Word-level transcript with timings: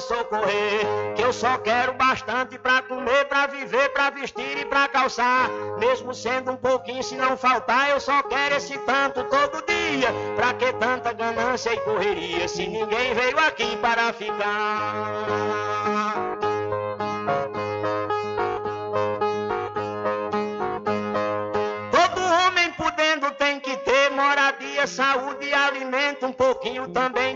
Socorrer. 0.00 1.14
Que 1.14 1.22
eu 1.22 1.32
só 1.32 1.58
quero 1.58 1.92
bastante 1.94 2.58
pra 2.58 2.82
comer, 2.82 3.24
pra 3.26 3.46
viver, 3.46 3.88
pra 3.90 4.10
vestir 4.10 4.58
e 4.58 4.64
pra 4.64 4.88
calçar. 4.88 5.48
Mesmo 5.78 6.14
sendo 6.14 6.52
um 6.52 6.56
pouquinho, 6.56 7.02
se 7.02 7.16
não 7.16 7.36
faltar, 7.36 7.90
eu 7.90 8.00
só 8.00 8.22
quero 8.22 8.56
esse 8.56 8.78
tanto 8.78 9.24
todo 9.24 9.64
dia. 9.66 10.08
Pra 10.34 10.54
que 10.54 10.72
tanta 10.74 11.12
ganância 11.12 11.72
e 11.72 11.80
correria, 11.80 12.48
se 12.48 12.66
ninguém 12.66 13.14
veio 13.14 13.38
aqui 13.38 13.76
para 13.76 14.12
ficar? 14.12 15.46
Saúde 24.86 25.44
e 25.44 25.52
alimento, 25.52 26.26
um 26.26 26.32
pouquinho 26.32 26.88
também 26.88 27.35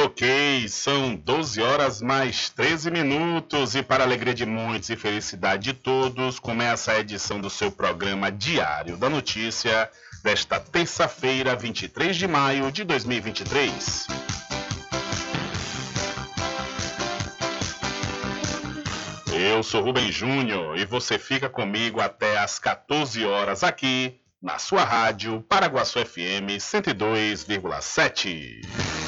Ok, 0.00 0.68
são 0.68 1.16
12 1.16 1.60
horas 1.60 2.00
mais 2.00 2.50
13 2.50 2.88
minutos 2.88 3.74
e 3.74 3.82
para 3.82 4.04
alegria 4.04 4.32
de 4.32 4.46
muitos 4.46 4.90
e 4.90 4.96
felicidade 4.96 5.64
de 5.64 5.74
todos, 5.74 6.38
começa 6.38 6.92
a 6.92 7.00
edição 7.00 7.40
do 7.40 7.50
seu 7.50 7.72
programa 7.72 8.30
Diário 8.30 8.96
da 8.96 9.10
Notícia 9.10 9.90
desta 10.22 10.60
terça-feira, 10.60 11.56
23 11.56 12.16
de 12.16 12.28
maio 12.28 12.70
de 12.70 12.84
2023. 12.84 14.06
Eu 19.32 19.64
sou 19.64 19.82
Rubem 19.82 20.12
Júnior 20.12 20.78
e 20.78 20.84
você 20.84 21.18
fica 21.18 21.48
comigo 21.48 22.00
até 22.00 22.38
às 22.38 22.60
14 22.60 23.24
horas 23.24 23.64
aqui 23.64 24.20
na 24.40 24.60
sua 24.60 24.84
rádio 24.84 25.44
Paraguaçu 25.48 25.98
FM 25.98 26.54
102,7. 26.60 29.07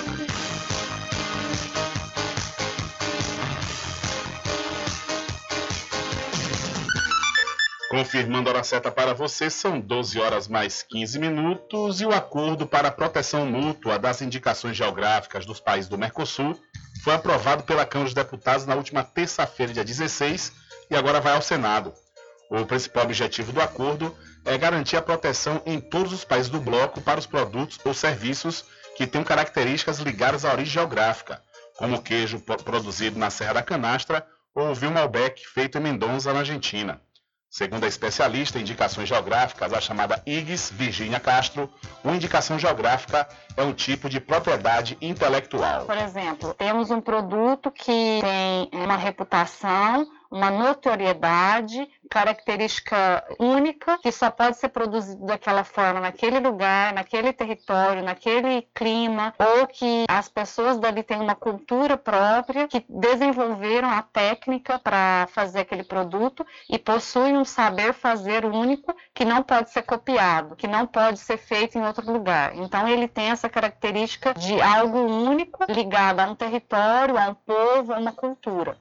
Confirmando 7.91 8.49
a 8.49 8.53
hora 8.53 8.63
certa 8.63 8.89
para 8.89 9.13
você, 9.13 9.49
são 9.49 9.77
12 9.77 10.17
horas 10.17 10.47
mais 10.47 10.81
15 10.81 11.19
minutos 11.19 11.99
e 11.99 12.05
o 12.05 12.13
acordo 12.13 12.65
para 12.65 12.87
a 12.87 12.91
proteção 12.91 13.45
mútua 13.45 13.99
das 13.99 14.21
indicações 14.21 14.77
geográficas 14.77 15.45
dos 15.45 15.59
países 15.59 15.89
do 15.89 15.97
Mercosul 15.97 16.57
foi 17.03 17.13
aprovado 17.13 17.63
pela 17.63 17.85
Câmara 17.85 18.05
dos 18.05 18.13
Deputados 18.13 18.65
na 18.65 18.75
última 18.75 19.03
terça-feira, 19.03 19.73
dia 19.73 19.83
16, 19.83 20.53
e 20.89 20.95
agora 20.95 21.19
vai 21.19 21.33
ao 21.33 21.41
Senado. 21.41 21.93
O 22.49 22.65
principal 22.65 23.03
objetivo 23.03 23.51
do 23.51 23.59
acordo 23.59 24.15
é 24.45 24.57
garantir 24.57 24.95
a 24.95 25.01
proteção 25.01 25.61
em 25.65 25.81
todos 25.81 26.13
os 26.13 26.23
países 26.23 26.49
do 26.49 26.61
bloco 26.61 27.01
para 27.01 27.19
os 27.19 27.25
produtos 27.25 27.77
ou 27.83 27.93
serviços 27.93 28.63
que 28.95 29.05
tenham 29.05 29.25
características 29.25 29.99
ligadas 29.99 30.45
à 30.45 30.53
origem 30.53 30.75
geográfica, 30.75 31.41
como 31.75 32.01
queijo 32.01 32.39
produzido 32.39 33.19
na 33.19 33.29
Serra 33.29 33.55
da 33.55 33.61
Canastra 33.61 34.25
ou 34.55 34.69
o 34.69 34.75
vinho 34.75 34.93
Malbec 34.93 35.45
feito 35.45 35.77
em 35.77 35.81
Mendoza, 35.81 36.31
na 36.31 36.39
Argentina. 36.39 37.01
Segundo 37.51 37.83
a 37.83 37.87
especialista 37.87 38.57
em 38.57 38.61
indicações 38.61 39.09
geográficas, 39.09 39.73
a 39.73 39.81
chamada 39.81 40.23
IGS 40.25 40.71
Virginia 40.71 41.19
Castro, 41.19 41.69
uma 42.01 42.15
indicação 42.15 42.57
geográfica 42.57 43.27
é 43.57 43.61
um 43.61 43.73
tipo 43.73 44.09
de 44.09 44.21
propriedade 44.21 44.97
intelectual. 45.01 45.85
Por 45.85 45.97
exemplo, 45.97 46.53
temos 46.53 46.89
um 46.91 47.01
produto 47.01 47.69
que 47.69 48.21
tem 48.21 48.69
uma 48.71 48.95
reputação 48.95 50.07
uma 50.31 50.49
notoriedade, 50.49 51.87
característica 52.09 53.23
única, 53.37 53.97
que 53.97 54.11
só 54.11 54.31
pode 54.31 54.57
ser 54.57 54.69
produzido 54.69 55.25
daquela 55.25 55.63
forma 55.63 55.99
naquele 55.99 56.39
lugar, 56.39 56.93
naquele 56.93 57.33
território, 57.33 58.03
naquele 58.03 58.61
clima, 58.73 59.33
ou 59.37 59.67
que 59.67 60.05
as 60.09 60.29
pessoas 60.29 60.77
dali 60.77 61.03
têm 61.03 61.19
uma 61.19 61.35
cultura 61.35 61.97
própria, 61.97 62.67
que 62.67 62.85
desenvolveram 62.89 63.89
a 63.89 64.01
técnica 64.01 64.79
para 64.79 65.27
fazer 65.31 65.59
aquele 65.59 65.83
produto 65.83 66.45
e 66.69 66.79
possuem 66.79 67.37
um 67.37 67.45
saber 67.45 67.93
fazer 67.93 68.45
único 68.45 68.95
que 69.13 69.25
não 69.25 69.43
pode 69.43 69.69
ser 69.71 69.83
copiado, 69.83 70.55
que 70.55 70.67
não 70.67 70.87
pode 70.87 71.19
ser 71.19 71.37
feito 71.37 71.77
em 71.77 71.85
outro 71.85 72.11
lugar. 72.11 72.55
Então 72.55 72.87
ele 72.87 73.07
tem 73.07 73.31
essa 73.31 73.49
característica 73.49 74.33
de 74.33 74.61
algo 74.61 74.97
único 74.99 75.65
ligado 75.69 76.19
a 76.21 76.25
um 76.25 76.35
território, 76.35 77.17
a 77.17 77.29
um 77.29 77.35
povo, 77.35 77.93
a 77.93 77.99
uma 77.99 78.11
cultura. 78.11 78.77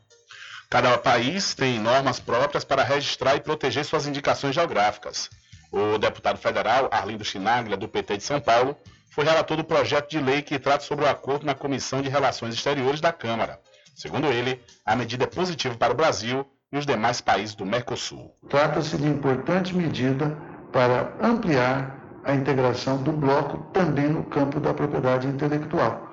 Cada 0.70 0.96
país 0.96 1.52
tem 1.52 1.80
normas 1.80 2.20
próprias 2.20 2.62
para 2.62 2.84
registrar 2.84 3.34
e 3.34 3.40
proteger 3.40 3.84
suas 3.84 4.06
indicações 4.06 4.54
geográficas. 4.54 5.28
O 5.72 5.98
deputado 5.98 6.38
federal 6.38 6.88
Arlindo 6.92 7.24
Chinaglia, 7.24 7.76
do 7.76 7.88
PT 7.88 8.18
de 8.18 8.22
São 8.22 8.40
Paulo, 8.40 8.76
foi 9.10 9.24
relator 9.24 9.56
do 9.56 9.64
projeto 9.64 10.08
de 10.08 10.20
lei 10.20 10.42
que 10.42 10.60
trata 10.60 10.84
sobre 10.84 11.04
o 11.04 11.08
acordo 11.08 11.44
na 11.44 11.56
Comissão 11.56 12.00
de 12.00 12.08
Relações 12.08 12.54
Exteriores 12.54 13.00
da 13.00 13.12
Câmara. 13.12 13.58
Segundo 13.96 14.28
ele, 14.28 14.62
a 14.86 14.94
medida 14.94 15.24
é 15.24 15.26
positiva 15.26 15.74
para 15.74 15.92
o 15.92 15.96
Brasil 15.96 16.46
e 16.72 16.78
os 16.78 16.86
demais 16.86 17.20
países 17.20 17.56
do 17.56 17.66
Mercosul. 17.66 18.32
Trata-se 18.48 18.96
de 18.96 19.08
importante 19.08 19.74
medida 19.74 20.38
para 20.70 21.12
ampliar 21.20 21.98
a 22.22 22.32
integração 22.32 23.02
do 23.02 23.10
bloco 23.10 23.58
também 23.72 24.08
no 24.08 24.22
campo 24.22 24.60
da 24.60 24.72
propriedade 24.72 25.26
intelectual, 25.26 26.08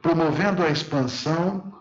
promovendo 0.00 0.62
a 0.62 0.68
expansão 0.68 1.77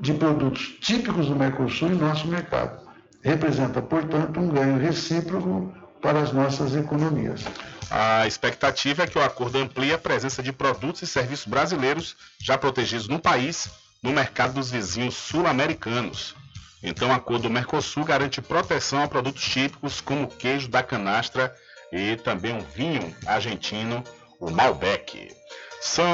de 0.00 0.12
produtos 0.14 0.76
típicos 0.80 1.26
do 1.26 1.36
Mercosul 1.36 1.90
em 1.90 1.94
nosso 1.94 2.26
mercado. 2.26 2.82
Representa, 3.22 3.80
portanto, 3.80 4.38
um 4.38 4.48
ganho 4.48 4.78
recíproco 4.78 5.72
para 6.02 6.20
as 6.20 6.32
nossas 6.32 6.76
economias. 6.76 7.42
A 7.90 8.26
expectativa 8.26 9.04
é 9.04 9.06
que 9.06 9.18
o 9.18 9.22
acordo 9.22 9.58
amplie 9.58 9.92
a 9.92 9.98
presença 9.98 10.42
de 10.42 10.52
produtos 10.52 11.02
e 11.02 11.06
serviços 11.06 11.46
brasileiros 11.46 12.16
já 12.38 12.58
protegidos 12.58 13.08
no 13.08 13.18
país, 13.18 13.70
no 14.02 14.12
mercado 14.12 14.54
dos 14.54 14.70
vizinhos 14.70 15.14
sul-americanos. 15.14 16.34
Então, 16.82 17.08
o 17.08 17.12
acordo 17.12 17.44
do 17.44 17.50
Mercosul 17.50 18.04
garante 18.04 18.42
proteção 18.42 19.02
a 19.02 19.08
produtos 19.08 19.42
típicos 19.42 20.02
como 20.02 20.24
o 20.24 20.28
queijo 20.28 20.68
da 20.68 20.82
canastra 20.82 21.54
e 21.90 22.16
também 22.16 22.52
um 22.52 22.60
vinho 22.60 23.14
argentino, 23.26 24.04
o 24.38 24.50
Malbec. 24.50 25.28
São 25.86 26.06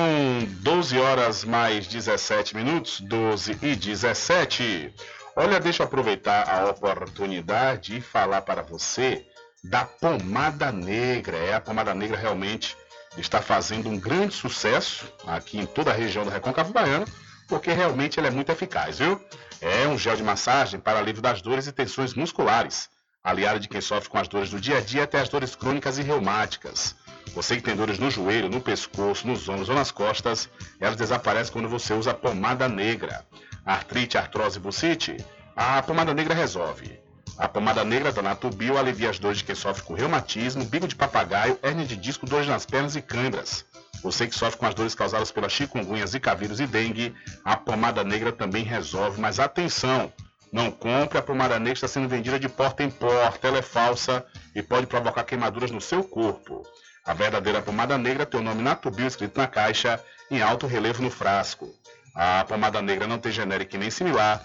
12 0.63 0.99
horas 0.99 1.45
mais 1.45 1.87
17 1.87 2.57
minutos, 2.57 3.01
12 3.01 3.57
e 3.63 3.77
17. 3.77 4.93
Olha, 5.37 5.61
deixa 5.61 5.85
eu 5.85 5.87
aproveitar 5.87 6.51
a 6.51 6.69
oportunidade 6.69 7.97
e 7.97 8.01
falar 8.01 8.43
para 8.43 8.63
você 8.63 9.25
da 9.63 9.85
pomada 9.85 10.73
negra. 10.73 11.37
É, 11.37 11.55
a 11.55 11.61
pomada 11.61 11.95
negra 11.95 12.19
realmente 12.19 12.77
está 13.17 13.41
fazendo 13.41 13.89
um 13.89 13.99
grande 13.99 14.35
sucesso 14.35 15.07
aqui 15.25 15.59
em 15.59 15.67
toda 15.67 15.93
a 15.93 15.95
região 15.95 16.25
do 16.25 16.31
Recôncavo 16.31 16.73
Baiano, 16.73 17.07
porque 17.49 17.73
realmente 17.73 18.19
ela 18.19 18.27
é 18.27 18.33
muito 18.33 18.51
eficaz, 18.51 18.99
viu? 18.99 19.25
É 19.61 19.87
um 19.87 19.97
gel 19.97 20.17
de 20.17 20.23
massagem 20.25 20.81
para 20.81 20.99
alívio 20.99 21.23
das 21.23 21.41
dores 21.41 21.69
e 21.69 21.73
tensões 21.73 22.13
musculares, 22.13 22.91
aliado 23.23 23.61
de 23.61 23.69
quem 23.69 23.81
sofre 23.81 24.11
com 24.11 24.19
as 24.19 24.27
dores 24.27 24.51
do 24.51 24.61
dia 24.61 24.79
a 24.79 24.81
dia 24.81 25.05
até 25.05 25.21
as 25.21 25.29
dores 25.29 25.55
crônicas 25.55 25.97
e 25.97 26.03
reumáticas. 26.03 26.97
Você 27.35 27.57
que 27.57 27.63
tem 27.63 27.77
dores 27.77 27.99
no 27.99 28.11
joelho, 28.11 28.49
no 28.49 28.61
pescoço, 28.61 29.27
nos 29.27 29.49
ombros 29.49 29.69
ou 29.69 29.75
nas 29.75 29.91
costas, 29.91 30.49
elas 30.81 30.97
desaparecem 30.97 31.53
quando 31.53 31.69
você 31.69 31.95
usa 31.95 32.13
pomada 32.13 32.69
negra. 32.69 33.25
Artrite, 33.65 34.19
artrose 34.19 34.59
bucite? 34.59 35.17
A 35.55 35.83
pomada 35.83 36.13
negra 36.13 36.35
resolve. 36.35 36.99
A 37.39 37.49
pomada 37.49 37.85
negra 37.85 38.13
da 38.13 38.21
Natubio 38.21 38.77
alivia 38.77 39.11
as 39.11 39.19
dores 39.19 39.39
de 39.39 39.45
quem 39.45 39.55
sofre 39.55 39.83
com 39.83 39.95
reumatismo, 39.95 40.65
bico 40.65 40.89
de 40.89 40.97
papagaio, 40.97 41.59
hernia 41.63 41.87
de 41.87 41.97
disco, 41.97 42.27
dores 42.27 42.47
nas 42.47 42.67
pernas 42.67 42.97
e 42.97 43.03
câimbras. 43.03 43.65
Você 44.03 44.27
que 44.27 44.35
sofre 44.35 44.59
com 44.59 44.67
as 44.67 44.75
dores 44.75 44.95
causadas 44.95 45.31
pela 45.31 45.49
chikungunya, 45.49 46.07
zika 46.07 46.35
vírus 46.35 46.61
e 46.61 46.67
dengue, 46.67 47.15
a 47.45 47.57
pomada 47.57 48.03
negra 48.03 48.33
também 48.33 48.65
resolve. 48.65 49.21
Mas 49.21 49.39
atenção, 49.39 50.13
não 50.53 50.71
compre 50.71 51.19
a 51.19 51.23
pomada 51.23 51.59
negra 51.59 51.75
está 51.75 51.89
sendo 51.89 52.09
vendida 52.09 52.39
de 52.39 52.49
porta 52.49 52.83
em 52.83 52.91
porta, 52.91 53.47
ela 53.47 53.59
é 53.59 53.63
falsa 53.63 54.25
e 54.55 54.63
pode 54.63 54.87
provocar 54.87 55.25
queimaduras 55.25 55.71
no 55.71 55.81
seu 55.81 56.03
corpo. 56.03 56.63
A 57.05 57.15
verdadeira 57.15 57.63
pomada 57.63 57.97
negra 57.97 58.27
tem 58.27 58.41
o 58.41 58.43
nome 58.43 58.63
Natubio 58.63 59.07
escrito 59.07 59.39
na 59.39 59.47
caixa 59.47 60.03
em 60.31 60.43
alto 60.43 60.67
relevo 60.67 61.03
no 61.03 61.11
frasco. 61.11 61.75
A 62.15 62.45
pomada 62.45 62.83
negra 62.83 63.07
não 63.07 63.19
tem 63.19 63.33
genérico 63.33 63.77
nem 63.77 63.91
similar, 63.91 64.45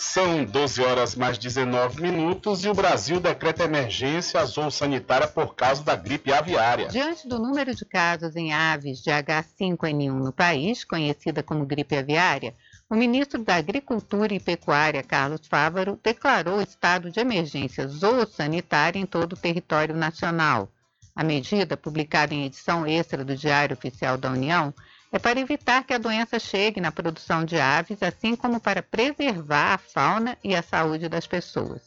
São 0.00 0.46
12 0.46 0.82
horas 0.82 1.14
mais 1.14 1.36
19 1.36 2.00
minutos 2.00 2.64
e 2.64 2.70
o 2.70 2.74
Brasil 2.74 3.20
decreta 3.20 3.64
emergência 3.64 4.40
azul 4.40 4.70
sanitária 4.70 5.28
por 5.28 5.54
causa 5.54 5.82
da 5.82 5.94
gripe 5.94 6.32
aviária. 6.32 6.88
Diante 6.88 7.28
do 7.28 7.38
número 7.38 7.74
de 7.74 7.84
casos 7.84 8.34
em 8.34 8.50
aves 8.50 9.02
de 9.02 9.10
H5N1 9.10 10.10
no 10.10 10.32
país, 10.32 10.84
conhecida 10.84 11.42
como 11.42 11.66
gripe 11.66 11.98
aviária, 11.98 12.54
o 12.88 12.94
ministro 12.94 13.44
da 13.44 13.56
Agricultura 13.56 14.32
e 14.32 14.40
Pecuária, 14.40 15.02
Carlos 15.02 15.46
Fávaro, 15.46 16.00
declarou 16.02 16.62
estado 16.62 17.10
de 17.10 17.20
emergência 17.20 17.86
zoossanitária 17.86 18.98
em 18.98 19.04
todo 19.04 19.34
o 19.34 19.38
território 19.38 19.94
nacional. 19.94 20.72
A 21.14 21.22
medida, 21.22 21.76
publicada 21.76 22.32
em 22.32 22.46
edição 22.46 22.86
extra 22.86 23.22
do 23.22 23.36
Diário 23.36 23.76
Oficial 23.76 24.16
da 24.16 24.30
União, 24.30 24.72
é 25.12 25.18
para 25.18 25.40
evitar 25.40 25.84
que 25.84 25.92
a 25.92 25.98
doença 25.98 26.38
chegue 26.38 26.80
na 26.80 26.92
produção 26.92 27.44
de 27.44 27.58
aves, 27.58 28.02
assim 28.02 28.36
como 28.36 28.60
para 28.60 28.82
preservar 28.82 29.74
a 29.74 29.78
fauna 29.78 30.38
e 30.42 30.54
a 30.54 30.62
saúde 30.62 31.08
das 31.08 31.26
pessoas. 31.26 31.82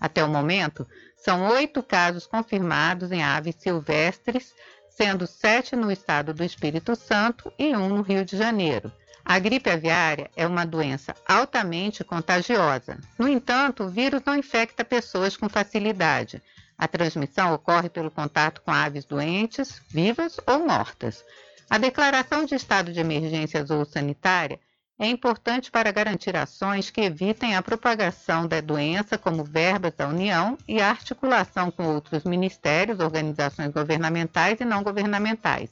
Até 0.00 0.24
o 0.24 0.28
momento, 0.28 0.86
são 1.16 1.48
oito 1.48 1.82
casos 1.82 2.26
confirmados 2.26 3.12
em 3.12 3.22
aves 3.22 3.54
silvestres, 3.58 4.52
sendo 4.90 5.26
sete 5.26 5.74
no 5.74 5.90
estado 5.90 6.34
do 6.34 6.44
Espírito 6.44 6.94
Santo 6.96 7.52
e 7.58 7.74
um 7.74 7.88
no 7.88 8.02
Rio 8.02 8.24
de 8.24 8.36
Janeiro. 8.36 8.92
A 9.24 9.38
gripe 9.38 9.70
aviária 9.70 10.30
é 10.36 10.46
uma 10.46 10.66
doença 10.66 11.14
altamente 11.26 12.04
contagiosa. 12.04 12.98
No 13.18 13.26
entanto, 13.26 13.84
o 13.84 13.88
vírus 13.88 14.20
não 14.26 14.36
infecta 14.36 14.84
pessoas 14.84 15.34
com 15.36 15.48
facilidade. 15.48 16.42
A 16.76 16.86
transmissão 16.86 17.54
ocorre 17.54 17.88
pelo 17.88 18.10
contato 18.10 18.60
com 18.60 18.70
aves 18.70 19.04
doentes, 19.06 19.80
vivas 19.88 20.38
ou 20.46 20.66
mortas. 20.66 21.24
A 21.68 21.78
declaração 21.78 22.44
de 22.44 22.54
estado 22.54 22.92
de 22.92 23.00
emergência 23.00 23.64
zoossanitária 23.64 24.60
é 24.98 25.06
importante 25.06 25.70
para 25.70 25.90
garantir 25.90 26.36
ações 26.36 26.90
que 26.90 27.00
evitem 27.00 27.56
a 27.56 27.62
propagação 27.62 28.46
da 28.46 28.60
doença, 28.60 29.18
como 29.18 29.42
verbas 29.42 29.94
da 29.94 30.06
União 30.06 30.56
e 30.68 30.80
a 30.80 30.90
articulação 30.90 31.70
com 31.70 31.86
outros 31.86 32.24
ministérios, 32.24 33.00
organizações 33.00 33.72
governamentais 33.72 34.60
e 34.60 34.64
não 34.64 34.82
governamentais. 34.82 35.70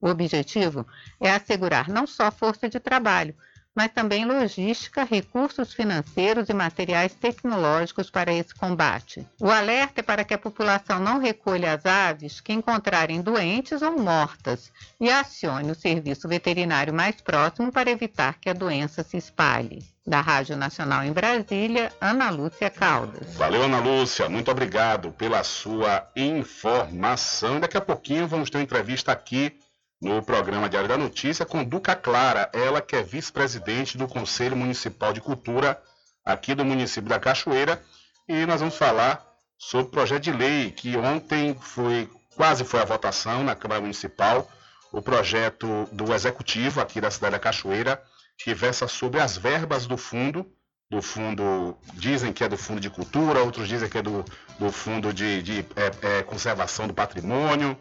O 0.00 0.08
objetivo 0.08 0.86
é 1.20 1.30
assegurar 1.30 1.88
não 1.88 2.06
só 2.06 2.32
força 2.32 2.68
de 2.68 2.80
trabalho, 2.80 3.34
mas 3.74 3.92
também 3.92 4.24
logística, 4.24 5.02
recursos 5.02 5.72
financeiros 5.72 6.48
e 6.48 6.54
materiais 6.54 7.14
tecnológicos 7.14 8.08
para 8.08 8.32
esse 8.32 8.54
combate. 8.54 9.26
O 9.40 9.50
alerta 9.50 10.00
é 10.00 10.02
para 10.02 10.24
que 10.24 10.34
a 10.34 10.38
população 10.38 11.00
não 11.00 11.18
recolha 11.18 11.72
as 11.72 11.84
aves 11.84 12.40
que 12.40 12.52
encontrarem 12.52 13.20
doentes 13.20 13.82
ou 13.82 13.98
mortas 13.98 14.70
e 15.00 15.10
acione 15.10 15.72
o 15.72 15.74
serviço 15.74 16.28
veterinário 16.28 16.94
mais 16.94 17.20
próximo 17.20 17.72
para 17.72 17.90
evitar 17.90 18.38
que 18.40 18.48
a 18.48 18.54
doença 18.54 19.02
se 19.02 19.16
espalhe. 19.16 19.82
Da 20.06 20.20
Rádio 20.20 20.54
Nacional 20.54 21.02
em 21.02 21.12
Brasília, 21.12 21.90
Ana 21.98 22.28
Lúcia 22.28 22.68
Caldas. 22.68 23.36
Valeu, 23.36 23.62
Ana 23.62 23.78
Lúcia. 23.78 24.28
Muito 24.28 24.50
obrigado 24.50 25.10
pela 25.12 25.42
sua 25.42 26.06
informação. 26.14 27.58
Daqui 27.58 27.78
a 27.78 27.80
pouquinho 27.80 28.28
vamos 28.28 28.50
ter 28.50 28.58
uma 28.58 28.64
entrevista 28.64 29.12
aqui 29.12 29.58
no 30.04 30.22
programa 30.22 30.68
Diário 30.68 30.86
da 30.88 30.98
Notícia 30.98 31.46
com 31.46 31.64
Duca 31.64 31.96
Clara, 31.96 32.50
ela 32.52 32.82
que 32.82 32.94
é 32.94 33.02
vice-presidente 33.02 33.96
do 33.96 34.06
Conselho 34.06 34.54
Municipal 34.54 35.14
de 35.14 35.20
Cultura 35.20 35.82
aqui 36.22 36.54
do 36.54 36.62
município 36.62 37.08
da 37.08 37.18
Cachoeira, 37.18 37.82
e 38.28 38.44
nós 38.44 38.60
vamos 38.60 38.76
falar 38.76 39.26
sobre 39.58 39.86
o 39.86 39.90
projeto 39.90 40.24
de 40.24 40.32
lei 40.32 40.70
que 40.70 40.94
ontem 40.94 41.56
foi 41.58 42.10
quase 42.36 42.64
foi 42.64 42.80
a 42.80 42.84
votação 42.84 43.42
na 43.42 43.54
Câmara 43.54 43.80
Municipal, 43.80 44.46
o 44.92 45.00
projeto 45.00 45.88
do 45.90 46.12
executivo 46.12 46.82
aqui 46.82 47.00
da 47.00 47.10
cidade 47.10 47.32
da 47.32 47.38
Cachoeira, 47.38 48.02
que 48.36 48.52
versa 48.52 48.86
sobre 48.86 49.20
as 49.20 49.38
verbas 49.38 49.86
do 49.86 49.96
fundo, 49.96 50.46
do 50.90 51.00
fundo, 51.00 51.78
dizem 51.94 52.30
que 52.30 52.44
é 52.44 52.48
do 52.48 52.58
fundo 52.58 52.78
de 52.78 52.90
cultura, 52.90 53.42
outros 53.42 53.66
dizem 53.66 53.88
que 53.88 53.96
é 53.96 54.02
do, 54.02 54.22
do 54.58 54.70
fundo 54.70 55.14
de, 55.14 55.42
de 55.42 55.60
é, 55.76 56.18
é, 56.18 56.22
conservação 56.22 56.86
do 56.86 56.92
patrimônio, 56.92 57.78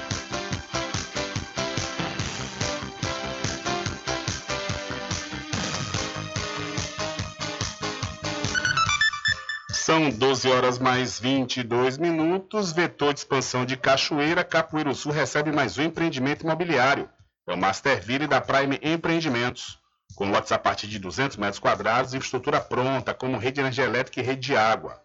São 9.88 10.10
12 10.10 10.50
horas 10.50 10.78
mais 10.78 11.18
22 11.18 11.96
minutos. 11.96 12.72
Vetor 12.72 13.14
de 13.14 13.20
expansão 13.20 13.64
de 13.64 13.74
Cachoeira, 13.74 14.44
Capoeiro 14.44 14.94
Sul 14.94 15.12
recebe 15.12 15.50
mais 15.50 15.78
um 15.78 15.82
empreendimento 15.82 16.42
imobiliário. 16.42 17.08
É 17.46 17.54
o 17.54 17.56
Masterville 17.56 18.26
da 18.26 18.38
Prime 18.38 18.78
Empreendimentos. 18.82 19.78
Com 20.14 20.30
lotes 20.30 20.52
a 20.52 20.58
partir 20.58 20.88
de 20.88 20.98
200 20.98 21.38
metros 21.38 21.58
quadrados 21.58 22.12
e 22.12 22.18
infraestrutura 22.18 22.60
pronta, 22.60 23.14
como 23.14 23.38
rede 23.38 23.54
de 23.54 23.60
energia 23.60 23.84
elétrica 23.84 24.20
e 24.20 24.22
rede 24.22 24.48
de 24.48 24.56
água. 24.58 25.00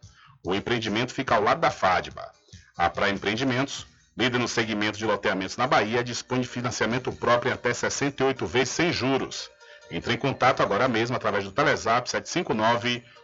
O 0.45 0.53
empreendimento 0.53 1.13
fica 1.13 1.35
ao 1.35 1.41
lado 1.41 1.61
da 1.61 1.71
FADBA. 1.71 2.29
A 2.75 2.89
Prime 2.89 3.13
Empreendimentos, 3.13 3.87
líder 4.17 4.37
no 4.37 4.49
segmento 4.49 4.97
de 4.97 5.05
loteamentos 5.05 5.55
na 5.55 5.65
Bahia, 5.65 6.03
dispõe 6.03 6.41
de 6.41 6.47
financiamento 6.49 7.09
próprio 7.09 7.51
em 7.51 7.53
até 7.53 7.73
68 7.73 8.45
vezes 8.45 8.73
sem 8.73 8.91
juros. 8.91 9.49
Entre 9.89 10.13
em 10.13 10.17
contato 10.17 10.61
agora 10.61 10.89
mesmo 10.89 11.15
através 11.15 11.45
do 11.45 11.53
Telezap 11.53 12.09
759 12.09 13.01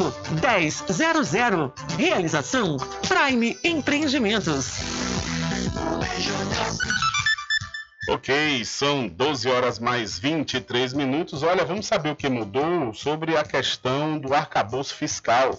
1000. 0.00 1.72
Realização 1.98 2.78
Prime 3.06 3.58
Empreendimentos. 3.62 4.78
Ok, 8.08 8.64
são 8.64 9.06
12 9.06 9.48
horas 9.48 9.78
mais 9.78 10.18
23 10.18 10.94
minutos. 10.94 11.42
Olha, 11.42 11.66
vamos 11.66 11.86
saber 11.86 12.10
o 12.10 12.16
que 12.16 12.30
mudou 12.30 12.94
sobre 12.94 13.36
a 13.36 13.44
questão 13.44 14.18
do 14.18 14.32
arcabouço 14.32 14.94
fiscal. 14.94 15.50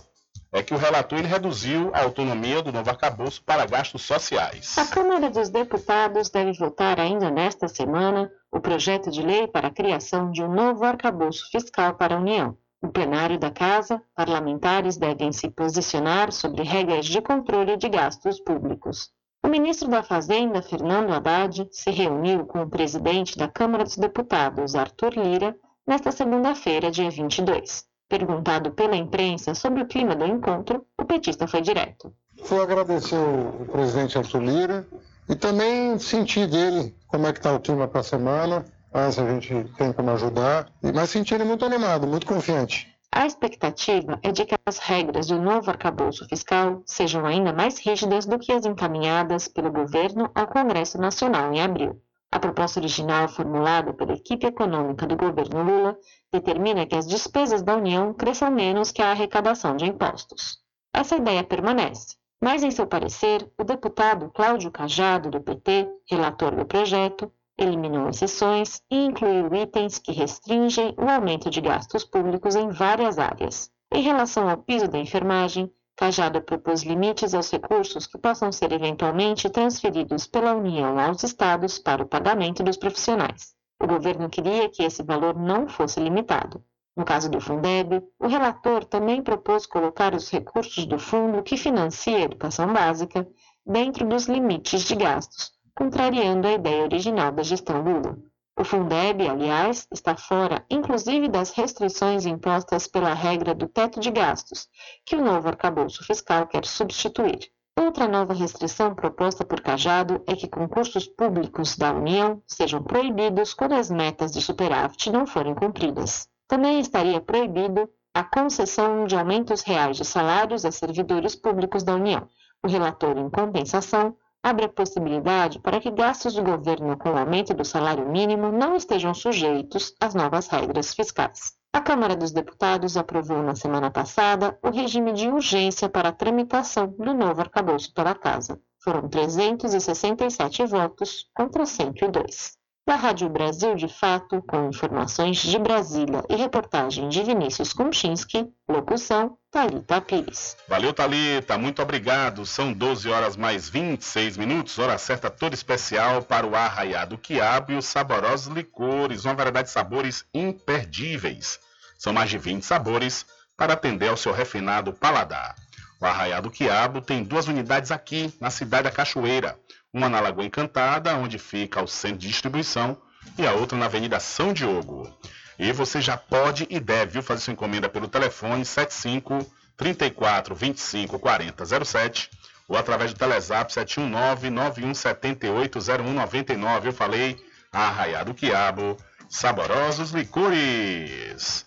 É 0.52 0.62
que 0.64 0.74
o 0.74 0.78
relator 0.78 1.20
ele 1.20 1.28
reduziu 1.28 1.92
a 1.94 2.02
autonomia 2.02 2.62
do 2.62 2.74
novo 2.74 2.90
arcabouço 2.90 3.42
para 3.44 3.66
gastos 3.66 4.02
sociais. 4.02 4.78
A 4.78 4.86
Câmara 4.86 5.30
dos 5.30 5.50
Deputados 5.50 6.30
deve 6.30 6.52
votar 6.54 7.00
ainda 7.00 7.30
nesta 7.30 7.70
semana 7.70 8.30
o 8.52 8.60
projeto 8.60 9.10
de 9.10 9.22
lei 9.22 9.48
para 9.48 9.68
a 9.68 9.72
criação 9.72 10.30
de 10.32 10.44
um 10.44 10.52
novo 10.52 10.84
arcabouço 10.84 11.50
fiscal 11.52 11.94
para 11.94 12.16
a 12.16 12.20
União. 12.20 12.58
No 12.82 12.92
plenário 12.92 13.38
da 13.38 13.52
Casa, 13.52 14.02
parlamentares 14.16 14.98
devem 14.98 15.32
se 15.32 15.50
posicionar 15.50 16.32
sobre 16.32 16.64
regras 16.64 17.06
de 17.06 17.22
controle 17.22 17.78
de 17.78 17.88
gastos 17.88 18.40
públicos. 18.40 19.12
O 19.44 19.48
ministro 19.48 19.88
da 19.88 20.02
Fazenda, 20.02 20.62
Fernando 20.62 21.12
Haddad, 21.14 21.68
se 21.72 21.92
reuniu 21.92 22.46
com 22.46 22.62
o 22.62 22.70
presidente 22.70 23.38
da 23.38 23.48
Câmara 23.48 23.84
dos 23.84 23.98
Deputados, 23.98 24.76
Arthur 24.76 25.14
Lira, 25.14 25.56
nesta 25.88 26.12
segunda-feira, 26.12 26.90
dia 26.92 27.10
22. 27.10 27.86
Perguntado 28.10 28.72
pela 28.72 28.96
imprensa 28.96 29.56
sobre 29.56 29.84
o 29.84 29.88
clima 29.88 30.16
do 30.16 30.26
encontro, 30.26 30.86
o 31.00 31.06
petista 31.06 31.48
foi 31.48 31.62
direto. 31.62 32.14
Foi 32.44 32.60
agradecer 32.60 33.16
o 33.16 33.66
presidente 33.72 34.18
Arthur 34.18 34.42
Lira 34.42 34.88
e 35.30 35.36
também 35.36 35.98
sentir 35.98 36.48
dele 36.48 36.96
como 37.08 37.28
é 37.28 37.32
que 37.32 37.40
está 37.40 37.54
o 37.54 37.60
clima 37.60 37.88
para 37.88 38.02
a 38.02 38.04
semana, 38.04 38.66
ah, 38.94 39.12
se 39.12 39.22
a 39.22 39.30
gente 39.30 39.72
tem 39.78 39.94
como 39.94 40.12
ajudar, 40.12 40.72
mas 40.94 41.10
sentir 41.10 41.36
ele 41.36 41.46
muito 41.46 41.66
animado, 41.66 42.08
muito 42.08 42.26
confiante. 42.26 42.92
A 43.14 43.26
expectativa 43.26 44.20
é 44.24 44.32
de 44.32 44.46
que 44.46 44.56
as 44.66 44.78
regras 44.78 45.28
do 45.28 45.42
novo 45.42 45.70
arcabouço 45.70 46.26
fiscal 46.28 46.82
sejam 46.86 47.26
ainda 47.26 47.52
mais 47.52 47.78
rígidas 47.78 48.26
do 48.26 48.40
que 48.40 48.52
as 48.52 48.66
encaminhadas 48.66 49.48
pelo 49.48 49.72
governo 49.72 50.32
ao 50.34 50.48
Congresso 50.48 50.98
Nacional 50.98 51.54
em 51.54 51.62
abril. 51.62 52.02
A 52.32 52.40
proposta 52.40 52.80
original 52.80 53.28
formulada 53.28 53.94
pela 53.94 54.14
equipe 54.14 54.46
econômica 54.46 55.06
do 55.06 55.18
governo 55.18 55.62
Lula 55.62 55.98
determina 56.32 56.86
que 56.86 56.96
as 56.96 57.06
despesas 57.06 57.62
da 57.62 57.76
União 57.76 58.14
cresçam 58.14 58.50
menos 58.50 58.92
que 58.92 59.02
a 59.02 59.12
arrecadação 59.12 59.76
de 59.76 59.86
impostos. 59.86 60.60
Essa 60.94 61.18
ideia 61.18 61.44
permanece, 61.44 62.16
mas 62.42 62.64
em 62.64 62.72
seu 62.72 62.88
parecer, 62.88 63.46
o 63.58 63.66
deputado 63.66 64.32
Cláudio 64.34 64.72
Cajado, 64.72 65.30
do 65.30 65.42
PT, 65.42 65.90
relator 66.10 66.56
do 66.56 66.66
projeto, 66.66 67.30
eliminou 67.64 68.10
exceções 68.10 68.82
e 68.90 69.06
incluiu 69.06 69.54
itens 69.54 70.00
que 70.00 70.12
restringem 70.12 70.94
o 70.98 71.10
aumento 71.10 71.50
de 71.50 71.62
gastos 71.62 72.04
públicos 72.04 72.56
em 72.56 72.70
várias 72.70 73.18
áreas. 73.18 73.70
Em 73.94 74.02
relação 74.02 74.50
ao 74.50 74.58
piso 74.58 74.88
da 74.88 74.98
enfermagem, 74.98 75.72
Cajado 76.02 76.42
propôs 76.42 76.82
limites 76.82 77.36
aos 77.36 77.52
recursos 77.52 78.08
que 78.08 78.18
possam 78.18 78.52
ser 78.52 78.72
eventualmente 78.72 79.50
transferidos 79.50 80.26
pela 80.26 80.56
União 80.56 80.98
aos 81.00 81.22
estados 81.22 81.78
para 81.78 82.02
o 82.02 82.08
pagamento 82.08 82.64
dos 82.64 82.76
profissionais. 82.76 83.54
O 83.80 83.86
governo 83.86 84.28
queria 84.28 84.68
que 84.68 84.82
esse 84.82 85.04
valor 85.04 85.38
não 85.38 85.68
fosse 85.68 86.00
limitado. 86.00 86.64
No 86.98 87.06
caso 87.06 87.30
do 87.30 87.40
Fundeb, 87.40 88.02
o 88.20 88.28
relator 88.28 88.84
também 88.84 89.22
propôs 89.22 89.66
colocar 89.66 90.16
os 90.16 90.30
recursos 90.30 90.86
do 90.86 90.98
fundo 90.98 91.44
que 91.44 91.56
financia 91.56 92.18
a 92.18 92.22
educação 92.22 92.74
básica 92.74 93.28
dentro 93.66 94.08
dos 94.08 94.26
limites 94.26 94.84
de 94.84 94.96
gastos, 94.96 95.52
contrariando 95.82 96.48
a 96.48 96.52
ideia 96.52 96.84
original 96.84 97.32
da 97.32 97.42
gestão 97.42 97.82
Lula. 97.82 98.16
O 98.56 98.64
Fundeb, 98.64 99.28
aliás, 99.28 99.88
está 99.92 100.16
fora, 100.16 100.64
inclusive, 100.70 101.28
das 101.28 101.50
restrições 101.54 102.28
impostas 102.28 102.86
pela 102.86 103.16
regra 103.16 103.56
do 103.56 103.68
teto 103.68 104.00
de 104.00 104.12
gastos, 104.12 104.68
que 105.04 105.16
o 105.16 105.26
novo 105.26 105.48
arcabouço 105.48 106.06
fiscal 106.06 106.46
quer 106.46 106.66
substituir. 106.68 107.50
Outra 107.76 108.08
nova 108.08 108.32
restrição 108.32 108.94
proposta 108.94 109.44
por 109.44 109.60
Cajado 109.60 110.24
é 110.28 110.36
que 110.36 110.48
concursos 110.48 111.08
públicos 111.08 111.76
da 111.76 111.92
União 111.92 112.44
sejam 112.46 112.84
proibidos 112.84 113.56
quando 113.56 113.74
as 113.74 113.90
metas 113.90 114.32
de 114.32 114.40
superávit 114.40 115.10
não 115.10 115.26
forem 115.26 115.56
cumpridas. 115.56 116.28
Também 116.48 116.80
estaria 116.80 117.20
proibido 117.20 117.90
a 118.14 118.24
concessão 118.24 119.08
de 119.08 119.16
aumentos 119.16 119.64
reais 119.64 119.98
de 119.98 120.06
salários 120.06 120.64
a 120.64 120.72
servidores 120.72 121.36
públicos 121.36 121.82
da 121.82 121.96
União. 121.96 122.28
O 122.64 122.68
relator, 122.68 123.18
em 123.18 123.32
compensação, 123.32 124.16
abre 124.44 124.66
a 124.66 124.70
possibilidade 124.70 125.60
para 125.60 125.80
que 125.80 125.92
gastos 125.92 126.34
do 126.34 126.44
governo 126.44 126.98
com 126.98 127.12
o 127.12 127.18
aumento 127.18 127.54
do 127.54 127.66
salário 127.66 128.10
mínimo 128.10 128.52
não 128.52 128.76
estejam 128.76 129.14
sujeitos 129.14 129.94
às 130.00 130.16
novas 130.16 130.48
regras 130.48 130.94
fiscais. 130.94 131.54
A 131.74 131.82
Câmara 131.82 132.16
dos 132.16 132.32
Deputados 132.32 132.98
aprovou 132.98 133.42
na 133.42 133.56
semana 133.56 133.90
passada 133.90 134.58
o 134.62 134.70
regime 134.70 135.14
de 135.14 135.28
urgência 135.28 135.88
para 135.90 136.10
a 136.10 136.14
tramitação 136.14 136.88
do 136.88 137.14
novo 137.14 137.42
arcabouço 137.42 137.94
pela 137.94 138.16
Casa. 138.16 138.60
Foram 138.84 139.08
367 139.08 140.66
votos 140.66 141.30
contra 141.34 141.66
102 141.66 142.61
da 142.86 142.96
Rádio 142.96 143.30
Brasil 143.30 143.76
de 143.76 143.88
Fato, 143.88 144.42
com 144.42 144.70
informações 144.70 145.38
de 145.38 145.58
Brasília 145.60 146.24
e 146.28 146.36
reportagem 146.36 147.08
de 147.10 147.22
Vinícius 147.22 147.74
Kunchinski, 147.74 148.52
locução 148.68 149.38
Talita 149.52 150.02
Pires. 150.02 150.58
Valeu, 150.68 150.92
Talita, 150.92 151.58
muito 151.58 151.82
obrigado. 151.82 152.46
São 152.46 152.74
12 152.74 153.08
horas 153.10 153.38
mais 153.38 153.70
26 153.70 154.36
minutos, 154.38 154.80
hora 154.80 154.98
certa 154.98 155.30
toda 155.30 155.54
especial 155.54 156.24
para 156.24 156.48
o 156.48 156.56
arraiado 156.56 157.18
quiabo 157.18 157.72
e 157.72 157.76
os 157.76 157.86
saborosos 157.86 158.54
licores, 158.54 159.26
uma 159.26 159.36
variedade 159.36 159.68
de 159.68 159.74
sabores 159.74 160.26
imperdíveis. 160.34 161.60
São 162.00 162.12
mais 162.12 162.32
de 162.32 162.40
20 162.40 162.64
sabores 162.64 163.26
para 163.56 163.74
atender 163.74 164.10
ao 164.10 164.18
seu 164.18 164.34
refinado 164.34 164.92
paladar. 164.92 165.56
O 166.02 166.06
Arraiado 166.06 166.50
Quiabo 166.50 167.00
tem 167.00 167.24
duas 167.24 167.48
unidades 167.48 167.92
aqui 167.92 168.34
na 168.42 168.50
cidade 168.50 168.86
da 168.86 168.92
Cachoeira 168.92 169.56
uma 169.94 170.10
na 170.10 170.20
Lagoa 170.20 170.46
Encantada, 170.46 171.16
onde 171.16 171.38
fica 171.38 171.82
o 171.82 171.88
centro 171.88 172.20
de 172.20 172.28
distribuição, 172.28 172.98
e 173.38 173.46
a 173.46 173.54
outra 173.54 173.78
na 173.78 173.86
Avenida 173.86 174.20
São 174.20 174.54
Diogo. 174.54 175.12
E 175.60 175.72
você 175.72 176.02
já 176.02 176.18
pode 176.18 176.66
e 176.70 176.80
deve 176.80 177.22
fazer 177.22 177.42
sua 177.42 177.54
encomenda 177.54 177.88
pelo 177.88 178.08
telefone 178.08 178.66
75 178.66 179.46
34 179.78 180.56
25 180.56 181.20
40 181.20 181.86
07 181.86 182.30
ou 182.68 182.78
através 182.78 183.14
do 183.14 183.20
Telezap 183.20 183.72
719 183.72 184.50
9178 184.50 185.80
0199. 185.80 186.88
Eu 186.88 186.94
falei 186.94 187.38
Arraiado 187.72 188.34
Quiabo, 188.34 188.98
saborosos 189.30 190.12
licores. 190.12 191.66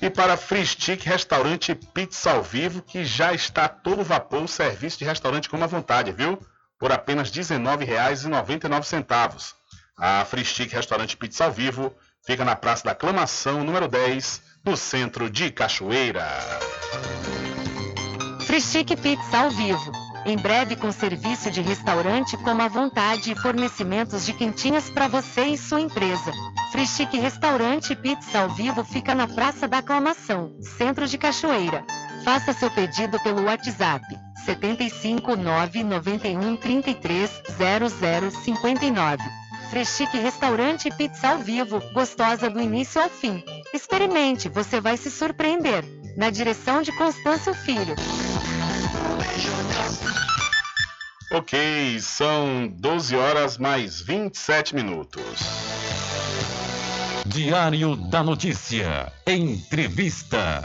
E 0.00 0.10
para 0.10 0.36
Free 0.36 0.66
Stick 0.66 1.04
Restaurante 1.04 1.74
Pizza 1.74 2.32
ao 2.32 2.42
Vivo, 2.42 2.82
que 2.82 3.04
já 3.04 3.32
está 3.32 3.68
todo 3.68 4.02
vapor 4.02 4.42
o 4.42 4.48
serviço 4.48 4.98
de 4.98 5.04
restaurante 5.04 5.48
com 5.48 5.56
uma 5.56 5.66
vontade, 5.66 6.12
viu? 6.12 6.38
Por 6.78 6.92
apenas 6.92 7.30
R$ 7.30 7.42
19,99. 7.42 9.54
A 9.98 10.24
Free 10.24 10.44
Stick 10.44 10.72
Restaurante 10.72 11.16
Pizza 11.16 11.44
ao 11.44 11.52
Vivo 11.52 11.94
fica 12.24 12.44
na 12.44 12.54
Praça 12.54 12.84
da 12.84 12.92
Aclamação, 12.92 13.64
número 13.64 13.88
10, 13.88 14.42
no 14.64 14.76
centro 14.76 15.30
de 15.30 15.50
Cachoeira. 15.50 16.26
Free 18.46 18.60
Stick 18.60 18.96
Pizza 18.96 19.38
ao 19.38 19.50
Vivo. 19.50 20.06
Em 20.26 20.36
breve 20.36 20.74
com 20.74 20.90
serviço 20.90 21.52
de 21.52 21.60
restaurante 21.60 22.36
como 22.38 22.60
a 22.60 22.68
vontade 22.68 23.30
e 23.30 23.36
fornecimentos 23.36 24.26
de 24.26 24.32
quentinhas 24.32 24.90
para 24.90 25.06
você 25.06 25.46
e 25.46 25.56
sua 25.56 25.80
empresa. 25.80 26.32
Free 26.72 27.20
Restaurante 27.20 27.94
Pizza 27.94 28.40
ao 28.40 28.50
Vivo 28.50 28.84
fica 28.84 29.14
na 29.14 29.28
Praça 29.28 29.68
da 29.68 29.78
Aclamação, 29.78 30.56
centro 30.60 31.06
de 31.06 31.16
Cachoeira. 31.16 31.84
Faça 32.24 32.52
seu 32.52 32.70
pedido 32.72 33.20
pelo 33.20 33.44
WhatsApp 33.44 34.04
75 34.44 35.36
991 35.36 36.56
33 36.56 37.42
0059. 38.44 39.24
Frechique 39.70 40.18
Restaurante 40.18 40.90
Pizza 40.96 41.30
ao 41.30 41.38
Vivo, 41.38 41.80
gostosa 41.92 42.48
do 42.48 42.60
início 42.60 43.00
ao 43.00 43.08
fim. 43.10 43.42
Experimente, 43.74 44.48
você 44.48 44.80
vai 44.80 44.96
se 44.96 45.10
surpreender. 45.10 45.84
Na 46.16 46.30
direção 46.30 46.80
de 46.80 46.92
Constâncio 46.92 47.52
Filho. 47.52 47.94
Ok, 51.32 51.98
são 52.00 52.68
12 52.68 53.16
horas 53.16 53.58
mais 53.58 54.00
27 54.00 54.74
minutos. 54.74 55.22
Diário 57.26 57.96
da 57.96 58.22
Notícia. 58.22 59.12
Entrevista. 59.26 60.62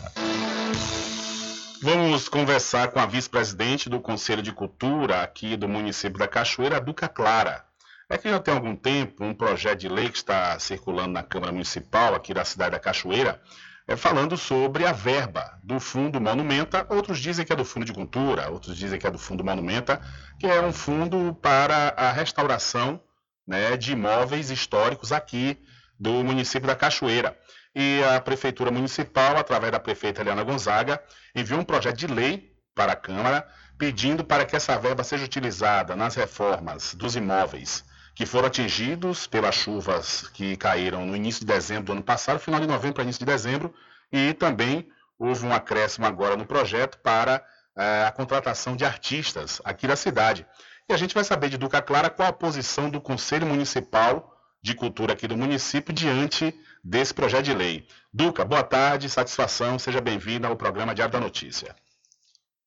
Vamos 1.84 2.30
conversar 2.30 2.90
com 2.90 3.00
a 3.00 3.08
vice-presidente 3.08 3.90
do 3.90 4.00
Conselho 4.00 4.44
de 4.44 4.52
Cultura 4.52 5.24
aqui 5.24 5.58
do 5.58 5.68
município 5.68 6.20
da 6.20 6.28
Cachoeira, 6.28 6.80
Duca 6.80 7.10
Clara. 7.10 7.66
É 8.08 8.20
que 8.20 8.30
já 8.30 8.40
tem 8.40 8.54
algum 8.54 8.76
tempo 8.76 9.24
um 9.24 9.34
projeto 9.34 9.80
de 9.80 9.90
lei 9.90 10.08
que 10.08 10.18
está 10.18 10.60
circulando 10.60 11.14
na 11.14 11.24
Câmara 11.24 11.52
Municipal 11.52 12.14
aqui 12.14 12.36
da 12.36 12.46
cidade 12.46 12.74
da 12.74 12.80
Cachoeira, 12.80 13.42
é, 13.88 13.96
falando 13.96 14.38
sobre 14.38 14.86
a 14.86 14.92
verba 14.92 15.58
do 15.64 15.80
Fundo 15.80 16.22
Monumenta. 16.22 16.86
Outros 16.88 17.18
dizem 17.18 17.44
que 17.44 17.52
é 17.52 17.56
do 17.56 17.66
Fundo 17.66 17.88
de 17.88 17.94
Cultura, 17.94 18.52
outros 18.52 18.78
dizem 18.78 19.00
que 19.00 19.08
é 19.08 19.10
do 19.10 19.18
Fundo 19.18 19.44
Monumenta, 19.44 20.00
que 20.40 20.46
é 20.46 20.62
um 20.62 20.72
fundo 20.72 21.34
para 21.42 21.96
a 21.98 22.12
restauração 22.12 23.02
né, 23.48 23.76
de 23.76 23.94
imóveis 23.94 24.52
históricos 24.52 25.12
aqui 25.12 25.58
do 26.00 26.24
município 26.24 26.68
da 26.68 26.76
Cachoeira 26.76 27.36
e 27.74 28.04
a 28.04 28.20
Prefeitura 28.20 28.72
Municipal, 28.72 29.38
através 29.38 29.72
da 29.72 29.80
prefeita 29.80 30.22
Eliana 30.22 30.44
Gonzaga, 30.44 31.02
enviou 31.36 31.60
um 31.60 31.64
projeto 31.64 31.98
de 31.98 32.08
lei 32.08 32.54
para 32.76 32.94
a 32.94 32.96
Câmara 32.96 33.48
pedindo 33.78 34.24
para 34.24 34.46
que 34.46 34.56
essa 34.56 34.78
verba 34.78 35.04
seja 35.04 35.26
utilizada 35.26 35.96
nas 35.96 36.16
reformas 36.16 36.94
dos 36.94 37.16
imóveis 37.16 37.84
que 38.14 38.26
foram 38.26 38.48
atingidos 38.48 39.26
pelas 39.26 39.56
chuvas 39.56 40.28
que 40.34 40.58
caíram 40.58 41.06
no 41.06 41.16
início 41.16 41.42
de 41.42 41.52
dezembro 41.52 41.86
do 41.86 41.92
ano 41.94 42.04
passado, 42.04 42.40
final 42.40 42.60
de 42.60 42.68
novembro 42.68 42.96
para 42.96 43.04
início 43.04 43.20
de 43.20 43.26
dezembro, 43.26 43.74
e 44.12 44.34
também 44.34 44.88
houve 45.18 45.46
um 45.46 45.54
acréscimo 45.54 46.06
agora 46.06 46.36
no 46.36 46.46
projeto 46.46 46.98
para 47.00 47.44
eh, 47.78 48.06
a 48.06 48.12
contratação 48.12 48.76
de 48.76 48.84
artistas 48.84 49.62
aqui 49.64 49.88
da 49.88 49.96
cidade. 49.96 50.46
E 50.90 50.94
a 50.94 50.98
gente 50.98 51.16
vai 51.16 51.24
saber 51.24 51.50
de 51.50 51.58
Duca 51.58 51.82
Clara 51.82 52.10
qual 52.10 52.28
a 52.28 52.34
posição 52.34 52.90
do 52.90 53.00
Conselho 53.00 53.48
Municipal 53.48 54.38
de 54.62 54.76
Cultura 54.76 55.14
aqui 55.14 55.28
do 55.28 55.38
município 55.38 55.94
diante 55.94 56.54
desse 56.84 57.14
projeto 57.14 57.46
de 57.46 57.54
lei. 57.54 57.88
Duca, 58.14 58.44
boa 58.44 58.64
tarde, 58.64 59.10
satisfação, 59.10 59.78
seja 59.78 60.02
bem-vinda 60.02 60.48
ao 60.48 60.56
programa 60.56 60.96
Diário 60.96 61.14
da 61.14 61.20
Notícia. 61.20 61.76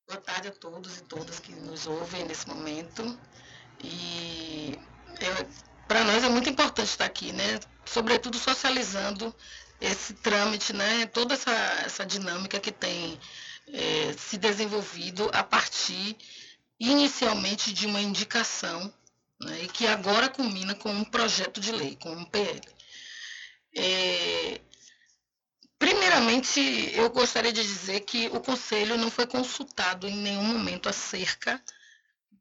Boa 0.07 0.21
tarde 0.21 0.49
a 0.49 0.51
todos 0.51 0.97
e 0.97 1.03
todas 1.03 1.39
que 1.39 1.51
nos 1.53 1.87
ouvem 1.87 2.25
nesse 2.25 2.47
momento. 2.47 3.17
E 3.83 4.77
para 5.87 6.03
nós 6.03 6.23
é 6.23 6.29
muito 6.29 6.49
importante 6.49 6.87
estar 6.87 7.05
aqui, 7.05 7.31
né? 7.31 7.59
Sobretudo 7.85 8.37
socializando 8.37 9.33
esse 9.81 10.13
trâmite, 10.13 10.73
né? 10.73 11.05
Toda 11.07 11.33
essa, 11.33 11.51
essa 11.85 12.05
dinâmica 12.05 12.59
que 12.59 12.71
tem 12.71 13.19
é, 13.67 14.13
se 14.17 14.37
desenvolvido 14.37 15.29
a 15.33 15.43
partir 15.43 16.15
inicialmente 16.79 17.73
de 17.73 17.85
uma 17.85 18.01
indicação, 18.01 18.93
né, 19.39 19.63
e 19.63 19.67
que 19.67 19.87
agora 19.87 20.29
culmina 20.29 20.75
com 20.75 20.89
um 20.89 21.03
projeto 21.03 21.59
de 21.59 21.71
lei, 21.71 21.97
com 22.01 22.11
um 22.11 22.25
PL. 22.25 22.61
É, 23.75 24.61
primeiramente, 25.77 26.59
eu 26.93 27.09
gostaria 27.09 27.51
de 27.51 27.61
dizer 27.61 28.01
que 28.01 28.27
o 28.27 28.39
Conselho 28.39 28.97
não 28.97 29.11
foi 29.11 29.27
consultado 29.27 30.07
em 30.07 30.15
nenhum 30.15 30.45
momento 30.45 30.87
acerca 30.87 31.61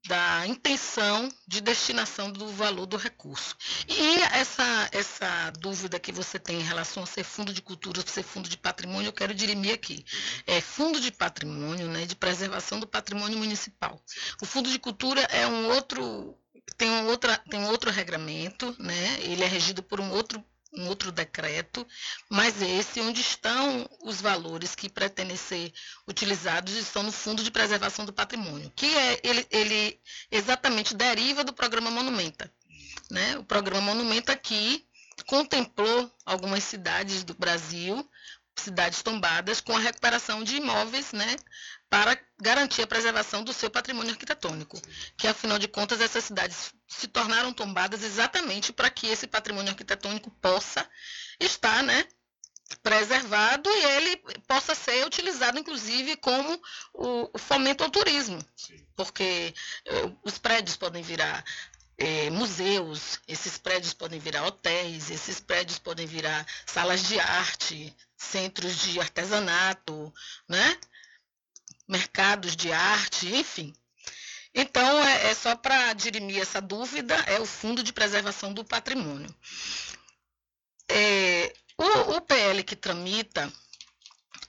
da 0.06 0.46
intenção 0.46 1.32
de 1.48 1.62
destinação 1.62 2.30
do 2.30 2.48
valor 2.48 2.84
do 2.84 2.96
recurso. 2.96 3.56
E 3.88 4.16
essa, 4.34 4.88
essa 4.92 5.50
dúvida 5.58 5.98
que 5.98 6.12
você 6.12 6.38
tem 6.38 6.60
em 6.60 6.64
relação 6.64 7.02
a 7.02 7.06
ser 7.06 7.24
fundo 7.24 7.54
de 7.54 7.62
cultura 7.62 8.04
ser 8.06 8.22
fundo 8.22 8.48
de 8.48 8.58
patrimônio, 8.58 9.08
eu 9.08 9.12
quero 9.12 9.34
dirimir 9.34 9.74
aqui. 9.74 10.04
É 10.46 10.60
fundo 10.60 11.00
de 11.00 11.10
patrimônio, 11.10 11.88
né, 11.88 12.04
de 12.04 12.14
preservação 12.14 12.78
do 12.78 12.86
patrimônio 12.86 13.38
municipal. 13.38 13.98
O 14.42 14.46
fundo 14.46 14.70
de 14.70 14.78
cultura 14.78 15.22
é 15.22 15.46
um 15.46 15.68
outro 15.70 16.36
tem 16.76 16.90
um, 16.90 17.06
outra, 17.06 17.36
tem 17.50 17.60
um 17.60 17.68
outro 17.68 17.90
regramento, 17.90 18.74
né? 18.78 19.20
ele 19.20 19.44
é 19.44 19.46
regido 19.46 19.82
por 19.82 20.00
um 20.00 20.10
outro 20.10 20.42
um 20.76 20.88
outro 20.88 21.12
decreto, 21.12 21.86
mas 22.28 22.60
esse 22.60 23.00
onde 23.00 23.20
estão 23.20 23.88
os 24.02 24.20
valores 24.20 24.74
que 24.74 24.88
pretendem 24.88 25.36
ser 25.36 25.72
utilizados 26.06 26.74
estão 26.74 27.02
no 27.02 27.12
Fundo 27.12 27.42
de 27.42 27.50
Preservação 27.50 28.04
do 28.04 28.12
Patrimônio, 28.12 28.72
que 28.74 28.86
é 28.86 29.20
ele, 29.22 29.46
ele 29.50 30.00
exatamente 30.30 30.94
deriva 30.94 31.44
do 31.44 31.52
programa 31.52 31.90
Monumenta. 31.90 32.52
Né? 33.10 33.38
O 33.38 33.44
programa 33.44 33.94
Monumenta 33.94 34.32
aqui 34.32 34.86
contemplou 35.26 36.10
algumas 36.24 36.64
cidades 36.64 37.22
do 37.22 37.34
Brasil, 37.34 38.08
cidades 38.56 39.02
tombadas, 39.02 39.60
com 39.60 39.76
a 39.76 39.80
recuperação 39.80 40.42
de 40.42 40.56
imóveis, 40.56 41.12
né, 41.12 41.36
para 41.90 42.18
garantir 42.40 42.82
a 42.82 42.86
preservação 42.86 43.44
do 43.44 43.52
seu 43.52 43.70
patrimônio 43.70 44.12
arquitetônico, 44.12 44.80
que 45.16 45.26
afinal 45.26 45.58
de 45.58 45.68
contas 45.68 46.00
essas 46.00 46.24
cidades 46.24 46.72
se 46.88 47.06
tornaram 47.08 47.52
tombadas 47.52 48.02
exatamente 48.02 48.72
para 48.72 48.90
que 48.90 49.06
esse 49.06 49.26
patrimônio 49.26 49.70
arquitetônico 49.70 50.30
possa 50.40 50.88
estar, 51.40 51.82
né, 51.82 52.06
preservado 52.82 53.68
e 53.70 53.84
ele 53.84 54.16
possa 54.48 54.74
ser 54.74 55.06
utilizado 55.06 55.58
inclusive 55.58 56.16
como 56.16 56.60
o, 56.92 57.38
fomento 57.38 57.84
ao 57.84 57.90
turismo, 57.90 58.42
Sim. 58.56 58.84
porque 58.96 59.54
eh, 59.84 60.10
os 60.24 60.38
prédios 60.38 60.76
podem 60.76 61.02
virar 61.02 61.44
é, 61.96 62.30
museus, 62.30 63.20
esses 63.28 63.58
prédios 63.58 63.94
podem 63.94 64.18
virar 64.18 64.44
hotéis, 64.44 65.10
esses 65.10 65.40
prédios 65.40 65.78
podem 65.78 66.06
virar 66.06 66.46
salas 66.66 67.06
de 67.06 67.18
arte, 67.20 67.94
centros 68.16 68.78
de 68.78 69.00
artesanato, 69.00 70.12
né? 70.48 70.78
mercados 71.86 72.56
de 72.56 72.72
arte, 72.72 73.28
enfim. 73.34 73.74
Então, 74.54 75.04
é, 75.04 75.30
é 75.30 75.34
só 75.34 75.56
para 75.56 75.92
dirimir 75.92 76.40
essa 76.40 76.60
dúvida, 76.60 77.14
é 77.26 77.40
o 77.40 77.46
Fundo 77.46 77.82
de 77.82 77.92
Preservação 77.92 78.52
do 78.52 78.64
Patrimônio. 78.64 79.34
É, 80.88 81.52
o, 81.76 82.16
o, 82.16 82.20
PL 82.20 82.62
que 82.62 82.76
tramita, 82.76 83.52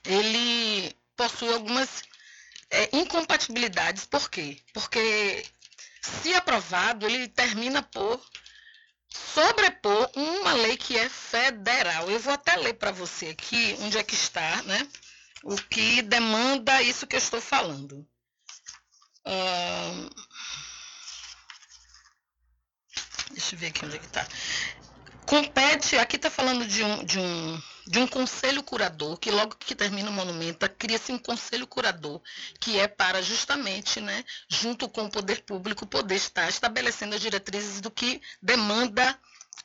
ele 0.04 0.96
possui 1.16 1.52
algumas 1.52 2.04
é, 2.70 2.96
incompatibilidades. 2.96 4.06
Por 4.06 4.30
quê? 4.30 4.58
Porque, 4.72 5.44
se 6.22 6.34
aprovado, 6.34 7.06
ele 7.06 7.28
termina 7.28 7.82
por 7.82 8.20
sobrepor 9.08 10.10
uma 10.14 10.52
lei 10.54 10.76
que 10.76 10.96
é 10.96 11.08
federal. 11.08 12.10
Eu 12.10 12.20
vou 12.20 12.32
até 12.32 12.56
ler 12.56 12.74
para 12.74 12.92
você 12.92 13.28
aqui 13.28 13.76
onde 13.80 13.98
é 13.98 14.02
que 14.02 14.14
está, 14.14 14.62
né? 14.62 14.88
o 15.46 15.56
que 15.56 16.02
demanda 16.02 16.82
isso 16.82 17.06
que 17.06 17.14
eu 17.14 17.18
estou 17.18 17.40
falando. 17.40 18.06
Uh, 19.24 20.10
deixa 23.30 23.54
eu 23.54 23.58
ver 23.58 23.68
aqui 23.68 23.84
onde 23.84 23.96
é 23.96 23.98
que 23.98 24.06
está. 24.06 24.26
Compete, 25.24 25.96
aqui 25.98 26.16
está 26.16 26.30
falando 26.30 26.66
de 26.66 26.82
um, 26.82 27.04
de, 27.04 27.18
um, 27.18 27.62
de 27.86 27.98
um 28.00 28.06
conselho 28.06 28.62
curador, 28.62 29.16
que 29.16 29.30
logo 29.30 29.54
que 29.56 29.74
termina 29.74 30.10
o 30.10 30.12
monumento, 30.12 30.68
cria-se 30.70 31.12
um 31.12 31.18
conselho 31.18 31.66
curador, 31.66 32.20
que 32.60 32.78
é 32.78 32.88
para 32.88 33.22
justamente, 33.22 34.00
né, 34.00 34.24
junto 34.48 34.88
com 34.88 35.04
o 35.04 35.10
poder 35.10 35.42
público, 35.42 35.86
poder 35.86 36.16
estar 36.16 36.48
estabelecendo 36.48 37.14
as 37.14 37.20
diretrizes 37.20 37.80
do 37.80 37.90
que 37.90 38.20
demanda 38.42 39.16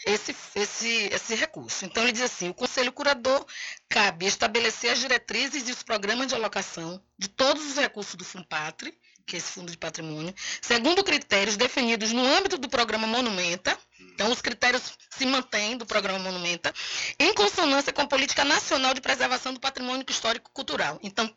esse, 0.05 0.36
esse, 0.55 1.10
esse 1.12 1.36
recurso. 1.36 1.86
Então, 1.86 2.03
ele 2.03 2.12
diz 2.12 2.21
assim: 2.21 2.49
o 2.49 2.53
Conselho 2.53 2.91
Curador 2.91 3.45
cabe 3.89 4.25
estabelecer 4.25 4.91
as 4.91 4.99
diretrizes 4.99 5.67
e 5.67 5.71
os 5.71 5.84
programas 5.84 6.27
de 6.27 6.36
alocação 6.36 7.01
de 7.17 7.27
todos 7.27 7.65
os 7.65 7.75
recursos 7.75 8.15
do 8.15 8.23
FUNPATRE, 8.23 8.97
que 9.25 9.36
é 9.36 9.39
esse 9.39 9.51
Fundo 9.51 9.71
de 9.71 9.77
Patrimônio, 9.77 10.34
segundo 10.62 11.03
critérios 11.03 11.57
definidos 11.57 12.12
no 12.12 12.25
âmbito 12.25 12.57
do 12.57 12.69
programa 12.69 13.07
Monumenta. 13.07 13.77
Então, 14.13 14.31
os 14.31 14.41
critérios 14.41 14.93
se 15.10 15.25
mantêm 15.25 15.77
do 15.77 15.86
programa 15.86 16.19
Monumenta, 16.19 16.73
em 17.19 17.34
consonância 17.34 17.93
com 17.93 18.01
a 18.01 18.07
Política 18.07 18.43
Nacional 18.43 18.93
de 18.93 19.01
Preservação 19.01 19.53
do 19.53 19.60
Patrimônio 19.60 20.05
Histórico 20.07 20.51
Cultural. 20.51 20.99
Então, 21.01 21.34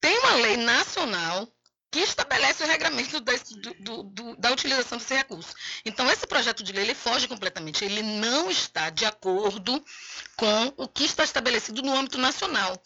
tem 0.00 0.18
uma 0.18 0.34
lei 0.34 0.56
nacional 0.56 1.48
que 1.94 2.00
estabelece 2.00 2.60
o 2.64 2.66
regramento 2.66 3.20
desse, 3.20 3.54
do, 3.60 3.74
do, 3.74 4.02
do, 4.02 4.36
da 4.36 4.50
utilização 4.50 4.98
desse 4.98 5.14
recurso. 5.14 5.54
Então, 5.84 6.10
esse 6.10 6.26
projeto 6.26 6.64
de 6.64 6.72
lei 6.72 6.82
ele 6.82 6.94
foge 6.94 7.28
completamente, 7.28 7.84
ele 7.84 8.02
não 8.02 8.50
está 8.50 8.90
de 8.90 9.04
acordo 9.04 9.80
com 10.34 10.74
o 10.76 10.88
que 10.88 11.04
está 11.04 11.22
estabelecido 11.22 11.82
no 11.82 11.96
âmbito 11.96 12.18
nacional. 12.18 12.76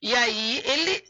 E 0.00 0.14
aí, 0.14 0.62
ele, 0.64 1.04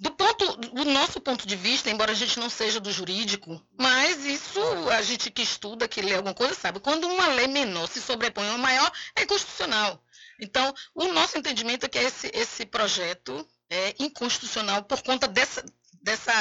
do, 0.00 0.10
ponto, 0.12 0.56
do 0.56 0.84
nosso 0.86 1.20
ponto 1.20 1.46
de 1.46 1.54
vista, 1.54 1.90
embora 1.90 2.12
a 2.12 2.14
gente 2.14 2.40
não 2.40 2.48
seja 2.48 2.80
do 2.80 2.90
jurídico, 2.90 3.62
mas 3.78 4.24
isso 4.24 4.58
a 4.88 5.02
gente 5.02 5.30
que 5.30 5.42
estuda, 5.42 5.86
que 5.86 6.00
lê 6.00 6.14
alguma 6.14 6.32
coisa, 6.32 6.54
sabe, 6.54 6.80
quando 6.80 7.06
uma 7.06 7.28
lei 7.28 7.46
menor 7.46 7.86
se 7.86 8.00
sobrepõe 8.00 8.48
a 8.48 8.52
uma 8.52 8.58
maior, 8.58 8.90
é 9.14 9.24
inconstitucional. 9.24 10.02
Então, 10.40 10.74
o 10.94 11.04
nosso 11.08 11.36
entendimento 11.36 11.84
é 11.84 11.88
que 11.88 11.98
esse, 11.98 12.30
esse 12.32 12.64
projeto 12.64 13.46
é 13.68 13.94
inconstitucional 13.98 14.84
por 14.84 15.02
conta 15.02 15.28
dessa, 15.28 15.62
dessa 16.02 16.32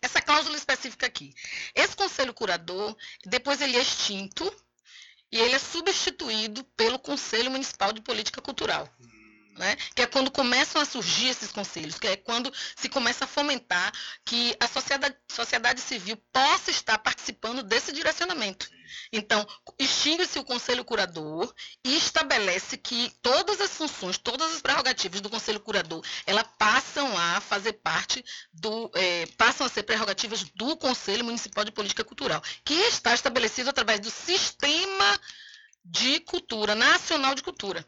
essa 0.00 0.22
cláusula 0.22 0.56
específica 0.56 1.06
aqui. 1.06 1.34
Esse 1.74 1.94
conselho 1.94 2.32
curador, 2.32 2.96
depois 3.26 3.60
ele 3.60 3.76
é 3.76 3.82
extinto 3.82 4.50
e 5.30 5.38
ele 5.38 5.56
é 5.56 5.58
substituído 5.58 6.64
pelo 6.74 6.98
Conselho 6.98 7.50
Municipal 7.50 7.92
de 7.92 8.00
Política 8.00 8.40
Cultural 8.40 8.88
né? 9.60 9.76
que 9.94 10.02
é 10.02 10.06
quando 10.06 10.30
começam 10.30 10.80
a 10.80 10.86
surgir 10.86 11.28
esses 11.28 11.52
conselhos, 11.52 11.98
que 11.98 12.08
é 12.08 12.16
quando 12.16 12.52
se 12.74 12.88
começa 12.88 13.24
a 13.24 13.28
fomentar 13.28 13.92
que 14.24 14.56
a 14.58 14.66
sociedade, 14.66 15.14
sociedade 15.30 15.80
civil 15.82 16.16
possa 16.32 16.70
estar 16.70 16.96
participando 16.98 17.62
desse 17.62 17.92
direcionamento. 17.92 18.70
Então, 19.12 19.46
extingue-se 19.78 20.38
o 20.38 20.44
conselho 20.44 20.84
curador 20.84 21.54
e 21.84 21.94
estabelece 21.94 22.78
que 22.78 23.12
todas 23.20 23.60
as 23.60 23.70
funções, 23.70 24.16
todas 24.16 24.52
as 24.54 24.62
prerrogativas 24.62 25.20
do 25.20 25.28
conselho 25.28 25.60
curador, 25.60 26.02
elas 26.26 26.46
passam 26.58 27.16
a 27.16 27.40
fazer 27.40 27.74
parte 27.74 28.24
do, 28.52 28.90
é, 28.94 29.26
passam 29.36 29.66
a 29.66 29.70
ser 29.70 29.82
prerrogativas 29.82 30.42
do 30.54 30.74
Conselho 30.76 31.24
Municipal 31.24 31.64
de 31.64 31.70
Política 31.70 32.02
Cultural, 32.02 32.42
que 32.64 32.74
está 32.74 33.12
estabelecido 33.12 33.68
através 33.68 34.00
do 34.00 34.10
Sistema 34.10 35.20
de 35.84 36.20
Cultura, 36.20 36.74
Nacional 36.74 37.34
de 37.34 37.42
Cultura. 37.42 37.86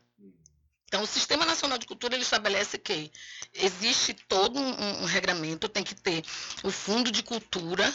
Então, 0.92 1.04
o 1.04 1.06
Sistema 1.06 1.46
Nacional 1.46 1.78
de 1.78 1.86
Cultura 1.86 2.14
ele 2.14 2.22
estabelece 2.22 2.76
que 2.76 3.10
existe 3.54 4.12
todo 4.12 4.60
um, 4.60 5.02
um 5.02 5.04
regramento, 5.06 5.66
tem 5.66 5.82
que 5.82 5.94
ter 5.94 6.22
o 6.62 6.70
Fundo 6.70 7.10
de 7.10 7.22
Cultura, 7.22 7.90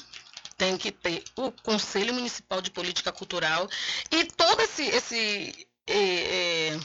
tem 0.58 0.76
que 0.80 0.92
ter 0.92 1.24
o 1.36 1.52
Conselho 1.52 2.12
Municipal 2.12 2.60
de 2.60 2.72
Política 2.72 3.12
Cultural 3.12 3.70
e 4.10 4.26
todo 4.26 4.60
esse, 4.64 4.82
esse, 4.82 5.68
é, 5.86 6.74
é, 6.74 6.80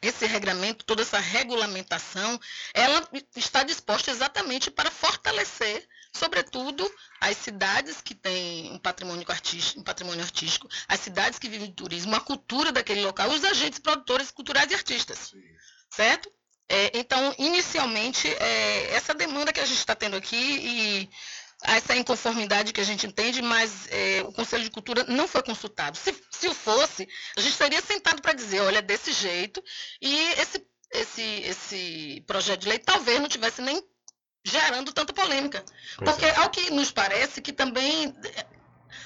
esse 0.00 0.26
regramento, 0.26 0.84
toda 0.84 1.02
essa 1.02 1.18
regulamentação, 1.18 2.40
ela 2.72 3.04
está 3.34 3.64
disposta 3.64 4.12
exatamente 4.12 4.70
para 4.70 4.92
fortalecer 4.92 5.88
sobretudo 6.16 6.90
as 7.20 7.36
cidades 7.36 8.00
que 8.00 8.14
têm 8.14 8.72
um 8.72 8.78
patrimônio 8.78 9.24
artístico, 9.28 9.80
um 9.80 9.84
patrimônio 9.84 10.22
artístico, 10.22 10.68
as 10.88 11.00
cidades 11.00 11.38
que 11.38 11.48
vivem 11.48 11.68
de 11.68 11.74
turismo, 11.74 12.14
a 12.16 12.20
cultura 12.20 12.72
daquele 12.72 13.02
local, 13.02 13.30
os 13.30 13.44
agentes 13.44 13.78
produtores 13.78 14.30
culturais 14.30 14.70
e 14.70 14.74
artistas, 14.74 15.18
Sim. 15.30 15.42
certo? 15.90 16.30
É, 16.68 16.98
então, 16.98 17.34
inicialmente, 17.38 18.26
é, 18.28 18.94
essa 18.94 19.14
demanda 19.14 19.52
que 19.52 19.60
a 19.60 19.66
gente 19.66 19.78
está 19.78 19.94
tendo 19.94 20.16
aqui 20.16 20.36
e 20.36 21.10
essa 21.62 21.96
inconformidade 21.96 22.72
que 22.72 22.80
a 22.80 22.84
gente 22.84 23.06
entende, 23.06 23.40
mas 23.40 23.86
é, 23.88 24.22
o 24.22 24.32
Conselho 24.32 24.64
de 24.64 24.70
Cultura 24.70 25.04
não 25.04 25.26
foi 25.28 25.42
consultado. 25.42 25.96
Se, 25.96 26.14
se 26.30 26.48
o 26.48 26.54
fosse, 26.54 27.08
a 27.36 27.40
gente 27.40 27.52
estaria 27.52 27.80
sentado 27.80 28.20
para 28.20 28.32
dizer, 28.32 28.60
olha, 28.60 28.82
desse 28.82 29.12
jeito, 29.12 29.62
e 30.00 30.16
esse, 30.32 30.66
esse, 30.92 31.22
esse 31.22 32.24
projeto 32.26 32.60
de 32.60 32.68
lei 32.68 32.78
talvez 32.78 33.20
não 33.20 33.28
tivesse 33.28 33.62
nem 33.62 33.82
gerando 34.46 34.92
tanta 34.92 35.12
polêmica. 35.12 35.64
Pois 35.96 36.10
Porque, 36.10 36.24
é. 36.24 36.36
ao 36.36 36.48
que 36.50 36.70
nos 36.70 36.92
parece, 36.92 37.42
que 37.42 37.52
também 37.52 38.14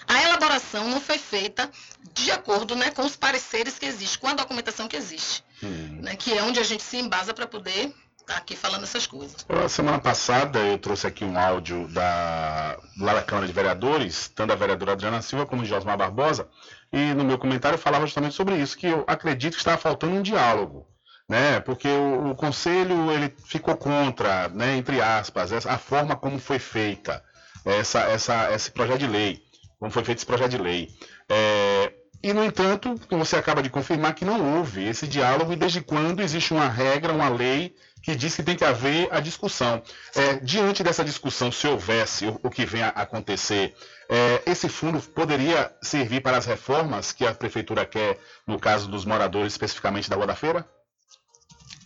a 0.06 0.22
elaboração 0.22 0.88
não 0.88 1.00
foi 1.00 1.18
feita 1.18 1.70
de 2.12 2.30
acordo 2.30 2.76
né, 2.76 2.90
com 2.90 3.02
os 3.02 3.16
pareceres 3.16 3.78
que 3.78 3.86
existem, 3.86 4.20
com 4.20 4.28
a 4.28 4.34
documentação 4.34 4.86
que 4.86 4.96
existe, 4.96 5.42
hum. 5.62 6.00
né, 6.02 6.14
que 6.14 6.36
é 6.36 6.42
onde 6.42 6.60
a 6.60 6.62
gente 6.62 6.82
se 6.82 6.98
embasa 6.98 7.32
para 7.32 7.46
poder 7.46 7.92
estar 8.18 8.36
aqui 8.36 8.54
falando 8.54 8.82
essas 8.82 9.06
coisas. 9.06 9.46
Semana 9.70 9.98
passada 9.98 10.58
eu 10.58 10.78
trouxe 10.78 11.06
aqui 11.06 11.24
um 11.24 11.38
áudio 11.38 11.88
da, 11.88 12.78
lá 12.98 13.14
da 13.14 13.22
Câmara 13.22 13.46
de 13.46 13.52
Vereadores, 13.52 14.28
tanto 14.28 14.52
a 14.52 14.56
vereadora 14.56 14.92
Adriana 14.92 15.22
Silva 15.22 15.46
como 15.46 15.64
Josmar 15.64 15.96
Barbosa, 15.96 16.48
e 16.92 17.14
no 17.14 17.24
meu 17.24 17.38
comentário 17.38 17.76
eu 17.76 17.80
falava 17.80 18.04
justamente 18.04 18.34
sobre 18.34 18.56
isso, 18.56 18.76
que 18.76 18.86
eu 18.86 19.04
acredito 19.06 19.54
que 19.54 19.60
estava 19.60 19.78
faltando 19.78 20.16
um 20.16 20.22
diálogo. 20.22 20.86
Né, 21.30 21.60
porque 21.60 21.86
o, 21.86 22.32
o 22.32 22.34
conselho 22.34 23.08
ele 23.12 23.32
ficou 23.46 23.76
contra, 23.76 24.48
né, 24.48 24.76
entre 24.76 25.00
aspas, 25.00 25.52
essa, 25.52 25.70
a 25.70 25.78
forma 25.78 26.16
como 26.16 26.40
foi 26.40 26.58
feita 26.58 27.22
essa, 27.64 28.00
essa, 28.00 28.52
esse 28.52 28.72
projeto 28.72 28.98
de 28.98 29.06
lei, 29.06 29.40
como 29.78 29.92
foi 29.92 30.02
feito 30.02 30.18
esse 30.18 30.26
projeto 30.26 30.50
de 30.50 30.58
lei. 30.58 30.88
É, 31.28 31.92
e, 32.20 32.32
no 32.32 32.44
entanto, 32.44 33.00
você 33.10 33.36
acaba 33.36 33.62
de 33.62 33.70
confirmar 33.70 34.12
que 34.14 34.24
não 34.24 34.56
houve 34.56 34.88
esse 34.88 35.06
diálogo 35.06 35.52
e 35.52 35.56
desde 35.56 35.80
quando 35.80 36.20
existe 36.20 36.52
uma 36.52 36.68
regra, 36.68 37.12
uma 37.12 37.28
lei 37.28 37.76
que 38.02 38.16
diz 38.16 38.34
que 38.34 38.42
tem 38.42 38.56
que 38.56 38.64
haver 38.64 39.08
a 39.12 39.20
discussão. 39.20 39.80
É, 40.16 40.34
diante 40.34 40.82
dessa 40.82 41.04
discussão, 41.04 41.52
se 41.52 41.66
houvesse 41.68 42.26
o, 42.26 42.40
o 42.42 42.50
que 42.50 42.66
vem 42.66 42.82
a 42.82 42.88
acontecer, 42.88 43.72
é, 44.08 44.42
esse 44.46 44.68
fundo 44.68 45.00
poderia 45.00 45.72
servir 45.80 46.22
para 46.22 46.36
as 46.36 46.44
reformas 46.44 47.12
que 47.12 47.24
a 47.24 47.32
prefeitura 47.32 47.86
quer, 47.86 48.18
no 48.44 48.58
caso 48.58 48.88
dos 48.90 49.04
moradores, 49.04 49.52
especificamente 49.52 50.10
da 50.10 50.16
Rua 50.16 50.26
da 50.26 50.34
Feira? 50.34 50.66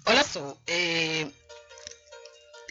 Olha 0.07 0.25
só, 0.25 0.57
é... 0.67 1.27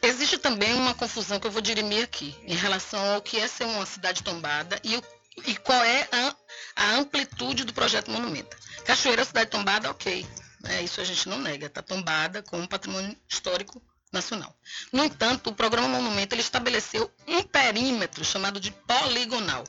existe 0.02 0.38
também 0.38 0.74
uma 0.74 0.94
confusão 0.94 1.40
que 1.40 1.48
eu 1.48 1.52
vou 1.52 1.62
dirimir 1.62 2.04
aqui, 2.04 2.36
em 2.44 2.56
relação 2.56 3.14
ao 3.14 3.22
que 3.22 3.38
é 3.38 3.48
ser 3.48 3.66
uma 3.66 3.86
cidade 3.86 4.24
tombada 4.24 4.80
e 4.84 4.96
o 4.96 5.04
e 5.46 5.56
qual 5.56 5.84
é 5.84 6.08
a, 6.12 6.36
a 6.76 6.96
amplitude 6.96 7.64
do 7.64 7.74
projeto 7.74 8.12
Monumenta. 8.12 8.56
Cachoeira, 8.86 9.26
cidade 9.26 9.50
tombada, 9.50 9.90
ok. 9.90 10.26
É, 10.66 10.82
isso 10.82 11.02
a 11.02 11.04
gente 11.04 11.28
não 11.28 11.40
nega, 11.40 11.68
está 11.68 11.82
tombada 11.82 12.42
com 12.44 12.60
um 12.60 12.68
patrimônio 12.68 13.18
histórico 13.28 13.82
nacional. 14.12 14.56
No 14.92 15.04
entanto, 15.04 15.50
o 15.50 15.56
programa 15.56 15.88
Monumento 15.88 16.36
ele 16.36 16.42
estabeleceu 16.42 17.12
um 17.28 17.42
perímetro 17.42 18.24
chamado 18.24 18.60
de 18.60 18.72
poligonal 18.72 19.64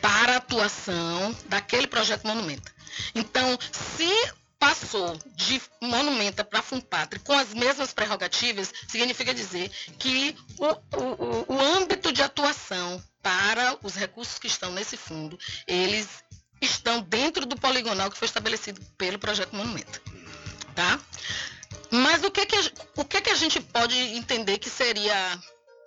para 0.00 0.34
a 0.34 0.36
atuação 0.36 1.34
daquele 1.46 1.86
projeto 1.86 2.26
Monumento. 2.26 2.72
Então, 3.14 3.58
se 3.72 4.10
passou 4.58 5.16
de 5.34 5.60
Monumenta 5.80 6.42
para 6.42 6.62
Fumpatre 6.62 7.20
com 7.20 7.32
as 7.32 7.54
mesmas 7.54 7.92
prerrogativas, 7.92 8.72
significa 8.88 9.32
dizer 9.32 9.70
que 9.98 10.36
o, 10.58 10.66
o, 10.96 11.54
o 11.54 11.60
âmbito 11.60 12.12
de 12.12 12.22
atuação 12.22 13.02
para 13.22 13.78
os 13.82 13.94
recursos 13.94 14.38
que 14.38 14.46
estão 14.46 14.72
nesse 14.72 14.96
fundo, 14.96 15.38
eles 15.66 16.08
estão 16.60 17.00
dentro 17.00 17.46
do 17.46 17.56
poligonal 17.56 18.10
que 18.10 18.18
foi 18.18 18.26
estabelecido 18.26 18.80
pelo 18.96 19.18
projeto 19.18 19.54
Monumento. 19.54 20.00
Tá? 20.74 20.98
Mas 21.90 22.22
o 22.24 22.30
que, 22.30 22.44
que, 22.46 22.56
a, 22.56 22.60
o 22.96 23.04
que, 23.04 23.20
que 23.20 23.30
a 23.30 23.34
gente 23.34 23.60
pode 23.60 23.96
entender 23.96 24.58
que 24.58 24.68
seria, 24.68 25.38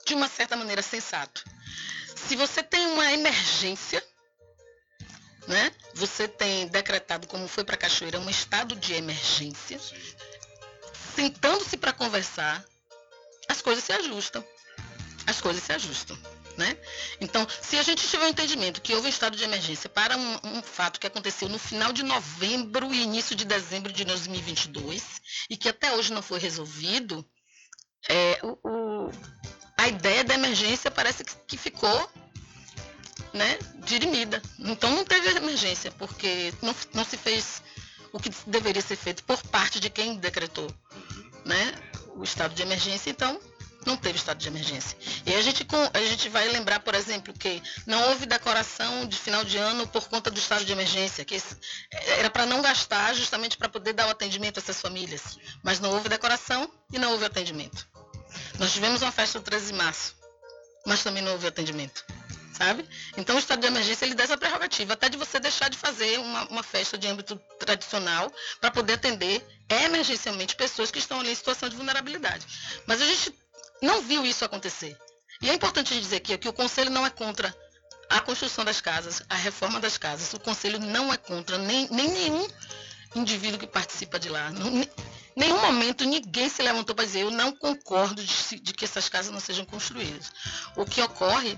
de 0.06 0.14
uma 0.14 0.28
certa 0.28 0.56
maneira, 0.56 0.82
sensato? 0.82 1.44
Se 2.16 2.36
você 2.36 2.64
tem 2.64 2.86
uma 2.88 3.12
emergência, 3.12 4.04
né? 5.52 5.72
Você 5.94 6.28
tem 6.28 6.68
decretado, 6.68 7.28
como 7.28 7.48
foi 7.48 7.64
para 7.64 7.78
Cachoeira, 7.78 8.20
um 8.20 8.30
estado 8.30 8.76
de 8.76 8.94
emergência. 8.94 9.80
Sentando-se 11.16 11.76
para 11.78 11.92
conversar, 11.92 12.64
as 13.50 13.62
coisas 13.62 13.84
se 13.84 13.92
ajustam. 13.92 14.44
As 15.28 15.42
coisas 15.42 15.62
se 15.62 15.74
ajustam. 15.74 16.18
Né? 16.58 16.78
Então, 17.20 17.48
se 17.62 17.78
a 17.78 17.84
gente 17.84 18.06
tiver 18.08 18.24
o 18.24 18.28
um 18.28 18.30
entendimento 18.30 18.82
que 18.82 18.94
houve 18.94 19.08
um 19.08 19.10
estado 19.10 19.38
de 19.38 19.44
emergência 19.44 19.90
para 19.90 20.18
um, 20.18 20.40
um, 20.44 20.62
fato 20.62 21.00
que 21.00 21.08
aconteceu 21.08 21.48
no 21.48 21.58
final 21.58 21.94
de 21.94 22.04
novembro 22.04 22.94
e 22.94 23.02
início 23.02 23.36
de 23.36 23.46
dezembro 23.46 23.92
de 23.92 24.04
2022 24.04 25.22
e 25.50 25.56
que 25.56 25.70
até 25.70 25.94
hoje 25.94 26.12
não 26.12 26.22
foi 26.22 26.40
resolvido, 26.40 27.26
é, 28.10 28.40
o, 28.44 28.58
o, 28.68 29.12
a 29.78 29.88
ideia 29.88 30.26
da 30.26 30.34
emergência 30.34 30.92
parece 30.92 31.24
que, 31.24 31.36
que 31.48 31.58
ficou 31.58 32.12
né, 33.34 33.58
dirimida. 33.86 34.42
Então 34.60 34.90
não 34.92 35.06
teve 35.06 35.30
emergência, 35.30 35.92
porque 35.92 36.54
não, 36.62 36.76
não 36.94 37.06
se 37.06 37.18
fez 37.18 37.62
o 38.12 38.20
que 38.20 38.30
deveria 38.48 38.82
ser 38.82 38.96
feito 38.96 39.24
por 39.24 39.42
parte 39.44 39.80
de 39.80 39.90
quem 39.90 40.18
decretou 40.18 40.70
né, 41.46 41.74
o 42.16 42.24
estado 42.24 42.54
de 42.54 42.62
emergência, 42.62 43.10
então 43.10 43.40
não 43.86 43.98
teve 43.98 44.18
estado 44.18 44.38
de 44.38 44.48
emergência. 44.48 44.96
E 45.26 45.34
a 45.34 45.42
gente, 45.42 45.66
a 45.94 46.00
gente 46.02 46.30
vai 46.30 46.48
lembrar, 46.50 46.82
por 46.82 46.94
exemplo, 46.94 47.34
que 47.34 47.62
não 47.88 48.10
houve 48.10 48.26
decoração 48.26 49.08
de 49.08 49.18
final 49.18 49.44
de 49.44 49.58
ano 49.58 49.88
por 49.88 50.08
conta 50.08 50.30
do 50.30 50.38
estado 50.38 50.64
de 50.64 50.72
emergência, 50.72 51.26
que 51.26 51.42
era 52.20 52.30
para 52.30 52.46
não 52.46 52.62
gastar 52.62 53.14
justamente 53.16 53.58
para 53.58 53.70
poder 53.70 53.94
dar 53.94 54.08
o 54.08 54.12
atendimento 54.12 54.60
a 54.60 54.62
essas 54.62 54.80
famílias. 54.80 55.40
Mas 55.64 55.80
não 55.80 55.92
houve 55.92 56.10
decoração 56.10 56.72
e 56.94 57.00
não 57.00 57.12
houve 57.12 57.26
atendimento. 57.26 57.88
Nós 58.60 58.72
tivemos 58.72 59.02
uma 59.02 59.12
festa 59.12 59.40
do 59.40 59.46
13 59.46 59.68
de 59.68 59.74
março, 59.74 60.16
mas 60.86 61.02
também 61.02 61.24
não 61.24 61.32
houve 61.32 61.48
atendimento 61.48 62.06
sabe? 62.54 62.88
Então 63.18 63.36
o 63.36 63.40
estado 63.40 63.62
de 63.62 63.68
emergência 63.68 64.06
ele 64.06 64.16
dá 64.16 64.24
essa 64.24 64.38
prerrogativa, 64.38 64.94
até 64.94 65.10
de 65.10 65.18
você 65.18 65.40
deixar 65.40 65.70
de 65.70 65.78
fazer 65.78 66.20
uma, 66.20 66.46
uma 66.46 66.64
festa 66.64 66.98
de 66.98 67.08
âmbito 67.08 67.36
tradicional 67.60 68.32
para 68.60 68.72
poder 68.72 68.94
atender 68.94 69.46
emergencialmente 69.70 70.56
pessoas 70.56 70.92
que 70.92 71.00
estão 71.00 71.20
ali 71.20 71.32
em 71.32 71.36
situação 71.36 71.70
de 71.70 71.76
vulnerabilidade. 71.76 72.46
Mas 72.86 73.02
a 73.02 73.06
gente 73.06 73.34
não 73.82 74.02
viu 74.02 74.26
isso 74.26 74.46
acontecer. 74.46 74.98
E 75.42 75.50
é 75.50 75.54
importante 75.54 76.00
dizer 76.00 76.18
aqui 76.18 76.38
que 76.38 76.50
o 76.50 76.54
Conselho 76.54 76.92
não 76.92 77.06
é 77.06 77.10
contra 77.10 77.56
a 78.10 78.20
construção 78.20 78.66
das 78.66 78.82
casas, 78.82 79.24
a 79.30 79.36
reforma 79.36 79.80
das 79.80 79.98
casas. 79.98 80.34
O 80.34 80.40
Conselho 80.40 80.80
não 80.80 81.12
é 81.12 81.18
contra 81.18 81.58
nem, 81.58 81.88
nem 81.90 82.10
nenhum 82.10 82.48
indivíduo 83.16 83.60
que 83.60 83.66
participa 83.66 84.20
de 84.20 84.30
lá. 84.30 84.52
Não, 84.52 84.70
nenhum 85.36 85.62
momento 85.62 86.06
ninguém 86.06 86.50
se 86.50 86.62
levantou 86.62 86.96
para 86.96 87.06
dizer 87.06 87.22
eu 87.22 87.32
não 87.32 87.52
concordo 87.54 88.24
de, 88.24 88.60
de, 88.60 88.74
que 88.74 88.86
essas 88.86 89.10
casas 89.10 89.32
não 89.32 89.40
sejam 89.40 89.66
construídas. 89.66 90.32
O 90.76 90.86
que 90.86 91.02
ocorre 91.02 91.58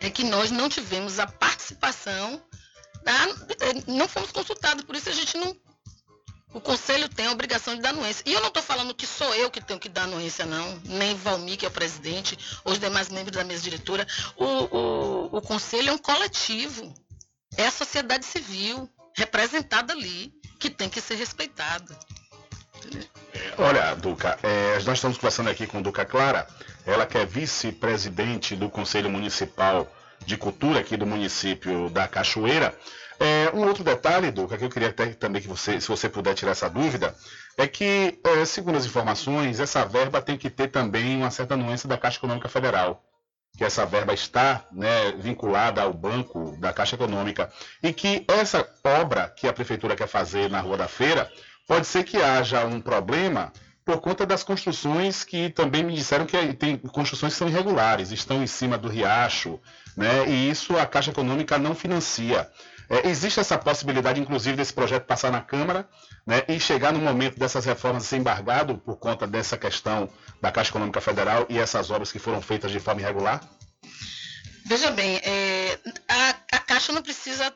é 0.00 0.10
que 0.10 0.24
nós 0.24 0.50
não 0.50 0.68
tivemos 0.68 1.18
a 1.18 1.26
participação, 1.26 2.42
da, 3.02 3.12
não 3.86 4.08
fomos 4.08 4.30
consultados, 4.30 4.84
por 4.84 4.94
isso 4.94 5.08
a 5.08 5.12
gente 5.12 5.36
não. 5.36 5.56
O 6.52 6.60
conselho 6.60 7.08
tem 7.08 7.26
a 7.26 7.32
obrigação 7.32 7.76
de 7.76 7.80
dar 7.80 7.90
anuência. 7.90 8.24
E 8.26 8.32
eu 8.32 8.40
não 8.40 8.48
estou 8.48 8.62
falando 8.62 8.94
que 8.94 9.06
sou 9.06 9.32
eu 9.36 9.50
que 9.50 9.60
tenho 9.60 9.78
que 9.78 9.88
dar 9.88 10.02
anuência, 10.02 10.44
não, 10.44 10.80
nem 10.84 11.14
Valmir, 11.14 11.56
que 11.56 11.64
é 11.64 11.68
o 11.68 11.72
presidente, 11.72 12.36
os 12.64 12.78
demais 12.78 13.08
membros 13.08 13.36
da 13.36 13.44
mesa 13.44 13.62
diretora. 13.62 14.04
O, 14.36 14.44
o, 14.44 15.36
o 15.36 15.42
conselho 15.42 15.90
é 15.90 15.92
um 15.92 15.98
coletivo, 15.98 16.92
é 17.56 17.66
a 17.66 17.70
sociedade 17.70 18.24
civil 18.24 18.90
representada 19.16 19.92
ali, 19.92 20.32
que 20.58 20.68
tem 20.68 20.88
que 20.88 21.00
ser 21.00 21.14
respeitada. 21.14 21.96
Olha, 23.58 23.94
Duca, 23.94 24.38
é, 24.42 24.74
nós 24.82 24.98
estamos 24.98 25.18
conversando 25.18 25.50
aqui 25.50 25.66
com 25.66 25.82
Duca 25.82 26.04
Clara, 26.04 26.46
ela 26.90 27.06
que 27.06 27.16
é 27.16 27.24
vice-presidente 27.24 28.56
do 28.56 28.68
Conselho 28.68 29.08
Municipal 29.08 29.86
de 30.26 30.36
Cultura 30.36 30.80
aqui 30.80 30.96
do 30.96 31.06
município 31.06 31.88
da 31.90 32.06
Cachoeira. 32.06 32.74
É, 33.18 33.50
um 33.54 33.66
outro 33.66 33.84
detalhe, 33.84 34.30
Duca, 34.30 34.56
que 34.56 34.64
eu 34.64 34.70
queria 34.70 34.88
até 34.88 35.06
também 35.08 35.42
que 35.42 35.48
você, 35.48 35.80
se 35.80 35.88
você 35.88 36.08
puder 36.08 36.34
tirar 36.34 36.52
essa 36.52 36.68
dúvida, 36.68 37.14
é 37.56 37.66
que, 37.66 38.18
é, 38.24 38.44
segundo 38.44 38.76
as 38.76 38.86
informações, 38.86 39.60
essa 39.60 39.84
verba 39.84 40.22
tem 40.22 40.36
que 40.36 40.50
ter 40.50 40.68
também 40.68 41.16
uma 41.16 41.30
certa 41.30 41.54
anuência 41.54 41.88
da 41.88 41.98
Caixa 41.98 42.18
Econômica 42.18 42.48
Federal 42.48 43.04
que 43.56 43.64
essa 43.64 43.84
verba 43.84 44.14
está 44.14 44.64
né, 44.72 45.12
vinculada 45.18 45.82
ao 45.82 45.92
banco 45.92 46.56
da 46.58 46.72
Caixa 46.72 46.94
Econômica 46.94 47.50
e 47.82 47.92
que 47.92 48.24
essa 48.28 48.66
obra 48.84 49.28
que 49.28 49.46
a 49.46 49.52
prefeitura 49.52 49.96
quer 49.96 50.06
fazer 50.06 50.48
na 50.48 50.60
Rua 50.60 50.76
da 50.76 50.88
Feira 50.88 51.30
pode 51.66 51.86
ser 51.86 52.04
que 52.04 52.16
haja 52.16 52.64
um 52.64 52.80
problema 52.80 53.52
por 53.90 54.00
conta 54.00 54.24
das 54.24 54.44
construções 54.44 55.24
que 55.24 55.50
também 55.50 55.82
me 55.82 55.92
disseram 55.92 56.24
que 56.24 56.54
tem 56.54 56.76
construções 56.76 57.32
que 57.32 57.38
são 57.40 57.48
irregulares, 57.48 58.12
estão 58.12 58.40
em 58.40 58.46
cima 58.46 58.78
do 58.78 58.88
riacho, 58.88 59.58
né? 59.96 60.28
E 60.28 60.48
isso 60.48 60.78
a 60.78 60.86
Caixa 60.86 61.10
Econômica 61.10 61.58
não 61.58 61.74
financia. 61.74 62.48
É, 62.88 63.08
existe 63.08 63.40
essa 63.40 63.58
possibilidade, 63.58 64.20
inclusive, 64.20 64.56
desse 64.56 64.72
projeto 64.72 65.06
passar 65.06 65.32
na 65.32 65.40
Câmara 65.40 65.88
né, 66.24 66.44
e 66.46 66.60
chegar 66.60 66.92
no 66.92 67.00
momento 67.00 67.36
dessas 67.36 67.64
reformas 67.64 68.04
ser 68.04 68.18
embargado 68.18 68.78
por 68.78 68.96
conta 68.96 69.26
dessa 69.26 69.58
questão 69.58 70.08
da 70.40 70.52
Caixa 70.52 70.70
Econômica 70.70 71.00
Federal 71.00 71.46
e 71.48 71.58
essas 71.58 71.90
obras 71.90 72.12
que 72.12 72.20
foram 72.20 72.40
feitas 72.40 72.70
de 72.70 72.78
forma 72.78 73.00
irregular? 73.00 73.40
Veja 74.66 74.92
bem, 74.92 75.16
é, 75.16 75.78
a, 76.08 76.30
a 76.52 76.58
Caixa 76.60 76.92
não 76.92 77.02
precisa 77.02 77.52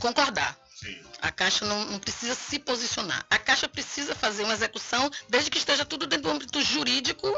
concordar. 0.00 0.56
Sim. 0.80 0.98
A 1.20 1.30
Caixa 1.30 1.66
não, 1.66 1.84
não, 1.84 1.98
precisa 1.98 2.34
se 2.34 2.58
posicionar. 2.58 3.26
A 3.28 3.38
Caixa 3.38 3.68
precisa 3.68 4.14
fazer 4.14 4.44
uma 4.44 4.54
execução 4.54 5.10
desde 5.28 5.50
que 5.50 5.58
esteja 5.58 5.84
tudo 5.84 6.06
dentro 6.06 6.30
do 6.30 6.30
âmbito 6.30 6.62
jurídico 6.62 7.28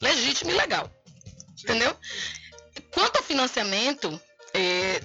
legítimo 0.00 0.50
e 0.50 0.54
legal. 0.54 0.90
Sim. 1.56 1.64
Entendeu? 1.64 1.96
Quanto 2.90 3.16
ao 3.16 3.22
financiamento, 3.22 4.20
é, 4.52 5.00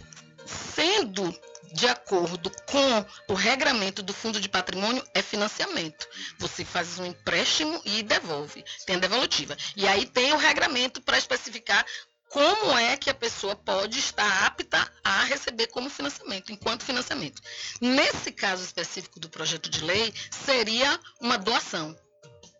sendo 0.45 1.33
de 1.71 1.87
acordo 1.87 2.51
com 2.65 3.05
o 3.33 3.33
regramento 3.33 4.01
do 4.01 4.13
Fundo 4.13 4.39
de 4.41 4.49
Patrimônio, 4.49 5.03
é 5.13 5.21
financiamento. 5.21 6.07
Você 6.39 6.65
faz 6.65 6.99
um 6.99 7.05
empréstimo 7.05 7.81
e 7.85 8.03
devolve. 8.03 8.65
Tem 8.85 8.97
a 8.97 8.99
devolutiva. 8.99 9.55
E 9.75 9.87
aí 9.87 10.05
tem 10.05 10.33
o 10.33 10.37
regramento 10.37 11.01
para 11.01 11.17
especificar 11.17 11.85
como 12.29 12.77
é 12.77 12.97
que 12.97 13.09
a 13.09 13.13
pessoa 13.13 13.55
pode 13.55 13.99
estar 13.99 14.45
apta 14.45 14.91
a 15.03 15.23
receber 15.23 15.67
como 15.67 15.89
financiamento, 15.89 16.51
enquanto 16.51 16.83
financiamento. 16.83 17.41
Nesse 17.79 18.31
caso 18.31 18.63
específico 18.63 19.19
do 19.19 19.29
projeto 19.29 19.69
de 19.69 19.83
lei, 19.83 20.13
seria 20.31 20.99
uma 21.21 21.37
doação. 21.37 21.95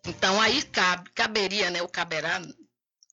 Então 0.06 0.39
aí 0.39 0.63
cabe, 0.63 1.10
caberia, 1.12 1.69
né, 1.69 1.82
ou 1.82 1.88
caberá, 1.88 2.41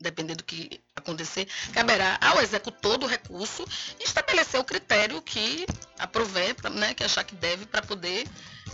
dependendo 0.00 0.38
do 0.38 0.44
que 0.44 0.80
acontecer, 0.94 1.48
caberá 1.72 2.18
ao 2.20 2.40
executor 2.40 2.96
do 2.98 3.06
recurso 3.06 3.64
estabelecer 4.00 4.60
o 4.60 4.64
critério 4.64 5.20
que 5.20 5.66
aproveita, 5.98 6.70
né, 6.70 6.94
que 6.94 7.02
achar 7.02 7.24
que 7.24 7.34
deve 7.34 7.66
para 7.66 7.82
poder 7.82 8.26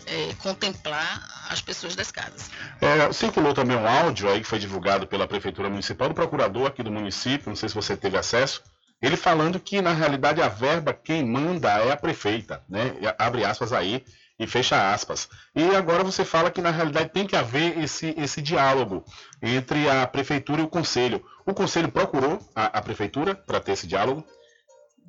é, 0.06 0.34
contemplar 0.34 1.46
as 1.48 1.60
pessoas 1.60 1.94
das 1.94 2.10
casas. 2.10 2.50
É, 2.80 3.12
circulou 3.12 3.54
também 3.54 3.76
um 3.76 3.86
áudio 3.86 4.28
aí 4.28 4.40
que 4.40 4.46
foi 4.46 4.58
divulgado 4.58 5.06
pela 5.06 5.26
Prefeitura 5.26 5.68
Municipal 5.68 6.08
do 6.08 6.14
procurador 6.14 6.66
aqui 6.66 6.82
do 6.82 6.90
município, 6.90 7.48
não 7.48 7.56
sei 7.56 7.68
se 7.68 7.74
você 7.74 7.96
teve 7.96 8.16
acesso, 8.16 8.62
ele 9.02 9.16
falando 9.16 9.58
que 9.58 9.80
na 9.80 9.92
realidade 9.92 10.42
a 10.42 10.48
verba 10.48 10.92
quem 10.92 11.24
manda 11.24 11.70
é 11.70 11.90
a 11.90 11.96
prefeita, 11.96 12.62
né? 12.68 12.94
Abre 13.18 13.44
aspas 13.44 13.72
aí 13.72 14.04
e 14.38 14.46
fecha 14.46 14.92
aspas. 14.92 15.28
E 15.54 15.74
agora 15.74 16.04
você 16.04 16.24
fala 16.24 16.50
que 16.50 16.60
na 16.60 16.70
realidade 16.70 17.10
tem 17.10 17.26
que 17.26 17.36
haver 17.36 17.78
esse, 17.78 18.14
esse 18.18 18.42
diálogo 18.42 19.04
entre 19.42 19.88
a 19.88 20.06
prefeitura 20.06 20.60
e 20.60 20.64
o 20.64 20.68
conselho. 20.68 21.24
O 21.46 21.54
conselho 21.54 21.90
procurou 21.90 22.38
a, 22.54 22.78
a 22.78 22.82
prefeitura 22.82 23.34
para 23.34 23.60
ter 23.60 23.72
esse 23.72 23.86
diálogo? 23.86 24.24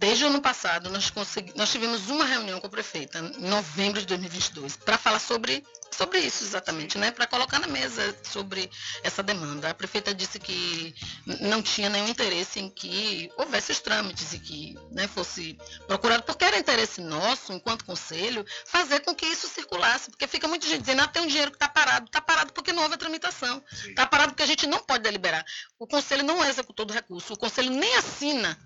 Desde 0.02 0.24
o 0.24 0.30
ano 0.30 0.42
passado, 0.42 0.90
nós, 0.90 1.12
consegui... 1.12 1.54
nós 1.56 1.72
tivemos 1.72 2.10
uma 2.10 2.26
reunião 2.26 2.60
com 2.60 2.66
a 2.66 2.70
prefeita, 2.72 3.20
em 3.20 3.48
novembro 3.48 4.00
de 4.00 4.08
2022, 4.08 4.76
para 4.78 4.98
falar 4.98 5.20
sobre, 5.20 5.64
sobre 5.92 6.18
isso 6.18 6.44
exatamente, 6.44 6.98
né? 6.98 7.12
para 7.12 7.28
colocar 7.28 7.60
na 7.60 7.68
mesa 7.68 8.18
sobre 8.24 8.68
essa 9.04 9.22
demanda. 9.22 9.70
A 9.70 9.76
prefeita 9.76 10.12
disse 10.12 10.40
que 10.40 10.96
não 11.42 11.62
tinha 11.62 11.88
nenhum 11.88 12.08
interesse 12.08 12.60
em 12.60 12.68
que 12.68 13.32
houvesse 13.38 13.74
os 13.74 13.80
trâmites 13.80 14.34
e 14.34 14.40
que 14.40 14.76
né, 14.90 15.08
fosse 15.08 15.56
procurado, 15.86 16.24
porque 16.24 16.46
era 16.46 16.58
interesse 16.58 17.00
nosso, 17.00 17.54
enquanto 17.54 17.86
conselho, 17.86 18.44
fazer 18.66 19.02
com 19.02 19.14
que 19.14 19.28
isso 19.28 19.48
circulasse, 19.48 20.10
porque 20.10 20.26
fica 20.26 20.48
muita 20.48 20.66
gente 20.66 20.82
dizendo, 20.82 21.04
ah, 21.04 21.08
tem 21.08 21.22
um 21.22 21.28
dinheiro 21.28 21.52
que 21.52 21.58
está 21.58 21.70
parado. 21.70 22.08
Está 22.08 22.20
parado 22.20 22.52
porque 22.54 22.74
não 22.74 22.82
houve 22.82 22.96
a 22.96 22.98
tramitação. 22.98 23.64
Está 23.88 24.08
parado 24.08 24.32
porque 24.32 24.42
a 24.42 24.48
gente 24.48 24.66
não 24.66 24.80
pode 24.80 25.04
deliberar. 25.04 25.46
O 25.78 25.86
conselho 25.86 26.24
não 26.24 26.44
é 26.44 26.50
executor 26.50 26.88
do 26.88 26.94
recurso, 26.94 27.34
o 27.34 27.38
conselho 27.38 27.70
nem 27.70 27.96
assina 27.98 28.58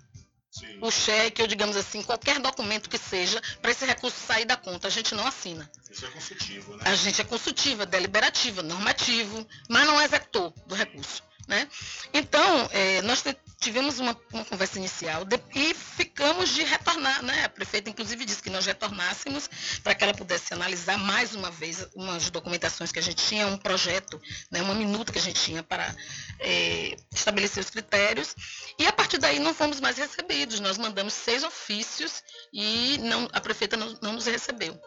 Sim. 0.58 0.78
o 0.80 0.90
cheque, 0.90 1.42
ou 1.42 1.48
digamos 1.48 1.76
assim, 1.76 2.02
qualquer 2.02 2.38
documento 2.38 2.88
que 2.88 2.96
seja, 2.96 3.42
para 3.60 3.70
esse 3.70 3.84
recurso 3.84 4.16
sair 4.18 4.46
da 4.46 4.56
conta. 4.56 4.88
A 4.88 4.90
gente 4.90 5.14
não 5.14 5.26
assina. 5.26 5.70
Isso 5.90 6.06
é 6.06 6.08
consultivo, 6.08 6.76
né? 6.76 6.82
A 6.86 6.94
gente 6.94 7.20
é 7.20 7.24
consultiva, 7.24 7.84
deliberativa, 7.84 8.62
normativo, 8.62 9.46
mas 9.68 9.86
não 9.86 10.00
é 10.00 10.04
executor 10.06 10.52
do 10.66 10.74
recurso. 10.74 11.22
Né? 11.46 11.68
Então, 12.12 12.68
é, 12.72 13.02
nós 13.02 13.22
tivemos 13.60 14.00
uma, 14.00 14.16
uma 14.32 14.44
conversa 14.44 14.78
inicial 14.78 15.24
de, 15.24 15.40
e 15.54 15.74
ficamos 15.74 16.50
de 16.50 16.64
retornar. 16.64 17.22
Né? 17.22 17.44
A 17.44 17.48
prefeita, 17.48 17.88
inclusive, 17.88 18.24
disse 18.24 18.42
que 18.42 18.50
nós 18.50 18.66
retornássemos 18.66 19.48
para 19.82 19.94
que 19.94 20.02
ela 20.02 20.12
pudesse 20.12 20.52
analisar 20.52 20.98
mais 20.98 21.34
uma 21.34 21.50
vez 21.50 21.86
umas 21.94 22.30
documentações 22.30 22.90
que 22.90 22.98
a 22.98 23.02
gente 23.02 23.24
tinha, 23.24 23.46
um 23.46 23.56
projeto, 23.56 24.20
né, 24.50 24.60
uma 24.60 24.74
minuta 24.74 25.12
que 25.12 25.18
a 25.18 25.22
gente 25.22 25.40
tinha 25.40 25.62
para 25.62 25.94
é, 26.40 26.96
estabelecer 27.14 27.62
os 27.62 27.70
critérios. 27.70 28.34
E 28.78 28.86
a 28.86 28.92
partir 28.92 29.18
daí 29.18 29.38
não 29.38 29.54
fomos 29.54 29.80
mais 29.80 29.96
recebidos. 29.96 30.58
Nós 30.58 30.78
mandamos 30.78 31.14
seis 31.14 31.44
ofícios 31.44 32.22
e 32.52 32.98
não, 32.98 33.28
a 33.32 33.40
prefeita 33.40 33.76
não, 33.76 33.96
não 34.02 34.12
nos 34.14 34.26
recebeu. 34.26 34.78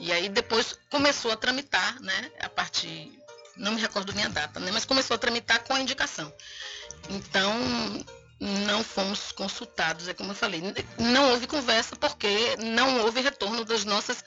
E 0.00 0.12
aí 0.12 0.28
depois 0.28 0.78
começou 0.90 1.30
a 1.30 1.36
tramitar, 1.36 2.00
né, 2.00 2.30
a 2.40 2.48
partir 2.48 3.12
não 3.56 3.72
me 3.72 3.80
recordo 3.80 4.12
nem 4.12 4.24
a 4.24 4.28
data, 4.28 4.60
né? 4.60 4.70
mas 4.72 4.84
começou 4.84 5.14
a 5.14 5.18
tramitar 5.18 5.62
com 5.64 5.72
a 5.72 5.80
indicação. 5.80 6.32
Então, 7.08 7.54
não 8.40 8.84
fomos 8.84 9.32
consultados, 9.32 10.08
é 10.08 10.14
como 10.14 10.32
eu 10.32 10.34
falei. 10.34 10.62
Não 10.98 11.30
houve 11.30 11.46
conversa 11.46 11.96
porque 11.96 12.56
não 12.58 13.02
houve 13.02 13.20
retorno 13.20 13.64
das 13.64 13.84
nossas 13.84 14.22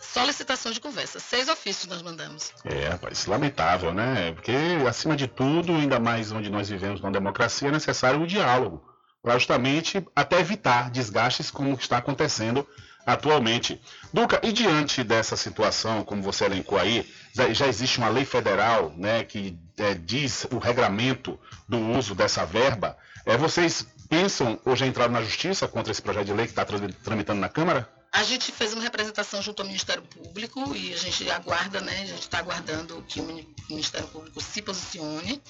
solicitações 0.00 0.74
de 0.74 0.80
conversa. 0.80 1.20
Seis 1.20 1.48
ofícios 1.48 1.86
nós 1.86 2.02
mandamos. 2.02 2.52
É, 2.64 2.88
rapaz, 2.88 3.26
lamentável, 3.26 3.94
né? 3.94 4.32
Porque, 4.32 4.52
acima 4.88 5.16
de 5.16 5.28
tudo, 5.28 5.72
ainda 5.74 6.00
mais 6.00 6.32
onde 6.32 6.50
nós 6.50 6.68
vivemos 6.68 7.00
na 7.00 7.10
democracia, 7.10 7.68
é 7.68 7.72
necessário 7.72 8.20
o 8.20 8.26
diálogo, 8.26 8.82
para 9.22 9.34
justamente 9.34 10.04
até 10.14 10.40
evitar 10.40 10.90
desgastes 10.90 11.50
como 11.50 11.74
está 11.74 11.98
acontecendo 11.98 12.66
atualmente. 13.06 13.80
Duca, 14.12 14.40
e 14.42 14.52
diante 14.52 15.02
dessa 15.02 15.36
situação, 15.36 16.04
como 16.04 16.22
você 16.22 16.44
elencou 16.44 16.78
aí, 16.78 17.08
já 17.52 17.66
existe 17.66 17.98
uma 17.98 18.08
lei 18.08 18.24
federal 18.24 18.92
né, 18.96 19.24
que 19.24 19.58
é, 19.76 19.94
diz 19.94 20.46
o 20.50 20.58
regramento 20.58 21.38
do 21.68 21.78
uso 21.78 22.14
dessa 22.14 22.44
verba. 22.44 22.96
É, 23.24 23.36
vocês 23.36 23.86
pensam 24.08 24.60
ou 24.64 24.76
já 24.76 24.86
entraram 24.86 25.12
na 25.12 25.22
justiça 25.22 25.66
contra 25.66 25.90
esse 25.90 26.02
projeto 26.02 26.26
de 26.26 26.32
lei 26.32 26.46
que 26.46 26.52
está 26.52 26.64
tramitando 27.02 27.40
na 27.40 27.48
Câmara? 27.48 27.88
A 28.12 28.22
gente 28.24 28.52
fez 28.52 28.74
uma 28.74 28.82
representação 28.82 29.40
junto 29.40 29.62
ao 29.62 29.66
Ministério 29.66 30.02
Público 30.02 30.76
e 30.76 30.92
a 30.92 30.96
gente 30.98 31.30
aguarda, 31.30 31.80
né? 31.80 32.02
A 32.02 32.06
gente 32.06 32.20
está 32.20 32.38
aguardando 32.38 33.02
que 33.08 33.20
o 33.20 33.46
Ministério 33.70 34.06
Público 34.08 34.38
se 34.38 34.60
posicione, 34.60 35.42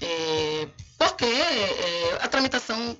é, 0.00 0.68
porque 0.96 1.26
é, 1.26 2.18
a 2.22 2.26
tramitação 2.26 2.96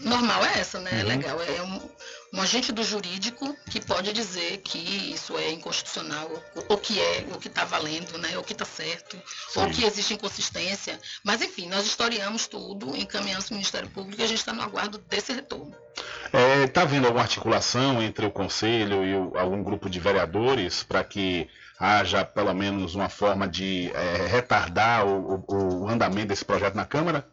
normal 0.00 0.44
é 0.44 0.58
essa, 0.58 0.80
né? 0.80 0.90
É 0.92 1.02
uhum. 1.02 1.08
legal. 1.08 1.40
É 1.40 1.62
um, 1.62 1.90
um 2.32 2.40
agente 2.40 2.72
do 2.72 2.82
jurídico 2.82 3.54
que 3.70 3.78
pode 3.78 4.12
dizer 4.12 4.58
que 4.58 4.78
isso 4.78 5.36
é 5.36 5.50
inconstitucional, 5.50 6.30
ou 6.68 6.78
que 6.78 6.98
é, 6.98 7.26
ou 7.30 7.38
que 7.38 7.48
está 7.48 7.64
valendo, 7.64 8.16
né? 8.16 8.38
ou 8.38 8.42
que 8.42 8.52
está 8.52 8.64
certo, 8.64 9.20
Sim. 9.50 9.60
ou 9.60 9.70
que 9.70 9.84
existe 9.84 10.14
inconsistência. 10.14 10.98
Mas, 11.22 11.42
enfim, 11.42 11.68
nós 11.68 11.84
historiamos 11.84 12.46
tudo, 12.46 12.96
encaminhamos 12.96 13.44
para 13.44 13.52
o 13.52 13.56
Ministério 13.56 13.90
Público 13.90 14.20
e 14.20 14.24
a 14.24 14.26
gente 14.26 14.38
está 14.38 14.52
no 14.52 14.62
aguardo 14.62 14.96
desse 14.98 15.32
retorno. 15.32 15.76
Está 16.24 16.38
é, 16.38 16.66
tá 16.66 16.82
havendo 16.82 17.06
alguma 17.06 17.22
articulação 17.22 18.02
entre 18.02 18.24
o 18.24 18.30
Conselho 18.30 19.04
e 19.04 19.14
o, 19.14 19.36
algum 19.36 19.62
grupo 19.62 19.90
de 19.90 20.00
vereadores 20.00 20.82
para 20.82 21.04
que 21.04 21.48
haja 21.78 22.24
pelo 22.24 22.54
menos 22.54 22.94
uma 22.94 23.10
forma 23.10 23.46
de 23.46 23.90
é, 23.92 24.26
retardar 24.26 25.06
o, 25.06 25.44
o, 25.46 25.82
o 25.82 25.88
andamento 25.88 26.28
desse 26.28 26.44
projeto 26.44 26.76
na 26.76 26.86
Câmara? 26.86 27.28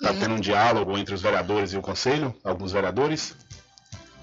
Está 0.00 0.12
uhum. 0.12 0.20
tendo 0.20 0.34
um 0.34 0.40
diálogo 0.40 0.98
entre 0.98 1.14
os 1.14 1.22
vereadores 1.22 1.72
e 1.72 1.76
o 1.76 1.82
Conselho? 1.82 2.34
Alguns 2.42 2.72
vereadores? 2.72 3.36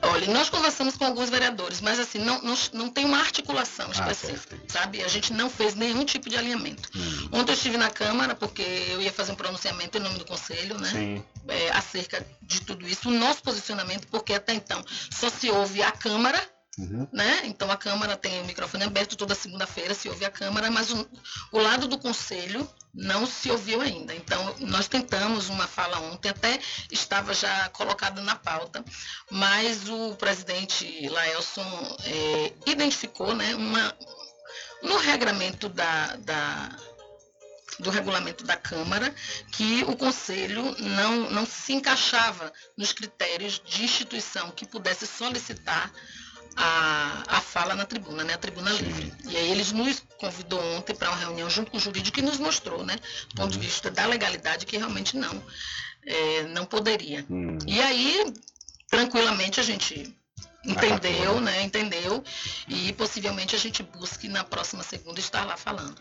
Olha, 0.03 0.33
nós 0.33 0.49
conversamos 0.49 0.97
com 0.97 1.05
alguns 1.05 1.29
vereadores, 1.29 1.79
mas 1.79 1.99
assim, 1.99 2.19
não, 2.19 2.41
não, 2.41 2.55
não 2.73 2.89
tem 2.89 3.05
uma 3.05 3.19
articulação 3.19 3.87
ah, 3.87 3.91
específica, 3.91 4.55
ah, 4.55 4.71
sabe? 4.71 5.03
A 5.03 5.07
gente 5.07 5.31
não 5.31 5.49
fez 5.49 5.75
nenhum 5.75 6.03
tipo 6.03 6.29
de 6.29 6.37
alinhamento. 6.37 6.89
Hum. 6.95 7.29
Ontem 7.33 7.51
eu 7.51 7.55
estive 7.55 7.77
na 7.77 7.89
Câmara, 7.89 8.33
porque 8.33 8.61
eu 8.61 9.01
ia 9.01 9.13
fazer 9.13 9.31
um 9.31 9.35
pronunciamento 9.35 9.97
em 9.97 10.01
nome 10.01 10.17
do 10.17 10.25
Conselho, 10.25 10.77
né? 10.79 10.89
Sim. 10.89 11.25
É, 11.47 11.71
acerca 11.71 12.25
de 12.41 12.61
tudo 12.61 12.87
isso. 12.87 13.09
O 13.09 13.11
nosso 13.11 13.43
posicionamento, 13.43 14.07
porque 14.07 14.33
até 14.33 14.53
então 14.53 14.83
só 15.11 15.29
se 15.29 15.49
ouve 15.49 15.83
a 15.83 15.91
Câmara, 15.91 16.41
Uhum. 16.79 17.05
Né? 17.11 17.41
Então 17.45 17.69
a 17.69 17.75
Câmara 17.75 18.15
tem 18.15 18.41
o 18.41 18.45
microfone 18.45 18.85
aberto 18.85 19.17
toda 19.17 19.35
segunda-feira, 19.35 19.93
se 19.93 20.07
ouve 20.07 20.23
a 20.23 20.31
Câmara, 20.31 20.71
mas 20.71 20.91
o, 20.91 21.07
o, 21.51 21.59
lado 21.59 21.87
do 21.87 21.97
Conselho 21.97 22.67
não 22.93 23.25
se 23.25 23.49
ouviu 23.49 23.81
ainda. 23.81 24.13
Então 24.13 24.55
nós 24.59 24.87
tentamos 24.87 25.49
uma 25.49 25.67
fala 25.67 25.99
ontem, 25.99 26.29
até 26.29 26.59
estava 26.91 27.33
já 27.33 27.69
colocada 27.69 28.21
na 28.21 28.35
pauta, 28.35 28.83
mas 29.29 29.87
o 29.89 30.15
presidente 30.15 31.07
Laelson 31.09 31.97
é, 32.05 32.53
identificou 32.65 33.33
né, 33.33 33.55
uma, 33.55 33.95
no 34.83 34.97
regramento 34.97 35.69
da, 35.69 36.15
da 36.17 36.69
do 37.79 37.89
regulamento 37.89 38.43
da 38.43 38.55
Câmara 38.55 39.13
que 39.51 39.83
o 39.85 39.95
Conselho 39.95 40.75
não, 40.79 41.31
não 41.31 41.45
se 41.45 41.73
encaixava 41.73 42.53
nos 42.77 42.93
critérios 42.93 43.59
de 43.65 43.83
instituição 43.83 44.51
que 44.51 44.67
pudesse 44.67 45.07
solicitar 45.07 45.91
a, 46.55 47.23
a 47.27 47.41
fala 47.41 47.75
na 47.75 47.85
tribuna, 47.85 48.23
né? 48.23 48.33
A 48.33 48.37
tribuna 48.37 48.71
Sim. 48.71 48.83
livre. 48.83 49.13
E 49.27 49.37
aí 49.37 49.51
eles 49.51 49.71
nos 49.71 50.03
convidou 50.17 50.61
ontem 50.75 50.93
para 50.95 51.09
uma 51.09 51.17
reunião 51.17 51.49
junto 51.49 51.71
com 51.71 51.77
o 51.77 51.79
jurídico 51.79 52.19
e 52.19 52.23
nos 52.23 52.37
mostrou, 52.37 52.85
né? 52.85 52.95
Do 53.29 53.35
ponto 53.35 53.53
uhum. 53.53 53.59
de 53.59 53.59
vista 53.59 53.89
da 53.89 54.05
legalidade, 54.05 54.65
que 54.65 54.77
realmente 54.77 55.17
não, 55.17 55.43
é, 56.05 56.43
não 56.43 56.65
poderia. 56.65 57.25
Uhum. 57.29 57.57
E 57.67 57.81
aí, 57.81 58.33
tranquilamente, 58.89 59.59
a 59.59 59.63
gente 59.63 60.15
entendeu, 60.65 61.39
né? 61.41 61.63
Entendeu. 61.63 62.23
E 62.67 62.93
possivelmente 62.93 63.55
a 63.55 63.59
gente 63.59 63.83
busque 63.83 64.27
na 64.27 64.43
próxima 64.43 64.83
segunda 64.83 65.19
estar 65.19 65.45
lá 65.45 65.57
falando. 65.57 65.95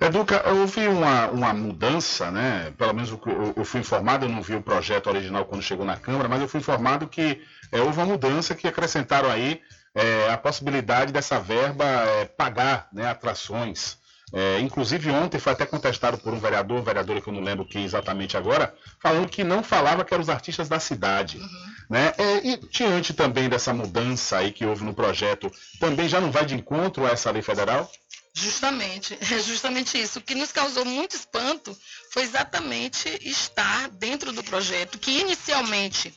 Educa, 0.00 0.48
houve 0.48 0.88
uma, 0.88 1.28
uma 1.28 1.52
mudança, 1.52 2.30
né? 2.30 2.72
Pelo 2.78 2.94
menos 2.94 3.10
eu, 3.10 3.20
eu, 3.54 3.64
fui 3.66 3.80
informado, 3.80 4.24
eu 4.24 4.30
não 4.30 4.40
vi 4.40 4.54
o 4.54 4.62
projeto 4.62 5.08
original 5.08 5.44
quando 5.44 5.62
chegou 5.62 5.84
na 5.84 5.96
Câmara, 5.96 6.26
mas 6.26 6.40
eu 6.40 6.48
fui 6.48 6.58
informado 6.58 7.06
que 7.06 7.42
é, 7.72 7.80
houve 7.80 7.98
uma 7.98 8.06
mudança 8.06 8.54
que 8.54 8.68
acrescentaram 8.68 9.30
aí 9.30 9.60
é, 9.94 10.30
a 10.30 10.38
possibilidade 10.38 11.12
dessa 11.12 11.40
verba 11.40 11.84
é, 11.84 12.24
pagar 12.24 12.88
né, 12.92 13.08
atrações. 13.08 13.98
É, 14.32 14.60
inclusive 14.60 15.10
ontem 15.10 15.40
foi 15.40 15.52
até 15.52 15.66
contestado 15.66 16.16
por 16.18 16.32
um 16.32 16.38
vereador, 16.38 16.82
vereadora 16.82 17.20
que 17.20 17.28
eu 17.28 17.32
não 17.32 17.42
lembro 17.42 17.66
quem 17.66 17.84
exatamente 17.84 18.36
agora, 18.36 18.72
falando 19.00 19.28
que 19.28 19.42
não 19.42 19.62
falava 19.62 20.04
que 20.04 20.14
eram 20.14 20.22
os 20.22 20.28
artistas 20.28 20.68
da 20.68 20.78
cidade. 20.78 21.38
Uhum. 21.38 21.48
Né? 21.90 22.12
É, 22.16 22.46
e 22.46 22.56
diante 22.68 23.12
também 23.12 23.48
dessa 23.48 23.74
mudança 23.74 24.38
aí 24.38 24.52
que 24.52 24.64
houve 24.64 24.84
no 24.84 24.94
projeto, 24.94 25.50
também 25.80 26.08
já 26.08 26.20
não 26.20 26.30
vai 26.30 26.46
de 26.46 26.54
encontro 26.54 27.04
a 27.04 27.10
essa 27.10 27.30
lei 27.32 27.42
federal? 27.42 27.90
Justamente, 28.32 29.18
é 29.20 29.38
justamente 29.40 30.00
isso. 30.00 30.20
O 30.20 30.22
que 30.22 30.36
nos 30.36 30.52
causou 30.52 30.84
muito 30.84 31.16
espanto 31.16 31.76
foi 32.12 32.22
exatamente 32.22 33.08
estar 33.22 33.88
dentro 33.88 34.32
do 34.32 34.44
projeto, 34.44 34.98
que 34.98 35.20
inicialmente 35.20 36.14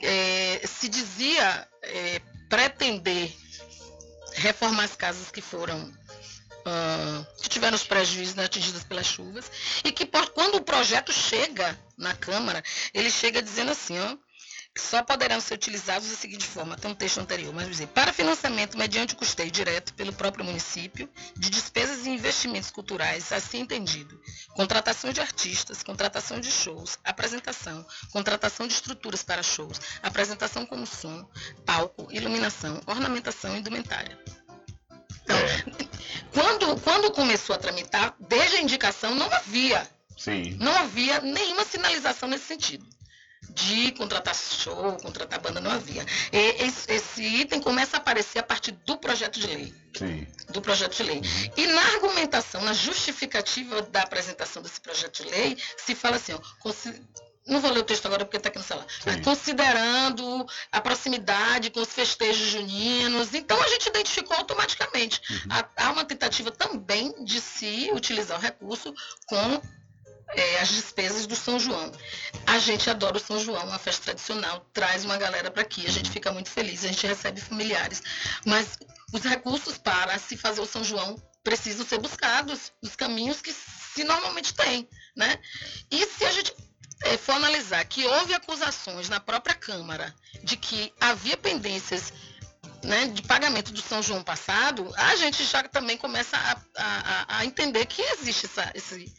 é, 0.00 0.60
se 0.66 0.88
dizia 0.88 1.68
é, 1.82 2.20
pretender 2.48 3.34
reformar 4.34 4.84
as 4.84 4.96
casas 4.96 5.30
que 5.30 5.40
foram 5.40 5.92
uh, 6.60 7.26
que 7.42 7.48
tiveram 7.48 7.76
os 7.76 7.84
prejuízos 7.84 8.34
né, 8.34 8.44
atingidos 8.44 8.84
pelas 8.84 9.06
chuvas, 9.06 9.50
e 9.84 9.92
que 9.92 10.06
quando 10.06 10.56
o 10.56 10.62
projeto 10.62 11.12
chega 11.12 11.78
na 11.96 12.14
Câmara, 12.14 12.62
ele 12.94 13.10
chega 13.10 13.42
dizendo 13.42 13.72
assim, 13.72 13.98
ó, 13.98 14.16
que 14.74 14.80
só 14.80 15.02
poderão 15.02 15.40
ser 15.40 15.54
utilizados 15.54 16.08
da 16.08 16.16
seguinte 16.16 16.46
forma, 16.46 16.76
tem 16.76 16.90
um 16.90 16.94
texto 16.94 17.18
anterior, 17.18 17.52
mas 17.52 17.68
dizer, 17.68 17.88
para 17.88 18.12
financiamento 18.12 18.78
mediante 18.78 19.16
custeio 19.16 19.50
direto 19.50 19.92
pelo 19.94 20.12
próprio 20.12 20.44
município 20.44 21.08
de 21.36 21.50
despesas 21.50 22.06
e 22.06 22.10
investimentos 22.10 22.70
culturais, 22.70 23.32
assim 23.32 23.60
entendido, 23.60 24.20
contratação 24.54 25.12
de 25.12 25.20
artistas, 25.20 25.82
contratação 25.82 26.38
de 26.38 26.50
shows, 26.50 26.98
apresentação, 27.02 27.84
contratação 28.12 28.66
de 28.66 28.74
estruturas 28.74 29.24
para 29.24 29.42
shows, 29.42 29.80
apresentação 30.02 30.64
como 30.64 30.86
som, 30.86 31.28
palco, 31.66 32.06
iluminação, 32.12 32.80
ornamentação 32.86 33.56
e 33.56 33.58
indumentária. 33.58 34.16
Então, 35.24 35.36
quando, 36.32 36.80
quando 36.80 37.10
começou 37.10 37.56
a 37.56 37.58
tramitar, 37.58 38.14
desde 38.20 38.56
a 38.56 38.62
indicação 38.62 39.16
não 39.16 39.30
havia, 39.32 39.88
Sim. 40.16 40.56
não 40.60 40.76
havia 40.76 41.20
nenhuma 41.20 41.64
sinalização 41.64 42.28
nesse 42.28 42.44
sentido 42.44 42.86
de 43.48 43.92
contratar 43.92 44.34
show, 44.34 44.96
contratar 45.02 45.40
banda, 45.40 45.60
não 45.60 45.70
havia. 45.70 46.04
E 46.32 46.64
esse, 46.64 46.90
esse, 46.92 47.22
item 47.22 47.60
começa 47.60 47.96
a 47.96 48.00
aparecer 48.00 48.38
a 48.38 48.42
partir 48.42 48.72
do 48.72 48.96
projeto 48.98 49.40
de 49.40 49.46
lei. 49.46 49.74
Sim. 49.96 50.26
Do 50.50 50.60
projeto 50.60 50.96
de 50.96 51.02
lei. 51.02 51.18
Uhum. 51.18 51.52
E 51.56 51.66
na 51.66 51.82
argumentação, 51.94 52.60
na 52.62 52.72
justificativa 52.72 53.82
da 53.82 54.02
apresentação 54.02 54.62
desse 54.62 54.80
projeto 54.80 55.22
de 55.22 55.30
lei, 55.30 55.56
se 55.76 55.94
fala 55.94 56.16
assim, 56.16 56.32
ó, 56.34 56.40
não 57.46 57.60
vou 57.60 57.72
ler 57.72 57.80
o 57.80 57.84
texto 57.84 58.06
agora 58.06 58.24
porque 58.24 58.36
está 58.36 58.48
aqui 58.48 58.58
no 58.58 58.64
celular. 58.64 58.86
Considerando 59.24 60.46
a 60.70 60.80
proximidade 60.80 61.70
com 61.70 61.80
os 61.80 61.92
festejos 61.92 62.48
juninos. 62.48 63.34
Então, 63.34 63.60
a 63.60 63.68
gente 63.68 63.88
identificou 63.88 64.36
automaticamente. 64.36 65.20
Uhum. 65.30 65.38
Há, 65.50 65.86
há 65.86 65.90
uma 65.90 66.04
tentativa 66.04 66.50
também 66.50 67.12
de 67.24 67.40
se 67.40 67.90
utilizar 67.92 68.38
o 68.38 68.40
recurso 68.40 68.94
com 69.26 69.60
é, 70.34 70.60
as 70.60 70.68
despesas 70.68 71.26
do 71.26 71.36
São 71.36 71.58
João. 71.58 71.90
A 72.46 72.58
gente 72.58 72.88
adora 72.88 73.16
o 73.16 73.20
São 73.20 73.38
João, 73.38 73.66
uma 73.66 73.78
festa 73.78 74.04
tradicional, 74.04 74.66
traz 74.72 75.04
uma 75.04 75.16
galera 75.16 75.50
para 75.50 75.62
aqui, 75.62 75.86
a 75.86 75.90
gente 75.90 76.10
fica 76.10 76.32
muito 76.32 76.50
feliz, 76.50 76.84
a 76.84 76.88
gente 76.88 77.06
recebe 77.06 77.40
familiares. 77.40 78.02
Mas 78.46 78.78
os 79.12 79.22
recursos 79.22 79.78
para 79.78 80.18
se 80.18 80.36
fazer 80.36 80.60
o 80.60 80.66
São 80.66 80.84
João 80.84 81.16
precisam 81.42 81.86
ser 81.86 81.98
buscados 81.98 82.72
nos 82.82 82.94
caminhos 82.94 83.40
que 83.40 83.52
se 83.52 84.04
normalmente 84.04 84.54
tem. 84.54 84.88
Né? 85.16 85.38
E 85.90 86.06
se 86.06 86.24
a 86.24 86.32
gente 86.32 86.54
é, 87.04 87.16
for 87.16 87.32
analisar 87.32 87.84
que 87.84 88.04
houve 88.04 88.34
acusações 88.34 89.08
na 89.08 89.20
própria 89.20 89.54
Câmara 89.54 90.14
de 90.44 90.56
que 90.56 90.92
havia 91.00 91.36
pendências 91.36 92.12
né, 92.84 93.08
de 93.08 93.22
pagamento 93.22 93.72
do 93.72 93.82
São 93.82 94.02
João 94.02 94.22
passado, 94.22 94.90
a 94.96 95.16
gente 95.16 95.44
já 95.44 95.62
também 95.64 95.96
começa 95.96 96.36
a, 96.36 96.56
a, 96.76 97.38
a 97.38 97.44
entender 97.44 97.86
que 97.86 98.02
existe 98.02 98.46
essa, 98.46 98.70
esse, 98.74 99.12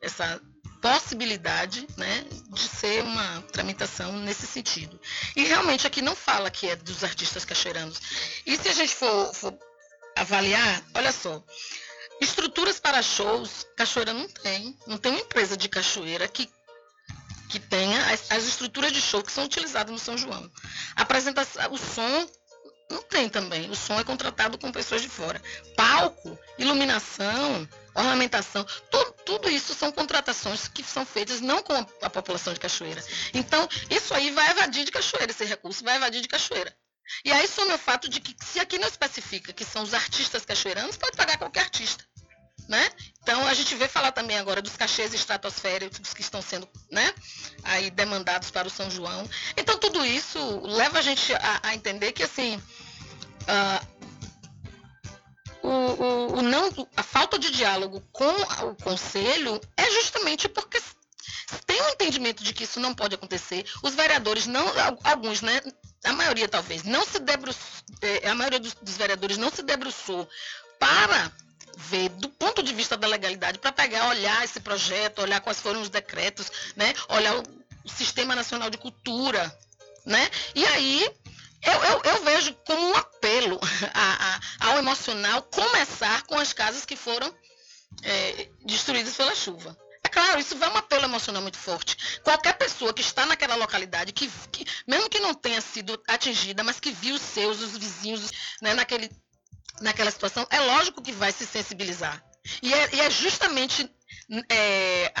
essa 0.00 0.40
possibilidade 0.84 1.88
né, 1.96 2.26
de 2.50 2.68
ser 2.68 3.02
uma 3.02 3.40
tramitação 3.50 4.12
nesse 4.18 4.46
sentido. 4.46 5.00
E 5.34 5.42
realmente 5.42 5.86
aqui 5.86 6.02
não 6.02 6.14
fala 6.14 6.50
que 6.50 6.68
é 6.68 6.76
dos 6.76 7.02
artistas 7.02 7.42
cachoeiranos. 7.42 7.98
E 8.44 8.54
se 8.58 8.68
a 8.68 8.72
gente 8.74 8.94
for, 8.94 9.32
for 9.32 9.58
avaliar, 10.14 10.84
olha 10.92 11.10
só, 11.10 11.42
estruturas 12.20 12.78
para 12.78 13.00
shows, 13.00 13.66
cachoeira 13.74 14.12
não 14.12 14.28
tem. 14.28 14.78
Não 14.86 14.98
tem 14.98 15.12
uma 15.12 15.22
empresa 15.22 15.56
de 15.56 15.70
cachoeira 15.70 16.28
que 16.28 16.50
que 17.48 17.60
tenha 17.60 18.12
as, 18.12 18.30
as, 18.32 18.44
estruturas 18.44 18.90
de 18.90 19.00
show 19.00 19.22
que 19.22 19.30
são 19.30 19.44
utilizadas 19.44 19.92
no 19.92 19.98
São 19.98 20.18
João. 20.18 20.50
Apresentação, 20.96 21.72
o 21.72 21.78
som 21.78 22.28
não 22.90 23.02
tem 23.02 23.28
também. 23.28 23.70
O 23.70 23.76
som 23.76 23.98
é 24.00 24.02
contratado 24.02 24.58
com 24.58 24.72
pessoas 24.72 25.02
de 25.02 25.08
fora. 25.08 25.40
Palco, 25.76 26.36
iluminação, 26.58 27.68
ornamentação, 27.94 28.66
tudo, 28.90 29.13
tudo 29.24 29.48
isso 29.48 29.74
são 29.74 29.90
contratações 29.90 30.68
que 30.68 30.82
são 30.82 31.04
feitas 31.04 31.40
não 31.40 31.62
com 31.62 31.74
a 32.02 32.10
população 32.10 32.52
de 32.52 32.60
Cachoeira. 32.60 33.02
Então, 33.32 33.68
isso 33.90 34.14
aí 34.14 34.30
vai 34.30 34.50
evadir 34.50 34.84
de 34.84 34.92
Cachoeira, 34.92 35.30
esse 35.30 35.44
recurso 35.44 35.84
vai 35.84 35.96
evadir 35.96 36.20
de 36.20 36.28
Cachoeira. 36.28 36.74
E 37.24 37.32
aí 37.32 37.46
some 37.46 37.72
o 37.72 37.78
fato 37.78 38.08
de 38.08 38.20
que, 38.20 38.34
se 38.44 38.58
aqui 38.58 38.78
não 38.78 38.88
especifica 38.88 39.52
que 39.52 39.64
são 39.64 39.82
os 39.82 39.92
artistas 39.92 40.44
cachoeiranos, 40.44 40.96
pode 40.96 41.16
pagar 41.16 41.38
qualquer 41.38 41.60
artista. 41.60 42.04
Né? 42.66 42.90
Então 43.22 43.46
a 43.46 43.52
gente 43.52 43.74
vê 43.74 43.86
falar 43.86 44.10
também 44.12 44.38
agora 44.38 44.62
dos 44.62 44.74
cachês 44.74 45.12
estratosféricos 45.12 46.14
que 46.14 46.22
estão 46.22 46.40
sendo 46.40 46.66
né, 46.90 47.12
aí 47.62 47.90
demandados 47.90 48.50
para 48.50 48.66
o 48.66 48.70
São 48.70 48.90
João. 48.90 49.28
Então 49.54 49.76
tudo 49.78 50.04
isso 50.04 50.38
leva 50.62 50.98
a 50.98 51.02
gente 51.02 51.34
a, 51.34 51.60
a 51.62 51.74
entender 51.74 52.12
que 52.12 52.22
assim 52.22 52.56
uh, 52.56 53.86
o, 55.66 56.38
o, 56.38 56.42
não, 56.42 56.68
a 56.94 57.02
falta 57.02 57.38
de 57.38 57.50
diálogo 57.50 58.02
com 58.12 58.30
o 58.66 58.74
conselho 58.82 59.60
é 59.76 59.90
justamente 59.90 60.48
porque 60.48 60.80
tem 61.66 61.80
um 61.80 61.88
entendimento 61.88 62.44
de 62.44 62.52
que 62.52 62.64
isso 62.64 62.78
não 62.78 62.94
pode 62.94 63.14
acontecer. 63.14 63.64
Os 63.82 63.94
vereadores 63.94 64.46
não, 64.46 64.64
alguns, 65.02 65.40
né, 65.40 65.60
a 66.04 66.12
maioria 66.12 66.48
talvez, 66.48 66.82
não 66.82 67.04
se 67.06 67.18
debruçou, 67.18 67.62
é, 68.02 68.28
a 68.28 68.34
maioria 68.34 68.60
dos, 68.60 68.74
vereadores 68.96 69.38
não 69.38 69.50
se 69.50 69.62
debruçou 69.62 70.28
para 70.78 71.32
ver 71.76 72.10
do 72.10 72.28
ponto 72.28 72.62
de 72.62 72.74
vista 72.74 72.96
da 72.96 73.06
legalidade, 73.06 73.58
para 73.58 73.72
pegar, 73.72 74.08
olhar 74.08 74.44
esse 74.44 74.60
projeto, 74.60 75.22
olhar 75.22 75.40
quais 75.40 75.60
foram 75.60 75.80
os 75.80 75.88
decretos, 75.88 76.52
né, 76.76 76.92
olhar 77.08 77.36
o 77.36 77.88
Sistema 77.88 78.34
Nacional 78.34 78.68
de 78.68 78.76
Cultura, 78.76 79.56
né, 80.04 80.30
e 80.54 80.64
aí 80.66 81.10
eu, 81.64 81.84
eu, 81.84 82.02
eu, 82.04 82.24
vejo 82.24 82.54
como 82.66 82.90
um 82.90 82.96
apelo 82.96 83.60
a, 83.92 84.36
a, 84.36 84.68
ao 84.68 84.78
emocional 84.78 85.42
começar 85.42 86.22
com 86.22 86.38
as 86.38 86.52
casas 86.52 86.84
que 86.84 86.96
foram 86.96 87.32
é, 88.02 88.48
destruídas 88.64 89.14
pela 89.16 89.34
chuva. 89.34 89.76
É 90.02 90.08
claro, 90.08 90.38
isso 90.38 90.56
vai 90.56 90.68
um 90.68 90.76
apelo 90.76 91.04
emocional 91.04 91.40
muito 91.40 91.56
forte. 91.56 92.20
Qualquer 92.22 92.52
pessoa 92.58 92.92
que 92.92 93.00
está 93.00 93.24
naquela 93.24 93.54
localidade, 93.54 94.12
que, 94.12 94.30
que 94.52 94.66
mesmo 94.86 95.08
que 95.08 95.18
não 95.18 95.32
tenha 95.32 95.60
sido 95.60 96.00
atingida, 96.06 96.62
mas 96.62 96.78
que 96.78 96.92
viu 96.92 97.14
os 97.14 97.22
seus, 97.22 97.60
os 97.62 97.76
vizinhos, 97.76 98.30
né, 98.60 98.74
naquele, 98.74 99.10
naquela 99.80 100.10
situação, 100.10 100.46
é 100.50 100.60
lógico 100.60 101.02
que 101.02 101.12
vai 101.12 101.32
se 101.32 101.46
sensibilizar. 101.46 102.22
E 102.62 102.74
é, 102.74 102.94
e 102.94 103.00
é 103.00 103.10
justamente 103.10 103.90
é, 104.50 105.12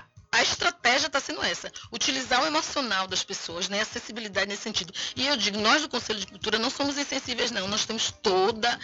estratégia 0.44 1.08
está 1.08 1.20
sendo 1.20 1.42
essa, 1.42 1.70
utilizar 1.92 2.42
o 2.42 2.46
emocional 2.46 3.06
das 3.06 3.24
pessoas, 3.24 3.68
né, 3.68 3.80
acessibilidade 3.80 4.48
nesse 4.48 4.62
sentido. 4.62 4.92
E 5.16 5.26
eu 5.26 5.36
digo, 5.36 5.58
nós 5.58 5.82
do 5.82 5.88
Conselho 5.88 6.20
de 6.20 6.26
Cultura 6.26 6.58
não 6.58 6.70
somos 6.70 6.96
insensíveis, 6.96 7.50
não. 7.50 7.66
Nós 7.66 7.84
temos 7.84 8.10
toda, 8.10 8.78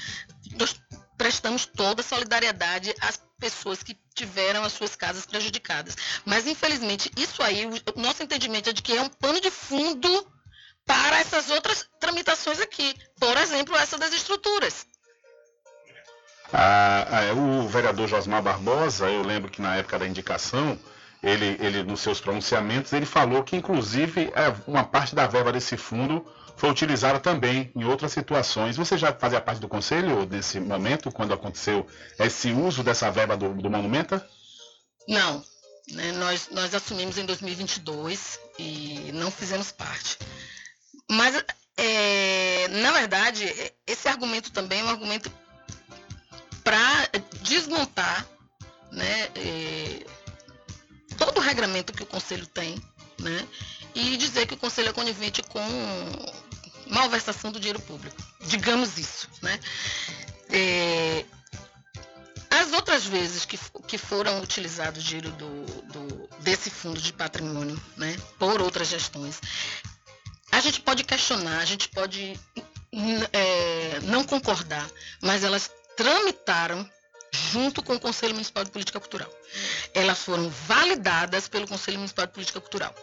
nós 0.58 0.74
prestamos 1.16 1.66
toda 1.66 2.00
a 2.00 2.04
solidariedade 2.04 2.94
às 3.00 3.20
pessoas 3.38 3.82
que 3.82 3.98
tiveram 4.14 4.64
as 4.64 4.72
suas 4.72 4.96
casas 4.96 5.26
prejudicadas. 5.26 5.96
Mas, 6.24 6.46
infelizmente, 6.46 7.10
isso 7.16 7.42
aí, 7.42 7.66
o 7.66 8.00
nosso 8.00 8.22
entendimento 8.22 8.70
é 8.70 8.72
de 8.72 8.82
que 8.82 8.96
é 8.96 9.02
um 9.02 9.08
pano 9.08 9.40
de 9.40 9.50
fundo 9.50 10.26
para 10.86 11.20
essas 11.20 11.50
outras 11.50 11.86
tramitações 12.00 12.60
aqui. 12.60 12.94
Por 13.18 13.36
exemplo, 13.36 13.76
essa 13.76 13.96
das 13.98 14.12
estruturas. 14.12 14.86
Ah, 16.52 17.06
ah 17.10 17.32
o 17.34 17.68
vereador 17.68 18.08
Josmar 18.08 18.42
Barbosa, 18.42 19.08
eu 19.08 19.22
lembro 19.22 19.50
que 19.50 19.62
na 19.62 19.76
época 19.76 19.98
da 19.98 20.06
indicação, 20.06 20.78
ele, 21.22 21.56
ele 21.60 21.82
nos 21.82 22.00
seus 22.00 22.20
pronunciamentos, 22.20 22.92
ele 22.92 23.06
falou 23.06 23.42
que 23.42 23.56
inclusive 23.56 24.32
é, 24.34 24.54
uma 24.66 24.84
parte 24.84 25.14
da 25.14 25.26
verba 25.26 25.52
desse 25.52 25.76
fundo 25.76 26.26
foi 26.56 26.70
utilizada 26.70 27.18
também 27.18 27.72
em 27.74 27.84
outras 27.84 28.12
situações. 28.12 28.76
Você 28.76 28.98
já 28.98 29.12
fazia 29.12 29.40
parte 29.40 29.60
do 29.60 29.68
conselho 29.68 30.26
nesse 30.26 30.60
momento, 30.60 31.10
quando 31.10 31.32
aconteceu 31.32 31.86
esse 32.18 32.52
uso 32.52 32.82
dessa 32.82 33.10
verba 33.10 33.34
do, 33.36 33.54
do 33.54 33.70
Monumenta? 33.70 34.26
Não, 35.08 35.42
né, 35.92 36.12
nós, 36.12 36.48
nós 36.50 36.74
assumimos 36.74 37.16
em 37.16 37.24
2022 37.24 38.38
e 38.58 39.10
não 39.14 39.30
fizemos 39.30 39.72
parte. 39.72 40.18
Mas, 41.10 41.42
é, 41.76 42.68
na 42.68 42.92
verdade, 42.92 43.46
esse 43.86 44.06
argumento 44.06 44.52
também 44.52 44.80
é 44.80 44.84
um 44.84 44.90
argumento 44.90 45.32
para 46.62 47.08
desmontar 47.42 48.26
né, 48.92 49.28
é, 49.34 50.06
todo 51.20 51.36
o 51.36 51.40
regramento 51.40 51.92
que 51.92 52.02
o 52.02 52.06
Conselho 52.06 52.46
tem, 52.46 52.82
né? 53.18 53.46
E 53.94 54.16
dizer 54.16 54.46
que 54.46 54.54
o 54.54 54.56
Conselho 54.56 54.88
é 54.88 54.92
conivente 54.92 55.42
com 55.42 55.60
malversação 56.86 57.52
do 57.52 57.60
dinheiro 57.60 57.80
público. 57.82 58.16
Digamos 58.40 58.96
isso, 58.96 59.28
né? 59.42 59.60
É, 60.48 61.24
as 62.50 62.72
outras 62.72 63.04
vezes 63.04 63.44
que, 63.44 63.58
que 63.86 63.98
foram 63.98 64.40
utilizados 64.40 65.02
o 65.02 65.06
dinheiro 65.06 65.30
do, 65.32 65.64
do, 65.64 66.28
desse 66.40 66.70
fundo 66.70 67.00
de 67.00 67.12
patrimônio, 67.12 67.80
né, 67.96 68.16
por 68.38 68.60
outras 68.60 68.88
gestões, 68.88 69.40
a 70.50 70.60
gente 70.60 70.80
pode 70.80 71.04
questionar, 71.04 71.60
a 71.60 71.64
gente 71.64 71.88
pode 71.90 72.38
é, 73.32 74.00
não 74.02 74.24
concordar, 74.24 74.88
mas 75.22 75.44
elas 75.44 75.70
tramitaram 75.96 76.88
junto 77.50 77.82
com 77.82 77.94
o 77.94 78.00
Conselho 78.00 78.34
Municipal 78.34 78.64
de 78.64 78.70
Política 78.70 79.00
Cultural. 79.00 79.30
Elas 79.92 80.18
foram 80.18 80.48
validadas 80.48 81.48
pelo 81.48 81.66
Conselho 81.66 81.98
Municipal 81.98 82.26
de 82.26 82.32
Política 82.32 82.60
Cultural. 82.60 82.94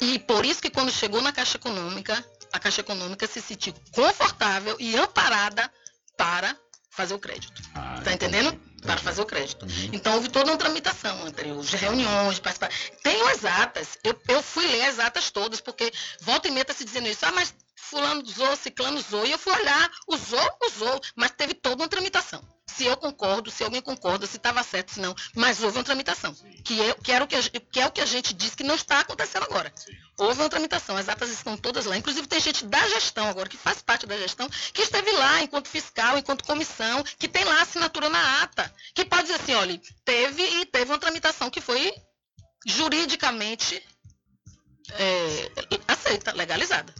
E 0.00 0.18
por 0.18 0.44
isso 0.44 0.60
que 0.60 0.70
quando 0.70 0.90
chegou 0.90 1.20
na 1.22 1.32
Caixa 1.32 1.56
Econômica, 1.56 2.24
a 2.52 2.58
Caixa 2.58 2.82
Econômica 2.82 3.26
se 3.26 3.40
sentiu 3.40 3.74
confortável 3.92 4.76
e 4.78 4.96
amparada 4.96 5.70
para 6.16 6.56
fazer 6.90 7.14
o 7.14 7.18
crédito. 7.18 7.60
Ah, 7.74 8.00
tá 8.04 8.12
entendendo? 8.12 8.60
para 8.84 8.98
fazer 8.98 9.22
o 9.22 9.26
crédito. 9.26 9.66
Então 9.92 10.14
houve 10.14 10.28
toda 10.28 10.50
uma 10.50 10.58
tramitação 10.58 11.24
anterior, 11.24 11.64
de 11.64 11.76
reuniões, 11.76 12.38
participar. 12.38 12.70
Tenho 13.02 13.26
as 13.28 13.42
atas, 13.44 13.98
eu, 14.04 14.14
eu 14.28 14.42
fui 14.42 14.66
ler 14.66 14.82
as 14.82 14.98
atas 14.98 15.30
todas, 15.30 15.60
porque 15.60 15.90
volta 16.20 16.48
e 16.48 16.50
meia 16.50 16.62
está 16.62 16.74
se 16.74 16.84
dizendo 16.84 17.08
isso, 17.08 17.24
ah, 17.24 17.32
mas 17.32 17.54
fulano 17.74 18.22
usou, 18.22 18.54
ciclano 18.56 18.98
usou, 18.98 19.24
e 19.26 19.30
eu 19.32 19.38
fui 19.38 19.52
olhar, 19.54 19.90
usou, 20.06 20.58
usou, 20.66 21.00
mas 21.16 21.30
teve 21.30 21.54
toda 21.54 21.76
uma 21.76 21.88
tramitação. 21.88 22.42
Se 22.66 22.86
eu 22.86 22.96
concordo, 22.96 23.50
se 23.50 23.62
alguém 23.62 23.82
concorda, 23.82 24.26
se 24.26 24.36
estava 24.36 24.62
certo, 24.62 24.92
se 24.92 25.00
não, 25.00 25.14
mas 25.34 25.62
houve 25.62 25.78
uma 25.78 25.84
tramitação, 25.84 26.34
que 26.64 26.80
é, 26.80 26.94
que, 26.94 27.12
era 27.12 27.24
o 27.24 27.28
que, 27.28 27.36
a, 27.36 27.42
que 27.42 27.80
é 27.80 27.86
o 27.86 27.90
que 27.90 28.00
a 28.00 28.06
gente 28.06 28.32
disse 28.32 28.56
que 28.56 28.64
não 28.64 28.74
está 28.74 29.00
acontecendo 29.00 29.44
agora. 29.44 29.72
Houve 30.18 30.40
uma 30.40 30.48
tramitação, 30.48 30.96
as 30.96 31.08
atas 31.08 31.30
estão 31.30 31.56
todas 31.56 31.84
lá, 31.84 31.96
inclusive 31.96 32.26
tem 32.26 32.40
gente 32.40 32.64
da 32.64 32.88
gestão 32.88 33.28
agora, 33.28 33.48
que 33.48 33.56
faz 33.56 33.82
parte 33.82 34.06
da 34.06 34.16
gestão, 34.16 34.48
que 34.72 34.82
esteve 34.82 35.10
lá 35.12 35.42
enquanto 35.42 35.68
fiscal, 35.68 36.18
enquanto 36.18 36.44
comissão, 36.44 37.04
que 37.18 37.28
tem 37.28 37.44
lá 37.44 37.62
assinatura 37.62 38.08
na 38.08 38.42
ata, 38.42 38.72
que 38.94 39.04
pode 39.04 39.22
dizer 39.24 39.34
assim, 39.34 39.54
olha, 39.54 39.80
teve 40.04 40.42
e 40.42 40.66
teve 40.66 40.90
uma 40.90 40.98
tramitação 40.98 41.50
que 41.50 41.60
foi 41.60 41.92
juridicamente 42.66 43.82
é, 44.92 45.50
aceita, 45.86 46.32
legalizada. 46.32 46.94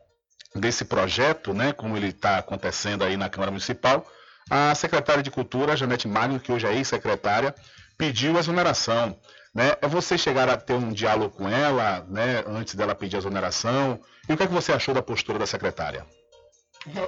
desse 0.56 0.86
projeto, 0.86 1.54
né, 1.54 1.74
como 1.74 1.98
ele 1.98 2.08
está 2.08 2.38
acontecendo 2.38 3.04
aí 3.04 3.18
na 3.18 3.28
Câmara 3.28 3.52
Municipal, 3.52 4.08
a 4.50 4.74
secretária 4.74 5.22
de 5.22 5.30
Cultura, 5.30 5.76
Janete 5.76 6.08
Magno, 6.08 6.40
que 6.40 6.54
hoje 6.54 6.66
é 6.66 6.74
ex-secretária, 6.74 7.54
pediu 7.98 8.38
exoneração. 8.38 9.20
Né? 9.54 9.76
É 9.82 9.88
você 9.88 10.18
chegar 10.18 10.48
a 10.50 10.58
ter 10.58 10.74
um 10.74 10.92
diálogo 10.92 11.36
com 11.36 11.50
ela, 11.50 12.06
né, 12.08 12.44
antes 12.46 12.76
dela 12.76 12.94
pedir 12.94 13.16
a 13.16 13.20
exoneração. 13.20 14.00
E 14.30 14.34
o 14.34 14.38
que, 14.38 14.44
é 14.44 14.48
que 14.48 14.54
você 14.54 14.72
achou 14.72 14.94
da 14.94 15.02
postura 15.02 15.40
da 15.40 15.48
secretária? 15.48 16.06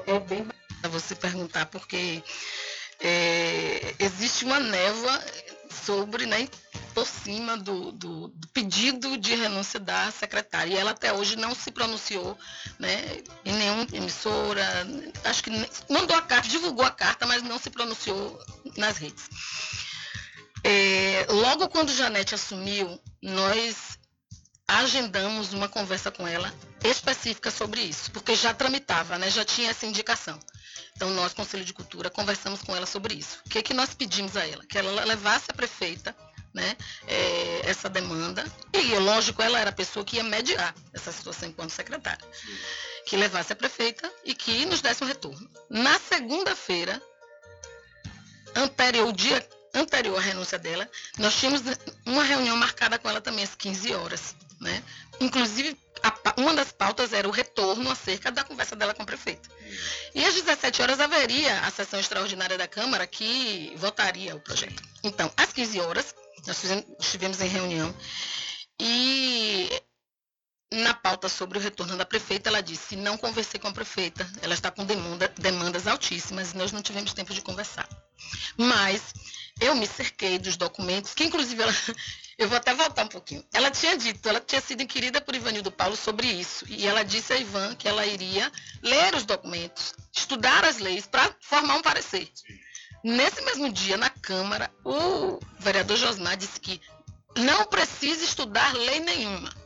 É, 0.07 0.15
é 0.15 0.19
bem 0.19 0.47
você 0.89 1.13
perguntar, 1.13 1.67
porque 1.67 2.23
é, 2.99 3.93
existe 3.99 4.45
uma 4.45 4.59
névoa 4.59 5.19
sobre, 5.69 6.25
né, 6.25 6.47
por 6.93 7.05
cima 7.05 7.55
do, 7.55 7.91
do, 7.91 8.27
do, 8.29 8.47
pedido 8.47 9.17
de 9.17 9.35
renúncia 9.35 9.79
da 9.79 10.11
secretária. 10.11 10.73
E 10.73 10.77
ela 10.77 10.91
até 10.91 11.13
hoje 11.13 11.35
não 11.35 11.53
se 11.53 11.71
pronunciou 11.71 12.37
né, 12.79 13.21
em 13.45 13.53
nenhuma 13.53 13.85
emissora, 13.93 14.63
acho 15.25 15.43
que 15.43 15.51
mandou 15.89 16.15
a 16.15 16.21
carta, 16.21 16.47
divulgou 16.47 16.85
a 16.85 16.91
carta, 16.91 17.27
mas 17.27 17.43
não 17.43 17.59
se 17.59 17.69
pronunciou 17.69 18.39
nas 18.75 18.97
redes. 18.97 19.29
É, 20.63 21.25
logo 21.29 21.69
quando 21.69 21.93
Janete 21.93 22.35
assumiu, 22.35 22.99
nós 23.21 23.97
agendamos 24.67 25.53
uma 25.53 25.67
conversa 25.67 26.11
com 26.11 26.27
ela 26.27 26.53
específica 26.83 27.49
sobre 27.49 27.81
isso, 27.81 28.11
porque 28.11 28.35
já 28.35 28.53
tramitava, 28.53 29.17
né, 29.17 29.29
já 29.29 29.43
tinha 29.43 29.71
essa 29.71 29.85
indicação. 29.85 30.39
Então, 30.95 31.09
nós, 31.11 31.33
Conselho 31.33 31.63
de 31.63 31.73
Cultura, 31.73 32.09
conversamos 32.09 32.61
com 32.61 32.75
ela 32.75 32.85
sobre 32.85 33.13
isso. 33.13 33.39
O 33.45 33.49
que, 33.49 33.61
que 33.63 33.73
nós 33.73 33.93
pedimos 33.93 34.35
a 34.35 34.45
ela? 34.45 34.65
Que 34.65 34.77
ela 34.77 35.05
levasse 35.05 35.45
a 35.49 35.53
prefeita 35.53 36.15
né, 36.53 36.75
é, 37.07 37.61
essa 37.63 37.89
demanda. 37.89 38.45
E, 38.73 38.95
lógico, 38.95 39.41
ela 39.41 39.59
era 39.59 39.69
a 39.69 39.73
pessoa 39.73 40.03
que 40.03 40.17
ia 40.17 40.23
mediar 40.23 40.75
essa 40.93 41.11
situação 41.11 41.49
enquanto 41.49 41.71
secretária. 41.71 42.25
Que 43.05 43.15
levasse 43.15 43.53
a 43.53 43.55
prefeita 43.55 44.11
e 44.25 44.35
que 44.35 44.65
nos 44.65 44.81
desse 44.81 45.03
um 45.03 45.07
retorno. 45.07 45.49
Na 45.69 45.97
segunda-feira, 45.99 47.01
anterior, 48.55 49.11
dia 49.13 49.47
anterior 49.73 50.17
à 50.17 50.21
renúncia 50.21 50.57
dela, 50.57 50.89
nós 51.17 51.35
tínhamos 51.35 51.61
uma 52.05 52.23
reunião 52.23 52.55
marcada 52.57 52.97
com 52.97 53.09
ela 53.09 53.21
também 53.21 53.43
às 53.43 53.55
15 53.55 53.93
horas. 53.93 54.35
Né? 54.59 54.83
Inclusive, 55.21 55.77
a, 56.03 56.33
uma 56.37 56.53
das 56.53 56.71
pautas 56.71 57.13
era 57.13 57.27
o 57.27 57.31
retorno 57.31 57.89
acerca 57.89 58.31
da 58.31 58.43
conversa 58.43 58.75
dela 58.75 58.93
com 58.93 59.03
o 59.03 59.05
prefeito. 59.05 59.49
E 60.13 60.23
às 60.25 60.33
17 60.33 60.81
horas 60.81 60.99
haveria 60.99 61.59
a 61.61 61.71
sessão 61.71 61.99
extraordinária 61.99 62.57
da 62.57 62.67
Câmara 62.67 63.07
que 63.07 63.73
votaria 63.77 64.35
o 64.35 64.39
projeto. 64.39 64.81
Então, 65.03 65.31
às 65.37 65.53
15 65.53 65.79
horas, 65.79 66.15
nós 66.45 66.59
fizemos, 66.59 66.85
estivemos 66.99 67.41
em 67.41 67.47
reunião 67.47 67.95
e 68.79 69.69
na 70.71 70.93
pauta 70.93 71.27
sobre 71.27 71.57
o 71.57 71.61
retorno 71.61 71.97
da 71.97 72.05
prefeita, 72.05 72.49
ela 72.49 72.61
disse: 72.61 72.95
não 72.95 73.17
conversei 73.17 73.59
com 73.59 73.67
a 73.67 73.73
prefeita, 73.73 74.29
ela 74.41 74.53
está 74.53 74.69
com 74.69 74.85
demanda, 74.85 75.31
demandas 75.37 75.87
altíssimas 75.87 76.51
e 76.51 76.57
nós 76.57 76.71
não 76.71 76.81
tivemos 76.81 77.13
tempo 77.13 77.33
de 77.33 77.41
conversar. 77.41 77.87
Mas 78.57 79.13
eu 79.59 79.75
me 79.75 79.87
cerquei 79.87 80.37
dos 80.37 80.55
documentos, 80.55 81.13
que 81.13 81.23
inclusive 81.23 81.61
ela, 81.61 81.73
eu 82.37 82.47
vou 82.47 82.57
até 82.57 82.73
voltar 82.73 83.05
um 83.05 83.09
pouquinho. 83.09 83.43
Ela 83.53 83.71
tinha 83.71 83.97
dito, 83.97 84.29
ela 84.29 84.39
tinha 84.39 84.61
sido 84.61 84.81
inquirida 84.81 85.19
por 85.19 85.35
Ivanildo 85.35 85.71
Paulo 85.71 85.95
sobre 85.95 86.27
isso. 86.27 86.65
E 86.67 86.85
ela 86.85 87.03
disse 87.03 87.33
a 87.33 87.37
Ivan 87.37 87.75
que 87.75 87.87
ela 87.87 88.05
iria 88.05 88.51
ler 88.83 89.15
os 89.15 89.25
documentos, 89.25 89.93
estudar 90.15 90.63
as 90.65 90.77
leis 90.77 91.07
para 91.07 91.35
formar 91.41 91.75
um 91.75 91.81
parecer. 91.81 92.29
Nesse 93.03 93.41
mesmo 93.41 93.71
dia, 93.71 93.97
na 93.97 94.09
Câmara, 94.09 94.69
o 94.83 95.39
vereador 95.57 95.97
Josmar 95.97 96.35
disse 96.37 96.59
que 96.59 96.81
não 97.37 97.65
precisa 97.65 98.23
estudar 98.23 98.73
lei 98.73 98.99
nenhuma. 98.99 99.58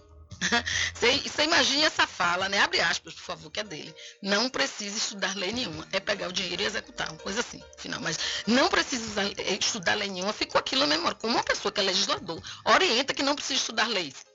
Você, 0.93 1.43
imagina 1.43 1.85
essa 1.85 2.07
fala, 2.07 2.49
né? 2.49 2.59
Abre 2.59 2.79
aspas, 2.81 3.13
por 3.13 3.21
favor, 3.21 3.51
que 3.51 3.59
é 3.59 3.63
dele. 3.63 3.93
Não 4.21 4.49
precisa 4.49 4.97
estudar 4.97 5.35
lei 5.35 5.51
nenhuma. 5.51 5.87
É 5.91 5.99
pegar 5.99 6.27
o 6.29 6.33
dinheiro 6.33 6.61
e 6.61 6.65
executar, 6.65 7.09
uma 7.09 7.19
coisa 7.19 7.39
assim, 7.39 7.61
final. 7.77 7.99
Mas 8.01 8.17
não 8.47 8.69
precisa 8.69 9.23
eh, 9.23 9.57
estudar 9.59 9.95
lei 9.95 10.09
nenhuma. 10.09 10.33
Ficou 10.33 10.59
aquilo 10.59 10.85
na 10.85 10.95
memória. 10.95 11.17
Como 11.17 11.33
uma 11.33 11.43
pessoa 11.43 11.71
que 11.71 11.79
é 11.79 11.83
legislador, 11.83 12.41
orienta 12.65 13.13
que 13.13 13.23
não 13.23 13.35
precisa 13.35 13.59
estudar 13.59 13.87
leis. 13.87 14.25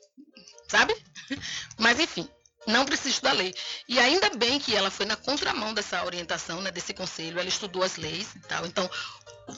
Sabe? 0.69 0.97
Mas, 1.79 1.99
enfim, 1.99 2.29
não 2.67 2.85
precisa 2.85 3.11
estudar 3.11 3.33
lei. 3.33 3.55
E 3.89 3.99
ainda 3.99 4.31
bem 4.31 4.59
que 4.59 4.75
ela 4.75 4.91
foi 4.91 5.07
na 5.07 5.17
contramão 5.17 5.75
dessa 5.75 6.05
orientação, 6.05 6.61
né, 6.61 6.71
desse 6.71 6.93
conselho. 6.95 7.39
Ela 7.39 7.49
estudou 7.49 7.83
as 7.83 7.97
leis 7.97 8.35
e 8.35 8.41
tal. 8.41 8.67
Então, 8.67 8.89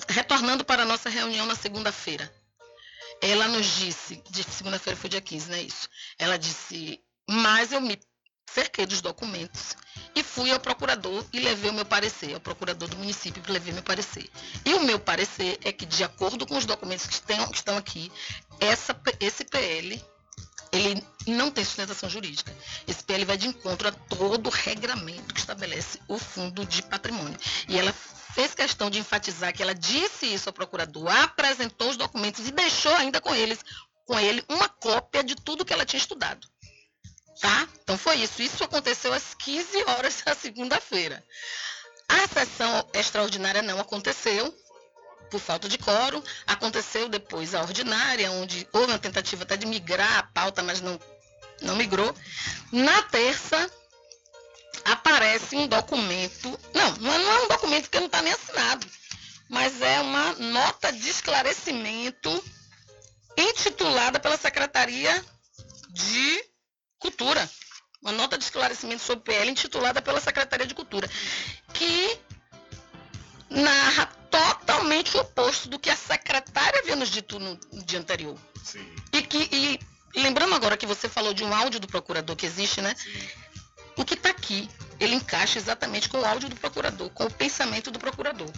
retornando 0.09 0.65
para 0.65 0.83
a 0.83 0.87
nossa 0.87 1.09
reunião 1.09 1.47
na 1.47 1.55
segunda-feira 1.55 2.33
ela 3.21 3.49
nos 3.49 3.67
disse, 3.77 4.23
de 4.31 4.43
segunda-feira 4.45 4.99
foi 4.99 5.11
dia 5.11 5.21
15, 5.21 5.49
não 5.49 5.57
é 5.57 5.63
isso? 5.63 5.89
Ela 6.19 6.39
disse, 6.39 7.01
mas 7.29 7.73
eu 7.73 7.81
me 7.81 7.99
cerquei 8.53 8.85
dos 8.85 9.01
documentos 9.01 9.77
e 10.15 10.23
fui 10.23 10.51
ao 10.51 10.59
procurador 10.59 11.25
e 11.33 11.39
levei 11.39 11.71
o 11.71 11.75
meu 11.75 11.85
parecer, 11.85 12.35
ao 12.35 12.41
procurador 12.41 12.89
do 12.89 12.97
município 12.97 13.43
e 13.47 13.53
levei 13.53 13.73
meu 13.73 13.83
parecer. 13.83 14.29
E 14.65 14.75
o 14.75 14.81
meu 14.81 14.99
parecer 14.99 15.59
é 15.63 15.73
que, 15.73 15.87
de 15.87 16.03
acordo 16.03 16.47
com 16.47 16.57
os 16.57 16.67
documentos 16.67 17.07
que 17.07 17.15
estão, 17.15 17.49
que 17.49 17.57
estão 17.57 17.77
aqui, 17.77 18.11
essa, 18.59 18.99
esse 19.21 19.45
PL 19.45 20.03
ele 20.73 21.03
não 21.27 21.51
tem 21.51 21.65
sustentação 21.65 22.09
jurídica. 22.09 22.55
Esse 22.87 23.03
PL 23.03 23.25
vai 23.25 23.37
de 23.37 23.49
encontro 23.49 23.89
a 23.89 23.93
todo 23.93 24.47
o 24.47 24.51
regramento 24.51 25.35
que 25.35 25.41
estabelece 25.41 25.99
o 26.07 26.19
fundo 26.19 26.65
de 26.65 26.83
patrimônio. 26.83 27.39
E 27.69 27.79
ela 27.79 27.93
fez 28.35 28.55
questão 28.55 28.91
de 28.91 28.99
enfatizar 28.99 29.53
que 29.53 29.63
ela 29.63 29.75
disse 29.75 30.27
isso 30.27 30.49
ao 30.49 30.53
procurador, 30.53 31.09
apresentou 31.09 31.91
os 31.91 31.97
documentos 31.97 32.47
e 32.47 32.53
deixou 32.53 32.95
ainda 32.95 33.21
com 33.21 33.35
eles, 33.35 33.59
com 34.07 34.19
ele 34.19 34.45
uma 34.49 34.69
cópia 34.69 35.23
de 35.23 35.35
tudo 35.35 35.65
que 35.65 35.73
ela 35.73 35.85
tinha 35.85 35.99
estudado. 35.99 36.47
Tá? 37.41 37.69
Então 37.83 37.97
foi 37.97 38.17
isso. 38.17 38.43
Isso 38.43 38.63
aconteceu 38.63 39.13
às 39.13 39.35
15 39.35 39.85
horas 39.85 40.23
da 40.25 40.35
segunda-feira. 40.35 41.25
A 42.09 42.29
sessão 42.29 42.87
extraordinária 42.93 43.63
não 43.63 43.81
aconteceu, 43.81 44.55
por 45.31 45.41
falta 45.41 45.69
de 45.69 45.79
quórum. 45.79 46.23
Aconteceu 46.47 47.09
depois 47.09 47.55
a 47.55 47.63
ordinária, 47.63 48.31
onde 48.33 48.69
houve 48.73 48.93
uma 48.93 48.99
tentativa 48.99 49.45
até 49.45 49.57
de 49.57 49.65
migrar 49.65 50.19
a 50.19 50.23
pauta, 50.25 50.63
mas 50.63 50.81
não 50.81 50.99
não 51.63 51.77
migrou. 51.77 52.15
Na 52.73 53.03
terça, 53.03 53.71
aparece 54.85 55.57
um 55.57 55.67
documento. 55.67 56.59
Não, 56.75 56.93
não 56.97 57.13
é, 57.13 57.41
é 57.41 57.45
um 57.45 57.49
documento 57.49 57.89
que 57.91 57.99
não 57.99 58.07
está 58.07 58.23
nem 58.23 58.33
assinado, 58.33 58.87
mas 59.49 59.81
é 59.81 60.01
uma 60.01 60.33
nota 60.35 60.93
de 60.93 61.09
esclarecimento 61.09 62.43
intitulada 63.37 64.19
pela 64.19 64.37
Secretaria 64.37 65.25
de 65.91 66.45
Cultura. 66.99 67.49
Uma 68.03 68.13
nota 68.13 68.39
de 68.39 68.45
esclarecimento 68.45 69.03
sobre 69.03 69.25
PL 69.25 69.51
intitulada 69.51 70.01
pela 70.01 70.21
Secretaria 70.21 70.67
de 70.67 70.75
Cultura, 70.75 71.09
que 71.75 72.19
narra 73.51 74.07
totalmente 74.31 75.17
o 75.17 75.21
oposto 75.21 75.69
do 75.69 75.79
que 75.79 75.91
a 75.91 75.97
secretária 75.97 76.79
havia 76.81 76.97
nos 76.97 77.11
dito 77.11 77.39
no, 77.39 77.59
no 77.73 77.85
dia 77.85 77.99
anterior. 77.99 78.39
Sim. 78.63 78.87
E 79.13 79.23
que, 79.23 79.49
e, 79.53 79.81
lembrando 80.21 80.55
agora 80.55 80.77
que 80.77 80.87
você 80.87 81.09
falou 81.09 81.35
de 81.35 81.45
um 81.45 81.53
áudio 81.53 81.81
do 81.81 81.89
procurador 81.89 82.37
que 82.37 82.47
existe, 82.47 82.81
né? 82.81 82.95
Sim. 82.97 83.29
O 83.97 84.05
que 84.05 84.15
está 84.15 84.31
aqui, 84.31 84.69
ele 84.99 85.15
encaixa 85.15 85.59
exatamente 85.59 86.09
com 86.09 86.21
o 86.21 86.25
áudio 86.25 86.49
do 86.49 86.57
procurador, 86.57 87.11
com 87.11 87.25
o 87.25 87.31
pensamento 87.31 87.91
do 87.91 87.99
procurador. 87.99 88.51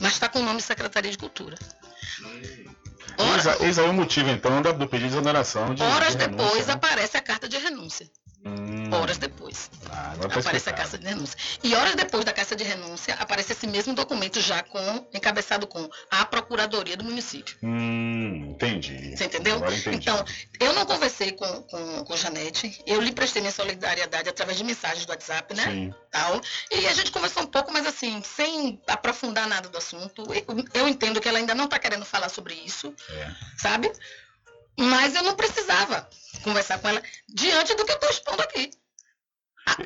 Mas 0.00 0.12
está 0.12 0.28
com 0.28 0.40
o 0.40 0.42
nome 0.42 0.60
Secretaria 0.60 1.10
de 1.10 1.18
Cultura. 1.18 1.56
Ora, 3.18 3.64
eis 3.64 3.78
aí 3.78 3.88
o 3.88 3.92
motivo, 3.92 4.28
então, 4.30 4.60
do 4.60 4.86
pedido 4.86 5.08
de 5.08 5.14
exoneração 5.14 5.74
de. 5.74 5.82
Horas 5.82 6.14
de 6.14 6.26
depois 6.26 6.66
né? 6.66 6.74
aparece 6.74 7.16
a 7.16 7.22
carta 7.22 7.48
de 7.48 7.56
renúncia. 7.56 8.10
Hum. 8.46 8.88
Horas 8.92 9.18
depois. 9.18 9.68
Ah, 9.90 10.14
aparece 10.20 10.70
a 10.70 10.72
carta 10.72 10.96
de 10.96 11.06
renúncia. 11.06 11.36
E 11.64 11.74
horas 11.74 11.96
depois 11.96 12.24
da 12.24 12.32
carta 12.32 12.54
de 12.54 12.62
renúncia, 12.62 13.14
aparece 13.14 13.52
esse 13.52 13.66
mesmo 13.66 13.92
documento 13.94 14.40
já 14.40 14.62
com, 14.62 15.06
encabeçado 15.12 15.66
com 15.66 15.88
a 16.10 16.24
Procuradoria 16.24 16.96
do 16.96 17.02
município. 17.04 17.56
Hum, 17.62 18.50
entendi. 18.52 19.16
Você 19.16 19.24
entendeu? 19.24 19.56
Entendi. 19.56 19.96
Então, 19.96 20.24
eu 20.60 20.72
não 20.74 20.86
conversei 20.86 21.32
com, 21.32 21.62
com, 21.62 22.04
com 22.04 22.16
Janete, 22.16 22.80
eu 22.86 23.00
lhe 23.00 23.12
prestei 23.12 23.42
minha 23.42 23.52
solidariedade 23.52 24.28
através 24.28 24.56
de 24.56 24.64
mensagens 24.64 25.04
do 25.04 25.10
WhatsApp, 25.10 25.52
né? 25.54 25.64
Sim. 25.64 25.94
Tal. 26.10 26.40
E 26.70 26.86
a 26.86 26.94
gente 26.94 27.10
conversou 27.10 27.42
um 27.42 27.46
pouco, 27.46 27.72
mas 27.72 27.86
assim, 27.86 28.22
sem 28.22 28.80
aprofundar 28.86 29.48
nada 29.48 29.68
do 29.68 29.76
assunto. 29.76 30.22
Eu, 30.32 30.64
eu 30.82 30.88
entendo 30.88 31.20
que 31.20 31.28
ela 31.28 31.38
ainda 31.38 31.54
não 31.54 31.64
está 31.64 31.78
querendo 31.78 32.04
falar 32.04 32.28
sobre 32.28 32.54
isso, 32.54 32.94
É. 33.10 33.30
sabe? 33.58 33.90
Mas 34.78 35.14
eu 35.14 35.22
não 35.22 35.34
precisava 35.34 36.08
conversar 36.42 36.78
com 36.78 36.88
ela 36.88 37.02
diante 37.28 37.74
do 37.74 37.84
que 37.84 37.92
eu 37.92 37.96
estou 37.96 38.10
expondo 38.10 38.42
aqui. 38.42 38.70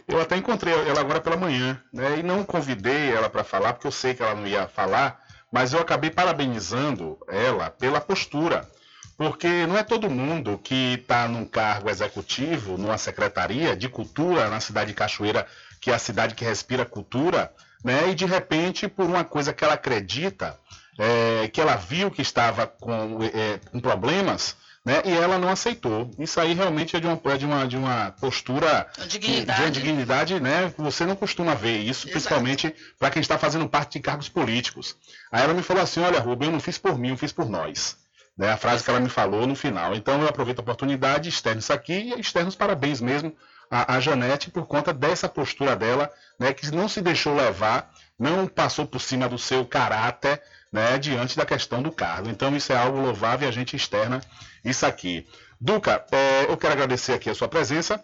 Eu 0.06 0.20
até 0.20 0.36
encontrei 0.36 0.74
ela 0.74 1.00
agora 1.00 1.20
pela 1.20 1.36
manhã, 1.36 1.82
né? 1.92 2.18
E 2.18 2.22
não 2.22 2.44
convidei 2.44 3.10
ela 3.10 3.30
para 3.30 3.44
falar, 3.44 3.72
porque 3.72 3.86
eu 3.86 3.92
sei 3.92 4.14
que 4.14 4.22
ela 4.22 4.34
não 4.34 4.46
ia 4.46 4.68
falar, 4.68 5.20
mas 5.50 5.72
eu 5.72 5.80
acabei 5.80 6.10
parabenizando 6.10 7.18
ela 7.28 7.70
pela 7.70 8.00
postura. 8.00 8.68
Porque 9.16 9.66
não 9.66 9.76
é 9.76 9.82
todo 9.82 10.08
mundo 10.08 10.58
que 10.58 10.94
está 10.94 11.28
num 11.28 11.44
cargo 11.44 11.90
executivo, 11.90 12.78
numa 12.78 12.96
secretaria 12.96 13.76
de 13.76 13.88
cultura 13.88 14.48
na 14.48 14.60
cidade 14.60 14.88
de 14.88 14.96
Cachoeira, 14.96 15.46
que 15.80 15.90
é 15.90 15.94
a 15.94 15.98
cidade 15.98 16.34
que 16.34 16.44
respira 16.44 16.84
cultura, 16.84 17.52
né? 17.84 18.10
E 18.10 18.14
de 18.14 18.24
repente, 18.24 18.88
por 18.88 19.04
uma 19.04 19.24
coisa 19.24 19.52
que 19.52 19.64
ela 19.64 19.74
acredita, 19.74 20.58
é, 20.98 21.48
que 21.48 21.60
ela 21.60 21.76
viu 21.76 22.10
que 22.10 22.22
estava 22.22 22.66
com, 22.66 23.18
é, 23.22 23.58
com 23.70 23.80
problemas, 23.80 24.56
né? 24.90 25.02
E 25.04 25.12
ela 25.12 25.38
não 25.38 25.48
aceitou. 25.48 26.10
Isso 26.18 26.40
aí 26.40 26.52
realmente 26.52 26.96
é 26.96 27.00
de 27.00 27.06
uma, 27.06 27.20
é 27.24 27.36
de 27.38 27.46
uma, 27.46 27.68
de 27.68 27.76
uma 27.76 28.10
postura 28.10 28.88
dignidade. 29.06 29.60
de 29.60 29.64
uma 29.64 29.70
dignidade, 29.70 30.40
né? 30.40 30.74
Você 30.76 31.06
não 31.06 31.14
costuma 31.14 31.54
ver 31.54 31.78
isso, 31.78 32.08
Exato. 32.08 32.10
principalmente 32.10 32.74
para 32.98 33.10
quem 33.10 33.20
está 33.20 33.38
fazendo 33.38 33.68
parte 33.68 33.92
de 33.92 34.00
cargos 34.00 34.28
políticos. 34.28 34.96
Aí 35.30 35.44
ela 35.44 35.54
me 35.54 35.62
falou 35.62 35.80
assim: 35.80 36.00
olha, 36.00 36.18
Rubem, 36.18 36.48
eu 36.48 36.52
não 36.52 36.58
fiz 36.58 36.76
por 36.76 36.98
mim, 36.98 37.10
eu 37.10 37.16
fiz 37.16 37.32
por 37.32 37.48
nós. 37.48 37.96
Né? 38.36 38.50
A 38.50 38.56
frase 38.56 38.82
que 38.82 38.90
ela 38.90 38.98
me 38.98 39.08
falou 39.08 39.46
no 39.46 39.54
final. 39.54 39.94
Então 39.94 40.20
eu 40.20 40.28
aproveito 40.28 40.58
a 40.58 40.62
oportunidade, 40.62 41.28
externo 41.28 41.60
isso 41.60 41.72
aqui 41.72 41.92
e 41.92 42.20
externo 42.20 42.48
os 42.48 42.56
parabéns 42.56 43.00
mesmo 43.00 43.32
à, 43.70 43.94
à 43.94 44.00
Janete 44.00 44.50
por 44.50 44.66
conta 44.66 44.92
dessa 44.92 45.28
postura 45.28 45.76
dela, 45.76 46.10
né? 46.36 46.52
Que 46.52 46.68
não 46.72 46.88
se 46.88 47.00
deixou 47.00 47.36
levar, 47.36 47.92
não 48.18 48.48
passou 48.48 48.86
por 48.86 49.00
cima 49.00 49.28
do 49.28 49.38
seu 49.38 49.64
caráter, 49.64 50.42
né? 50.72 50.98
Diante 50.98 51.36
da 51.36 51.44
questão 51.46 51.82
do 51.82 51.90
cargo. 51.92 52.28
Então 52.28 52.54
isso 52.56 52.72
é 52.72 52.76
algo 52.76 53.00
louvável 53.00 53.46
e 53.46 53.48
a 53.48 53.52
gente 53.52 53.76
externa 53.76 54.20
isso 54.64 54.84
aqui. 54.86 55.26
Duca, 55.60 56.04
é, 56.10 56.44
eu 56.44 56.56
quero 56.56 56.72
agradecer 56.72 57.12
aqui 57.12 57.28
a 57.30 57.34
sua 57.34 57.48
presença. 57.48 58.02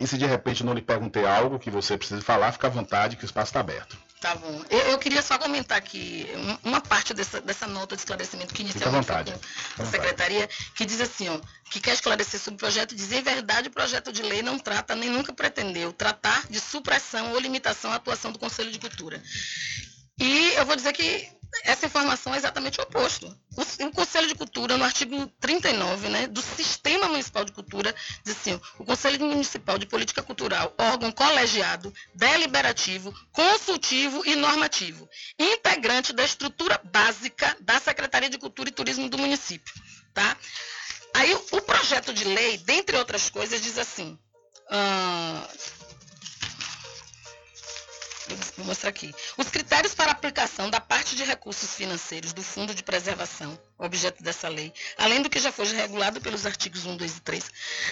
E 0.00 0.06
se 0.06 0.16
de 0.18 0.26
repente 0.26 0.64
não 0.64 0.72
lhe 0.72 0.82
perguntei 0.82 1.24
algo 1.24 1.58
que 1.58 1.70
você 1.70 1.96
precisa 1.96 2.20
falar, 2.22 2.50
fica 2.50 2.66
à 2.66 2.70
vontade 2.70 3.14
que 3.16 3.24
o 3.24 3.26
espaço 3.26 3.50
está 3.50 3.60
aberto. 3.60 3.96
Tá 4.20 4.34
bom. 4.34 4.64
Eu, 4.70 4.78
eu 4.92 4.98
queria 4.98 5.20
só 5.20 5.38
comentar 5.38 5.76
aqui 5.76 6.26
um- 6.64 6.70
uma 6.70 6.80
parte 6.80 7.12
dessa, 7.12 7.40
dessa 7.40 7.66
nota 7.66 7.94
de 7.94 8.00
esclarecimento 8.02 8.54
que 8.54 8.64
Fica 8.64 8.88
à 8.88 8.88
inicialmente 8.88 9.06
foi 9.06 9.16
vontade. 9.16 9.32
com 9.32 9.82
a 9.82 9.84
vontade. 9.84 9.90
secretaria, 9.90 10.48
que 10.74 10.84
diz 10.86 11.00
assim, 11.00 11.28
ó, 11.28 11.38
que 11.70 11.78
quer 11.78 11.92
esclarecer 11.92 12.40
sobre 12.40 12.54
o 12.56 12.58
projeto, 12.58 12.94
diz 12.96 13.12
em 13.12 13.20
verdade 13.22 13.68
o 13.68 13.72
projeto 13.72 14.12
de 14.12 14.22
lei 14.22 14.42
não 14.42 14.58
trata, 14.58 14.96
nem 14.96 15.10
nunca 15.10 15.32
pretendeu, 15.32 15.92
tratar 15.92 16.46
de 16.48 16.58
supressão 16.58 17.32
ou 17.32 17.38
limitação 17.38 17.92
à 17.92 17.96
atuação 17.96 18.32
do 18.32 18.38
Conselho 18.38 18.72
de 18.72 18.78
Cultura. 18.78 19.22
E 20.18 20.52
eu 20.54 20.64
vou 20.66 20.74
dizer 20.76 20.92
que 20.92 21.28
essa 21.64 21.86
informação 21.86 22.34
é 22.34 22.38
exatamente 22.38 22.80
o 22.80 22.82
oposto. 22.82 23.26
O, 23.56 23.86
o 23.86 23.92
Conselho 23.92 24.26
de 24.26 24.34
Cultura, 24.34 24.76
no 24.76 24.84
artigo 24.84 25.26
39 25.40 26.08
né, 26.08 26.26
do 26.26 26.40
Sistema 26.40 27.08
Municipal 27.08 27.44
de 27.44 27.52
Cultura, 27.52 27.94
diz 28.24 28.36
assim: 28.36 28.60
o 28.78 28.84
Conselho 28.84 29.24
Municipal 29.24 29.78
de 29.78 29.86
Política 29.86 30.22
Cultural, 30.22 30.74
órgão 30.78 31.12
colegiado, 31.12 31.92
deliberativo, 32.14 33.12
consultivo 33.32 34.22
e 34.26 34.34
normativo, 34.34 35.08
integrante 35.38 36.12
da 36.12 36.24
estrutura 36.24 36.80
básica 36.84 37.56
da 37.60 37.78
Secretaria 37.78 38.30
de 38.30 38.38
Cultura 38.38 38.68
e 38.68 38.72
Turismo 38.72 39.08
do 39.08 39.18
município. 39.18 39.74
Tá? 40.14 40.36
Aí 41.14 41.34
o 41.34 41.60
projeto 41.60 42.12
de 42.12 42.24
lei, 42.24 42.56
dentre 42.58 42.96
outras 42.96 43.28
coisas, 43.28 43.60
diz 43.60 43.78
assim. 43.78 44.18
ah, 44.70 45.48
Vou 48.56 48.66
mostrar 48.66 48.90
aqui. 48.90 49.14
Os 49.36 49.48
critérios 49.48 49.94
para 49.94 50.10
aplicação 50.12 50.68
da 50.70 50.80
parte 50.80 51.14
de 51.16 51.24
recursos 51.24 51.74
financeiros 51.74 52.32
do 52.32 52.42
Fundo 52.42 52.74
de 52.74 52.82
Preservação, 52.82 53.58
objeto 53.78 54.22
dessa 54.22 54.48
lei, 54.48 54.72
além 54.98 55.22
do 55.22 55.30
que 55.30 55.38
já 55.38 55.50
foi 55.52 55.66
regulado 55.66 56.20
pelos 56.20 56.46
artigos 56.46 56.84
1, 56.86 56.96
2 56.96 57.16
e 57.16 57.20
3, 57.20 57.44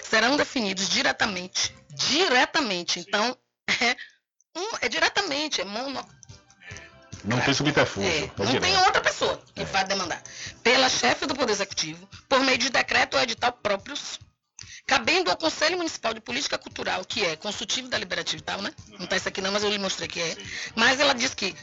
serão 0.08 0.36
definidos 0.36 0.88
diretamente. 0.88 1.74
Diretamente. 1.90 3.00
Então, 3.00 3.36
é, 3.80 3.96
um- 4.56 4.76
é 4.80 4.88
diretamente, 4.88 5.60
é 5.60 5.64
mono, 5.64 6.04
Não 7.24 7.40
tem 7.40 7.52
subterfúgio. 7.52 8.10
é, 8.10 8.24
é 8.24 8.30
não 8.38 8.46
direto. 8.46 8.62
tem 8.62 8.76
outra 8.78 9.00
pessoa 9.00 9.42
que 9.54 9.64
vai 9.64 9.84
demandar. 9.84 10.22
Pela 10.62 10.88
chefe 10.88 11.26
do 11.26 11.34
Poder 11.34 11.52
Executivo, 11.52 12.08
por 12.28 12.40
meio 12.40 12.56
de 12.58 12.70
decreto 12.70 13.14
ou 13.16 13.22
edital 13.22 13.52
próprios, 13.52 14.18
cabendo 14.86 15.30
ao 15.30 15.36
Conselho 15.36 15.76
Municipal 15.76 16.12
de 16.14 16.20
Política 16.20 16.58
Cultural, 16.58 17.04
que 17.04 17.24
é 17.24 17.36
consultivo 17.36 17.88
da 17.88 17.96
Liberativa 17.98 18.40
e 18.40 18.44
tal, 18.44 18.60
né? 18.62 18.72
Não 18.88 19.04
está 19.04 19.16
isso 19.16 19.28
aqui 19.28 19.40
não, 19.40 19.52
mas 19.52 19.62
eu 19.62 19.70
lhe 19.70 19.78
mostrei 19.78 20.08
que 20.08 20.20
é. 20.20 20.36
Mas 20.74 20.98
ela 21.00 21.14
diz 21.14 21.34
que, 21.34 21.54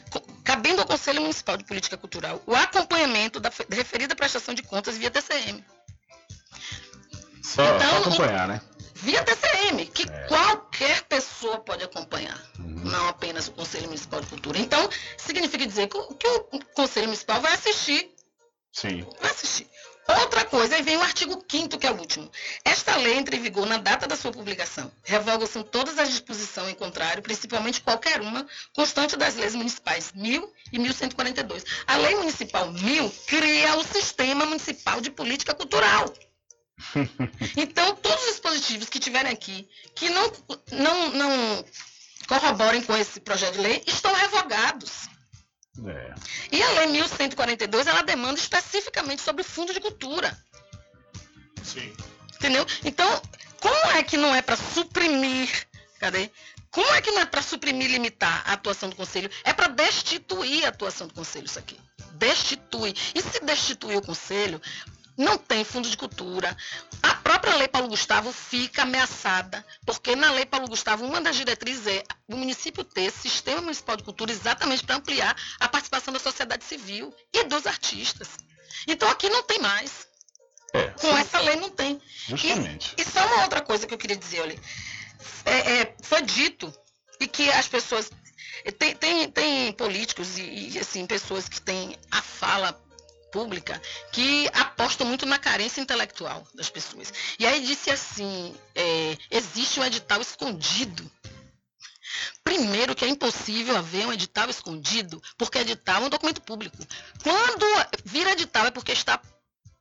cabendo 0.44 0.82
ao 0.82 0.88
Conselho 0.88 1.22
Municipal 1.22 1.58
de 1.58 1.64
Política 1.66 1.98
Cultural, 1.98 2.42
o 2.46 2.56
acompanhamento 2.56 3.40
da 3.40 3.52
fe- 3.52 3.66
referida 3.70 4.16
prestação 4.16 4.54
de 4.54 4.64
contas 4.64 4.98
via 4.98 5.12
TCM. 5.12 5.64
Só, 7.44 7.64
Então, 7.76 7.90
só 8.04 8.10
acompanhar, 8.10 8.48
né? 8.48 8.62
Via 8.96 9.24
TCM, 9.24 9.86
que 9.86 10.04
É. 10.04 10.28
qualquer 10.28 11.04
pessoa 11.04 11.60
pode 11.60 11.84
acompanhar, 11.84 12.42
Uhum. 12.60 12.66
não 12.86 13.08
apenas 13.10 13.48
o 13.48 13.52
Conselho 13.52 13.86
Municipal 13.86 14.20
de 14.22 14.28
Cultura. 14.28 14.58
Então, 14.60 14.90
significa 15.18 15.66
dizer 15.66 15.88
que 15.88 15.98
o 15.98 16.60
Conselho 16.74 17.06
Municipal 17.08 17.40
vai 17.40 17.54
assistir 17.54 18.10
Sim. 18.74 19.06
vai 19.22 19.32
assistir. 19.32 19.68
Outra 20.08 20.46
coisa, 20.46 20.76
aí 20.76 20.82
vem 20.82 20.96
o 20.96 21.02
artigo 21.02 21.44
5 21.50 21.78
que 21.78 21.86
é 21.86 21.92
o 21.92 21.98
último. 21.98 22.32
Esta 22.64 22.96
lei 22.96 23.16
entra 23.16 23.36
em 23.36 23.42
vigor 23.42 23.66
na 23.66 23.78
data 23.78 24.08
da 24.08 24.16
sua 24.16 24.32
publicação. 24.32 24.90
Revogam-se 25.04 25.62
todas 25.66 26.00
as 26.00 26.10
disposições 26.10 26.70
em 26.72 26.76
contrário, 26.76 27.22
principalmente 27.22 27.82
qualquer 27.82 28.22
uma, 28.22 28.48
constante 28.74 29.18
das 29.18 29.36
leis 29.36 29.54
municipais 29.54 30.14
1000 30.14 30.54
e 30.72 30.80
1142. 30.80 31.66
A 31.86 31.98
lei 31.98 32.16
municipal 32.16 32.72
1000 32.72 33.14
cria 33.28 33.76
o 33.76 33.84
sistema 33.84 34.46
municipal 34.46 35.02
de 35.02 35.12
política 35.12 35.54
cultural. 35.54 36.14
Então, 37.58 37.96
todos 37.96 38.24
os 38.24 38.32
dispositivos 38.34 38.88
que 38.88 39.00
tiverem 39.00 39.32
aqui, 39.32 39.68
que 39.96 40.10
não, 40.10 40.32
não, 40.72 41.10
não 41.10 41.66
corroborem 42.28 42.84
com 42.84 42.96
esse 42.96 43.20
projeto 43.20 43.54
de 43.54 43.62
lei, 43.62 43.84
estão 43.88 44.14
revogados. 44.14 45.10
É. 45.86 46.16
E 46.52 46.62
a 46.62 46.72
Lei 46.72 46.88
1142, 46.88 47.88
ela 47.88 48.02
demanda 48.02 48.40
especificamente 48.40 49.22
sobre 49.22 49.42
o 49.42 49.46
Fundo 49.46 49.74
de 49.74 49.80
Cultura. 49.80 50.38
Sim. 51.64 51.94
Entendeu? 52.36 52.66
Então, 52.84 53.22
como 53.60 53.92
é 53.92 54.04
que 54.04 54.18
não 54.18 54.34
é 54.34 54.42
para 54.42 54.56
suprimir? 54.56 55.68
Cadê? 56.00 56.32
Como 56.72 56.94
é 56.94 57.02
que 57.02 57.12
não 57.12 57.22
é 57.22 57.26
para 57.26 57.42
suprimir 57.42 57.90
e 57.90 57.94
limitar 57.94 58.44
a 58.46 58.54
atuação 58.54 58.90
do 58.90 58.96
Conselho? 58.96 59.30
É 59.44 59.54
para 59.54 59.68
destituir 59.68 60.66
a 60.66 60.70
atuação 60.70 61.08
do 61.08 61.14
Conselho, 61.14 61.46
isso 61.46 61.58
aqui. 61.58 61.80
Destitui. 62.14 62.94
E 63.16 63.22
se 63.22 63.40
destituir 63.40 63.98
o 63.98 64.02
Conselho, 64.02 64.62
não 65.18 65.38
tem 65.38 65.64
fundo 65.64 65.90
de 65.90 65.98
cultura. 65.98 66.56
A 67.02 67.16
própria 67.16 67.56
Lei 67.56 67.68
Paulo 67.68 67.88
Gustavo 67.88 68.32
fica 68.32 68.84
ameaçada, 68.84 69.66
porque 69.86 70.16
na 70.16 70.32
Lei 70.32 70.46
Paulo 70.46 70.68
Gustavo, 70.68 71.06
uma 71.06 71.20
das 71.20 71.36
diretrizes 71.36 71.88
é 71.88 72.04
o 72.28 72.36
município 72.36 72.84
ter 72.84 73.12
sistema 73.12 73.62
municipal 73.62 73.98
de 73.98 74.04
cultura 74.04 74.32
exatamente 74.32 74.86
para 74.86 74.96
ampliar 74.96 75.36
a 75.60 75.68
participação 75.68 76.14
da 76.14 76.20
sociedade 76.20 76.64
civil 76.64 77.14
e 77.34 77.44
dos 77.46 77.66
artistas. 77.66 78.30
Então 78.88 79.10
aqui 79.10 79.30
não 79.30 79.44
tem 79.44 79.60
mais. 79.60 80.08
É, 80.74 80.88
Com 80.90 81.18
essa 81.18 81.40
lei 81.40 81.56
não 81.56 81.70
tem. 81.70 82.00
Justamente. 82.28 82.94
E, 82.98 83.02
e 83.02 83.06
só 83.06 83.26
uma 83.26 83.44
outra 83.44 83.62
coisa 83.62 83.88
que 83.88 83.94
eu 83.94 83.98
queria 83.98 84.16
dizer, 84.18 84.42
olha. 84.42 84.60
É, 85.46 85.82
é, 85.82 85.96
foi 86.04 86.22
dito 86.22 86.72
e 87.20 87.28
que 87.28 87.50
as 87.50 87.68
pessoas. 87.68 88.12
Tem, 88.78 88.96
tem, 88.96 89.32
tem 89.32 89.72
políticos 89.74 90.38
e, 90.38 90.72
e, 90.72 90.80
assim, 90.80 91.06
pessoas 91.06 91.48
que 91.48 91.62
têm 91.62 91.96
a 92.12 92.22
fala 92.22 92.74
pública 93.32 93.82
que 94.12 94.50
apostam 94.54 95.08
muito 95.08 95.26
na 95.26 95.38
carência 95.38 95.82
intelectual 95.82 96.48
das 96.54 96.70
pessoas. 96.70 97.14
E 97.40 97.46
aí 97.46 97.66
disse 97.66 97.90
assim, 97.90 98.56
é, 98.76 99.18
existe 99.32 99.80
um 99.80 99.86
edital 99.86 100.22
escondido. 100.22 101.10
Primeiro 102.44 102.96
que 102.96 103.06
é 103.06 103.08
impossível 103.08 103.78
haver 103.78 104.08
um 104.08 104.14
edital 104.14 104.50
escondido, 104.50 105.22
porque 105.38 105.60
edital 105.60 106.04
é 106.04 106.06
um 106.06 106.10
documento 106.10 106.42
público. 106.42 106.78
Quando 107.22 107.66
vira 108.06 108.32
edital 108.32 108.66
é 108.66 108.72
porque 108.72 108.92
está 108.92 109.22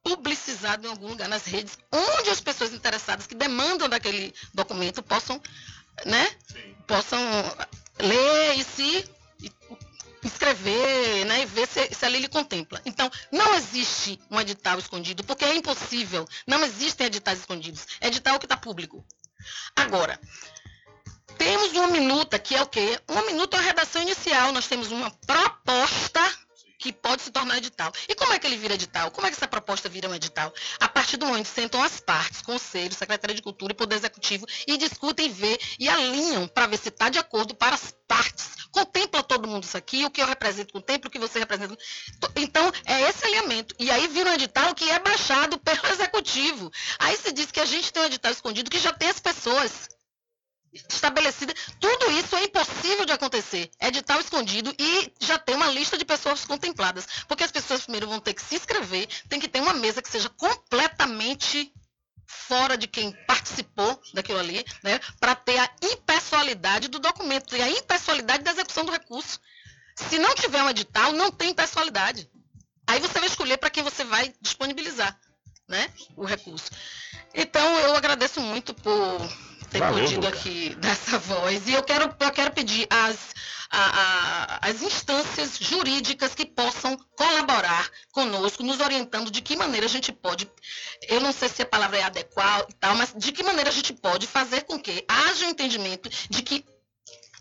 publicizado 0.03 0.87
em 0.87 0.91
algum 0.91 1.09
lugar 1.09 1.29
nas 1.29 1.47
redes, 1.47 1.79
onde 1.93 2.31
as 2.31 2.41
pessoas 2.41 2.73
interessadas 2.73 3.27
que 3.27 3.35
demandam 3.35 3.89
daquele 3.89 4.33
documento 4.55 5.03
possam, 5.03 5.41
né, 6.05 6.31
possam 6.87 7.19
ler 7.99 8.57
e 8.57 8.63
se 8.63 9.11
escrever, 10.27 11.25
né, 11.25 11.43
e 11.43 11.47
ver 11.47 11.67
se, 11.69 11.95
se 11.95 12.05
ali 12.05 12.17
ele 12.17 12.29
contempla. 12.29 12.81
Então, 12.85 13.11
não 13.31 13.55
existe 13.55 14.19
um 14.31 14.41
edital 14.41 14.79
escondido, 14.79 15.25
porque 15.25 15.45
é 15.45 15.55
impossível. 15.55 16.27
Não 16.47 16.65
existem 16.65 17.07
editais 17.07 17.41
escondidos. 17.41 17.87
Edital 18.01 18.35
é 18.35 18.37
o 18.37 18.41
que 18.41 18.47
está 18.47 18.57
público. 18.57 19.05
Agora, 19.75 20.19
temos 21.39 21.73
uma 21.73 21.89
minuta, 21.89 22.39
que 22.39 22.55
é 22.55 22.63
o 22.63 22.67
quê? 22.67 23.01
Uma 23.09 23.23
minuta 23.23 23.57
é 23.57 23.61
a 23.61 23.63
redação 23.63 24.03
inicial. 24.03 24.53
Nós 24.53 24.67
temos 24.67 24.91
uma 24.91 25.11
proposta 25.27 26.21
que 26.87 26.93
pode 26.93 27.23
se 27.23 27.33
tornar 27.33 27.57
edital. 27.57 27.93
E 28.09 28.15
como 28.15 28.33
é 28.33 28.39
que 28.39 28.47
ele 28.47 28.57
vira 28.57 28.75
edital? 28.75 29.11
Como 29.11 29.27
é 29.27 29.31
que 29.31 29.37
essa 29.37 29.49
proposta 29.49 29.89
vira 29.89 30.09
um 30.09 30.15
edital? 30.15 30.55
A 30.79 30.89
partir 30.89 31.17
do 31.17 31.27
momento 31.27 31.47
sentam 31.47 31.83
as 31.83 31.99
partes, 31.99 32.43
Conselho, 32.43 32.95
Secretaria 32.95 33.35
de 33.35 33.43
Cultura 33.43 33.73
e 33.73 33.75
Poder 33.75 33.97
Executivo, 33.97 34.47
e 34.67 34.77
discutem, 34.77 35.29
vê 35.29 35.59
e 35.81 35.89
alinham 35.89 36.47
para 36.47 36.69
ver 36.69 36.79
se 36.79 36.89
está 36.89 37.09
de 37.09 37.19
acordo 37.19 37.57
para 37.57 37.75
as 37.75 37.93
partes. 38.07 38.55
Contempla 38.71 39.23
todo 39.23 39.49
mundo 39.49 39.65
isso 39.65 39.77
aqui, 39.77 40.05
o 40.05 40.11
que 40.11 40.23
eu 40.23 40.27
represento 40.27 40.73
contempla, 40.73 41.09
o 41.09 41.11
que 41.11 41.19
você 41.19 41.41
representa. 41.41 41.77
Então, 42.37 42.71
é 42.85 43.03
esse 43.09 43.25
alinhamento. 43.25 43.75
E 43.81 43.91
aí 43.91 44.07
vira 44.07 44.31
um 44.31 44.35
edital 44.35 44.75
que 44.75 44.89
é 44.89 44.99
baixado 45.01 45.59
pelo 45.59 45.87
Executivo. 45.91 46.71
Aí 47.01 47.17
se 47.17 47.33
diz 47.33 47.51
que 47.51 47.59
a 47.59 47.65
gente 47.65 47.93
tem 47.93 48.03
um 48.03 48.07
edital 48.07 48.31
escondido 48.31 48.71
que 48.71 48.79
já 48.79 48.93
tem 48.93 49.09
as 49.09 49.19
pessoas 49.19 49.89
estabelecida. 50.89 51.55
Tudo 51.81 52.11
isso 52.13 52.35
é 52.37 52.45
impossível 52.45 53.05
de 53.05 53.13
acontecer. 53.13 53.71
É 53.81 53.89
edital 53.89 54.21
escondido 54.21 54.75
e 54.79 55.13
já 55.21 55.39
tem 55.39 55.55
uma 55.55 55.69
lista 55.69 55.97
de 55.97 56.05
pessoas 56.05 56.45
contempladas. 56.45 57.07
Porque 57.29 57.45
as 57.45 57.51
pessoas 57.51 57.83
primeiro 57.83 58.09
vão 58.09 58.21
ter 58.21 58.35
que 58.35 58.43
se 58.43 58.55
inscrever, 58.55 59.09
tem 59.29 59.41
que 59.41 59.49
ter 59.49 59.61
uma 59.61 59.73
mesa 59.73 60.03
que 60.03 60.09
seja 60.09 60.29
completamente 60.31 61.73
fora 62.27 62.77
de 62.77 62.87
quem 62.87 63.13
participou 63.27 64.01
daquilo 64.13 64.39
ali, 64.39 64.65
né, 64.83 65.01
para 65.21 65.35
ter 65.35 65.59
a 65.59 65.71
impessoalidade 65.83 66.89
do 66.89 66.99
documento 66.99 67.57
e 67.57 67.63
a 67.63 67.71
impessoalidade 67.71 68.43
da 68.43 68.51
execução 68.51 68.85
do 68.85 68.93
recurso. 68.93 69.41
Se 69.95 70.19
não 70.19 70.35
tiver 70.35 70.63
um 70.63 70.71
edital, 70.71 71.13
não 71.13 71.31
tem 71.31 71.51
impessoalidade. 71.51 72.29
Aí 72.87 73.01
você 73.01 73.19
vai 73.19 73.29
escolher 73.29 73.57
para 73.57 73.71
quem 73.71 73.83
você 73.83 74.05
vai 74.05 74.33
disponibilizar 74.41 75.19
né, 75.69 75.93
o 76.17 76.25
recurso. 76.25 76.71
Então, 77.35 77.79
eu 77.81 77.97
agradeço 77.97 78.41
muito 78.41 78.73
por 78.75 79.19
ter 79.79 79.85
Valeu, 79.85 80.05
podido 80.05 80.25
Luca. 80.27 80.29
aqui 80.37 80.75
dessa 80.81 81.19
voz. 81.19 81.67
E 81.69 81.73
eu 81.73 81.83
quero, 81.83 82.15
eu 82.19 82.31
quero 82.31 82.51
pedir 82.53 82.87
às, 82.91 83.17
a- 83.71 84.59
a- 84.61 84.69
às 84.69 84.83
instâncias 84.83 85.59
jurídicas 85.59 86.35
que 86.35 86.45
possam 86.47 86.97
colaborar 87.17 87.89
conosco, 88.13 88.63
nos 88.63 88.81
orientando 88.81 89.31
de 89.31 89.41
que 89.43 89.57
maneira 89.57 89.87
a 89.87 89.89
gente 89.89 90.13
pode, 90.13 90.51
eu 91.09 91.21
não 91.21 91.33
sei 91.33 91.49
se 91.49 91.63
a 91.63 91.67
palavra 91.67 91.99
é 91.99 92.03
adequar 92.03 92.65
e 92.69 92.73
tal, 92.75 92.95
mas 92.97 93.13
de 93.17 93.33
que 93.33 93.43
maneira 93.43 93.71
a 93.71 93.73
gente 93.73 93.93
pode 93.93 94.27
fazer 94.27 94.63
com 94.63 94.79
que 94.79 95.05
haja 95.09 95.47
um 95.47 95.51
entendimento 95.51 96.09
de 96.31 96.43
que 96.43 96.65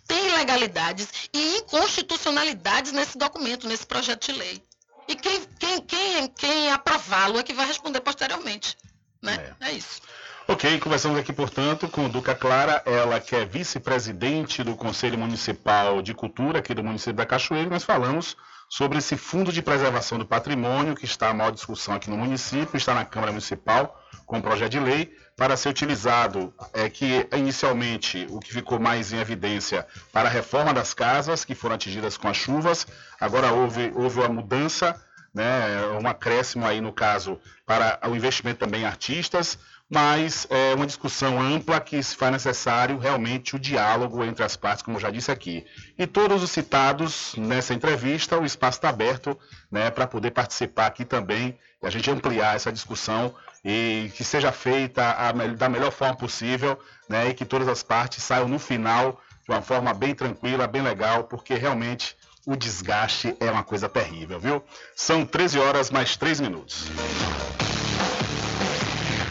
tem 0.07 0.27
ilegalidades 0.27 1.07
e 1.33 1.57
inconstitucionalidades 1.57 2.91
nesse 2.91 3.17
documento, 3.17 3.67
nesse 3.67 3.85
projeto 3.85 4.25
de 4.25 4.31
lei. 4.37 4.61
E 5.07 5.15
quem, 5.15 5.41
quem, 5.59 5.81
quem, 5.81 6.27
quem 6.29 6.71
aprová-lo 6.71 7.39
é 7.39 7.43
que 7.43 7.53
vai 7.53 7.65
responder 7.65 8.01
posteriormente. 8.01 8.75
Né? 9.21 9.55
É, 9.61 9.71
isso. 9.71 10.01
Ok, 10.47 10.79
conversamos 10.79 11.17
aqui, 11.17 11.33
portanto, 11.33 11.87
com 11.87 12.07
Duca 12.07 12.35
Clara, 12.35 12.83
ela 12.85 13.19
que 13.19 13.35
é 13.35 13.43
vice-presidente 13.43 14.63
do 14.63 14.75
Conselho 14.75 15.17
Municipal 15.17 16.03
de 16.03 16.13
Cultura 16.13 16.59
aqui 16.59 16.71
do 16.71 16.83
município 16.83 17.15
da 17.15 17.25
Cachoeira. 17.25 17.67
Nós 17.67 17.83
falamos 17.83 18.37
sobre 18.69 18.99
esse 18.99 19.17
Fundo 19.17 19.51
de 19.51 19.63
Preservação 19.63 20.19
do 20.19 20.25
Patrimônio, 20.25 20.93
que 20.93 21.05
está 21.05 21.29
a 21.29 21.33
maior 21.33 21.49
discussão 21.49 21.95
aqui 21.95 22.11
no 22.11 22.17
município, 22.17 22.77
está 22.77 22.93
na 22.93 23.03
Câmara 23.03 23.31
Municipal 23.31 23.99
com 24.27 24.37
um 24.37 24.41
projeto 24.41 24.73
de 24.73 24.79
lei 24.79 25.11
para 25.35 25.57
ser 25.57 25.69
utilizado, 25.69 26.53
é 26.73 26.87
que 26.89 27.27
inicialmente 27.35 28.27
o 28.29 28.39
que 28.39 28.53
ficou 28.53 28.79
mais 28.79 29.11
em 29.11 29.17
evidência 29.17 29.87
para 30.13 30.29
a 30.29 30.31
reforma 30.31 30.73
das 30.75 30.93
casas 30.93 31.43
que 31.43 31.55
foram 31.55 31.73
atingidas 31.73 32.17
com 32.17 32.27
as 32.27 32.37
chuvas, 32.37 32.85
agora 33.19 33.51
houve, 33.51 33.91
houve 33.95 34.19
uma 34.19 34.29
mudança, 34.29 34.95
né, 35.33 35.99
um 36.01 36.07
acréscimo 36.07 36.65
aí 36.65 36.79
no 36.79 36.93
caso 36.93 37.39
para 37.65 37.99
o 38.07 38.15
investimento 38.15 38.59
também 38.59 38.83
em 38.83 38.85
artistas, 38.85 39.59
mas 39.89 40.47
é 40.49 40.73
uma 40.73 40.85
discussão 40.85 41.39
ampla 41.39 41.79
que 41.79 42.01
se 42.01 42.15
faz 42.15 42.31
necessário 42.31 42.97
realmente 42.97 43.55
o 43.55 43.59
diálogo 43.59 44.23
entre 44.23 44.43
as 44.43 44.55
partes, 44.55 44.81
como 44.81 44.99
já 44.99 45.11
disse 45.11 45.31
aqui. 45.31 45.65
E 45.97 46.07
todos 46.07 46.41
os 46.41 46.49
citados 46.49 47.35
nessa 47.37 47.73
entrevista, 47.73 48.39
o 48.39 48.45
espaço 48.45 48.79
está 48.79 48.89
aberto 48.89 49.37
né, 49.71 49.91
para 49.91 50.07
poder 50.07 50.31
participar 50.31 50.87
aqui 50.87 51.05
também 51.05 51.57
e 51.81 51.85
a 51.85 51.89
gente 51.89 52.09
ampliar 52.09 52.55
essa 52.55 52.71
discussão 52.71 53.33
e 53.63 54.11
que 54.15 54.23
seja 54.23 54.51
feita 54.51 55.11
a 55.11 55.31
da 55.31 55.69
melhor 55.69 55.91
forma 55.91 56.15
possível 56.15 56.79
né, 57.07 57.29
e 57.29 57.33
que 57.33 57.45
todas 57.45 57.67
as 57.67 57.83
partes 57.83 58.23
saiam 58.23 58.47
no 58.47 58.59
final 58.59 59.21
de 59.43 59.51
uma 59.51 59.61
forma 59.61 59.93
bem 59.93 60.15
tranquila, 60.15 60.65
bem 60.67 60.81
legal, 60.81 61.25
porque 61.25 61.53
realmente 61.53 62.15
o 62.47 62.55
desgaste 62.55 63.35
é 63.39 63.49
uma 63.49 63.63
coisa 63.63 63.87
terrível, 63.87 64.39
viu? 64.39 64.63
São 64.95 65.25
13 65.25 65.59
horas 65.59 65.91
mais 65.91 66.17
3 66.17 66.39
minutos. 66.39 66.85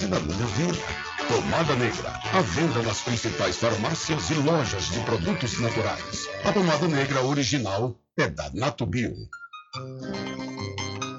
da 0.00 0.18
minha 0.20 0.46
vida. 0.46 0.78
Pomada 1.28 1.76
Negra, 1.76 2.20
à 2.32 2.40
venda 2.40 2.82
nas 2.82 3.02
principais 3.02 3.56
farmácias 3.56 4.30
e 4.30 4.34
lojas 4.34 4.86
de 4.86 5.00
produtos 5.00 5.58
naturais. 5.60 6.28
A 6.44 6.52
pomada 6.52 6.88
negra 6.88 7.22
original 7.22 7.94
é 8.18 8.28
da 8.28 8.50
Natubio. 8.54 9.12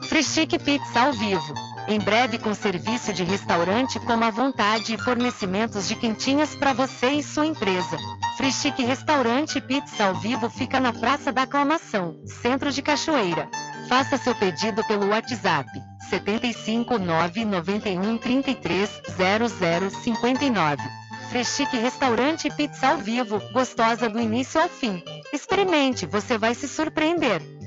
Frischique 0.10 0.60
Pizza 0.60 1.02
ao 1.02 1.14
vivo. 1.14 1.54
Em 1.88 2.00
breve 2.00 2.38
com 2.38 2.54
serviço 2.54 3.14
de 3.14 3.24
restaurante 3.24 4.00
como 4.00 4.24
à 4.24 4.32
vontade 4.32 4.94
e 4.94 4.98
fornecimentos 4.98 5.88
de 5.88 5.96
quentinhas 5.96 6.56
para 6.56 6.74
você 6.74 7.12
e 7.12 7.24
sua 7.24 7.46
empresa. 7.46 7.98
Frischique 8.38 8.84
Restaurante 8.84 9.62
Pizza 9.62 10.06
ao 10.06 10.16
vivo 10.16 10.50
fica 10.50 10.80
na 10.80 10.92
Praça 10.94 11.32
da 11.32 11.44
Aclamação, 11.44 12.20
Centro 12.26 12.72
de 12.72 12.82
Cachoeira. 12.82 13.48
Faça 13.88 14.18
seu 14.18 14.34
pedido 14.36 14.84
pelo 14.86 15.10
WhatsApp 15.10 15.70
75 16.14 17.00
991 17.00 18.20
33 18.20 19.02
00 19.18 19.90
59. 19.90 20.84
Freschique 21.32 21.76
Restaurante 21.78 22.52
Pizza 22.52 22.90
ao 22.90 22.98
vivo, 23.00 23.42
gostosa 23.52 24.08
do 24.08 24.20
início 24.20 24.62
ao 24.62 24.70
fim. 24.70 25.02
Experimente, 25.34 26.06
você 26.06 26.38
vai 26.38 26.54
se 26.54 26.68
surpreender. 26.68 27.42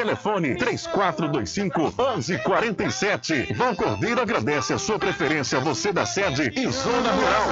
Telefone 0.00 0.56
3425 0.56 1.92
1147. 1.98 3.52
Vão 3.52 3.74
Cordeiro 3.74 4.22
agradece 4.22 4.72
a 4.72 4.78
sua 4.78 4.98
preferência, 4.98 5.60
você 5.60 5.92
da 5.92 6.06
sede 6.06 6.50
e 6.56 6.66
zona 6.70 7.12
rural. 7.12 7.44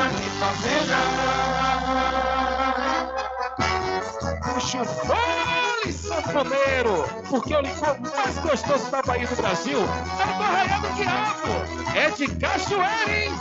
Puxa 4.55 5.58
o 5.79 5.93
fole, 5.93 5.93
sanfoneiro, 5.93 7.05
porque 7.29 7.55
o 7.55 7.61
licor 7.61 7.97
mais 8.01 8.39
gostoso 8.39 8.91
da 8.91 9.03
Bahia 9.03 9.27
do 9.27 9.37
Brasil 9.37 9.79
é 9.79 10.37
do 10.37 10.43
Arraial 10.43 10.81
do 10.81 10.89
Quiabo. 10.97 11.97
É 11.97 12.11
de 12.11 12.29
cachoeira, 12.37 13.25
hein? 13.25 13.33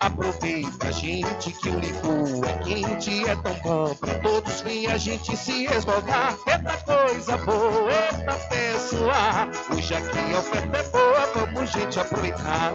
Aproveita, 0.00 0.92
gente, 0.92 1.52
que 1.52 1.68
o 1.70 1.78
licor 1.78 2.44
é 2.48 2.52
quente, 2.64 3.28
é 3.28 3.36
tão 3.36 3.54
bom 3.62 3.94
pra 3.94 4.14
todos 4.18 4.60
vir 4.60 4.90
a 4.90 4.98
gente 4.98 5.36
se 5.36 5.64
esmogar. 5.66 6.36
Eita 6.46 6.76
coisa 6.78 7.36
boa, 7.38 7.90
eita 7.90 8.34
pessoa, 8.48 9.48
hoje 9.72 9.94
aqui 9.94 10.34
a 10.34 10.38
oferta 10.38 10.76
é 10.76 10.82
boa, 10.84 11.26
vamos 11.34 11.70
gente 11.70 12.00
aproveitar. 12.00 12.72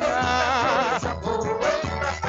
Eita 0.93 1.16
coisa 1.16 1.16
boa, 1.16 1.60
eita 1.64 2.28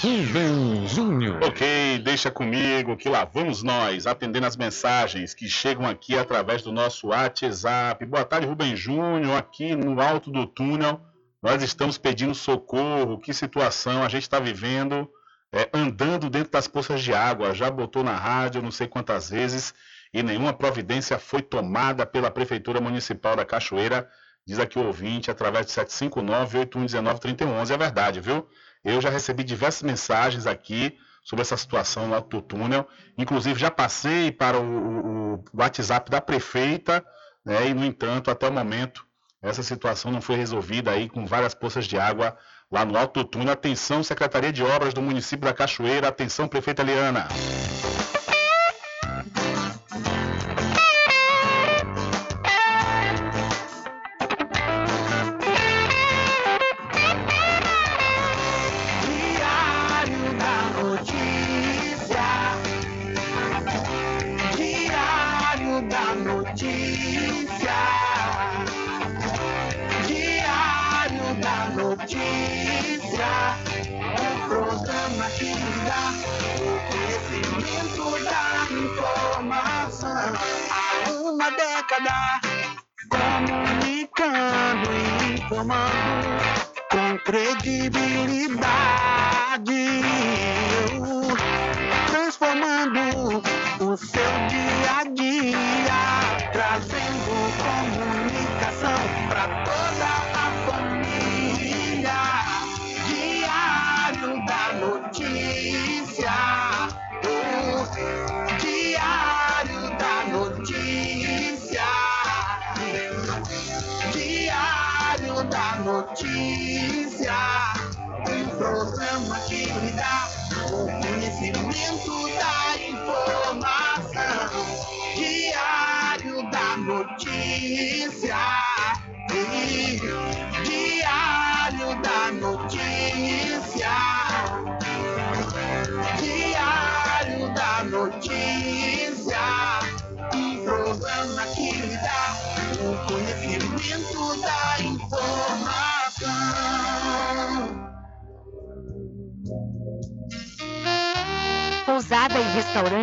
Rubem 0.00 0.88
Júnior. 0.88 1.44
Ok, 1.44 1.98
deixa 1.98 2.30
comigo 2.30 2.96
que 2.96 3.10
lá 3.10 3.26
vamos 3.26 3.62
nós, 3.62 4.06
atendendo 4.06 4.46
as 4.46 4.56
mensagens 4.56 5.34
que 5.34 5.50
chegam 5.50 5.86
aqui 5.86 6.16
através 6.16 6.62
do 6.62 6.72
nosso 6.72 7.08
WhatsApp. 7.08 8.06
Boa 8.06 8.24
tarde, 8.24 8.46
Rubem 8.46 8.74
Júnior, 8.74 9.36
aqui 9.36 9.76
no 9.76 10.00
alto 10.00 10.30
do 10.30 10.46
túnel. 10.46 10.98
Nós 11.42 11.62
estamos 11.62 11.98
pedindo 11.98 12.34
socorro, 12.34 13.18
que 13.18 13.34
situação 13.34 14.02
a 14.02 14.08
gente 14.08 14.22
está 14.22 14.40
vivendo 14.40 15.06
é, 15.52 15.68
andando 15.72 16.28
dentro 16.28 16.52
das 16.52 16.68
poças 16.68 17.02
de 17.02 17.12
água. 17.14 17.54
Já 17.54 17.70
botou 17.70 18.02
na 18.04 18.14
rádio 18.14 18.62
não 18.62 18.70
sei 18.70 18.86
quantas 18.86 19.30
vezes 19.30 19.74
e 20.12 20.22
nenhuma 20.22 20.52
providência 20.52 21.18
foi 21.18 21.42
tomada 21.42 22.06
pela 22.06 22.30
Prefeitura 22.30 22.80
Municipal 22.80 23.36
da 23.36 23.44
Cachoeira. 23.44 24.08
Diz 24.46 24.58
aqui 24.58 24.78
o 24.78 24.86
ouvinte, 24.86 25.30
através 25.30 25.66
de 25.66 25.72
759-8119-3111. 25.72 27.70
É 27.70 27.76
verdade, 27.76 28.20
viu? 28.20 28.48
Eu 28.84 29.00
já 29.00 29.10
recebi 29.10 29.42
diversas 29.44 29.82
mensagens 29.82 30.46
aqui 30.46 30.96
sobre 31.24 31.42
essa 31.42 31.56
situação 31.56 32.06
no 32.06 32.14
Alto 32.14 32.40
Túnel. 32.40 32.88
Inclusive, 33.18 33.58
já 33.58 33.70
passei 33.70 34.30
para 34.30 34.58
o, 34.58 35.34
o 35.34 35.44
WhatsApp 35.52 36.10
da 36.10 36.20
prefeita, 36.20 37.04
né, 37.44 37.68
e, 37.68 37.74
no 37.74 37.84
entanto, 37.84 38.30
até 38.30 38.48
o 38.48 38.52
momento, 38.52 39.05
essa 39.42 39.62
situação 39.62 40.10
não 40.10 40.20
foi 40.20 40.36
resolvida 40.36 40.90
aí 40.90 41.08
com 41.08 41.26
várias 41.26 41.54
poças 41.54 41.86
de 41.86 41.98
água 41.98 42.36
lá 42.70 42.84
no 42.84 42.96
Alto 42.96 43.24
Túnel. 43.24 43.52
Atenção, 43.52 44.02
Secretaria 44.02 44.52
de 44.52 44.62
Obras 44.62 44.94
do 44.94 45.02
município 45.02 45.46
da 45.46 45.54
Cachoeira. 45.54 46.08
Atenção, 46.08 46.48
prefeita 46.48 46.82
Liana. 46.82 47.28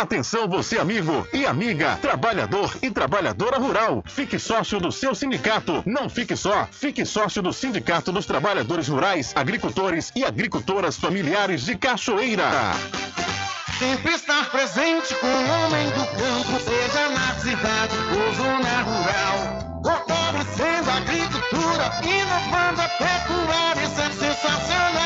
Atenção 0.00 0.46
você 0.46 0.78
amigo 0.78 1.26
e 1.32 1.46
amiga, 1.46 1.96
trabalhador 2.02 2.70
e 2.82 2.90
trabalhadora 2.90 3.58
rural. 3.58 4.04
Fique 4.06 4.38
sócio 4.38 4.78
do 4.78 4.92
seu 4.92 5.14
sindicato. 5.14 5.82
Não 5.86 6.10
fique 6.10 6.36
só, 6.36 6.68
fique 6.70 7.06
sócio 7.06 7.40
do 7.40 7.50
Sindicato 7.50 8.12
dos 8.12 8.26
Trabalhadores 8.26 8.88
Rurais, 8.88 9.32
Agricultores 9.34 10.12
e 10.14 10.22
Agricultoras 10.22 10.98
Familiares 10.98 11.64
de 11.64 11.76
Cachoeira. 11.76 12.44
Sempre 13.78 14.12
estar 14.12 14.50
presente 14.50 15.14
com 15.14 15.26
o 15.26 15.64
homem 15.64 15.86
do 15.88 16.06
campo, 16.06 16.60
seja 16.60 17.08
na 17.08 17.34
cidade 17.36 17.96
ou 18.12 18.34
zona 18.34 18.82
rural. 18.82 19.82
Fortalecendo 19.82 20.90
a 20.90 20.96
agricultura, 20.96 22.00
inovando 22.02 22.82
a 22.82 22.88
pecuária, 22.88 23.82
isso 23.82 24.00
é 24.00 24.10
sensacional. 24.10 25.05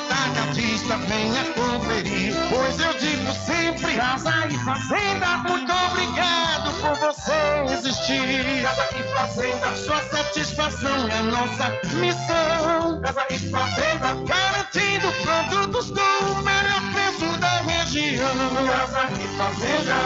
Atacadista, 0.00 0.96
venha 0.98 1.44
conferir. 1.54 2.34
Pois 2.48 2.78
eu 2.78 2.92
digo 2.94 3.32
sempre, 3.46 3.94
casa 3.94 4.46
e 4.48 4.58
fazenda, 4.58 5.38
muito 5.48 5.72
obrigado 5.72 6.72
por 6.80 6.94
você 6.96 7.72
existir. 7.72 8.62
Casa 8.62 8.88
e 8.96 9.02
fazenda, 9.14 9.76
sua 9.76 10.02
satisfação 10.04 11.08
é 11.08 11.22
nossa 11.22 11.70
missão. 11.94 13.00
Casa 13.02 13.26
e 13.30 13.38
fazenda, 13.50 14.14
garantindo 14.26 15.12
produtos 15.22 15.90
com 15.90 16.24
o 16.32 16.42
melhor 16.42 16.82
preço 16.92 17.38
da 17.38 17.60
região. 17.60 18.34
Casa 18.66 19.08
e 19.12 19.28
fazenda. 19.36 19.96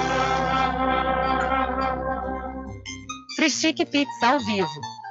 Frischique 3.36 3.84
Pizza 3.84 4.26
ao 4.26 4.38
vivo. 4.40 4.93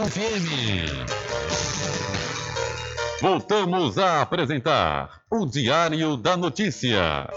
FM. 0.00 0.88
Voltamos 3.20 3.98
a 3.98 4.22
apresentar 4.22 5.22
o 5.28 5.44
Diário 5.44 6.16
da 6.16 6.36
Notícia. 6.36 7.28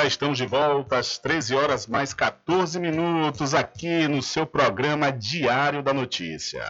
Já 0.00 0.06
estamos 0.06 0.38
de 0.38 0.46
volta 0.46 0.96
às 0.96 1.18
13 1.18 1.54
horas 1.54 1.86
mais 1.86 2.14
14 2.14 2.80
minutos 2.80 3.52
aqui 3.52 4.08
no 4.08 4.22
seu 4.22 4.46
programa 4.46 5.12
Diário 5.12 5.82
da 5.82 5.92
Notícia. 5.92 6.64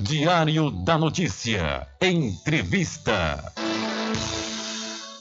Diário 0.00 0.70
da 0.70 0.96
Notícia. 0.96 1.86
Entrevista. 2.00 3.52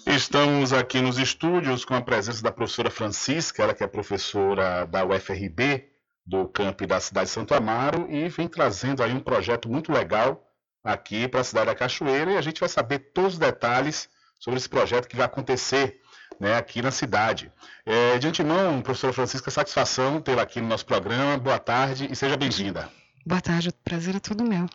Estamos 0.07 0.71
aqui 0.71 1.01
nos 1.01 1.17
estúdios 1.17 1.83
com 1.83 1.95
a 1.95 2.01
presença 2.01 2.41
da 2.41 2.51
professora 2.51 2.89
Francisca, 2.89 3.63
ela 3.63 3.73
que 3.73 3.83
é 3.83 3.87
professora 3.87 4.85
da 4.85 5.03
UFRB, 5.03 5.85
do 6.25 6.47
campo 6.47 6.87
da 6.87 7.01
cidade 7.01 7.25
de 7.25 7.33
Santo 7.33 7.53
Amaro, 7.53 8.07
e 8.09 8.29
vem 8.29 8.47
trazendo 8.47 9.03
aí 9.03 9.11
um 9.11 9.19
projeto 9.19 9.67
muito 9.67 9.91
legal 9.91 10.47
aqui 10.81 11.27
para 11.27 11.41
a 11.41 11.43
cidade 11.43 11.65
da 11.65 11.75
Cachoeira, 11.75 12.31
e 12.31 12.37
a 12.37 12.41
gente 12.41 12.61
vai 12.61 12.69
saber 12.69 13.11
todos 13.13 13.33
os 13.33 13.39
detalhes 13.39 14.07
sobre 14.39 14.57
esse 14.57 14.69
projeto 14.69 15.07
que 15.07 15.15
vai 15.15 15.25
acontecer 15.25 15.99
né, 16.39 16.55
aqui 16.55 16.81
na 16.81 16.91
cidade. 16.91 17.51
É, 17.85 18.17
de 18.17 18.27
antemão, 18.27 18.81
professora 18.81 19.11
Francisca, 19.11 19.51
satisfação 19.51 20.21
tê-la 20.21 20.43
aqui 20.43 20.61
no 20.61 20.67
nosso 20.67 20.85
programa. 20.85 21.37
Boa 21.37 21.59
tarde 21.59 22.07
e 22.09 22.15
seja 22.15 22.37
bem-vinda. 22.37 22.89
Boa 23.25 23.41
tarde, 23.41 23.69
o 23.69 23.73
prazer 23.83 24.15
é 24.15 24.19
todo 24.19 24.45
meu. 24.45 24.65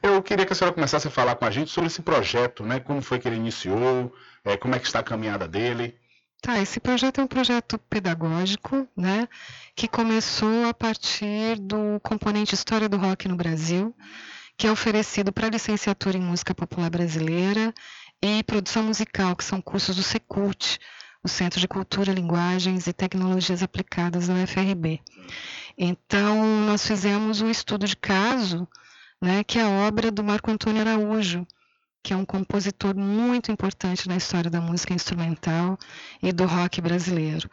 Eu 0.00 0.22
queria 0.22 0.46
que 0.46 0.52
a 0.52 0.56
senhora 0.56 0.72
começasse 0.72 1.08
a 1.08 1.10
falar 1.10 1.34
com 1.34 1.44
a 1.44 1.50
gente 1.50 1.70
sobre 1.70 1.88
esse 1.88 2.00
projeto, 2.00 2.64
né? 2.64 2.78
Como 2.78 3.02
foi 3.02 3.18
que 3.18 3.26
ele 3.26 3.36
iniciou, 3.36 4.14
é, 4.44 4.56
como 4.56 4.74
é 4.74 4.78
que 4.78 4.86
está 4.86 5.00
a 5.00 5.02
caminhada 5.02 5.48
dele. 5.48 5.98
Tá, 6.40 6.60
esse 6.60 6.78
projeto 6.78 7.20
é 7.20 7.24
um 7.24 7.26
projeto 7.26 7.76
pedagógico, 7.90 8.86
né? 8.96 9.28
Que 9.74 9.88
começou 9.88 10.66
a 10.68 10.72
partir 10.72 11.58
do 11.58 11.98
componente 12.00 12.54
História 12.54 12.88
do 12.88 12.96
Rock 12.96 13.26
no 13.26 13.34
Brasil, 13.34 13.92
que 14.56 14.68
é 14.68 14.70
oferecido 14.70 15.32
para 15.32 15.48
a 15.48 15.50
licenciatura 15.50 16.16
em 16.16 16.22
Música 16.22 16.54
Popular 16.54 16.88
Brasileira 16.88 17.74
e 18.22 18.42
produção 18.42 18.82
musical, 18.82 19.36
que 19.36 19.44
são 19.44 19.60
cursos 19.60 19.96
do 19.96 20.02
Secult, 20.02 20.78
o 21.22 21.28
Centro 21.28 21.60
de 21.60 21.68
Cultura, 21.68 22.12
Linguagens 22.12 22.86
e 22.86 22.92
Tecnologias 22.92 23.62
Aplicadas 23.62 24.28
da 24.28 24.34
UFRB. 24.34 25.00
Então, 25.76 26.44
nós 26.66 26.86
fizemos 26.86 27.40
um 27.40 27.50
estudo 27.50 27.86
de 27.86 27.96
caso, 27.96 28.66
né, 29.20 29.44
que 29.44 29.58
é 29.58 29.62
a 29.62 29.86
obra 29.86 30.10
do 30.10 30.24
Marco 30.24 30.50
Antônio 30.50 30.80
Araújo, 30.80 31.46
que 32.02 32.12
é 32.12 32.16
um 32.16 32.24
compositor 32.24 32.96
muito 32.96 33.52
importante 33.52 34.08
na 34.08 34.16
história 34.16 34.50
da 34.50 34.60
música 34.60 34.94
instrumental 34.94 35.78
e 36.22 36.32
do 36.32 36.46
rock 36.46 36.80
brasileiro. 36.80 37.48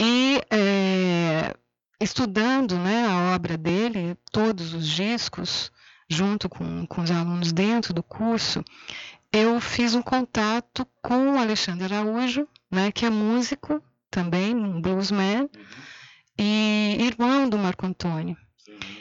E 0.00 0.40
é, 0.50 1.54
estudando 2.00 2.76
né, 2.76 3.06
a 3.06 3.34
obra 3.34 3.56
dele, 3.56 4.16
todos 4.30 4.74
os 4.74 4.86
discos, 4.86 5.72
junto 6.08 6.48
com, 6.48 6.86
com 6.86 7.02
os 7.02 7.10
alunos 7.10 7.52
dentro 7.52 7.94
do 7.94 8.02
curso, 8.02 8.62
eu 9.32 9.60
fiz 9.60 9.94
um 9.94 10.02
contato 10.02 10.86
com 11.02 11.32
o 11.32 11.38
Alexandre 11.38 11.94
Araújo, 11.94 12.48
né, 12.70 12.90
que 12.92 13.04
é 13.04 13.10
músico 13.10 13.82
também, 14.10 14.54
um 14.54 14.80
bluesman, 14.80 15.48
e 16.38 16.96
irmão 17.00 17.48
do 17.48 17.58
Marco 17.58 17.86
Antônio. 17.86 18.36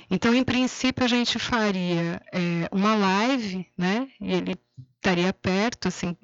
Então, 0.10 0.34
em 0.34 0.44
princípio, 0.44 1.04
a 1.04 1.08
gente 1.08 1.40
faria 1.40 2.22
é, 2.32 2.70
uma 2.72 2.96
live, 2.96 3.66
né, 3.78 4.08
e 4.22 4.34
ele 4.34 4.60
estaria 4.96 5.34
perto, 5.34 5.88
assim, 5.88 6.16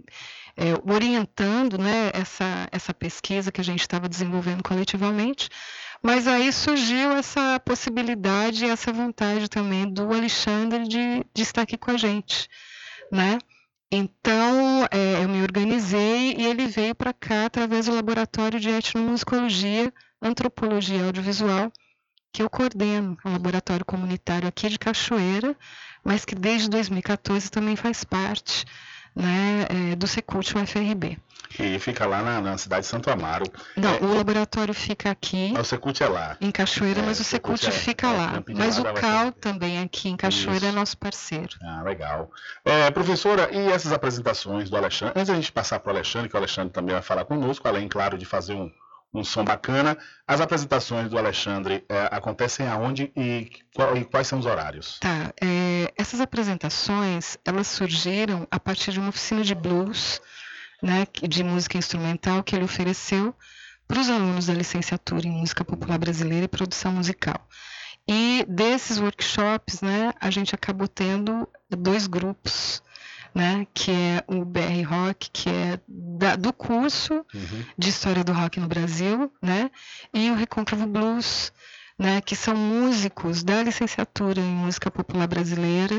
é, 0.57 0.73
orientando 0.91 1.77
né, 1.77 2.11
essa, 2.13 2.67
essa 2.71 2.93
pesquisa 2.93 3.51
que 3.51 3.61
a 3.61 3.63
gente 3.63 3.81
estava 3.81 4.09
desenvolvendo 4.09 4.63
coletivamente, 4.63 5.49
mas 6.01 6.27
aí 6.27 6.51
surgiu 6.51 7.11
essa 7.11 7.59
possibilidade 7.59 8.65
e 8.65 8.69
essa 8.69 8.91
vontade 8.91 9.47
também 9.47 9.91
do 9.91 10.11
Alexandre 10.11 10.87
de, 10.87 11.23
de 11.33 11.41
estar 11.41 11.61
aqui 11.61 11.77
com 11.77 11.91
a 11.91 11.97
gente, 11.97 12.49
né? 13.11 13.37
Então, 13.93 14.87
é, 14.89 15.21
eu 15.21 15.27
me 15.27 15.41
organizei 15.41 16.33
e 16.37 16.45
ele 16.45 16.65
veio 16.67 16.95
para 16.95 17.11
cá 17.11 17.45
através 17.45 17.87
do 17.87 17.93
Laboratório 17.93 18.57
de 18.57 18.69
Etnomusicologia, 18.69 19.93
Antropologia 20.21 21.03
Audiovisual, 21.03 21.69
que 22.31 22.41
eu 22.41 22.49
coordeno, 22.49 23.17
um 23.25 23.33
laboratório 23.33 23.83
comunitário 23.85 24.47
aqui 24.47 24.69
de 24.69 24.79
Cachoeira, 24.79 25.57
mas 26.05 26.23
que 26.23 26.33
desde 26.33 26.69
2014 26.69 27.51
também 27.51 27.75
faz 27.75 28.05
parte 28.05 28.65
né, 29.15 29.67
é, 29.69 29.95
do 29.95 30.07
Secult 30.07 30.57
UFRB. 30.57 31.17
E 31.59 31.77
fica 31.79 32.05
lá 32.05 32.21
na, 32.21 32.41
na, 32.41 32.57
cidade 32.57 32.83
de 32.83 32.87
Santo 32.87 33.09
Amaro. 33.09 33.45
Não, 33.75 33.95
é, 33.95 33.99
o 33.99 34.15
laboratório 34.15 34.73
fica 34.73 35.11
aqui. 35.11 35.53
O 35.59 35.63
Secult 35.63 36.01
é 36.01 36.07
lá. 36.07 36.37
Em 36.39 36.49
Cachoeira, 36.49 37.01
é, 37.01 37.05
mas 37.05 37.19
o 37.19 37.23
Secult 37.23 37.67
é, 37.67 37.71
fica 37.71 38.07
é 38.07 38.11
lá. 38.11 38.43
Mas 38.55 38.79
o 38.79 38.83
CAL 38.93 39.31
também 39.33 39.79
aqui 39.79 40.09
em 40.09 40.15
Cachoeira 40.15 40.67
Isso. 40.67 40.67
é 40.67 40.71
nosso 40.71 40.97
parceiro. 40.97 41.57
Ah, 41.61 41.81
legal. 41.83 42.31
É, 42.63 42.89
professora, 42.91 43.49
e 43.51 43.69
essas 43.69 43.91
apresentações 43.91 44.69
do 44.69 44.77
Alexandre? 44.77 45.13
Antes 45.19 45.27
da 45.27 45.35
gente 45.35 45.51
passar 45.51 45.79
para 45.79 45.91
o 45.91 45.95
Alexandre, 45.95 46.29
que 46.29 46.35
o 46.35 46.39
Alexandre 46.39 46.71
também 46.71 46.93
vai 46.93 47.03
falar 47.03 47.25
conosco, 47.25 47.67
além, 47.67 47.89
claro, 47.89 48.17
de 48.17 48.25
fazer 48.25 48.53
um, 48.53 48.71
um 49.13 49.23
som 49.23 49.43
bacana. 49.43 49.97
As 50.27 50.39
apresentações 50.39 51.09
do 51.09 51.17
Alexandre 51.17 51.83
é, 51.89 52.07
acontecem 52.11 52.67
aonde 52.67 53.11
e, 53.15 53.51
e, 53.95 54.05
quais 54.05 54.27
são 54.27 54.39
os 54.39 54.45
horários? 54.45 54.99
Tá, 54.99 55.33
é, 55.41 55.91
essas 55.97 56.21
apresentações 56.21 57.37
elas 57.45 57.67
surgiram 57.67 58.47
a 58.49 58.59
partir 58.59 58.91
de 58.91 58.99
uma 58.99 59.09
oficina 59.09 59.43
de 59.43 59.53
blues, 59.53 60.21
né, 60.81 61.05
de 61.21 61.43
música 61.43 61.77
instrumental 61.77 62.43
que 62.43 62.55
ele 62.55 62.65
ofereceu 62.65 63.35
para 63.87 63.99
os 63.99 64.09
alunos 64.09 64.47
da 64.47 64.53
licenciatura 64.53 65.27
em 65.27 65.31
música 65.31 65.65
popular 65.65 65.97
brasileira 65.97 66.45
e 66.45 66.47
produção 66.47 66.93
musical. 66.93 67.47
E 68.07 68.45
desses 68.47 68.97
workshops, 68.99 69.81
né, 69.81 70.13
a 70.19 70.29
gente 70.29 70.55
acabou 70.55 70.87
tendo 70.87 71.47
dois 71.69 72.07
grupos 72.07 72.81
né, 73.33 73.65
que 73.73 73.91
é 73.91 74.23
o 74.27 74.43
BR 74.43 74.83
Rock, 74.85 75.29
que 75.31 75.49
é 75.49 75.79
da, 75.87 76.35
do 76.35 76.51
curso 76.51 77.25
uhum. 77.33 77.65
de 77.77 77.89
História 77.89 78.23
do 78.23 78.33
Rock 78.33 78.59
no 78.59 78.67
Brasil, 78.67 79.31
né, 79.41 79.71
e 80.13 80.29
o 80.29 80.35
Recôncavo 80.35 80.85
Blues, 80.85 81.51
né, 81.97 82.21
que 82.21 82.35
são 82.35 82.55
músicos 82.55 83.43
da 83.43 83.63
licenciatura 83.63 84.39
em 84.39 84.43
música 84.43 84.91
popular 84.91 85.27
brasileira, 85.27 85.95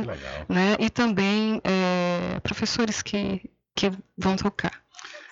né, 0.49 0.77
e 0.79 0.91
também 0.91 1.61
é, 1.65 2.41
professores 2.41 3.03
que, 3.03 3.51
que 3.75 3.91
vão 4.17 4.37
tocar, 4.37 4.83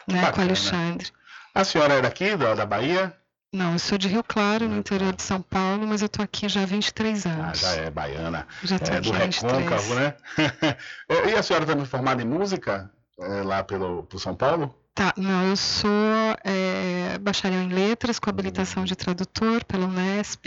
né, 0.06 0.30
com 0.32 0.40
o 0.40 0.44
Alexandre. 0.44 1.08
A 1.54 1.64
senhora 1.64 1.94
é 1.94 2.02
daqui, 2.02 2.36
da, 2.36 2.54
da 2.54 2.64
Bahia? 2.64 3.14
Não, 3.52 3.72
eu 3.72 3.78
sou 3.80 3.98
de 3.98 4.06
Rio 4.06 4.22
Claro, 4.22 4.68
no 4.68 4.78
interior 4.78 5.12
de 5.12 5.22
São 5.22 5.42
Paulo, 5.42 5.84
mas 5.84 6.02
eu 6.02 6.06
estou 6.06 6.24
aqui 6.24 6.48
já 6.48 6.62
há 6.62 6.66
23 6.66 7.26
ah, 7.26 7.30
anos. 7.30 7.64
Ah, 7.64 7.74
já 7.74 7.82
é 7.82 7.90
baiana. 7.90 8.46
Já 8.62 8.76
estou 8.76 8.94
é, 8.94 8.98
aqui 8.98 9.10
do 9.10 9.16
Recôncavo, 9.16 9.94
né? 9.96 10.14
e 11.28 11.34
a 11.34 11.42
senhora 11.42 11.66
também 11.66 11.84
formada 11.84 12.22
em 12.22 12.26
música 12.26 12.88
é, 13.18 13.42
lá 13.42 13.64
pelo, 13.64 14.04
por 14.04 14.20
São 14.20 14.36
Paulo? 14.36 14.72
Tá, 14.94 15.12
não, 15.16 15.48
eu 15.48 15.56
sou 15.56 15.90
é, 16.44 17.18
bacharel 17.18 17.62
em 17.62 17.70
letras 17.70 18.20
com 18.20 18.30
habilitação 18.30 18.84
de 18.84 18.94
tradutor 18.94 19.64
pela 19.64 19.86
Unesp. 19.86 20.46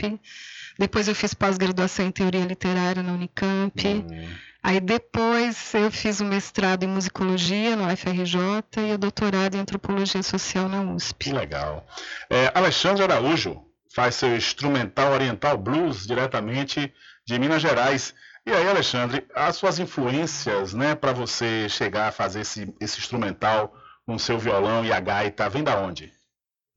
Depois 0.79 1.07
eu 1.07 1.15
fiz 1.15 1.33
pós-graduação 1.33 2.05
em 2.05 2.11
teoria 2.11 2.45
literária 2.45 3.03
na 3.03 3.13
Unicamp. 3.13 3.85
Uhum. 3.85 4.29
Aí 4.63 4.79
depois 4.79 5.73
eu 5.73 5.91
fiz 5.91 6.21
o 6.21 6.25
mestrado 6.25 6.83
em 6.83 6.87
musicologia 6.87 7.75
no 7.75 7.91
UFRJ 7.91 8.39
e 8.77 8.93
o 8.93 8.97
doutorado 8.97 9.55
em 9.55 9.59
antropologia 9.59 10.23
social 10.23 10.69
na 10.69 10.81
USP. 10.81 11.25
Que 11.25 11.33
legal. 11.33 11.85
É, 12.29 12.49
Alexandre 12.55 13.03
Araújo 13.03 13.61
faz 13.93 14.15
seu 14.15 14.33
instrumental 14.33 15.11
oriental 15.11 15.57
blues 15.57 16.07
diretamente 16.07 16.93
de 17.25 17.37
Minas 17.37 17.61
Gerais. 17.61 18.13
E 18.45 18.51
aí, 18.51 18.67
Alexandre, 18.67 19.27
as 19.35 19.57
suas 19.57 19.79
influências, 19.79 20.73
né, 20.73 20.95
para 20.95 21.11
você 21.11 21.67
chegar 21.67 22.07
a 22.07 22.11
fazer 22.11 22.41
esse, 22.41 22.73
esse 22.79 22.99
instrumental 22.99 23.75
com 24.05 24.17
seu 24.17 24.39
violão 24.39 24.85
e 24.85 24.93
a 24.93 24.99
gaita. 24.99 25.49
Vem 25.49 25.63
da 25.63 25.77
onde? 25.77 26.13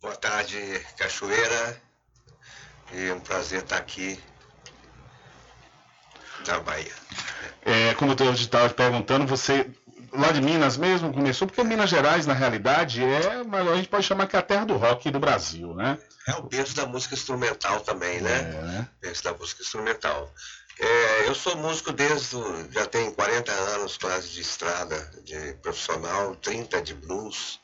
Boa 0.02 0.16
tarde, 0.16 0.58
Cachoeira. 0.98 1.80
E 2.92 3.06
é 3.06 3.14
um 3.14 3.20
prazer 3.20 3.62
estar 3.62 3.76
aqui 3.76 4.18
na 6.46 6.60
Bahia. 6.60 6.92
É, 7.62 7.94
como 7.94 8.14
eu 8.18 8.32
estava 8.32 8.68
perguntando, 8.70 9.26
você 9.26 9.68
lá 10.12 10.30
de 10.32 10.40
Minas 10.40 10.76
mesmo 10.76 11.12
começou, 11.12 11.46
porque 11.46 11.62
Minas 11.62 11.90
Gerais, 11.90 12.26
na 12.26 12.34
realidade, 12.34 13.02
é, 13.02 13.42
mas 13.44 13.68
a 13.68 13.76
gente 13.76 13.88
pode 13.88 14.06
chamar 14.06 14.26
que 14.26 14.36
é 14.36 14.38
a 14.38 14.42
terra 14.42 14.64
do 14.64 14.76
rock 14.76 15.10
do 15.10 15.18
Brasil, 15.20 15.74
né? 15.74 15.98
É 16.26 16.34
o 16.36 16.42
berço 16.42 16.74
da 16.74 16.86
música 16.86 17.14
instrumental 17.14 17.80
também, 17.80 18.20
né? 18.20 18.38
É, 18.38 18.62
né? 18.62 18.88
Berço 19.00 19.22
da 19.24 19.32
música 19.34 19.62
instrumental. 19.62 20.32
É, 20.78 21.28
eu 21.28 21.34
sou 21.34 21.56
músico 21.56 21.92
desde, 21.92 22.36
já 22.70 22.84
tenho 22.86 23.12
40 23.12 23.50
anos 23.50 23.96
quase 23.96 24.28
de 24.28 24.40
estrada, 24.40 25.10
de 25.24 25.54
profissional, 25.62 26.34
30 26.36 26.82
de 26.82 26.94
blues. 26.94 27.58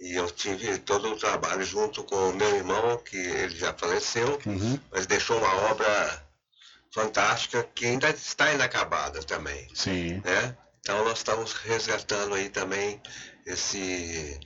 E 0.00 0.14
eu 0.16 0.28
tive 0.30 0.78
todo 0.78 1.12
o 1.12 1.16
trabalho 1.16 1.64
junto 1.64 2.02
com 2.02 2.30
o 2.30 2.34
meu 2.34 2.56
irmão, 2.56 2.98
que 2.98 3.16
ele 3.16 3.56
já 3.56 3.72
faleceu, 3.72 4.38
Uhum. 4.44 4.78
mas 4.90 5.06
deixou 5.06 5.38
uma 5.38 5.54
obra 5.70 6.22
fantástica 6.92 7.66
que 7.74 7.86
ainda 7.86 8.10
está 8.10 8.52
inacabada 8.52 9.22
também. 9.22 9.68
Sim. 9.74 10.20
né? 10.24 10.56
Então 10.80 11.04
nós 11.04 11.18
estamos 11.18 11.52
resgatando 11.52 12.34
aí 12.34 12.48
também 12.48 13.00
esse, 13.46 14.38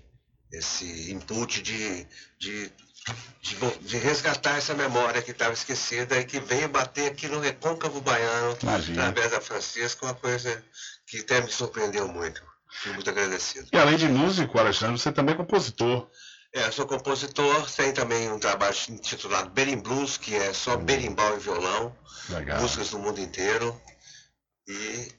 esse 0.53 1.13
input 1.13 1.63
de, 1.63 2.07
de, 2.39 2.73
de, 3.41 3.79
de 3.81 3.97
resgatar 3.99 4.57
essa 4.59 4.75
memória 4.75 5.23
que 5.23 5.31
estava 5.31 5.55
esquecida 5.55 6.19
e 6.19 6.25
que 6.25 6.39
veio 6.39 6.69
bater 6.69 7.11
aqui 7.11 7.27
no 7.27 7.41
recôncavo 7.41 8.01
baiano, 8.01 8.57
Imagina. 8.63 9.09
através 9.09 9.33
da 9.33 9.41
Francisca, 9.41 10.07
uma 10.07 10.15
coisa 10.15 10.63
que 11.07 11.21
até 11.21 11.41
me 11.41 11.51
surpreendeu 11.51 12.07
muito. 12.07 12.43
Fico 12.71 12.95
muito 12.95 13.09
agradecido. 13.09 13.69
E 13.73 13.79
além 13.79 13.97
de 13.97 14.07
músico, 14.07 14.59
Alexandre, 14.59 14.99
você 14.99 15.11
também 15.11 15.35
é 15.35 15.39
compositor. 15.39 16.11
É, 16.57 16.71
sou 16.71 16.87
compositor, 16.87 17.71
tem 17.73 17.93
também 17.93 18.33
um 18.33 18.39
trabalho 18.39 18.75
intitulado 18.89 19.51
Berim 19.51 19.77
Blues, 19.77 20.17
que 20.17 20.35
é 20.35 20.55
só 20.55 20.75
berimbau 20.75 21.37
e 21.37 21.39
violão, 21.39 21.95
Legal. 22.31 22.63
músicas 22.63 22.89
do 22.89 22.99
mundo 22.99 23.21
inteiro. 23.21 23.79
E 24.67 25.13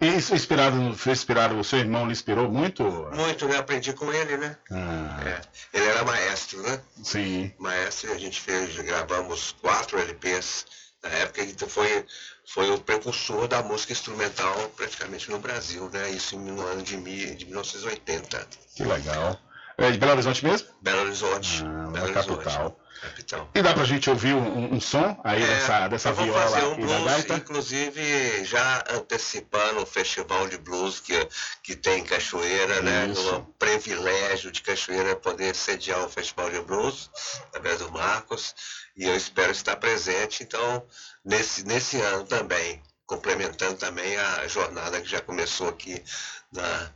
E 0.00 0.06
isso 0.16 0.34
inspirado, 0.34 0.76
no- 0.76 0.96
foi 0.96 1.12
inspirado, 1.12 1.58
o 1.58 1.62
seu 1.64 1.80
irmão 1.80 2.06
lhe 2.06 2.12
inspirou 2.12 2.48
muito? 2.50 2.82
muito, 3.12 3.46
né? 3.46 3.58
Aprendi 3.58 3.92
com 3.92 4.10
ele, 4.10 4.38
né? 4.38 4.56
Ah, 4.70 5.20
É, 5.26 5.40
ele 5.76 5.84
era 5.86 6.04
maestro, 6.04 6.62
né? 6.62 6.80
Sim. 7.04 7.52
Maestro, 7.58 8.08
e 8.08 8.12
a 8.14 8.18
gente 8.18 8.40
fez, 8.40 8.74
gravamos 8.76 9.54
quatro 9.60 9.98
LPs 9.98 10.64
na 11.02 11.10
época, 11.10 11.42
então 11.42 11.68
foi, 11.68 12.06
foi 12.46 12.70
o 12.70 12.78
precursor 12.80 13.46
da 13.46 13.62
música 13.62 13.92
instrumental 13.92 14.70
praticamente 14.70 15.30
no 15.30 15.38
Brasil, 15.38 15.90
né? 15.90 16.08
Isso 16.12 16.38
no 16.38 16.62
ano 16.66 16.80
de, 16.82 16.96
de 17.34 17.44
1980. 17.44 18.46
Que 18.74 18.84
legal. 18.84 19.38
É 19.78 19.90
de 19.92 19.98
Belo 19.98 20.12
Horizonte 20.12 20.44
mesmo? 20.44 20.68
Belo 20.82 21.02
Horizonte. 21.02 21.62
Ah, 21.64 21.90
Belo 21.90 22.08
na 22.08 22.12
capital. 22.12 22.36
Horizonte, 22.36 22.76
capital. 23.00 23.50
E 23.54 23.62
dá 23.62 23.72
pra 23.74 23.84
gente 23.84 24.10
ouvir 24.10 24.34
um, 24.34 24.74
um 24.74 24.80
som 24.80 25.16
aí 25.22 25.40
dessa, 25.40 25.86
dessa 25.86 26.08
É, 26.08 26.10
eu 26.10 26.16
vou 26.16 26.24
viola 26.24 26.40
fazer 26.42 26.66
um 26.66 26.74
blues, 26.76 27.04
gaita? 27.04 27.34
inclusive 27.34 28.44
já 28.44 28.84
antecipando 28.90 29.80
o 29.80 29.86
festival 29.86 30.48
de 30.48 30.58
blues 30.58 30.98
que, 30.98 31.28
que 31.62 31.76
tem 31.76 32.00
em 32.00 32.04
Cachoeira, 32.04 32.82
né? 32.82 33.06
Isso. 33.06 33.36
Um 33.36 33.44
privilégio 33.56 34.50
de 34.50 34.62
Cachoeira 34.62 35.14
poder 35.14 35.54
sediar 35.54 36.04
o 36.04 36.08
festival 36.10 36.50
de 36.50 36.60
blues, 36.60 37.08
através 37.46 37.78
do 37.78 37.92
Marcos, 37.92 38.54
e 38.96 39.04
eu 39.04 39.14
espero 39.14 39.52
estar 39.52 39.76
presente, 39.76 40.42
então, 40.42 40.84
nesse, 41.24 41.64
nesse 41.64 42.00
ano 42.00 42.24
também, 42.24 42.82
complementando 43.06 43.76
também 43.76 44.16
a 44.16 44.48
jornada 44.48 45.00
que 45.00 45.08
já 45.08 45.20
começou 45.20 45.68
aqui 45.68 46.02
na, 46.52 46.90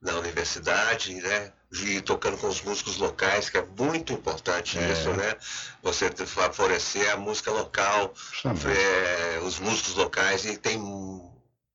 na 0.00 0.14
universidade, 0.14 1.14
né? 1.14 1.52
E 1.72 2.00
tocando 2.00 2.36
com 2.38 2.46
os 2.48 2.62
músicos 2.62 2.96
locais, 2.96 3.50
que 3.50 3.58
é 3.58 3.62
muito 3.78 4.12
importante 4.12 4.78
É. 4.78 4.92
isso, 4.92 5.10
né? 5.10 5.34
Você 5.82 6.10
favorecer 6.10 7.10
a 7.12 7.16
música 7.16 7.50
local, 7.50 8.14
é, 8.44 9.38
os 9.40 9.58
músicos 9.58 9.94
locais, 9.94 10.44
e 10.44 10.56
tem, 10.56 10.80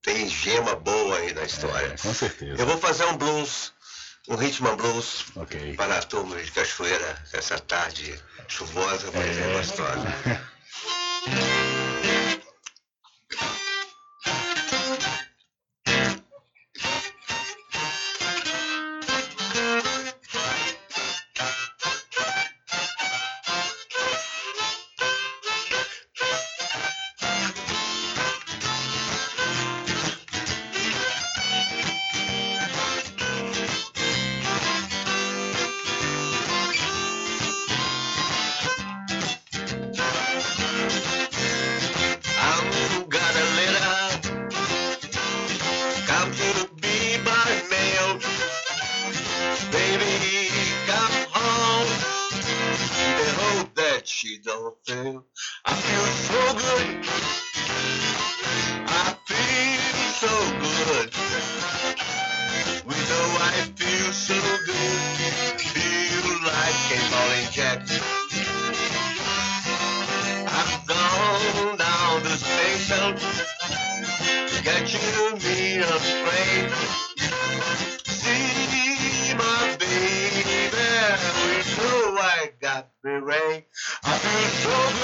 tem 0.02 0.27
gema 0.30 0.76
boa 0.76 1.18
aí 1.18 1.34
na 1.34 1.43
história. 1.43 1.88
É, 1.88 1.98
com 1.98 2.14
certeza. 2.14 2.61
Eu 2.61 2.65
vou 2.65 2.77
fazer 2.77 3.06
um 3.06 3.18
blues, 3.18 3.73
um 4.30 4.35
and 4.69 4.77
blues 4.77 5.26
Ok. 5.35 5.76
para 5.76 5.98
a 5.98 6.02
turma 6.03 6.41
de 6.41 6.52
Cachoeira, 6.52 7.22
essa 7.34 7.60
tarde 7.60 8.18
chuvosa, 8.48 9.11
mas 9.14 9.38
é, 9.38 9.41
É. 9.41 9.53
gostosa. 9.53 10.15
jack. 67.51 67.81
I've 70.47 70.87
gone 70.87 71.77
down 71.77 72.23
the 72.23 72.37
station 72.37 73.15
to 74.47 74.63
get 74.63 74.93
you 74.93 75.35
me 75.43 75.79
a 75.79 75.99
train. 75.99 76.71
See 78.05 79.33
my 79.35 79.75
baby, 79.79 80.69
we 81.43 81.57
know 81.77 82.17
I 82.19 82.51
got 82.61 82.87
the 83.03 83.21
rain. 83.21 83.63
I 84.03 84.17
feel 84.17 84.49
so 84.63 84.93
good. 84.99 85.00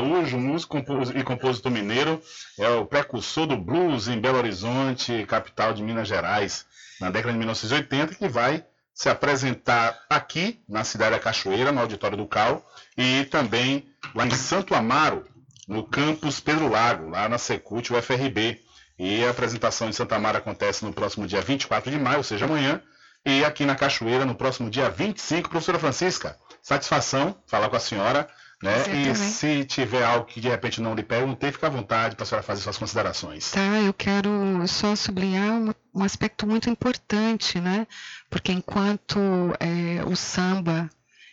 Araújo, 0.00 0.38
músico 0.38 0.78
e 1.14 1.22
compositor 1.22 1.70
mineiro, 1.70 2.22
é 2.58 2.68
o 2.70 2.86
precursor 2.86 3.46
do 3.46 3.54
blues 3.54 4.08
em 4.08 4.18
Belo 4.18 4.38
Horizonte, 4.38 5.26
capital 5.26 5.74
de 5.74 5.82
Minas 5.82 6.08
Gerais, 6.08 6.64
na 6.98 7.10
década 7.10 7.32
de 7.32 7.38
1980, 7.38 8.14
que 8.14 8.26
vai 8.26 8.64
se 8.94 9.10
apresentar 9.10 9.98
aqui, 10.08 10.62
na 10.66 10.84
cidade 10.84 11.10
da 11.12 11.20
Cachoeira, 11.20 11.70
no 11.70 11.80
Auditório 11.80 12.16
do 12.16 12.26
Cal, 12.26 12.66
e 12.96 13.24
também 13.26 13.86
lá 14.14 14.26
em 14.26 14.30
Santo 14.30 14.74
Amaro, 14.74 15.26
no 15.68 15.84
campus 15.84 16.40
Pedro 16.40 16.68
Lago, 16.68 17.10
lá 17.10 17.28
na 17.28 17.36
Secult, 17.36 17.92
UFRB. 17.92 18.58
E 18.98 19.22
a 19.24 19.30
apresentação 19.30 19.88
em 19.88 19.92
Santa 19.92 20.16
Amaro 20.16 20.38
acontece 20.38 20.82
no 20.82 20.94
próximo 20.94 21.26
dia 21.26 21.42
24 21.42 21.90
de 21.90 21.98
maio, 21.98 22.18
ou 22.18 22.24
seja, 22.24 22.46
amanhã, 22.46 22.82
e 23.24 23.44
aqui 23.44 23.66
na 23.66 23.74
Cachoeira 23.74 24.24
no 24.24 24.34
próximo 24.34 24.70
dia 24.70 24.88
25. 24.88 25.50
Professora 25.50 25.78
Francisca, 25.78 26.38
satisfação 26.62 27.36
falar 27.46 27.68
com 27.68 27.76
a 27.76 27.80
senhora. 27.80 28.26
Né? 28.62 29.10
E 29.10 29.14
se 29.14 29.64
tiver 29.64 30.04
algo 30.04 30.26
que 30.26 30.38
de 30.38 30.48
repente 30.48 30.82
não 30.82 30.94
lhe 30.94 31.02
perguntei, 31.02 31.50
fica 31.50 31.66
à 31.66 31.70
vontade 31.70 32.14
para 32.14 32.24
a 32.24 32.26
senhora 32.26 32.46
fazer 32.46 32.60
suas 32.60 32.76
considerações. 32.76 33.50
Tá, 33.52 33.80
eu 33.80 33.94
quero 33.94 34.30
só 34.68 34.94
sublinhar 34.94 35.60
o 35.60 35.74
um 35.94 36.04
aspecto 36.04 36.46
muito 36.46 36.68
importante, 36.68 37.58
né? 37.58 37.86
Porque 38.28 38.52
enquanto 38.52 39.18
é, 39.58 40.04
o 40.04 40.14
samba 40.14 40.90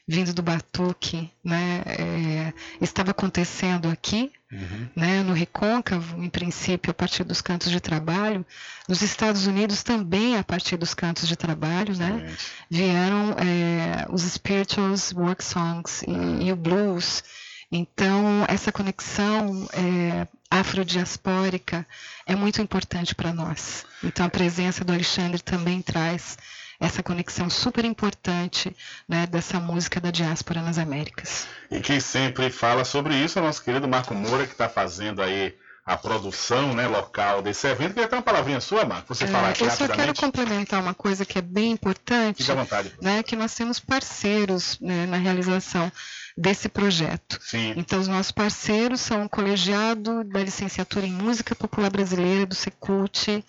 vindo 0.07 0.33
do 0.33 0.41
batuque, 0.41 1.29
né, 1.43 1.83
é, 1.85 2.53
estava 2.79 3.11
acontecendo 3.11 3.89
aqui, 3.89 4.31
uhum. 4.49 4.87
né, 4.95 5.21
no 5.21 5.33
Recôncavo, 5.33 6.23
em 6.23 6.29
princípio 6.29 6.91
a 6.91 6.93
partir 6.93 7.25
dos 7.25 7.41
cantos 7.41 7.69
de 7.69 7.81
trabalho, 7.81 8.45
nos 8.87 9.01
Estados 9.01 9.45
Unidos 9.47 9.83
também 9.83 10.37
a 10.37 10.43
partir 10.45 10.77
dos 10.77 10.93
cantos 10.93 11.27
de 11.27 11.35
trabalho, 11.35 11.93
né, 11.97 12.33
vieram 12.69 13.31
é, 13.31 14.05
os 14.09 14.21
spirituals, 14.21 15.11
work 15.11 15.43
songs 15.43 16.03
e, 16.03 16.45
e, 16.45 16.51
o 16.53 16.55
blues. 16.55 17.21
Então 17.69 18.45
essa 18.47 18.71
conexão 18.71 19.67
é, 19.73 20.25
afrodiaspórica 20.49 21.85
é 22.25 22.33
muito 22.33 22.61
importante 22.61 23.13
para 23.13 23.33
nós. 23.33 23.85
Então 24.01 24.25
a 24.25 24.29
presença 24.29 24.85
do 24.85 24.93
Alexandre 24.93 25.41
também 25.41 25.81
traz 25.81 26.37
essa 26.79 27.01
conexão 27.01 27.49
super 27.49 27.85
importante 27.85 28.75
né, 29.07 29.25
dessa 29.25 29.59
música 29.59 29.99
da 29.99 30.11
diáspora 30.11 30.61
nas 30.61 30.77
Américas. 30.77 31.47
E 31.71 31.79
quem 31.79 31.99
sempre 31.99 32.49
fala 32.49 32.85
sobre 32.85 33.15
isso 33.15 33.39
é 33.39 33.41
o 33.41 33.45
nosso 33.45 33.63
querido 33.63 33.87
Marco 33.87 34.13
Moura, 34.13 34.45
que 34.45 34.51
está 34.51 34.69
fazendo 34.69 35.21
aí 35.21 35.55
a 35.87 35.95
produção 35.95 36.73
né, 36.73 36.85
local 36.85 37.41
desse 37.41 37.65
evento. 37.65 37.93
Queria 37.93 38.09
ter 38.09 38.15
uma 38.15 38.21
palavrinha 38.21 38.59
sua, 38.59 38.83
Marco, 38.83 39.15
você 39.15 39.23
é, 39.23 39.27
falar 39.27 39.49
aqui 39.51 39.63
Eu 39.63 39.71
só 39.71 39.87
quero 39.87 40.13
complementar 40.13 40.81
uma 40.81 40.93
coisa 40.93 41.25
que 41.25 41.39
é 41.39 41.41
bem 41.41 41.71
importante. 41.71 42.39
Fique 42.39 42.51
à 42.51 42.55
vontade. 42.55 42.91
Né, 43.01 43.23
que 43.23 43.37
nós 43.37 43.55
temos 43.55 43.79
parceiros 43.79 44.77
né, 44.81 45.05
na 45.05 45.15
realização 45.15 45.89
desse 46.37 46.67
projeto. 46.67 47.39
Sim. 47.41 47.73
Então, 47.77 47.99
os 47.99 48.07
nossos 48.07 48.33
parceiros 48.33 48.99
são 48.99 49.23
o 49.23 49.29
Colegiado 49.29 50.25
da 50.25 50.41
Licenciatura 50.41 51.07
em 51.07 51.11
Música 51.11 51.55
Popular 51.55 51.89
Brasileira, 51.89 52.45
do 52.45 52.53
Secult, 52.53 53.43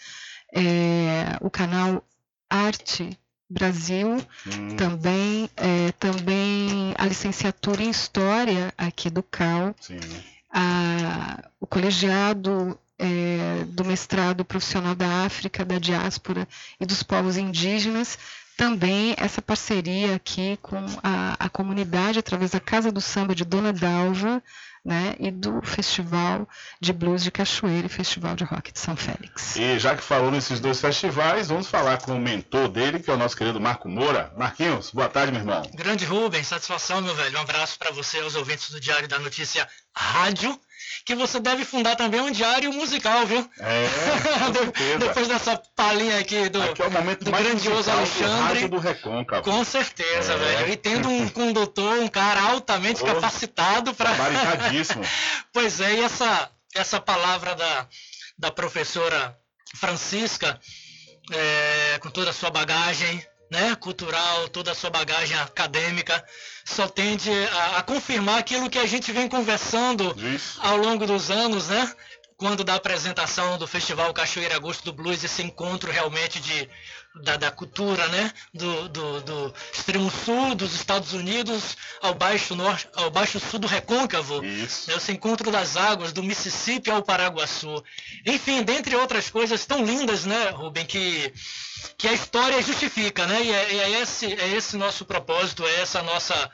é, 0.54 1.36
o 1.40 1.50
canal 1.50 2.04
Arte 2.48 3.18
Brasil, 3.50 4.18
hum. 4.46 4.76
também, 4.76 5.48
é, 5.56 5.92
também 5.92 6.94
a 6.98 7.06
licenciatura 7.06 7.82
em 7.82 7.90
História 7.90 8.72
aqui 8.76 9.08
do 9.08 9.22
CAL, 9.22 9.74
a, 10.52 11.42
o 11.58 11.66
colegiado 11.66 12.78
é, 12.98 13.64
do 13.68 13.84
mestrado 13.84 14.44
profissional 14.44 14.94
da 14.94 15.24
África, 15.24 15.64
da 15.64 15.78
diáspora 15.78 16.46
e 16.78 16.84
dos 16.84 17.02
povos 17.02 17.38
indígenas, 17.38 18.18
também 18.56 19.14
essa 19.16 19.40
parceria 19.40 20.16
aqui 20.16 20.58
com 20.60 20.84
a, 21.02 21.36
a 21.38 21.48
comunidade 21.48 22.18
através 22.18 22.50
da 22.50 22.60
Casa 22.60 22.90
do 22.90 23.00
Samba 23.00 23.34
de 23.34 23.44
Dona 23.44 23.72
Dalva, 23.72 24.42
né, 24.88 25.14
e 25.20 25.30
do 25.30 25.60
Festival 25.60 26.48
de 26.80 26.94
Blues 26.94 27.22
de 27.22 27.30
Cachoeira 27.30 27.86
e 27.86 27.90
Festival 27.90 28.34
de 28.34 28.42
Rock 28.42 28.72
de 28.72 28.78
São 28.78 28.96
Félix. 28.96 29.54
E 29.56 29.78
já 29.78 29.94
que 29.94 30.02
falou 30.02 30.30
nesses 30.30 30.60
dois 30.60 30.80
festivais, 30.80 31.48
vamos 31.48 31.66
falar 31.66 32.00
com 32.00 32.16
o 32.16 32.18
mentor 32.18 32.68
dele, 32.68 32.98
que 32.98 33.10
é 33.10 33.12
o 33.12 33.18
nosso 33.18 33.36
querido 33.36 33.60
Marco 33.60 33.86
Moura. 33.86 34.32
Marquinhos, 34.34 34.90
boa 34.90 35.10
tarde, 35.10 35.30
meu 35.30 35.42
irmão. 35.42 35.60
Grande 35.74 36.06
Rubens, 36.06 36.46
satisfação, 36.46 37.02
meu 37.02 37.14
velho. 37.14 37.36
Um 37.36 37.42
abraço 37.42 37.78
para 37.78 37.90
você 37.90 38.18
aos 38.20 38.34
ouvintes 38.34 38.70
do 38.70 38.80
Diário 38.80 39.06
da 39.06 39.18
Notícia 39.18 39.68
Rádio 39.94 40.58
que 41.04 41.14
você 41.14 41.40
deve 41.40 41.64
fundar 41.64 41.96
também 41.96 42.20
um 42.20 42.30
diário 42.30 42.72
musical, 42.72 43.26
viu? 43.26 43.48
É, 43.58 43.86
de, 44.52 44.98
Depois 44.98 45.28
dessa 45.28 45.56
palhinha 45.74 46.18
aqui 46.18 46.48
do, 46.48 46.62
aqui 46.62 46.82
é 46.82 46.86
o 46.86 46.90
momento 46.90 47.24
do 47.24 47.30
grandioso 47.30 47.90
Alexandre. 47.90 48.68
Do 48.68 48.78
Recôncavo. 48.78 49.42
Com 49.42 49.64
certeza, 49.64 50.34
é. 50.34 50.36
velho. 50.36 50.72
E 50.72 50.76
tendo 50.76 51.08
um 51.08 51.28
condutor, 51.28 51.98
um 51.98 52.08
cara 52.08 52.40
altamente 52.42 53.02
oh, 53.02 53.06
capacitado 53.06 53.94
para. 53.94 54.10
pois 55.52 55.80
é, 55.80 55.94
e 55.94 56.00
essa, 56.02 56.50
essa 56.74 57.00
palavra 57.00 57.54
da, 57.54 57.86
da 58.38 58.50
professora 58.50 59.36
Francisca, 59.74 60.58
é, 61.32 61.98
com 62.00 62.10
toda 62.10 62.30
a 62.30 62.34
sua 62.34 62.50
bagagem, 62.50 63.22
né, 63.50 63.74
cultural, 63.76 64.48
toda 64.48 64.72
a 64.72 64.74
sua 64.74 64.90
bagagem 64.90 65.36
acadêmica, 65.38 66.24
só 66.64 66.86
tende 66.86 67.30
a, 67.30 67.78
a 67.78 67.82
confirmar 67.82 68.38
aquilo 68.38 68.68
que 68.68 68.78
a 68.78 68.86
gente 68.86 69.10
vem 69.12 69.28
conversando 69.28 70.14
Isso. 70.34 70.58
ao 70.62 70.76
longo 70.76 71.06
dos 71.06 71.30
anos, 71.30 71.68
né? 71.68 71.92
Quando 72.36 72.62
da 72.62 72.74
apresentação 72.76 73.58
do 73.58 73.66
Festival 73.66 74.14
Cachoeira 74.14 74.54
Agosto 74.54 74.84
do 74.84 74.92
Blues, 74.92 75.24
esse 75.24 75.42
encontro 75.42 75.90
realmente 75.90 76.38
de, 76.38 76.68
da, 77.14 77.36
da 77.36 77.50
cultura, 77.50 78.06
né? 78.08 78.32
Do, 78.52 78.88
do, 78.88 79.20
do, 79.20 79.54
extremo 79.72 80.10
sul 80.10 80.54
dos 80.54 80.74
Estados 80.74 81.12
Unidos 81.12 81.76
ao 82.00 82.14
baixo 82.14 82.54
norte, 82.54 82.88
ao 82.94 83.10
baixo 83.10 83.40
sul 83.40 83.58
do 83.58 83.66
Recôncavo, 83.66 84.44
Isso. 84.44 84.90
Né? 84.90 84.96
esse 84.96 85.12
encontro 85.12 85.50
das 85.50 85.76
águas 85.76 86.12
do 86.12 86.22
Mississippi 86.22 86.90
ao 86.90 87.02
Paraguaçu. 87.02 87.82
Enfim, 88.26 88.62
dentre 88.62 88.94
outras 88.94 89.30
coisas 89.30 89.64
tão 89.66 89.84
lindas, 89.84 90.24
né, 90.24 90.50
Rubem, 90.50 90.86
que 90.86 91.32
que 91.96 92.08
a 92.08 92.12
história 92.12 92.60
justifica, 92.62 93.26
né? 93.26 93.42
E 93.42 93.50
é, 93.50 93.74
é, 93.76 94.00
esse, 94.00 94.26
é 94.26 94.48
esse 94.48 94.76
nosso 94.76 95.04
propósito, 95.04 95.66
é 95.66 95.80
essa 95.80 96.02
nossa 96.02 96.50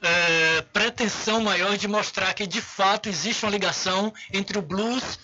é, 0.00 0.62
pretensão 0.72 1.40
maior 1.40 1.76
de 1.76 1.88
mostrar 1.88 2.32
que 2.34 2.46
de 2.46 2.60
fato 2.60 3.08
existe 3.08 3.44
uma 3.44 3.50
ligação 3.50 4.12
entre 4.32 4.58
o 4.58 4.62
blues 4.62 5.18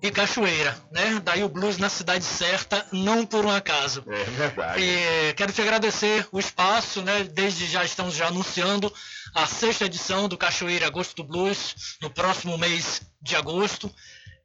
e 0.00 0.10
Cachoeira, 0.10 0.76
né? 0.92 1.20
Daí 1.24 1.42
o 1.42 1.48
blues 1.48 1.76
na 1.76 1.88
cidade 1.88 2.24
certa, 2.24 2.86
não 2.92 3.26
por 3.26 3.44
um 3.44 3.50
acaso. 3.50 4.04
É 4.08 4.24
verdade. 4.24 4.82
E 4.82 5.34
quero 5.34 5.52
te 5.52 5.60
agradecer 5.60 6.26
o 6.30 6.38
espaço, 6.38 7.02
né? 7.02 7.24
Desde 7.24 7.66
já 7.66 7.84
estamos 7.84 8.14
já 8.14 8.28
anunciando 8.28 8.92
a 9.34 9.46
sexta 9.46 9.86
edição 9.86 10.28
do 10.28 10.38
Cachoeira 10.38 10.86
Agosto 10.86 11.16
do 11.16 11.24
Blues 11.24 11.96
no 12.00 12.10
próximo 12.10 12.56
mês 12.56 13.02
de 13.20 13.34
agosto 13.34 13.92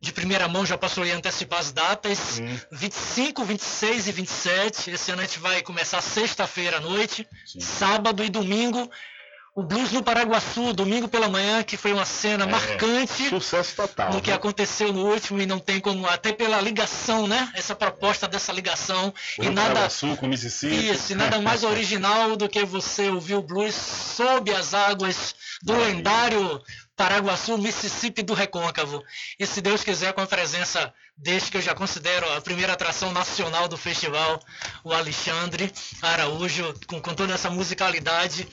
de 0.04 0.12
primeira 0.12 0.50
mão 0.50 0.66
já 0.66 0.78
posso 0.78 1.02
antecipar 1.02 1.60
as 1.60 1.72
datas. 1.72 2.18
Sim. 2.18 2.60
25, 2.74 3.46
26 3.46 4.08
e 4.10 4.12
27. 4.12 4.92
Esse 4.92 5.12
ano 5.12 5.22
a 5.22 5.26
gente 5.26 5.40
vai 5.40 5.62
começar 5.62 6.02
sexta-feira 6.02 6.78
à 6.78 6.82
noite, 6.82 7.26
Sim. 7.46 7.62
sábado 7.62 8.22
e 8.22 8.30
domingo. 8.30 8.92
O 9.56 9.62
Blues 9.62 9.92
no 9.92 10.02
Paraguaçu, 10.02 10.74
domingo 10.74 11.08
pela 11.08 11.30
manhã, 11.30 11.62
que 11.62 11.78
foi 11.78 11.94
uma 11.94 12.06
cena 12.06 12.46
é, 12.46 12.48
marcante. 12.48 13.30
Sucesso 13.30 13.76
total. 13.76 14.10
No 14.10 14.16
né? 14.16 14.22
que 14.22 14.32
aconteceu 14.32 14.92
no 14.92 15.06
último 15.06 15.40
e 15.40 15.46
não 15.46 15.60
tem 15.60 15.80
como, 15.80 16.08
até 16.08 16.34
pela 16.34 16.60
ligação, 16.60 17.28
né? 17.28 17.52
Essa 17.54 17.76
proposta 17.76 18.28
dessa 18.28 18.52
ligação. 18.52 19.14
O 19.38 19.44
e 19.44 19.50
nada. 19.52 19.68
Paraguaçu 19.68 20.18
com 20.18 20.26
Mississippi. 20.26 20.90
Isso, 20.90 21.12
e 21.12 21.16
nada 21.16 21.40
mais 21.40 21.62
original 21.64 22.36
do 22.36 22.50
que 22.50 22.66
você 22.66 23.12
ouvir 23.12 23.36
o 23.36 23.44
blues 23.44 23.76
sob 23.76 24.52
as 24.52 24.74
águas 24.74 25.36
do 25.62 25.74
lendário 25.74 26.60
Paraguaçu, 26.96 27.58
Mississippi 27.58 28.22
do 28.22 28.34
Recôncavo. 28.34 29.04
E 29.40 29.46
se 29.46 29.62
Deus 29.62 29.84
quiser, 29.84 30.14
com 30.14 30.22
a 30.22 30.28
presença 30.28 30.94
deste 31.18 31.52
que 31.52 31.58
eu 31.58 31.62
já 31.62 31.74
considero 31.74 32.32
a 32.34 32.42
primeira 32.42 32.74
atração 32.74 33.12
nacional 33.12 33.68
do 33.68 33.78
festival, 33.78 34.40
o 34.84 34.94
Alexandre 34.94 35.72
Araújo, 36.02 36.74
com, 36.88 37.02
com 37.02 37.14
toda 37.14 37.34
essa 37.34 37.50
musicalidade 37.50 38.48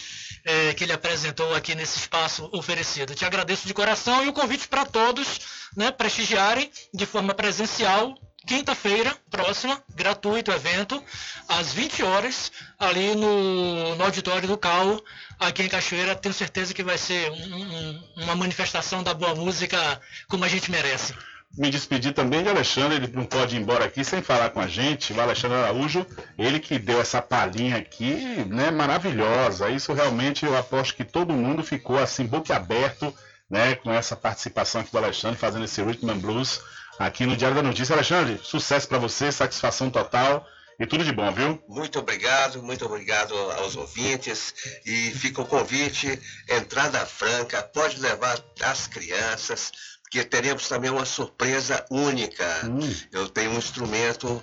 é, 0.44 0.74
que 0.74 0.84
ele 0.84 0.92
apresentou 0.92 1.54
aqui 1.54 1.74
nesse 1.74 1.98
espaço 1.98 2.48
oferecido. 2.52 3.14
Te 3.14 3.24
agradeço 3.24 3.66
de 3.66 3.74
coração 3.74 4.24
e 4.24 4.28
o 4.28 4.32
convite 4.32 4.68
para 4.68 4.84
todos 4.84 5.40
né, 5.76 5.90
prestigiarem 5.90 6.70
de 6.92 7.06
forma 7.06 7.34
presencial 7.34 8.14
quinta-feira 8.46 9.16
próxima, 9.30 9.82
gratuito 9.94 10.50
evento, 10.50 11.02
às 11.46 11.72
20 11.72 12.02
horas, 12.02 12.50
ali 12.78 13.14
no, 13.14 13.94
no 13.94 14.04
auditório 14.04 14.48
do 14.48 14.58
CAU, 14.58 15.02
aqui 15.38 15.62
em 15.62 15.68
Cachoeira. 15.68 16.16
Tenho 16.16 16.34
certeza 16.34 16.74
que 16.74 16.82
vai 16.82 16.98
ser 16.98 17.30
um, 17.30 17.34
um, 17.34 18.04
uma 18.16 18.34
manifestação 18.34 19.02
da 19.02 19.14
boa 19.14 19.34
música 19.34 20.00
como 20.28 20.44
a 20.44 20.48
gente 20.48 20.70
merece. 20.70 21.14
Me 21.58 21.68
despedir 21.68 22.14
também 22.14 22.42
de 22.42 22.48
Alexandre, 22.48 22.96
ele 22.96 23.12
não 23.12 23.24
pode 23.24 23.56
ir 23.56 23.60
embora 23.60 23.84
aqui 23.84 24.04
sem 24.04 24.22
falar 24.22 24.50
com 24.50 24.60
a 24.60 24.68
gente. 24.68 25.12
O 25.12 25.20
Alexandre 25.20 25.58
Araújo, 25.58 26.06
ele 26.38 26.60
que 26.60 26.78
deu 26.78 27.00
essa 27.00 27.20
palhinha 27.20 27.76
aqui, 27.76 28.44
né, 28.46 28.70
maravilhosa. 28.70 29.68
Isso 29.68 29.92
realmente 29.92 30.46
eu 30.46 30.56
aposto 30.56 30.94
que 30.94 31.04
todo 31.04 31.32
mundo 31.32 31.64
ficou 31.64 31.98
assim, 31.98 32.24
boquiaberto, 32.24 33.12
né, 33.50 33.74
com 33.74 33.92
essa 33.92 34.14
participação 34.14 34.80
aqui 34.80 34.92
do 34.92 34.98
Alexandre, 34.98 35.38
fazendo 35.38 35.64
esse 35.64 35.82
Rhythm 35.82 36.08
and 36.10 36.18
Blues 36.18 36.60
aqui 36.98 37.26
no 37.26 37.36
Diário 37.36 37.56
da 37.56 37.62
Notícia. 37.62 37.94
Alexandre, 37.94 38.40
sucesso 38.42 38.86
para 38.86 38.98
você, 38.98 39.32
satisfação 39.32 39.90
total. 39.90 40.46
E 40.78 40.86
tudo 40.86 41.04
de 41.04 41.12
bom, 41.12 41.30
viu? 41.30 41.62
Muito 41.68 41.98
obrigado, 41.98 42.62
muito 42.62 42.86
obrigado 42.86 43.34
aos 43.34 43.76
ouvintes. 43.76 44.54
E 44.86 45.10
fica 45.10 45.42
o 45.42 45.46
convite, 45.46 46.18
entrada 46.48 47.04
franca, 47.04 47.62
pode 47.62 48.00
levar 48.00 48.42
as 48.62 48.86
crianças, 48.86 49.70
porque 50.10 50.24
teremos 50.24 50.68
também 50.68 50.90
uma 50.90 51.04
surpresa 51.04 51.86
única. 51.88 52.44
Hum. 52.64 52.80
Eu 53.12 53.28
tenho 53.28 53.52
um 53.52 53.58
instrumento 53.58 54.42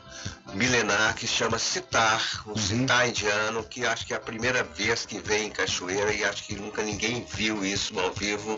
milenar 0.54 1.14
que 1.14 1.28
chama 1.28 1.60
citar, 1.60 2.22
um 2.48 2.52
uhum. 2.52 2.58
citar 2.58 3.10
indiano, 3.10 3.62
que 3.66 3.86
acho 3.86 4.08
que 4.08 4.14
é 4.14 4.16
a 4.16 4.20
primeira 4.20 4.64
vez 4.64 5.06
que 5.06 5.20
vem 5.20 5.48
em 5.48 5.50
Cachoeira 5.50 6.14
e 6.14 6.24
acho 6.24 6.44
que 6.46 6.56
nunca 6.56 6.82
ninguém 6.82 7.28
viu 7.34 7.66
isso 7.66 8.00
ao 8.00 8.14
vivo, 8.14 8.56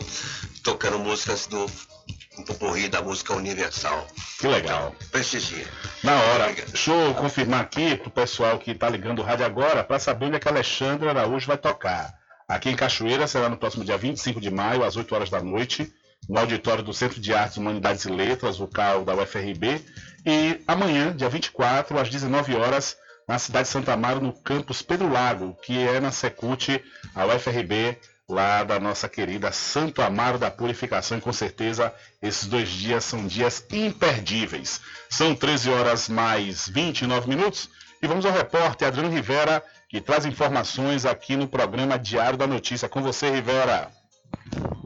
tocando 0.62 1.00
músicas 1.00 1.48
do 1.48 1.68
um 2.38 2.44
popurri 2.44 2.88
da 2.88 3.02
música 3.02 3.34
universal. 3.34 4.06
Que 4.38 4.46
legal. 4.46 4.94
Então, 4.94 5.08
prestigia. 5.10 5.66
Na 6.04 6.14
hora. 6.14 6.44
Obrigado. 6.44 6.70
Deixa 6.70 6.92
eu 6.92 7.12
confirmar 7.14 7.60
aqui 7.62 7.96
pro 7.96 8.10
pessoal 8.10 8.56
que 8.56 8.70
está 8.70 8.88
ligando 8.88 9.18
o 9.18 9.24
rádio 9.24 9.44
agora 9.44 9.82
para 9.82 9.98
saber 9.98 10.26
onde 10.26 10.36
é 10.36 10.38
que 10.38 10.48
Alexandre 10.48 11.08
Araújo 11.08 11.48
vai 11.48 11.58
tocar. 11.58 12.14
Aqui 12.46 12.70
em 12.70 12.76
Cachoeira 12.76 13.26
será 13.26 13.48
no 13.48 13.56
próximo 13.56 13.84
dia 13.84 13.98
25 13.98 14.40
de 14.40 14.50
maio, 14.50 14.84
às 14.84 14.96
8 14.96 15.12
horas 15.12 15.28
da 15.28 15.42
noite, 15.42 15.92
no 16.28 16.38
auditório 16.38 16.82
do 16.82 16.92
Centro 16.92 17.20
de 17.20 17.34
Artes, 17.34 17.56
Humanidades 17.56 18.04
e 18.04 18.10
Letras, 18.10 18.60
o 18.60 18.66
CAL 18.66 19.04
da 19.04 19.14
UFRB, 19.14 19.84
e 20.24 20.60
amanhã, 20.66 21.14
dia 21.16 21.28
24, 21.28 21.98
às 21.98 22.08
19 22.08 22.54
horas, 22.54 22.96
na 23.26 23.38
cidade 23.38 23.68
de 23.68 23.72
Santa 23.72 23.92
Amaro, 23.92 24.20
no 24.20 24.32
campus 24.32 24.82
Pedro 24.82 25.10
Lago, 25.10 25.56
que 25.62 25.78
é 25.78 26.00
na 26.00 26.10
Secult, 26.10 26.82
a 27.14 27.26
UFRB, 27.26 27.98
lá 28.28 28.62
da 28.62 28.78
nossa 28.78 29.08
querida 29.08 29.52
Santo 29.52 30.02
Amaro 30.02 30.38
da 30.38 30.50
Purificação. 30.50 31.18
E 31.18 31.20
com 31.20 31.32
certeza 31.32 31.92
esses 32.22 32.46
dois 32.46 32.68
dias 32.68 33.04
são 33.04 33.26
dias 33.26 33.64
imperdíveis. 33.70 34.80
São 35.08 35.34
13 35.34 35.70
horas 35.70 36.08
mais 36.08 36.68
29 36.68 37.28
minutos 37.28 37.68
e 38.02 38.06
vamos 38.06 38.24
ao 38.24 38.32
repórter 38.32 38.88
Adriano 38.88 39.10
Rivera, 39.10 39.62
que 39.88 40.00
traz 40.00 40.24
informações 40.24 41.04
aqui 41.04 41.36
no 41.36 41.48
programa 41.48 41.98
Diário 41.98 42.38
da 42.38 42.46
Notícia. 42.46 42.88
Com 42.88 43.02
você, 43.02 43.30
Rivera. 43.30 43.90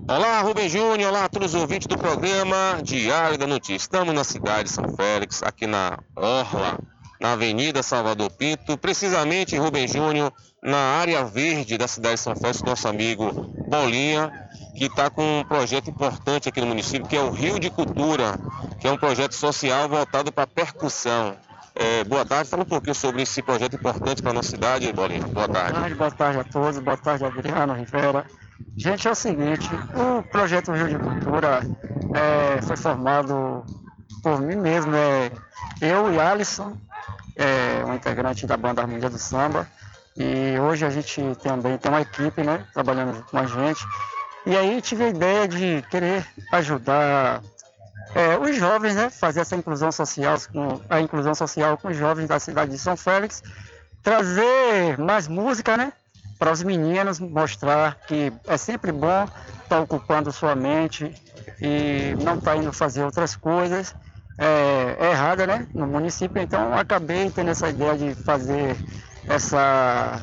Olá, 0.06 0.43
Rubem 0.43 0.68
Júnior, 0.68 1.10
olá 1.10 1.24
a 1.24 1.28
todos 1.31 1.55
os 1.55 1.60
ouvintes 1.62 1.86
do 1.86 1.97
programa 1.97 2.78
Diário 2.82 3.39
da 3.39 3.47
Notícia. 3.47 3.76
Estamos 3.76 4.14
na 4.14 4.22
cidade 4.22 4.64
de 4.64 4.70
São 4.70 4.94
Félix, 4.94 5.43
aqui 5.43 5.66
na 5.66 5.98
Orla, 6.14 6.78
na 7.18 7.32
Avenida 7.32 7.82
Salvador 7.82 8.31
Pinto, 8.31 8.76
precisamente, 8.76 9.56
Rubem 9.56 9.89
Júnior, 9.89 10.31
na 10.62 10.76
área 10.76 11.24
verde 11.24 11.78
da 11.78 11.89
cidade 11.89 12.16
de 12.16 12.20
São 12.20 12.36
Félix, 12.36 12.60
nosso 12.62 12.86
amigo 12.86 13.32
Bolinha, 13.66 14.31
que 14.76 14.85
está 14.85 15.09
com 15.09 15.40
um 15.40 15.44
projeto 15.44 15.89
importante 15.89 16.51
aqui 16.51 16.60
no 16.60 16.66
município, 16.66 17.09
que 17.09 17.16
é 17.16 17.22
o 17.22 17.31
Rio 17.31 17.59
de 17.59 17.70
Cultura, 17.70 18.39
que 18.78 18.86
é 18.86 18.93
um 18.93 18.98
projeto 18.98 19.32
social 19.32 19.89
voltado 19.89 20.31
para 20.31 20.47
percussão. 20.47 21.35
É, 21.74 22.05
boa 22.05 22.26
tarde, 22.26 22.51
fala 22.51 22.62
um 22.62 22.66
pouquinho 22.66 22.94
sobre 22.94 23.22
esse 23.22 23.40
projeto 23.40 23.76
importante 23.76 24.20
para 24.20 24.32
a 24.32 24.35
nossa 24.35 24.51
cidade, 24.51 24.93
Bolinha. 24.93 25.26
Boa 25.28 25.48
tarde. 25.48 25.72
Boa 25.72 25.81
tarde, 25.81 25.94
boa 25.94 26.10
tarde 26.10 26.39
a 26.40 26.44
todos, 26.44 26.78
boa 26.78 26.97
tarde 26.98 27.24
Adriano 27.24 27.72
Rivera. 27.72 28.26
Gente, 28.76 29.06
é 29.06 29.10
o 29.10 29.14
seguinte, 29.14 29.68
o 29.94 30.22
projeto 30.22 30.72
Rio 30.72 30.89
de 30.89 30.98
Cultura 30.98 31.60
é, 32.14 32.62
foi 32.62 32.76
formado 32.76 33.64
por 34.22 34.40
mim 34.40 34.56
mesmo, 34.56 34.94
é, 34.94 35.31
eu 35.81 36.12
e 36.12 36.20
Alisson, 36.20 36.76
é, 37.36 37.85
um 37.85 37.94
integrante 37.94 38.47
da 38.47 38.56
banda 38.56 38.82
Harmonia 38.82 39.10
do 39.10 39.18
Samba, 39.18 39.68
e 40.16 40.59
hoje 40.59 40.85
a 40.85 40.90
gente 40.90 41.20
também 41.43 41.76
tem 41.78 41.90
uma 41.90 42.01
equipe, 42.01 42.43
né, 42.43 42.64
trabalhando 42.72 43.24
com 43.24 43.39
a 43.39 43.47
gente. 43.47 43.85
E 44.47 44.56
aí 44.56 44.81
tive 44.81 45.05
a 45.05 45.09
ideia 45.09 45.48
de 45.48 45.82
querer 45.90 46.26
ajudar 46.52 47.43
é, 48.14 48.39
os 48.39 48.56
jovens, 48.56 48.94
né, 48.94 49.10
fazer 49.10 49.40
essa 49.40 49.56
inclusão 49.56 49.90
social, 49.90 50.36
a 50.89 51.01
inclusão 51.01 51.35
social 51.35 51.76
com 51.76 51.89
os 51.89 51.97
jovens 51.97 52.28
da 52.28 52.39
cidade 52.39 52.70
de 52.70 52.78
São 52.78 52.97
Félix, 52.97 53.43
trazer 54.02 54.98
mais 54.98 55.26
música, 55.26 55.76
né, 55.76 55.93
para 56.39 56.52
os 56.52 56.62
meninos, 56.62 57.20
mostrar 57.20 57.97
que 58.06 58.32
é 58.47 58.56
sempre 58.56 58.93
bom 58.93 59.24
estar 59.24 59.69
tá 59.69 59.81
ocupando 59.81 60.32
sua 60.32 60.55
mente 60.55 61.15
e 61.61 62.15
não 62.23 62.35
estar 62.35 62.52
tá 62.52 62.56
indo 62.56 62.73
fazer 62.73 63.05
outras 63.05 63.36
coisas 63.36 63.94
é, 64.39 64.97
é 64.98 65.11
errada, 65.11 65.47
né, 65.47 65.66
no 65.74 65.86
município. 65.86 66.40
Então 66.40 66.74
acabei 66.77 67.31
tendo 67.31 67.51
essa 67.51 67.69
ideia 67.69 67.97
de 67.97 68.15
fazer 68.15 68.77
essa 69.28 70.20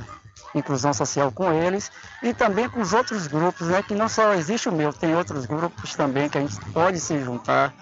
inclusão 0.53 0.93
social 0.93 1.31
com 1.31 1.51
eles 1.51 1.91
e 2.21 2.33
também 2.33 2.67
com 2.67 2.81
os 2.81 2.93
outros 2.93 3.27
grupos, 3.27 3.67
né, 3.67 3.81
que 3.81 3.95
não 3.95 4.09
só 4.09 4.33
existe 4.33 4.67
o 4.67 4.71
meu, 4.71 4.91
tem 4.91 5.15
outros 5.15 5.45
grupos 5.45 5.95
também 5.95 6.27
que 6.27 6.37
a 6.37 6.41
gente 6.41 6.59
pode 6.71 6.99
se 6.99 7.19
juntar 7.23 7.73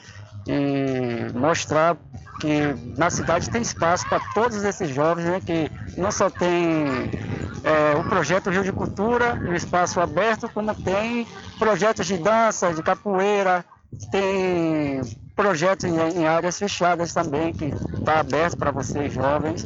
e 0.49 1.31
mostrar 1.37 1.95
que 2.39 2.73
na 2.97 3.11
cidade 3.11 3.49
tem 3.51 3.61
espaço 3.61 4.07
para 4.09 4.19
todos 4.33 4.63
esses 4.63 4.89
jovens, 4.89 5.25
né, 5.25 5.39
que 5.45 5.69
não 5.95 6.11
só 6.11 6.27
tem 6.29 7.11
é, 7.63 7.95
o 7.95 8.03
projeto 8.05 8.49
Rio 8.49 8.63
de 8.63 8.71
Cultura, 8.71 9.35
o 9.35 9.53
espaço 9.53 9.99
aberto, 9.99 10.49
como 10.49 10.73
tem 10.73 11.27
projetos 11.59 12.07
de 12.07 12.17
dança, 12.17 12.73
de 12.73 12.81
capoeira, 12.81 13.63
tem 14.11 15.01
projetos 15.35 15.85
em, 15.85 15.95
em 16.19 16.25
áreas 16.25 16.57
fechadas 16.57 17.13
também, 17.13 17.53
que 17.53 17.65
está 17.65 18.19
aberto 18.21 18.57
para 18.57 18.71
vocês 18.71 19.13
jovens. 19.13 19.65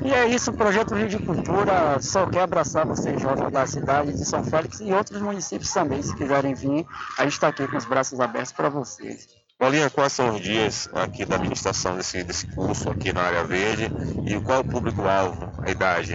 E 0.00 0.12
é 0.12 0.28
isso, 0.28 0.50
o 0.50 0.54
projeto 0.54 0.94
Rio 0.94 1.08
de 1.08 1.18
Cultura 1.18 1.98
só 2.00 2.26
quer 2.26 2.42
abraçar 2.42 2.86
vocês 2.86 3.20
jovens 3.20 3.50
da 3.50 3.66
cidade 3.66 4.12
de 4.12 4.24
São 4.24 4.44
Félix 4.44 4.78
e 4.80 4.92
outros 4.92 5.20
municípios 5.20 5.72
também, 5.72 6.02
se 6.02 6.14
quiserem 6.14 6.54
vir, 6.54 6.86
a 7.18 7.22
gente 7.24 7.32
está 7.32 7.48
aqui 7.48 7.66
com 7.66 7.76
os 7.76 7.84
braços 7.84 8.20
abertos 8.20 8.52
para 8.52 8.68
vocês. 8.68 9.43
Paulinha, 9.58 9.88
quais 9.88 10.12
são 10.12 10.34
os 10.34 10.40
dias 10.40 10.88
aqui 10.92 11.24
da 11.24 11.36
administração 11.36 11.96
desse, 11.96 12.22
desse 12.22 12.46
curso 12.48 12.90
aqui 12.90 13.12
na 13.12 13.22
área 13.22 13.44
verde 13.44 13.90
e 14.26 14.38
qual 14.40 14.60
o 14.60 14.64
público-alvo, 14.64 15.52
a 15.62 15.70
idade? 15.70 16.14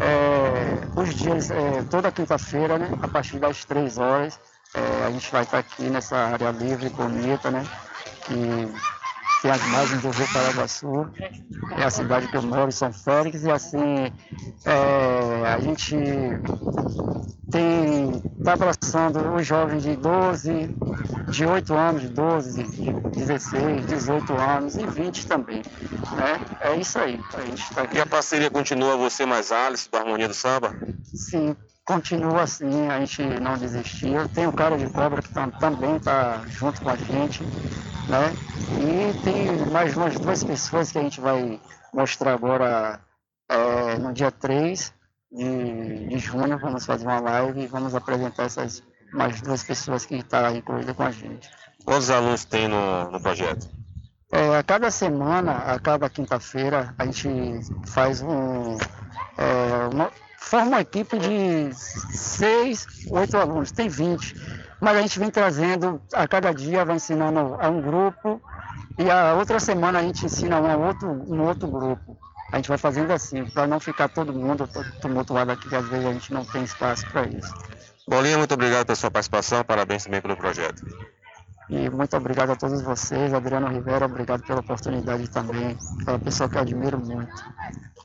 É, 0.00 1.00
os 1.00 1.14
dias, 1.14 1.50
é, 1.50 1.82
toda 1.90 2.12
quinta-feira, 2.12 2.78
né, 2.78 2.88
a 3.02 3.08
partir 3.08 3.38
das 3.38 3.64
3 3.64 3.98
horas, 3.98 4.38
é, 4.72 5.04
a 5.04 5.10
gente 5.10 5.30
vai 5.30 5.42
estar 5.42 5.58
aqui 5.58 5.82
nessa 5.82 6.16
área 6.16 6.50
livre, 6.52 6.88
bonita, 6.90 7.50
né, 7.50 7.66
que 8.24 8.72
tem 9.42 9.50
as 9.50 9.62
margens 9.68 10.02
do 10.02 10.10
Rio 10.10 10.28
Paraguaçu, 10.32 11.10
é 11.76 11.84
a 11.84 11.90
cidade 11.90 12.28
que 12.28 12.36
eu 12.36 12.42
moro, 12.42 12.70
São 12.70 12.92
Félix, 12.92 13.42
e 13.44 13.50
assim, 13.50 14.12
é, 14.64 15.46
a 15.46 15.58
gente 15.60 15.96
tem, 17.50 18.22
está 18.38 18.52
abraçando 18.52 19.34
os 19.34 19.46
jovens 19.46 19.82
de 19.82 19.96
12, 19.96 20.76
de 21.30 21.46
8 21.46 21.74
anos, 21.74 22.02
de 22.02 22.08
12, 22.08 22.64
de 22.64 22.92
16, 22.92 23.86
18 23.86 24.32
anos 24.34 24.76
e 24.76 24.86
20 24.86 25.26
também. 25.26 25.62
Né? 26.16 26.40
É 26.60 26.76
isso 26.76 26.98
aí. 26.98 27.18
A 27.34 27.40
gente 27.40 27.74
tá 27.74 27.82
aqui. 27.82 27.96
E 27.96 28.00
a 28.00 28.06
parceria 28.06 28.50
continua 28.50 28.96
você 28.96 29.26
mais 29.26 29.50
Alice, 29.50 29.90
do 29.90 29.96
Harmonia 29.96 30.28
do 30.28 30.34
Samba? 30.34 30.74
Sim, 31.14 31.56
continua 31.92 32.42
assim, 32.42 32.88
a 32.88 33.00
gente 33.00 33.22
não 33.40 33.56
desistiu. 33.58 34.28
Tem 34.28 34.46
o 34.46 34.52
cara 34.52 34.78
de 34.78 34.88
cobra 34.90 35.20
que 35.20 35.32
também 35.58 35.96
está 35.96 36.40
junto 36.46 36.80
com 36.80 36.90
a 36.90 36.96
gente 36.96 37.42
né? 38.10 38.32
E 38.78 39.22
tem 39.22 39.70
mais 39.70 39.96
umas 39.96 40.18
duas 40.18 40.42
pessoas 40.42 40.90
que 40.90 40.98
a 40.98 41.02
gente 41.02 41.20
vai 41.20 41.60
mostrar 41.94 42.34
agora 42.34 43.00
é, 43.48 43.98
no 43.98 44.12
dia 44.12 44.30
3 44.30 44.92
de, 45.32 46.08
de 46.08 46.18
junho, 46.18 46.58
vamos 46.58 46.84
fazer 46.84 47.06
uma 47.06 47.20
live 47.20 47.62
e 47.62 47.66
vamos 47.66 47.94
apresentar 47.94 48.44
essas 48.44 48.82
mais 49.12 49.40
duas 49.40 49.62
pessoas 49.62 50.04
que 50.04 50.16
estão 50.16 50.42
tá 50.42 50.52
incluídas 50.52 50.96
com 50.96 51.02
a 51.04 51.10
gente. 51.10 51.48
Quantos 51.84 52.10
alunos 52.10 52.44
tem 52.44 52.68
no, 52.68 53.10
no 53.10 53.20
projeto? 53.20 53.68
É, 54.32 54.56
a 54.58 54.62
cada 54.62 54.90
semana, 54.90 55.52
a 55.52 55.78
cada 55.78 56.08
quinta-feira, 56.08 56.94
a 56.98 57.04
gente 57.04 57.28
faz 57.86 58.22
um. 58.22 58.76
É, 59.36 59.88
uma, 59.92 60.10
forma 60.40 60.68
uma 60.68 60.80
equipe 60.80 61.18
de 61.18 61.70
seis, 61.74 62.86
oito 63.10 63.36
alunos, 63.36 63.70
tem 63.70 63.88
20 63.88 64.60
mas 64.80 64.96
a 64.96 65.02
gente 65.02 65.18
vem 65.18 65.30
trazendo, 65.30 66.00
a 66.14 66.26
cada 66.26 66.52
dia 66.52 66.84
vai 66.84 66.96
ensinando 66.96 67.56
a 67.60 67.68
um 67.68 67.82
grupo 67.82 68.40
e 68.98 69.10
a 69.10 69.34
outra 69.34 69.60
semana 69.60 69.98
a 69.98 70.02
gente 70.02 70.24
ensina 70.24 70.58
um 70.58 70.86
outro, 70.86 71.08
um 71.08 71.42
outro 71.42 71.68
grupo. 71.68 72.16
A 72.50 72.56
gente 72.56 72.68
vai 72.68 72.78
fazendo 72.78 73.12
assim, 73.12 73.44
para 73.44 73.66
não 73.66 73.78
ficar 73.78 74.08
todo 74.08 74.32
mundo 74.32 74.68
tumultuado 75.00 75.52
aqui, 75.52 75.68
que 75.68 75.76
às 75.76 75.86
vezes 75.86 76.06
a 76.06 76.12
gente 76.12 76.32
não 76.32 76.44
tem 76.44 76.64
espaço 76.64 77.06
para 77.10 77.26
isso. 77.26 77.54
Bolinha, 78.08 78.38
muito 78.38 78.54
obrigado 78.54 78.86
pela 78.86 78.96
sua 78.96 79.10
participação, 79.10 79.62
parabéns 79.62 80.04
também 80.04 80.20
pelo 80.20 80.36
projeto. 80.36 80.82
E 81.70 81.88
muito 81.88 82.16
obrigado 82.16 82.50
a 82.50 82.56
todos 82.56 82.82
vocês, 82.82 83.32
Adriano 83.32 83.68
Rivera, 83.68 84.06
obrigado 84.06 84.42
pela 84.42 84.58
oportunidade 84.58 85.30
também, 85.30 85.78
é 86.04 86.10
uma 86.10 86.18
pessoa 86.18 86.48
que 86.48 86.56
eu 86.56 86.62
admiro 86.62 86.98
muito. 86.98 87.32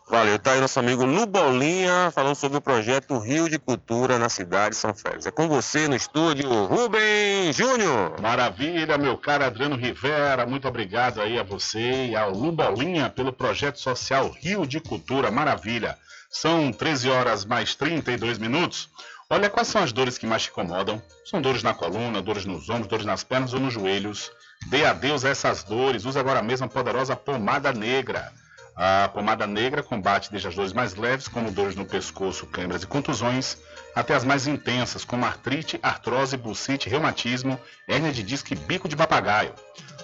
Valeu, 0.08 0.38
tá 0.38 0.52
aí 0.52 0.62
nosso 0.62 0.80
amigo 0.80 1.04
Lubolinha 1.04 2.12
falando 2.14 2.36
sobre 2.36 2.60
o 2.60 2.62
projeto 2.62 3.18
Rio 3.18 3.50
de 3.50 3.58
Cultura 3.58 4.20
na 4.20 4.30
cidade 4.30 4.76
de 4.76 4.76
São 4.76 4.94
Félix. 4.94 5.26
É 5.26 5.32
com 5.32 5.48
você 5.48 5.88
no 5.88 5.96
estúdio, 5.96 6.48
Rubem 6.66 7.52
Júnior. 7.52 8.22
Maravilha, 8.22 9.00
meu 9.00 9.18
caro 9.18 9.46
Adriano 9.46 9.76
Rivera, 9.76 10.46
muito 10.46 10.68
obrigado 10.68 11.20
aí 11.20 11.40
a 11.40 11.44
você 11.44 12.10
e 12.10 12.16
ao 12.16 12.32
Lubolinha 12.32 13.10
pelo 13.10 13.34
projeto 13.34 13.80
social 13.80 14.30
Rio 14.30 14.68
de 14.68 14.80
Cultura. 14.80 15.32
Maravilha. 15.32 15.98
São 16.30 16.72
13 16.72 17.10
horas 17.10 17.44
mais 17.44 17.74
32 17.74 18.38
minutos. 18.38 18.90
Olha, 19.28 19.50
quais 19.50 19.68
são 19.68 19.82
as 19.82 19.92
dores 19.92 20.20
que 20.20 20.28
mais 20.28 20.44
te 20.44 20.50
incomodam? 20.50 21.02
São 21.26 21.42
dores 21.42 21.64
na 21.64 21.74
coluna, 21.74 22.22
dores 22.22 22.46
nos 22.46 22.70
ombros, 22.70 22.88
dores 22.88 23.06
nas 23.08 23.24
pernas 23.24 23.54
ou 23.54 23.60
nos 23.60 23.74
joelhos? 23.74 24.32
Dê 24.68 24.86
adeus 24.86 25.26
a 25.26 25.30
essas 25.30 25.64
dores. 25.64 26.06
Use 26.06 26.20
agora 26.20 26.44
mesmo 26.44 26.68
a 26.68 26.70
poderosa 26.70 27.16
pomada 27.16 27.74
negra. 27.74 28.32
A 28.76 29.10
pomada 29.12 29.48
negra 29.48 29.82
combate 29.82 30.30
desde 30.30 30.50
as 30.50 30.56
dores 30.56 30.74
mais 30.74 30.94
leves, 30.94 31.28
como 31.28 31.50
dores 31.50 31.76
no 31.76 31.86
pescoço, 31.86 32.46
câimbras 32.46 32.84
e 32.84 32.88
contusões, 32.88 33.58
até 33.96 34.14
as 34.14 34.24
mais 34.24 34.46
intensas, 34.46 35.04
como 35.04 35.26
artrite, 35.26 35.80
artrose, 35.82 36.38
bucite, 36.38 36.88
reumatismo, 36.88 37.60
hérnia 37.88 38.12
de 38.12 38.22
disco 38.22 38.54
e 38.54 38.56
bico 38.56 38.88
de 38.88 38.96
papagaio. 38.96 39.56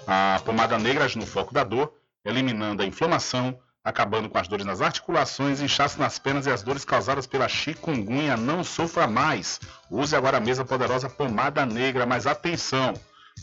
A 0.04 0.40
pomada 0.44 0.78
negra 0.78 1.04
age 1.04 1.16
no 1.16 1.26
foco 1.26 1.54
da 1.54 1.62
dor, 1.62 1.92
eliminando 2.24 2.82
a 2.82 2.86
inflamação, 2.86 3.56
acabando 3.84 4.28
com 4.28 4.38
as 4.38 4.48
dores 4.48 4.64
nas 4.64 4.80
articulações, 4.80 5.60
inchaço 5.60 5.98
nas 5.98 6.18
pernas 6.18 6.46
e 6.46 6.50
as 6.50 6.62
dores 6.62 6.84
causadas 6.84 7.26
pela 7.26 7.48
chikungunya. 7.48 8.36
Não 8.36 8.62
sofra 8.62 9.06
mais. 9.06 9.60
Use 9.90 10.14
agora 10.14 10.38
a 10.38 10.64
poderosa 10.64 11.08
pomada 11.08 11.66
negra, 11.66 12.06
mas 12.06 12.26
atenção! 12.26 12.94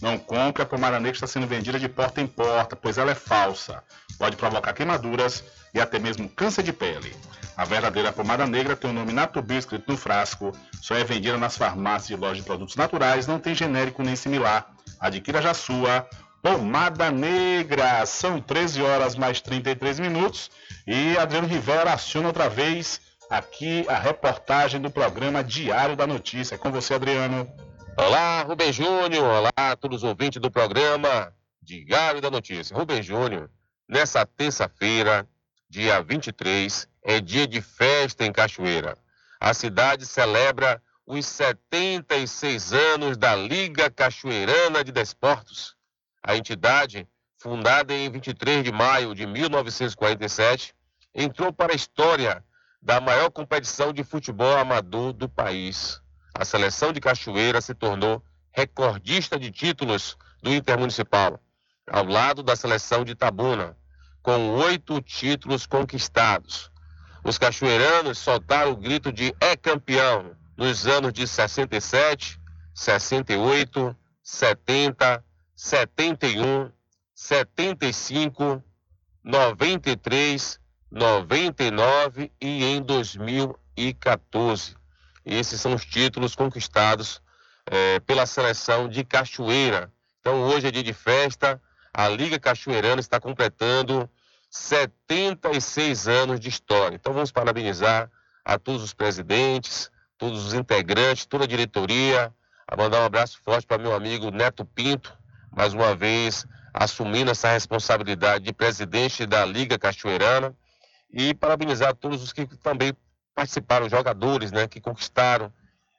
Não 0.01 0.17
compre 0.17 0.63
a 0.63 0.65
pomada 0.65 0.97
negra 0.97 1.11
que 1.11 1.17
está 1.17 1.27
sendo 1.27 1.47
vendida 1.47 1.79
de 1.79 1.89
porta 1.89 2.21
em 2.21 2.27
porta, 2.27 2.75
pois 2.75 2.97
ela 2.97 3.11
é 3.11 3.15
falsa. 3.15 3.83
Pode 4.17 4.37
provocar 4.37 4.73
queimaduras, 4.73 5.43
e 5.73 5.79
até 5.79 5.99
mesmo 5.99 6.29
câncer 6.29 6.63
de 6.63 6.71
pele. 6.71 7.15
A 7.57 7.65
verdadeira 7.65 8.11
pomada 8.11 8.45
negra 8.47 8.75
tem 8.75 8.89
o 8.89 8.93
nome 8.93 9.11
Natubio 9.11 9.57
escrito 9.57 9.91
no 9.91 9.97
frasco, 9.97 10.53
só 10.81 10.95
é 10.95 11.03
vendida 11.03 11.37
nas 11.37 11.57
farmácias 11.57 12.17
e 12.17 12.21
lojas 12.21 12.37
de 12.37 12.43
produtos 12.43 12.75
naturais, 12.75 13.27
não 13.27 13.39
tem 13.39 13.53
genérico 13.53 14.01
nem 14.01 14.15
similar. 14.15 14.71
Adquira 14.99 15.41
já 15.41 15.53
sua 15.53 16.07
Pomada 16.41 17.11
Negra. 17.11 18.05
São 18.05 18.39
13 18.39 18.81
horas 18.81 19.15
mais 19.15 19.41
33 19.41 19.99
minutos 19.99 20.49
e 20.87 21.17
Adriano 21.17 21.47
Rivera 21.47 21.93
aciona 21.93 22.27
outra 22.27 22.49
vez 22.49 23.01
aqui 23.29 23.85
a 23.87 23.99
reportagem 23.99 24.81
do 24.81 24.89
programa 24.89 25.43
Diário 25.43 25.95
da 25.95 26.07
Notícia. 26.07 26.55
É 26.55 26.57
com 26.57 26.71
você, 26.71 26.93
Adriano. 26.93 27.47
Olá, 27.97 28.41
Rubem 28.43 28.71
Júnior. 28.71 29.25
Olá 29.25 29.75
todos 29.75 30.03
os 30.03 30.03
ouvintes 30.03 30.41
do 30.41 30.49
programa 30.49 31.33
Diário 31.61 32.21
da 32.21 32.31
Notícia. 32.31 32.75
Rubem 32.75 33.03
Júnior, 33.03 33.49
nessa 33.87 34.25
terça-feira, 34.25 35.27
dia 35.69 36.01
23, 36.01 36.87
é 37.03 37.19
dia 37.19 37.45
de 37.45 37.61
festa 37.61 38.25
em 38.25 38.31
Cachoeira. 38.31 38.97
A 39.39 39.53
cidade 39.53 40.05
celebra 40.05 40.81
os 41.05 41.25
76 41.25 42.73
anos 42.73 43.17
da 43.17 43.35
Liga 43.35 43.89
Cachoeirana 43.89 44.83
de 44.83 44.91
Desportos. 44.91 45.78
A 46.23 46.35
entidade, 46.35 47.07
fundada 47.37 47.93
em 47.93 48.09
23 48.09 48.63
de 48.63 48.71
maio 48.71 49.15
de 49.15 49.25
1947, 49.25 50.73
entrou 51.13 51.51
para 51.51 51.73
a 51.73 51.75
história 51.75 52.43
da 52.81 52.99
maior 53.01 53.29
competição 53.29 53.91
de 53.91 54.03
futebol 54.03 54.57
amador 54.57 55.13
do 55.13 55.27
país. 55.27 56.01
A 56.33 56.45
seleção 56.45 56.93
de 56.93 57.01
Cachoeira 57.01 57.61
se 57.61 57.73
tornou 57.73 58.23
recordista 58.51 59.37
de 59.37 59.51
títulos 59.51 60.17
do 60.41 60.53
Intermunicipal, 60.53 61.39
ao 61.89 62.05
lado 62.05 62.41
da 62.43 62.55
seleção 62.55 63.03
de 63.03 63.15
Tabuna, 63.15 63.77
com 64.21 64.49
oito 64.55 65.01
títulos 65.01 65.65
conquistados. 65.65 66.71
Os 67.23 67.37
cachoeiranos 67.37 68.17
soltaram 68.17 68.71
o 68.71 68.77
grito 68.77 69.11
de 69.11 69.35
é 69.39 69.55
campeão 69.55 70.35
nos 70.55 70.87
anos 70.87 71.11
de 71.11 71.27
67, 71.27 72.39
68, 72.73 73.95
70, 74.23 75.23
71, 75.61 76.72
75, 77.14 78.64
93, 79.22 80.57
99 80.90 82.31
e 82.40 82.64
em 82.64 82.81
2014. 82.81 84.77
Esses 85.26 85.60
são 85.60 85.76
os 85.76 85.84
títulos 85.84 86.34
conquistados 86.34 87.22
é, 87.65 87.99
pela 87.99 88.26
seleção 88.26 88.88
de 88.88 89.03
Cachoeira. 89.03 89.91
Então 90.22 90.44
hoje 90.44 90.68
é 90.68 90.72
dia 90.72 90.81
de 90.81 90.94
festa, 90.94 91.61
a 91.94 92.07
Liga 92.07 92.40
Cachoeirana 92.40 93.02
está 93.02 93.19
completando 93.19 94.10
76 94.49 96.07
anos 96.07 96.40
de 96.40 96.48
história. 96.48 96.95
Então 96.95 97.11
vamos 97.11 97.34
parabenizar 97.34 98.10
a 98.45 98.57
todos 98.57 98.81
os 98.81 98.94
presidentes, 98.94 99.91
todos 100.18 100.45
os 100.45 100.53
integrantes, 100.53 101.26
toda 101.26 101.44
a 101.44 101.48
diretoria, 101.48 102.34
a 102.65 102.77
mandar 102.77 103.02
um 103.02 103.06
abraço 103.06 103.41
forte 103.44 103.68
para 103.68 103.77
meu 103.77 103.94
amigo 103.94 104.31
Neto 104.31 104.64
Pinto, 104.64 105.18
mais 105.55 105.73
uma 105.73 105.95
vez 105.95 106.45
assumindo 106.73 107.31
essa 107.31 107.51
responsabilidade 107.51 108.45
de 108.45 108.53
presidente 108.53 109.26
da 109.26 109.45
Liga 109.45 109.77
Cachoeirana 109.77 110.55
e 111.11 111.34
parabenizar 111.34 111.95
todos 111.95 112.21
os 112.21 112.31
que 112.31 112.45
também 112.57 112.93
participaram, 113.34 113.89
jogadores, 113.89 114.51
né, 114.51 114.67
que 114.67 114.80
conquistaram 114.80 115.51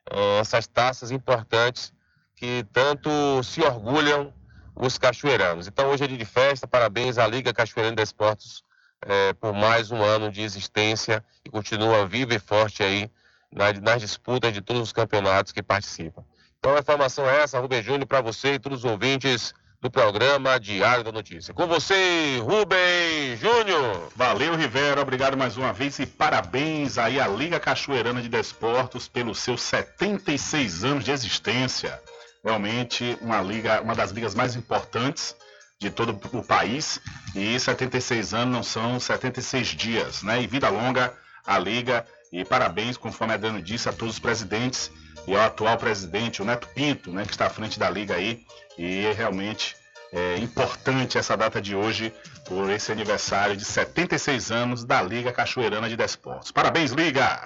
eh, 0.09 0.39
essas 0.39 0.67
taças 0.67 1.11
importantes 1.11 1.93
que 2.35 2.65
tanto 2.71 3.09
se 3.43 3.61
orgulham 3.61 4.33
os 4.75 4.97
cachoeiranos. 4.97 5.67
Então 5.67 5.89
hoje 5.89 6.03
é 6.03 6.07
dia 6.07 6.17
de 6.17 6.25
festa, 6.25 6.67
parabéns 6.67 7.17
à 7.17 7.27
Liga 7.27 7.53
Cachoeirana 7.53 7.95
de 7.95 8.03
Esportes 8.03 8.63
eh, 9.05 9.33
por 9.33 9.53
mais 9.53 9.91
um 9.91 10.01
ano 10.01 10.31
de 10.31 10.41
existência 10.41 11.23
e 11.45 11.49
continua 11.49 12.07
viva 12.07 12.33
e 12.33 12.39
forte 12.39 12.83
aí 12.83 13.11
nas, 13.51 13.79
nas 13.79 14.01
disputas 14.01 14.53
de 14.53 14.61
todos 14.61 14.81
os 14.81 14.93
campeonatos 14.93 15.51
que 15.51 15.61
participam. 15.61 16.23
Então 16.63 16.75
a 16.75 16.79
informação 16.79 17.27
é 17.27 17.41
essa, 17.41 17.59
Rubem 17.59 17.81
Júnior, 17.81 18.05
para 18.05 18.21
você 18.21 18.53
e 18.53 18.59
todos 18.59 18.85
os 18.85 18.85
ouvintes 18.85 19.51
do 19.81 19.89
programa 19.89 20.59
Diário 20.59 21.03
da 21.03 21.11
Notícia. 21.11 21.55
Com 21.55 21.65
você, 21.65 22.37
Rubem 22.37 23.35
Júnior. 23.35 24.11
Valeu, 24.15 24.55
Rivera. 24.55 25.01
Obrigado 25.01 25.35
mais 25.35 25.57
uma 25.57 25.73
vez 25.73 25.97
e 25.97 26.05
parabéns 26.05 26.99
aí 26.99 27.19
à 27.19 27.27
Liga 27.27 27.59
Cachoeirana 27.59 28.21
de 28.21 28.29
Desportos 28.29 29.07
pelos 29.07 29.39
seus 29.39 29.59
76 29.63 30.83
anos 30.83 31.03
de 31.03 31.09
existência. 31.09 31.99
Realmente 32.43 33.17
uma 33.21 33.41
liga, 33.41 33.81
uma 33.81 33.95
das 33.95 34.11
ligas 34.11 34.35
mais 34.35 34.55
importantes 34.55 35.35
de 35.79 35.89
todo 35.89 36.15
o 36.31 36.43
país. 36.43 37.01
E 37.33 37.59
76 37.59 38.35
anos 38.35 38.53
não 38.53 38.61
são 38.61 38.99
76 38.99 39.69
dias, 39.69 40.21
né? 40.21 40.43
E 40.43 40.45
vida 40.45 40.69
longa 40.69 41.11
à 41.43 41.57
liga. 41.57 42.05
E 42.31 42.45
parabéns, 42.45 42.97
conforme 42.97 43.33
a 43.33 43.35
Adriano 43.35 43.63
disse, 43.63 43.89
a 43.89 43.91
todos 43.91 44.13
os 44.13 44.19
presidentes 44.19 44.91
e 45.27 45.35
ao 45.35 45.43
atual 45.43 45.77
presidente, 45.77 46.41
o 46.41 46.45
Neto 46.45 46.67
Pinto, 46.69 47.11
né, 47.11 47.25
que 47.25 47.31
está 47.31 47.47
à 47.47 47.49
frente 47.49 47.79
da 47.79 47.89
liga 47.89 48.15
aí. 48.15 48.45
E 48.77 49.05
é 49.05 49.13
realmente 49.13 49.75
é 50.13 50.37
importante 50.37 51.17
essa 51.17 51.37
data 51.37 51.61
de 51.61 51.73
hoje 51.75 52.13
por 52.45 52.69
esse 52.69 52.91
aniversário 52.91 53.55
de 53.55 53.63
76 53.63 54.51
anos 54.51 54.83
da 54.83 55.01
Liga 55.01 55.31
Cachoeirana 55.31 55.87
de 55.87 55.95
Desportos. 55.95 56.51
Parabéns, 56.51 56.91
Liga! 56.91 57.45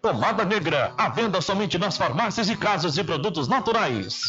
Pomada 0.00 0.44
negra, 0.46 0.92
à 0.96 1.08
venda 1.08 1.40
somente 1.40 1.78
nas 1.78 1.96
farmácias 1.96 2.48
e 2.48 2.56
casas 2.56 2.94
de 2.94 3.04
produtos 3.04 3.48
naturais. 3.48 4.22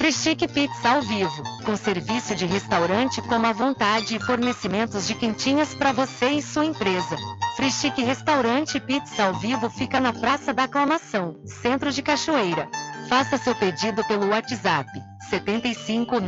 Frischique 0.00 0.48
Pizza 0.48 0.92
ao 0.92 1.02
vivo, 1.02 1.42
com 1.64 1.76
serviço 1.76 2.34
de 2.34 2.46
restaurante 2.46 3.20
como 3.20 3.46
à 3.46 3.52
vontade 3.52 4.16
e 4.16 4.20
fornecimentos 4.20 5.06
de 5.06 5.14
quentinhas 5.14 5.74
para 5.74 5.92
você 5.92 6.30
e 6.30 6.42
sua 6.42 6.64
empresa. 6.64 7.16
Frischique 7.56 8.02
Restaurante 8.02 8.80
Pizza 8.80 9.24
ao 9.24 9.34
vivo 9.34 9.68
fica 9.68 10.00
na 10.00 10.12
Praça 10.12 10.54
da 10.54 10.64
Aclamação, 10.64 11.36
Centro 11.44 11.92
de 11.92 12.00
Cachoeira. 12.00 12.66
Faça 13.10 13.36
seu 13.36 13.54
pedido 13.54 14.02
pelo 14.04 14.30
WhatsApp 14.30 14.88
75 15.28 16.18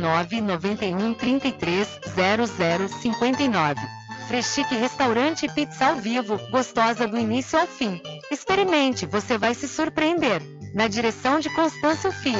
991 4.33 4.33
33 4.33 4.33
0059. 4.33 4.33
Freschique 4.33 4.75
Restaurante 4.75 5.45
e 5.45 5.49
Pizza 5.49 5.85
ao 5.85 5.95
Vivo, 5.97 6.39
gostosa 6.49 7.07
do 7.07 7.19
início 7.19 7.59
ao 7.59 7.67
fim. 7.67 8.01
Experimente, 8.31 9.05
você 9.05 9.37
vai 9.37 9.53
se 9.53 9.67
surpreender. 9.67 10.41
Na 10.73 10.87
direção 10.87 11.39
de 11.39 11.51
Constâncio 11.51 12.11
Filho. 12.11 12.39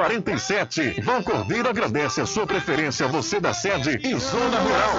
1147. 0.09 1.01
Vão 1.01 1.21
Cordeiro 1.23 1.69
agradece 1.69 2.21
a 2.21 2.25
sua 2.25 2.47
preferência, 2.47 3.07
você 3.07 3.39
da 3.39 3.53
sede 3.53 3.99
e 4.03 4.17
zona 4.17 4.59
rural. 4.59 4.91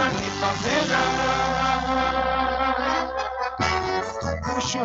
Puxa 4.55 4.85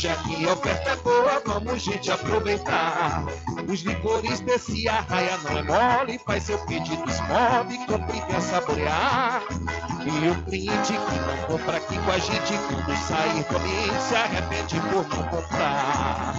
hoje 0.00 0.08
aqui 0.08 0.48
a 0.48 0.52
oferta 0.54 0.90
é 0.92 0.96
boa, 0.96 1.42
vamos 1.44 1.82
gente 1.82 2.10
aproveitar. 2.10 3.22
Os 3.68 3.80
licores 3.82 4.40
desse 4.40 4.88
arraia 4.88 5.36
não 5.38 5.58
é 5.58 5.62
mole, 5.62 6.18
faz 6.24 6.44
seu 6.44 6.58
pedido, 6.60 7.04
esmove, 7.06 7.76
compre 7.86 8.18
e 8.18 8.40
saborear. 8.40 9.42
E 10.06 10.28
o 10.28 10.42
cliente 10.44 10.94
que 10.94 10.96
não 10.96 11.36
compra 11.46 11.76
aqui 11.76 11.98
com 11.98 12.10
a 12.12 12.18
gente, 12.18 12.54
quando 12.68 12.96
sair 12.96 13.44
do 13.44 13.56
ambiente, 13.58 14.02
se 14.02 14.14
arrepende 14.14 14.80
por 14.80 15.06
não 15.08 15.22
comprar. 15.28 16.34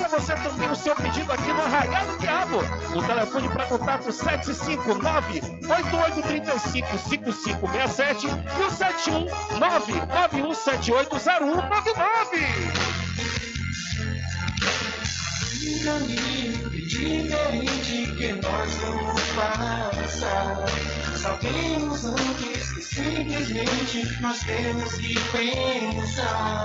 Faça 0.00 0.18
você 0.18 0.34
também 0.36 0.70
o 0.70 0.74
seu 0.74 0.96
pedido 0.96 1.30
aqui 1.30 1.52
no 1.52 1.60
Arraial 1.60 2.06
do 2.06 2.16
Diabo. 2.18 2.56
O 2.96 3.02
telefone 3.02 3.50
para 3.50 3.66
contato 3.66 4.10
759 4.10 5.42
8835 5.68 6.98
5567 6.98 8.26
e 8.26 8.30
o 8.62 8.70
719 8.70 9.92
Diferente, 15.60 16.86
diferente 16.86 18.06
que 18.16 18.32
nós 18.32 18.74
vamos 18.76 19.20
passar. 19.36 20.64
Sabemos 21.14 22.04
antes 22.06 22.72
que 22.72 22.82
simplesmente 22.82 24.22
nós 24.22 24.38
temos 24.40 24.94
que 24.94 25.14
pensar 25.30 26.64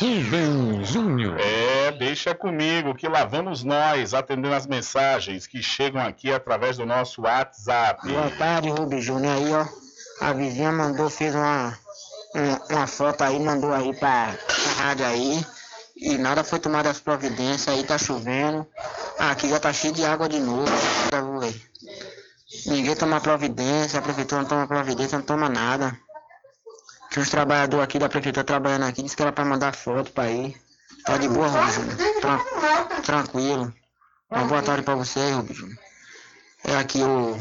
Rubem 0.01 0.85
Júnior. 0.85 1.37
É, 1.39 1.93
deixa 1.93 2.35
comigo 2.35 2.95
que 2.95 3.07
lá 3.07 3.25
vamos 3.25 3.63
nós 3.63 4.15
atendendo 4.15 4.55
as 4.55 4.67
mensagens 4.67 5.47
que 5.47 5.63
chegam 5.63 6.03
aqui 6.03 6.33
através 6.33 6.79
do 6.79 6.87
nosso 6.87 7.23
WhatsApp. 7.23 8.09
Boa 8.09 8.31
tarde, 8.31 8.71
Rubem 8.71 9.01
Júnior. 9.01 9.37
Aí, 9.37 9.53
ó, 9.53 9.67
a 10.21 10.33
vizinha 10.33 10.73
mandou, 10.73 11.09
fez 11.09 11.35
uma, 11.35 11.79
uma, 12.35 12.61
uma 12.71 12.87
foto 12.87 13.23
aí, 13.23 13.39
mandou 13.39 13.73
aí 13.73 13.95
pra, 13.95 14.33
pra 14.33 14.85
rádio 14.85 15.07
aí. 15.07 15.45
E 16.01 16.17
nada 16.17 16.43
foi 16.43 16.59
tomada 16.59 16.89
as 16.91 16.99
providências, 16.99 17.69
aí 17.69 17.85
tá 17.85 17.99
chovendo. 17.99 18.67
Aqui 19.19 19.49
já 19.49 19.61
tá 19.61 19.73
cheio 19.73 19.93
de 19.93 20.05
água 20.05 20.29
de 20.29 20.39
novo. 20.41 20.65
velho. 21.41 21.61
Ninguém 22.67 22.97
toma 22.97 23.21
providência, 23.21 23.99
a 23.99 24.03
prefeitura 24.03 24.41
não 24.43 24.49
toma 24.49 24.67
providência, 24.67 25.19
não 25.19 25.25
toma 25.25 25.49
nada. 25.49 25.97
Tinha 27.11 27.23
uns 27.23 27.31
trabalhadores 27.31 27.85
aqui 27.85 27.99
da 27.99 28.09
prefeitura 28.09 28.45
trabalhando 28.45 28.85
aqui, 28.85 29.03
disse 29.03 29.15
que 29.17 29.23
era 29.23 29.33
pra 29.33 29.45
mandar 29.45 29.75
foto 29.75 30.11
pra 30.13 30.31
ir. 30.31 30.57
Tá 31.05 31.17
de 31.17 31.29
boa, 31.29 31.49
Júnior. 31.49 31.97
Tran- 32.21 33.03
tranquilo. 33.03 33.73
Uma 34.31 34.45
boa 34.45 34.63
tarde 34.63 34.83
pra 34.83 34.95
você 34.95 35.21
Júnior. 35.33 35.79
É 36.65 36.77
aqui 36.77 37.03
o. 37.03 37.39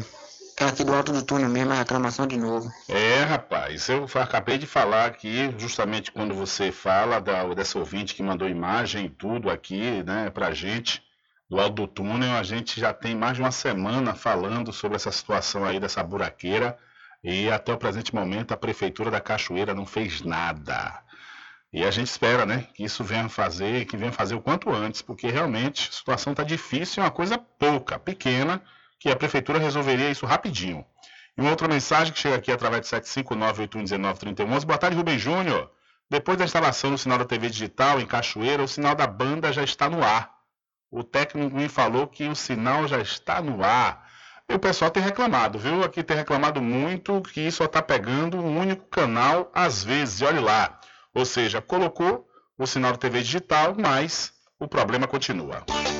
É 0.60 0.64
aqui 0.66 0.84
do 0.84 0.94
alto 0.94 1.10
do 1.10 1.22
túnel 1.22 1.48
mesmo, 1.48 1.72
é 1.72 1.78
reclamação 1.78 2.26
de 2.26 2.36
novo. 2.36 2.70
É, 2.86 3.22
rapaz, 3.22 3.88
eu 3.88 4.06
acabei 4.16 4.58
de 4.58 4.66
falar 4.66 5.06
aqui, 5.06 5.54
justamente 5.56 6.12
quando 6.12 6.34
você 6.34 6.70
fala 6.70 7.18
da, 7.18 7.42
dessa 7.54 7.78
ouvinte 7.78 8.14
que 8.14 8.22
mandou 8.22 8.46
imagem 8.46 9.06
e 9.06 9.08
tudo 9.08 9.48
aqui, 9.48 10.02
né, 10.02 10.28
pra 10.28 10.52
gente, 10.52 11.02
do 11.48 11.58
alto 11.58 11.76
do 11.76 11.86
túnel, 11.86 12.32
a 12.36 12.42
gente 12.42 12.78
já 12.78 12.92
tem 12.92 13.16
mais 13.16 13.36
de 13.36 13.40
uma 13.40 13.50
semana 13.50 14.14
falando 14.14 14.70
sobre 14.70 14.96
essa 14.96 15.10
situação 15.10 15.64
aí 15.64 15.80
dessa 15.80 16.02
buraqueira 16.02 16.76
e 17.24 17.50
até 17.50 17.72
o 17.72 17.78
presente 17.78 18.14
momento 18.14 18.52
a 18.52 18.56
Prefeitura 18.58 19.10
da 19.10 19.18
Cachoeira 19.18 19.72
não 19.72 19.86
fez 19.86 20.20
nada. 20.20 21.02
E 21.72 21.82
a 21.82 21.90
gente 21.90 22.08
espera, 22.08 22.44
né, 22.44 22.66
que 22.74 22.84
isso 22.84 23.02
venha 23.02 23.30
fazer, 23.30 23.86
que 23.86 23.96
venha 23.96 24.12
fazer 24.12 24.34
o 24.34 24.42
quanto 24.42 24.68
antes, 24.68 25.00
porque 25.00 25.28
realmente 25.28 25.88
a 25.88 25.92
situação 25.92 26.34
está 26.34 26.44
difícil, 26.44 27.02
é 27.02 27.06
uma 27.06 27.10
coisa 27.10 27.38
pouca, 27.38 27.98
pequena, 27.98 28.60
que 29.00 29.08
a 29.08 29.16
prefeitura 29.16 29.58
resolveria 29.58 30.10
isso 30.10 30.26
rapidinho. 30.26 30.84
E 31.36 31.40
uma 31.40 31.50
outra 31.50 31.66
mensagem 31.66 32.12
que 32.12 32.18
chega 32.20 32.36
aqui 32.36 32.52
através 32.52 32.82
de 32.82 32.88
759-8119-3111. 32.88 34.64
Boa 34.66 34.78
tarde, 34.78 34.96
Rubem 34.96 35.18
Júnior. 35.18 35.70
Depois 36.08 36.36
da 36.36 36.44
instalação 36.44 36.90
do 36.90 36.98
sinal 36.98 37.18
da 37.18 37.24
TV 37.24 37.48
digital 37.48 37.98
em 37.98 38.06
Cachoeira, 38.06 38.62
o 38.62 38.68
sinal 38.68 38.94
da 38.94 39.06
banda 39.06 39.50
já 39.52 39.64
está 39.64 39.88
no 39.88 40.04
ar. 40.04 40.30
O 40.90 41.02
técnico 41.02 41.56
me 41.56 41.68
falou 41.68 42.06
que 42.06 42.28
o 42.28 42.34
sinal 42.34 42.86
já 42.86 43.00
está 43.00 43.40
no 43.40 43.64
ar. 43.64 44.06
E 44.46 44.54
o 44.54 44.58
pessoal 44.58 44.90
tem 44.90 45.02
reclamado, 45.02 45.58
viu? 45.58 45.82
Aqui 45.82 46.02
tem 46.02 46.16
reclamado 46.16 46.60
muito 46.60 47.22
que 47.22 47.50
só 47.50 47.64
está 47.64 47.80
pegando 47.80 48.36
um 48.36 48.58
único 48.58 48.84
canal 48.88 49.50
às 49.54 49.82
vezes. 49.82 50.20
E 50.20 50.24
olhe 50.24 50.40
lá. 50.40 50.78
Ou 51.14 51.24
seja, 51.24 51.62
colocou 51.62 52.28
o 52.58 52.66
sinal 52.66 52.92
da 52.92 52.98
TV 52.98 53.22
digital, 53.22 53.74
mas 53.78 54.32
o 54.58 54.68
problema 54.68 55.06
continua. 55.06 55.62
Tudo 55.62 55.99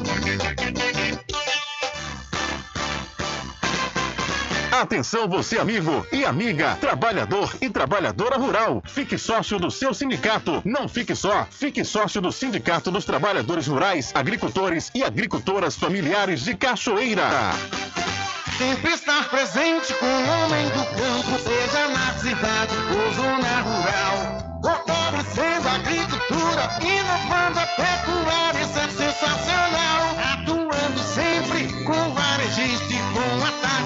Atenção 4.71 5.27
você 5.27 5.59
amigo 5.59 6.07
e 6.13 6.23
amiga, 6.23 6.77
trabalhador 6.79 7.53
e 7.59 7.69
trabalhadora 7.69 8.37
rural. 8.37 8.81
Fique 8.85 9.17
sócio 9.17 9.59
do 9.59 9.69
seu 9.69 9.93
sindicato. 9.93 10.61
Não 10.63 10.87
fique 10.87 11.13
só, 11.13 11.45
fique 11.51 11.83
sócio 11.83 12.21
do 12.21 12.31
Sindicato 12.31 12.89
dos 12.89 13.03
Trabalhadores 13.03 13.67
Rurais, 13.67 14.11
Agricultores 14.15 14.89
e 14.95 15.03
Agricultoras 15.03 15.75
Familiares 15.75 16.45
de 16.45 16.55
Cachoeira. 16.55 17.29
Sempre 18.57 18.93
estar 18.93 19.29
presente 19.29 19.93
com 19.95 20.05
o 20.05 20.29
homem 20.29 20.65
do 20.69 20.85
campo, 20.85 21.37
seja 21.43 21.87
na 21.89 22.13
cidade 22.13 22.75
ou 22.95 23.13
zona 23.13 23.61
rural. 23.61 24.61
Fortalecendo 24.63 25.67
a 25.67 25.75
agricultura, 25.75 26.69
inovando 26.81 27.59
a 27.59 27.65
pecuária, 27.65 28.61
isso 28.61 28.79
é 28.79 28.87
sensacional. 28.87 30.10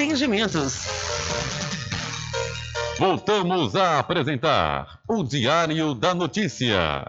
Empreendimentos. 0.00 0.86
Voltamos 2.98 3.76
a 3.76 3.98
apresentar 3.98 4.98
o 5.06 5.22
Diário 5.22 5.94
da 5.94 6.14
Notícia. 6.14 7.04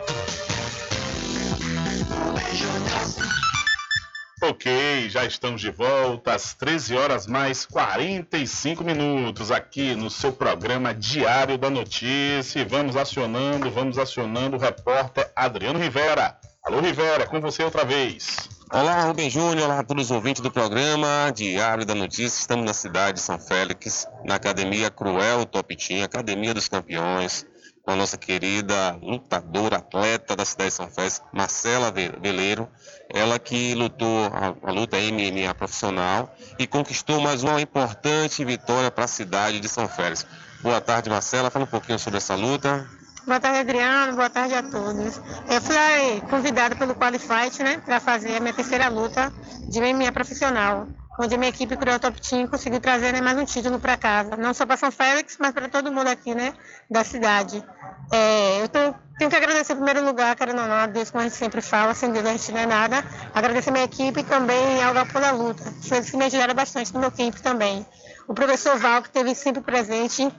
Ok, 4.44 5.10
já 5.10 5.24
estamos 5.24 5.62
de 5.62 5.72
volta 5.72 6.34
às 6.34 6.54
13 6.54 6.98
horas 6.98 7.28
mais 7.28 7.66
45 7.66 8.84
minutos 8.84 9.52
aqui 9.52 9.96
no 9.96 10.10
seu 10.10 10.34
programa 10.34 10.94
Diário 10.94 11.58
da 11.58 11.70
Notícia. 11.70 12.66
Vamos 12.66 12.98
acionando, 12.98 13.72
vamos 13.72 13.98
acionando 13.98 14.58
o 14.58 14.60
repórter 14.60 15.32
Adriano 15.34 15.80
Rivera. 15.80 16.38
Alô 16.66 16.82
Rivera, 16.82 17.26
com 17.26 17.40
você 17.40 17.64
outra 17.64 17.86
vez. 17.86 18.61
Olá, 18.72 19.04
Rubem 19.06 19.30
Júnior, 19.30 19.66
olá 19.66 19.80
a 19.80 19.84
todos 19.84 20.06
os 20.06 20.12
ouvintes 20.12 20.42
do 20.42 20.50
programa 20.50 21.32
Diário 21.36 21.86
da 21.86 21.94
Notícia. 21.94 22.40
Estamos 22.40 22.66
na 22.66 22.74
cidade 22.74 23.16
de 23.18 23.20
São 23.22 23.38
Félix, 23.38 24.08
na 24.24 24.36
Academia 24.36 24.90
Cruel 24.90 25.46
Topitinha, 25.46 26.06
Academia 26.06 26.54
dos 26.54 26.70
Campeões, 26.70 27.46
com 27.84 27.92
a 27.92 27.96
nossa 27.98 28.18
querida 28.18 28.98
lutadora, 29.02 29.78
atleta 29.78 30.36
da 30.38 30.46
cidade 30.46 30.70
de 30.70 30.76
São 30.76 30.90
Félix, 30.90 31.22
Marcela 31.34 31.92
Ve- 31.92 32.14
Veleiro. 32.22 32.68
Ela 33.10 33.38
que 33.38 33.74
lutou 33.76 34.26
a, 34.28 34.70
a 34.70 34.72
luta 34.72 34.96
MMA 34.98 35.54
profissional 35.54 36.34
e 36.58 36.66
conquistou 36.66 37.20
mais 37.20 37.44
uma 37.44 37.60
importante 37.62 38.46
vitória 38.46 38.90
para 38.90 39.04
a 39.04 39.08
cidade 39.10 39.60
de 39.60 39.68
São 39.68 39.88
Félix. 39.90 40.26
Boa 40.62 40.80
tarde, 40.80 41.10
Marcela. 41.10 41.50
Fala 41.52 41.66
um 41.66 41.68
pouquinho 41.68 42.00
sobre 42.00 42.18
essa 42.18 42.36
luta. 42.36 42.88
Boa 43.32 43.40
tarde, 43.40 43.60
Adriano. 43.60 44.14
Boa 44.18 44.30
tarde 44.30 44.54
a 44.56 44.62
todos. 44.62 45.22
Eu 45.50 45.62
fui 45.62 46.22
convidada 46.30 46.76
pelo 46.76 46.94
Qualifight, 46.94 47.64
né, 47.64 47.78
para 47.78 47.98
fazer 48.02 48.36
a 48.36 48.40
minha 48.42 48.54
terceira 48.54 48.90
luta 48.90 49.32
de 49.70 49.80
MMA 49.80 50.12
profissional, 50.12 50.86
onde 51.18 51.36
a 51.36 51.38
minha 51.38 51.48
equipe 51.48 51.78
Cruel 51.78 51.98
Top 51.98 52.20
Team 52.20 52.46
conseguiu 52.48 52.82
trazer 52.82 53.14
né, 53.14 53.22
mais 53.22 53.38
um 53.38 53.46
título 53.46 53.80
para 53.80 53.96
casa, 53.96 54.36
não 54.36 54.54
só 54.54 54.66
para 54.66 54.76
São 54.76 54.92
Félix, 54.92 55.38
mas 55.40 55.54
para 55.54 55.70
todo 55.70 55.94
mundo 55.94 56.10
aqui, 56.10 56.36
né, 56.36 56.54
da 56.90 57.06
cidade. 57.06 57.64
É, 58.12 58.64
eu 58.64 58.68
tô- 58.68 58.94
tenho 59.18 59.32
que 59.32 59.38
agradecer 59.38 59.72
em 59.72 59.76
primeiro 59.78 60.04
lugar, 60.04 60.36
querendo 60.36 60.60
ou 60.64 60.68
não, 60.68 60.76
a 60.76 60.88
Deus, 60.88 61.10
como 61.10 61.22
a 61.22 61.24
gente 61.24 61.38
sempre 61.38 61.62
fala, 61.62 61.94
sem 61.94 62.12
Deus 62.12 62.26
a 62.26 62.32
gente 62.34 62.52
não 62.52 62.60
é 62.60 62.66
nada. 62.66 63.02
Agradecer 63.34 63.70
a 63.70 63.72
minha 63.72 63.86
equipe 63.86 64.20
e 64.20 64.24
também 64.24 64.84
ao 64.84 64.94
Galpão 64.94 65.22
da 65.22 65.32
Luta, 65.32 65.64
que 65.82 65.94
eles 65.94 66.12
me 66.12 66.26
ajudaram 66.26 66.54
bastante 66.54 66.94
no 66.94 67.00
meu 67.00 67.12
camp 67.12 67.36
também. 67.36 67.86
O 68.28 68.34
professor 68.34 68.78
Val, 68.78 69.02
que 69.02 69.08
esteve 69.08 69.34
sempre 69.36 69.62
presente, 69.62 70.30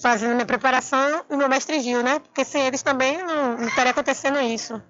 fazendo 0.00 0.34
minha 0.34 0.46
preparação, 0.46 1.24
e 1.28 1.34
o 1.34 1.36
meu 1.36 1.48
mestre 1.48 1.80
Gil, 1.80 2.02
né? 2.02 2.18
Porque 2.18 2.44
sem 2.44 2.66
eles 2.66 2.82
também 2.82 3.22
não, 3.22 3.58
não 3.58 3.68
estaria 3.68 3.92
acontecendo 3.92 4.40
isso. 4.40 4.80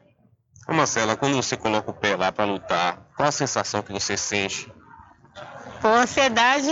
Ô, 0.69 0.73
Marcela, 0.73 1.17
quando 1.17 1.37
você 1.37 1.57
coloca 1.57 1.91
o 1.91 1.95
pé 1.95 2.17
lá 2.17 2.31
para 2.31 2.45
lutar, 2.45 2.99
qual 3.17 3.29
a 3.29 3.33
sensação 3.33 3.83
que 3.83 3.93
você 3.93 4.17
sente? 4.17 4.73
Pô, 5.81 5.89
ansiedade, 5.89 6.71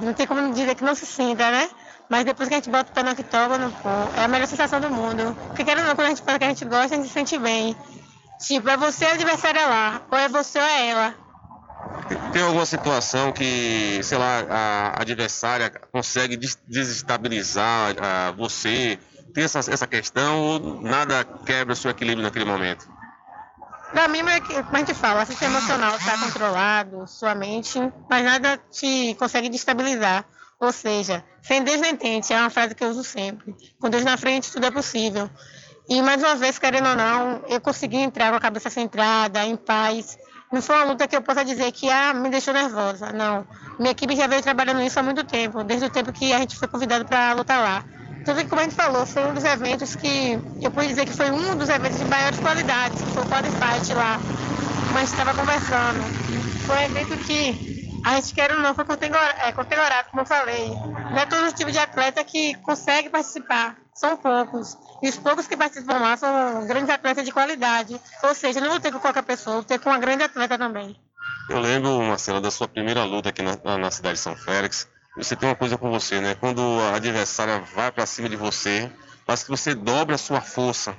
não 0.00 0.14
tem 0.14 0.26
como 0.26 0.52
dizer 0.52 0.74
que 0.74 0.84
não 0.84 0.94
se 0.94 1.04
sinta, 1.04 1.50
né? 1.50 1.68
Mas 2.08 2.24
depois 2.24 2.48
que 2.48 2.54
a 2.54 2.58
gente 2.58 2.70
bota 2.70 2.90
o 2.90 2.94
pé 2.94 3.02
no 3.02 3.10
octógono, 3.10 3.70
pô, 3.82 3.88
é 4.18 4.24
a 4.24 4.28
melhor 4.28 4.46
sensação 4.46 4.80
do 4.80 4.88
mundo. 4.88 5.36
Porque 5.48 5.64
querendo 5.64 5.82
ou 5.82 5.88
não, 5.88 5.96
quando 5.96 6.06
a 6.06 6.10
gente 6.10 6.22
fala 6.22 6.38
que 6.38 6.44
a 6.44 6.48
gente 6.48 6.64
gosta, 6.64 6.94
a 6.94 6.96
gente 6.96 7.08
se 7.08 7.12
sente 7.12 7.38
bem. 7.38 7.76
Tipo, 8.40 8.68
é 8.68 8.76
você 8.76 9.04
a 9.06 9.12
adversária 9.12 9.66
lá, 9.66 10.02
ou 10.10 10.18
é 10.18 10.28
você 10.28 10.58
ou 10.58 10.64
é 10.64 10.88
ela. 10.88 11.25
Tem 12.32 12.42
alguma 12.42 12.66
situação 12.66 13.32
que, 13.32 14.00
sei 14.02 14.16
lá, 14.18 14.44
a 14.48 15.00
adversária 15.02 15.70
consegue 15.90 16.36
des- 16.36 16.58
desestabilizar 16.66 17.96
ah, 18.00 18.32
você? 18.36 18.98
Tem 19.34 19.44
essa, 19.44 19.58
essa 19.58 19.86
questão 19.86 20.40
ou 20.40 20.80
nada 20.80 21.24
quebra 21.44 21.72
o 21.72 21.76
seu 21.76 21.90
equilíbrio 21.90 22.22
naquele 22.22 22.44
momento? 22.44 22.88
Pra 23.92 24.08
mim, 24.08 24.20
é 24.20 24.40
como 24.40 24.76
a 24.76 24.78
gente 24.78 24.94
fala, 24.94 25.22
o 25.22 25.26
sistema 25.26 25.58
emocional 25.58 25.96
está 25.96 26.18
controlado, 26.18 27.06
sua 27.06 27.34
mente, 27.34 27.78
mas 28.08 28.24
nada 28.24 28.58
te 28.70 29.14
consegue 29.18 29.48
destabilizar. 29.48 30.24
Ou 30.58 30.72
seja, 30.72 31.22
sem 31.42 31.62
Deus 31.62 31.80
nem 31.80 31.94
tente, 31.96 32.32
é 32.32 32.38
uma 32.40 32.50
frase 32.50 32.74
que 32.74 32.82
eu 32.82 32.88
uso 32.88 33.04
sempre. 33.04 33.54
Com 33.78 33.90
Deus 33.90 34.04
na 34.04 34.16
frente, 34.16 34.50
tudo 34.50 34.66
é 34.66 34.70
possível. 34.70 35.28
E 35.88 36.00
mais 36.02 36.22
uma 36.22 36.34
vez, 36.34 36.58
querendo 36.58 36.88
ou 36.88 36.96
não, 36.96 37.42
eu 37.48 37.60
consegui 37.60 37.98
entrar 37.98 38.30
com 38.30 38.36
a 38.36 38.40
cabeça 38.40 38.70
centrada, 38.70 39.44
em 39.44 39.54
paz. 39.56 40.18
Não 40.52 40.62
foi 40.62 40.76
uma 40.76 40.84
luta 40.84 41.08
que 41.08 41.16
eu 41.16 41.22
possa 41.22 41.44
dizer 41.44 41.72
que 41.72 41.90
ah, 41.90 42.14
me 42.14 42.30
deixou 42.30 42.54
nervosa. 42.54 43.12
Não. 43.12 43.46
Minha 43.78 43.90
equipe 43.90 44.16
já 44.16 44.26
veio 44.26 44.42
trabalhando 44.42 44.82
isso 44.82 44.98
há 44.98 45.02
muito 45.02 45.24
tempo, 45.24 45.64
desde 45.64 45.86
o 45.86 45.90
tempo 45.90 46.12
que 46.12 46.32
a 46.32 46.38
gente 46.38 46.56
foi 46.56 46.68
convidado 46.68 47.04
para 47.04 47.34
lutar 47.34 47.60
lá. 47.60 47.84
Tudo 48.24 48.40
que, 48.40 48.46
como 48.46 48.60
a 48.60 48.64
gente 48.64 48.74
falou, 48.74 49.06
foi 49.06 49.24
um 49.24 49.34
dos 49.34 49.44
eventos 49.44 49.94
que 49.94 50.38
eu 50.60 50.70
pude 50.70 50.88
dizer 50.88 51.04
que 51.04 51.12
foi 51.12 51.30
um 51.30 51.56
dos 51.56 51.68
eventos 51.68 51.98
de 51.98 52.04
maiores 52.06 52.38
qualidades, 52.40 53.00
que 53.00 53.10
foi 53.10 53.22
o 53.22 53.26
Qualifight 53.26 53.94
lá. 53.94 54.18
Gente 54.98 55.12
estava 55.12 55.34
conversando. 55.34 56.00
Foi 56.66 56.76
um 56.76 56.80
evento 56.80 57.16
que 57.26 58.00
a 58.04 58.16
gente 58.16 58.34
quer 58.34 58.50
ou 58.52 58.58
não, 58.58 58.74
foi 58.74 58.84
contegora- 58.84 59.36
é, 59.44 59.52
categorado, 59.52 60.08
como 60.10 60.22
eu 60.22 60.26
falei. 60.26 60.68
Não 60.68 61.18
é 61.18 61.26
todo 61.26 61.52
tipo 61.52 61.70
de 61.70 61.78
atleta 61.78 62.24
que 62.24 62.54
consegue 62.62 63.10
participar, 63.10 63.76
são 63.96 64.16
poucos. 64.16 64.76
E 65.02 65.08
os 65.08 65.16
poucos 65.16 65.46
que 65.46 65.56
participam 65.56 65.98
lá 65.98 66.16
são 66.16 66.66
grandes 66.66 66.90
atletas 66.90 67.24
de 67.24 67.32
qualidade. 67.32 68.00
Ou 68.22 68.34
seja, 68.34 68.58
eu 68.58 68.62
não 68.64 68.70
vou 68.70 68.80
ter 68.80 68.92
com 68.92 69.00
qualquer 69.00 69.22
pessoa, 69.22 69.56
vou 69.56 69.64
ter 69.64 69.78
com 69.80 69.90
uma 69.90 69.98
grande 69.98 70.22
atleta 70.22 70.56
também. 70.58 70.94
Eu 71.48 71.58
lembro, 71.60 72.00
Marcela, 72.02 72.40
da 72.40 72.50
sua 72.50 72.68
primeira 72.68 73.04
luta 73.04 73.28
aqui 73.30 73.42
na, 73.42 73.56
na- 73.78 73.90
cidade 73.90 74.14
de 74.14 74.20
São 74.20 74.36
Félix. 74.36 74.88
você 75.16 75.34
tem 75.36 75.48
uma 75.48 75.54
coisa 75.56 75.78
com 75.78 75.90
você, 75.90 76.20
né? 76.20 76.34
Quando 76.34 76.60
a 76.92 76.96
adversária 76.96 77.60
vai 77.74 77.90
para 77.90 78.04
cima 78.06 78.28
de 78.28 78.36
você, 78.36 78.90
parece 79.24 79.44
que 79.44 79.50
você 79.50 79.74
dobra 79.74 80.14
a 80.16 80.18
sua 80.18 80.40
força. 80.40 80.96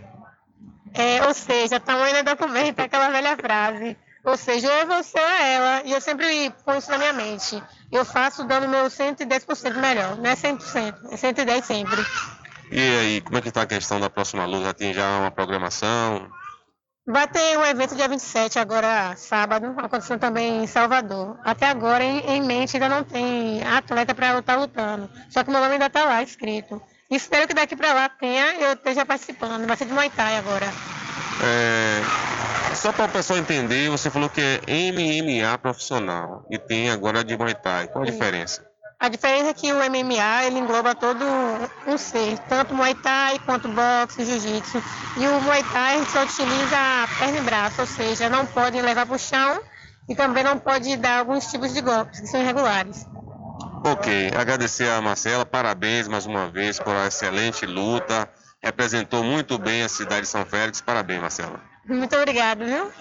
É, 0.94 1.26
ou 1.28 1.34
seja, 1.34 1.80
tamanho 1.80 2.24
do 2.24 2.30
documento, 2.36 2.80
aquela 2.80 3.10
velha 3.10 3.36
frase. 3.38 3.98
Ou 4.24 4.36
seja, 4.36 4.68
ou 4.68 4.74
é 4.74 4.86
você 4.86 5.20
ou 5.20 5.26
é 5.26 5.54
ela. 5.54 5.82
E 5.86 5.92
eu 5.94 6.02
sempre 6.02 6.50
ponho 6.66 6.80
isso 6.80 6.90
na 6.92 6.98
minha 6.98 7.14
mente. 7.14 7.62
Eu 7.92 8.04
faço 8.04 8.44
dando 8.44 8.68
meu 8.68 8.86
110% 8.90 9.76
melhor. 9.80 10.18
Não 10.18 10.30
é 10.30 10.36
100%, 10.36 10.96
é 11.12 11.18
110 11.18 11.64
sempre. 11.66 12.06
E 12.72 12.80
aí, 12.80 13.22
como 13.22 13.38
é 13.38 13.42
que 13.42 13.52
tá 13.52 13.62
a 13.62 13.68
questão 13.68 14.00
da 14.00 14.10
próxima 14.10 14.46
luta? 14.46 14.66
Já 14.66 14.74
tem 14.74 14.94
já 14.94 15.20
uma 15.20 15.32
programação? 15.32 16.30
Vai 17.10 17.26
ter 17.26 17.58
um 17.58 17.64
evento 17.64 17.96
dia 17.96 18.10
27, 18.10 18.60
agora 18.60 19.16
sábado, 19.16 19.74
acontecendo 19.78 20.20
também 20.20 20.64
em 20.64 20.68
Salvador. 20.68 21.40
Até 21.46 21.68
agora, 21.68 22.04
em, 22.04 22.20
em 22.20 22.42
mente, 22.44 22.76
ainda 22.76 22.90
não 22.90 23.02
tem 23.02 23.64
atleta 23.64 24.14
para 24.14 24.38
estar 24.38 24.58
lutando. 24.58 25.10
Só 25.30 25.42
que 25.42 25.50
meu 25.50 25.62
nome 25.62 25.74
ainda 25.74 25.86
está 25.86 26.04
lá 26.04 26.22
escrito. 26.22 26.82
Espero 27.10 27.48
que 27.48 27.54
daqui 27.54 27.78
para 27.78 27.94
lá 27.94 28.10
tenha, 28.10 28.56
eu 28.56 28.74
esteja 28.74 29.06
participando. 29.06 29.66
Vai 29.66 29.78
ser 29.78 29.86
de 29.86 29.94
Muay 29.94 30.10
Thai 30.10 30.36
agora. 30.36 30.66
É, 31.42 32.02
só 32.76 32.92
para 32.92 33.06
o 33.06 33.10
pessoal 33.10 33.40
entender, 33.40 33.90
você 33.90 34.10
falou 34.10 34.30
que 34.30 34.42
é 34.42 34.60
MMA 34.68 35.58
profissional 35.60 36.46
e 36.52 36.58
tem 36.58 36.90
agora 36.90 37.24
de 37.24 37.38
Muay 37.38 37.56
Thai. 37.56 37.88
Qual 37.88 38.04
a 38.04 38.06
Sim. 38.06 38.12
diferença? 38.12 38.67
A 39.00 39.10
diferença 39.10 39.50
é 39.50 39.54
que 39.54 39.72
o 39.72 39.76
MMA 39.76 40.46
ele 40.46 40.58
engloba 40.58 40.96
todo 40.96 41.24
um 41.86 41.98
ser, 42.00 42.40
tanto 42.50 42.74
Muay 42.74 42.96
Thai 42.96 43.38
quanto 43.46 43.68
boxe, 43.68 44.26
jiu-jitsu. 44.26 44.84
E 45.18 45.28
o 45.28 45.40
Muay 45.42 45.64
Thai 45.72 46.04
só 46.06 46.24
utiliza 46.24 47.08
perna 47.20 47.38
e 47.38 47.42
braço, 47.42 47.82
ou 47.82 47.88
seja, 47.88 48.28
não 48.28 48.44
pode 48.48 48.82
levar 48.82 49.06
para 49.06 49.16
o 49.16 49.20
chão 49.20 49.62
e 50.10 50.16
também 50.16 50.44
não 50.44 50.58
pode 50.58 50.98
dar 50.98 51.20
alguns 51.20 51.46
tipos 51.52 51.76
de 51.76 51.82
golpes 51.82 52.22
que 52.22 52.28
são 52.28 52.42
irregulares. 52.42 53.06
Ok, 53.86 54.32
agradecer 54.36 54.90
a 54.90 55.00
Marcela, 55.00 55.46
parabéns 55.46 56.08
mais 56.08 56.26
uma 56.26 56.50
vez 56.50 56.80
por 56.80 56.90
uma 56.90 57.06
excelente 57.06 57.68
luta. 57.68 58.28
Representou 58.64 59.24
muito 59.24 59.60
bem 59.60 59.84
a 59.84 59.90
cidade 59.90 60.22
de 60.22 60.28
São 60.28 60.44
Félix. 60.44 60.82
Parabéns, 60.82 61.22
Marcela. 61.22 61.62
Muito 61.86 62.16
obrigado, 62.16 62.66
viu? 62.66 62.92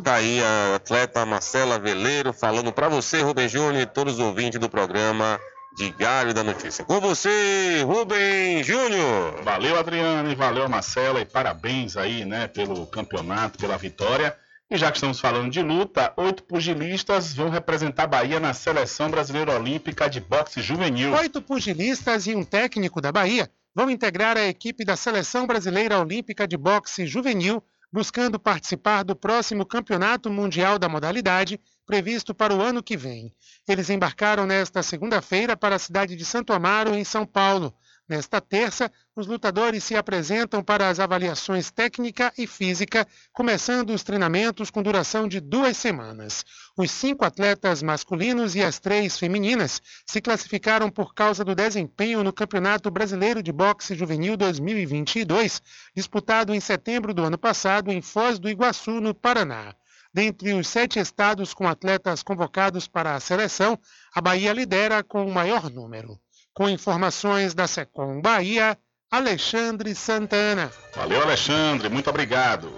Tá 0.00 0.14
aí 0.14 0.42
a 0.42 0.76
atleta 0.76 1.26
Marcela 1.26 1.78
Veleiro 1.78 2.32
falando 2.32 2.72
para 2.72 2.88
você, 2.88 3.20
Rubem 3.20 3.46
Júnior, 3.46 3.82
e 3.82 3.86
todos 3.86 4.14
os 4.14 4.20
ouvintes 4.20 4.58
do 4.58 4.68
programa 4.68 5.38
Diário 5.76 6.32
da 6.32 6.42
Notícia. 6.42 6.84
Com 6.84 6.98
você, 6.98 7.82
Rubem 7.84 8.62
Júnior. 8.64 9.42
Valeu, 9.42 9.78
Adriano, 9.78 10.30
e 10.30 10.34
valeu, 10.34 10.66
Marcela, 10.68 11.20
e 11.20 11.26
parabéns 11.26 11.96
aí, 11.96 12.24
né, 12.24 12.46
pelo 12.46 12.86
campeonato, 12.86 13.58
pela 13.58 13.76
vitória. 13.76 14.34
E 14.70 14.78
já 14.78 14.90
que 14.90 14.96
estamos 14.96 15.20
falando 15.20 15.50
de 15.50 15.60
luta, 15.60 16.10
oito 16.16 16.42
pugilistas 16.44 17.34
vão 17.34 17.50
representar 17.50 18.04
a 18.04 18.06
Bahia 18.06 18.40
na 18.40 18.54
Seleção 18.54 19.10
Brasileira 19.10 19.54
Olímpica 19.54 20.08
de 20.08 20.20
Boxe 20.20 20.62
Juvenil. 20.62 21.12
Oito 21.12 21.42
pugilistas 21.42 22.26
e 22.26 22.34
um 22.34 22.42
técnico 22.42 22.98
da 22.98 23.12
Bahia 23.12 23.50
vão 23.74 23.90
integrar 23.90 24.38
a 24.38 24.46
equipe 24.46 24.86
da 24.86 24.96
Seleção 24.96 25.46
Brasileira 25.46 25.98
Olímpica 25.98 26.48
de 26.48 26.56
Boxe 26.56 27.06
Juvenil, 27.06 27.62
buscando 27.92 28.40
participar 28.40 29.02
do 29.02 29.14
próximo 29.14 29.66
Campeonato 29.66 30.30
Mundial 30.30 30.78
da 30.78 30.88
modalidade, 30.88 31.60
previsto 31.84 32.34
para 32.34 32.54
o 32.54 32.62
ano 32.62 32.82
que 32.82 32.96
vem. 32.96 33.34
Eles 33.68 33.90
embarcaram 33.90 34.46
nesta 34.46 34.82
segunda-feira 34.82 35.56
para 35.56 35.76
a 35.76 35.78
cidade 35.78 36.16
de 36.16 36.24
Santo 36.24 36.52
Amaro, 36.54 36.94
em 36.94 37.04
São 37.04 37.26
Paulo. 37.26 37.74
Nesta 38.12 38.42
terça, 38.42 38.92
os 39.16 39.26
lutadores 39.26 39.82
se 39.84 39.96
apresentam 39.96 40.62
para 40.62 40.90
as 40.90 41.00
avaliações 41.00 41.70
técnica 41.70 42.30
e 42.36 42.46
física, 42.46 43.08
começando 43.32 43.88
os 43.88 44.02
treinamentos 44.02 44.70
com 44.70 44.82
duração 44.82 45.26
de 45.26 45.40
duas 45.40 45.78
semanas. 45.78 46.44
Os 46.76 46.90
cinco 46.90 47.24
atletas 47.24 47.82
masculinos 47.82 48.54
e 48.54 48.62
as 48.62 48.78
três 48.78 49.18
femininas 49.18 49.80
se 50.04 50.20
classificaram 50.20 50.90
por 50.90 51.14
causa 51.14 51.42
do 51.42 51.54
desempenho 51.54 52.22
no 52.22 52.34
Campeonato 52.34 52.90
Brasileiro 52.90 53.42
de 53.42 53.50
Boxe 53.50 53.94
Juvenil 53.94 54.36
2022, 54.36 55.62
disputado 55.96 56.54
em 56.54 56.60
setembro 56.60 57.14
do 57.14 57.24
ano 57.24 57.38
passado 57.38 57.90
em 57.90 58.02
Foz 58.02 58.38
do 58.38 58.50
Iguaçu, 58.50 59.00
no 59.00 59.14
Paraná. 59.14 59.74
Dentre 60.12 60.52
os 60.52 60.68
sete 60.68 60.98
estados 60.98 61.54
com 61.54 61.66
atletas 61.66 62.22
convocados 62.22 62.86
para 62.86 63.14
a 63.14 63.20
seleção, 63.20 63.78
a 64.14 64.20
Bahia 64.20 64.52
lidera 64.52 65.02
com 65.02 65.24
o 65.24 65.32
maior 65.32 65.70
número. 65.70 66.20
Com 66.54 66.68
informações 66.68 67.54
da 67.54 67.66
Secom 67.66 68.20
Bahia, 68.20 68.78
Alexandre 69.10 69.94
Santana. 69.94 70.70
Valeu, 70.94 71.22
Alexandre, 71.22 71.88
muito 71.88 72.10
obrigado. 72.10 72.70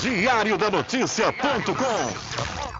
Diário 0.00 0.56
da 0.56 0.70
Notícia.com 0.70 2.79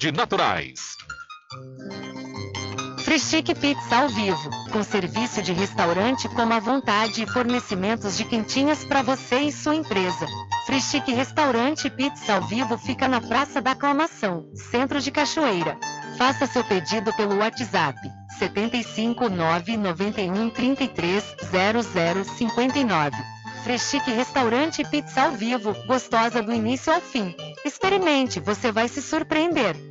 de 0.01 0.11
naturais. 0.11 0.97
Frischique 3.05 3.53
Pizza 3.53 3.97
ao 3.97 4.09
vivo, 4.09 4.49
com 4.71 4.81
serviço 4.81 5.43
de 5.43 5.53
restaurante 5.53 6.27
como 6.29 6.53
à 6.53 6.59
vontade 6.59 7.21
e 7.21 7.27
fornecimentos 7.27 8.17
de 8.17 8.25
quentinhas 8.25 8.83
para 8.83 9.03
você 9.03 9.41
e 9.41 9.51
sua 9.51 9.75
empresa. 9.75 10.25
Frischique 10.65 11.13
Restaurante 11.13 11.87
Pizza 11.87 12.33
ao 12.33 12.41
vivo 12.41 12.79
fica 12.79 13.07
na 13.07 13.21
Praça 13.21 13.61
da 13.61 13.73
Aclamação, 13.73 14.49
Centro 14.71 14.99
de 14.99 15.11
Cachoeira. 15.11 15.77
Faça 16.17 16.47
seu 16.47 16.63
pedido 16.63 17.13
pelo 17.13 17.37
WhatsApp 17.37 17.99
75 18.39 19.29
991 19.29 20.49
33 20.49 21.23
0059. 22.39 23.17
Freschique 23.63 24.09
Restaurante 24.09 24.83
Pizza 24.83 25.21
ao 25.21 25.33
vivo, 25.33 25.75
gostosa 25.85 26.41
do 26.41 26.51
início 26.51 26.91
ao 26.91 26.99
fim. 26.99 27.35
Experimente, 27.63 28.39
você 28.39 28.71
vai 28.71 28.87
se 28.87 29.03
surpreender. 29.03 29.90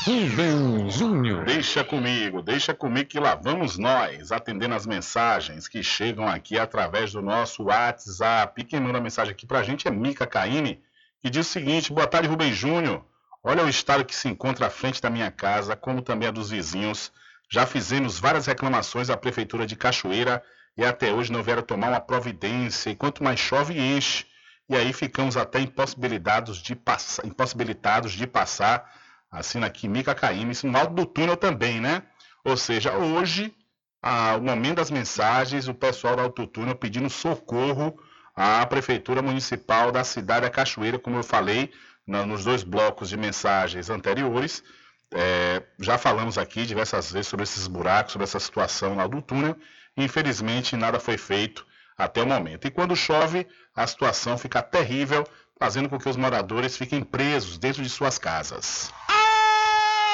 Rubem 0.09 0.89
Júnior. 0.89 1.45
Deixa 1.45 1.83
comigo, 1.83 2.41
deixa 2.41 2.73
comigo 2.73 3.07
que 3.07 3.19
lá 3.19 3.35
vamos 3.35 3.77
nós, 3.77 4.31
atendendo 4.31 4.73
as 4.73 4.87
mensagens 4.87 5.67
que 5.67 5.83
chegam 5.83 6.27
aqui 6.27 6.57
através 6.57 7.11
do 7.11 7.21
nosso 7.21 7.65
WhatsApp. 7.65 8.63
Quem 8.63 8.79
manda 8.79 8.99
mensagem 8.99 9.31
aqui 9.31 9.45
pra 9.45 9.61
gente 9.61 9.87
é 9.87 9.91
Mica 9.91 10.25
Caine, 10.25 10.81
que 11.21 11.29
diz 11.29 11.45
o 11.45 11.49
seguinte: 11.51 11.93
Boa 11.93 12.07
tarde, 12.07 12.27
Rubem 12.27 12.51
Júnior. 12.51 13.05
Olha 13.43 13.63
o 13.63 13.69
estado 13.69 14.03
que 14.03 14.15
se 14.15 14.27
encontra 14.27 14.65
à 14.65 14.69
frente 14.71 14.99
da 14.99 15.11
minha 15.11 15.29
casa, 15.29 15.75
como 15.75 16.01
também 16.01 16.27
a 16.27 16.31
dos 16.31 16.49
vizinhos. 16.49 17.11
Já 17.47 17.67
fizemos 17.67 18.17
várias 18.17 18.47
reclamações 18.47 19.11
à 19.11 19.15
Prefeitura 19.15 19.67
de 19.67 19.75
Cachoeira 19.75 20.41
e 20.75 20.83
até 20.83 21.13
hoje 21.13 21.31
não 21.31 21.43
vieram 21.43 21.61
tomar 21.61 21.89
uma 21.89 22.01
providência. 22.01 22.89
E 22.89 22.95
quanto 22.95 23.23
mais 23.23 23.39
chove, 23.39 23.79
enche. 23.79 24.25
E 24.67 24.75
aí 24.75 24.91
ficamos 24.91 25.37
até 25.37 25.59
impossibilitados 25.59 26.57
de, 26.57 26.75
pass 26.75 27.21
impossibilitados 27.23 28.11
de 28.11 28.25
passar, 28.25 28.91
assim 29.31 29.63
aqui, 29.63 29.87
Mica 29.87 30.15
no 30.63 30.77
alto 30.77 30.93
do 30.93 31.05
túnel 31.05 31.37
também, 31.37 31.79
né? 31.79 32.03
Ou 32.43 32.57
seja, 32.57 32.93
hoje, 32.93 33.53
ao 34.01 34.41
momento 34.41 34.77
das 34.77 34.89
mensagens, 34.91 35.67
o 35.67 35.73
pessoal 35.73 36.15
do 36.15 36.21
alto 36.21 36.47
túnel 36.47 36.75
pedindo 36.75 37.09
socorro 37.09 37.99
à 38.35 38.65
Prefeitura 38.65 39.21
Municipal 39.21 39.91
da 39.91 40.03
cidade 40.03 40.41
da 40.41 40.49
Cachoeira, 40.49 40.97
como 40.97 41.17
eu 41.17 41.23
falei 41.23 41.71
nos 42.07 42.43
dois 42.43 42.63
blocos 42.63 43.09
de 43.09 43.17
mensagens 43.17 43.89
anteriores. 43.89 44.63
É, 45.11 45.63
já 45.79 45.97
falamos 45.97 46.37
aqui 46.37 46.65
diversas 46.65 47.11
vezes 47.11 47.27
sobre 47.27 47.43
esses 47.43 47.67
buracos, 47.67 48.13
sobre 48.13 48.23
essa 48.23 48.39
situação 48.39 48.95
lá 48.95 49.05
do 49.07 49.21
túnel. 49.21 49.55
Infelizmente, 49.97 50.75
nada 50.75 50.99
foi 50.99 51.17
feito 51.17 51.65
até 51.97 52.21
o 52.21 52.27
momento. 52.27 52.65
E 52.65 52.71
quando 52.71 52.95
chove, 52.95 53.45
a 53.75 53.85
situação 53.85 54.37
fica 54.37 54.61
terrível, 54.61 55.23
fazendo 55.59 55.89
com 55.89 55.99
que 55.99 56.07
os 56.07 56.15
moradores 56.15 56.77
fiquem 56.77 57.03
presos 57.03 57.57
dentro 57.57 57.83
de 57.83 57.89
suas 57.89 58.17
casas. 58.17 58.91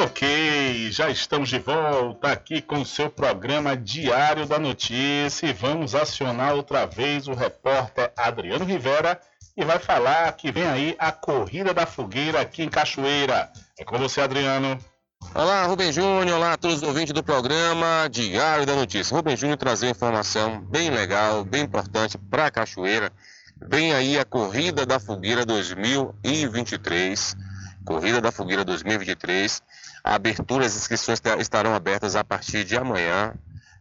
Ok, 0.00 0.92
já 0.92 1.10
estamos 1.10 1.48
de 1.48 1.58
volta 1.58 2.30
aqui 2.30 2.62
com 2.62 2.82
o 2.82 2.86
seu 2.86 3.10
programa 3.10 3.76
Diário 3.76 4.46
da 4.46 4.56
Notícia 4.56 5.48
e 5.48 5.52
vamos 5.52 5.92
acionar 5.92 6.54
outra 6.54 6.86
vez 6.86 7.26
o 7.26 7.34
repórter 7.34 8.12
Adriano 8.16 8.64
Rivera 8.64 9.20
e 9.56 9.64
vai 9.64 9.80
falar 9.80 10.30
que 10.34 10.52
vem 10.52 10.68
aí 10.68 10.94
a 11.00 11.10
Corrida 11.10 11.74
da 11.74 11.84
Fogueira 11.84 12.40
aqui 12.40 12.62
em 12.62 12.68
Cachoeira. 12.68 13.50
É 13.76 13.84
com 13.84 13.98
você, 13.98 14.20
Adriano. 14.20 14.78
Olá, 15.34 15.64
Rubem 15.64 15.92
Júnior, 15.92 16.36
olá 16.36 16.52
a 16.52 16.56
todos 16.56 16.76
os 16.76 16.82
ouvintes 16.84 17.12
do 17.12 17.24
programa 17.24 18.08
Diário 18.08 18.64
da 18.64 18.76
Notícia. 18.76 19.16
Rubem 19.16 19.36
Júnior 19.36 19.58
trazer 19.58 19.90
informação 19.90 20.60
bem 20.60 20.90
legal, 20.90 21.44
bem 21.44 21.64
importante 21.64 22.16
para 22.16 22.52
Cachoeira. 22.52 23.10
Vem 23.60 23.92
aí 23.92 24.16
a 24.16 24.24
Corrida 24.24 24.86
da 24.86 25.00
Fogueira 25.00 25.44
2023. 25.44 27.36
Corrida 27.84 28.20
da 28.20 28.30
Fogueira 28.30 28.64
2023 28.64 29.60
abertura, 30.14 30.64
as 30.64 30.76
inscrições 30.76 31.20
estarão 31.38 31.74
abertas 31.74 32.16
a 32.16 32.24
partir 32.24 32.64
de 32.64 32.76
amanhã, 32.76 33.34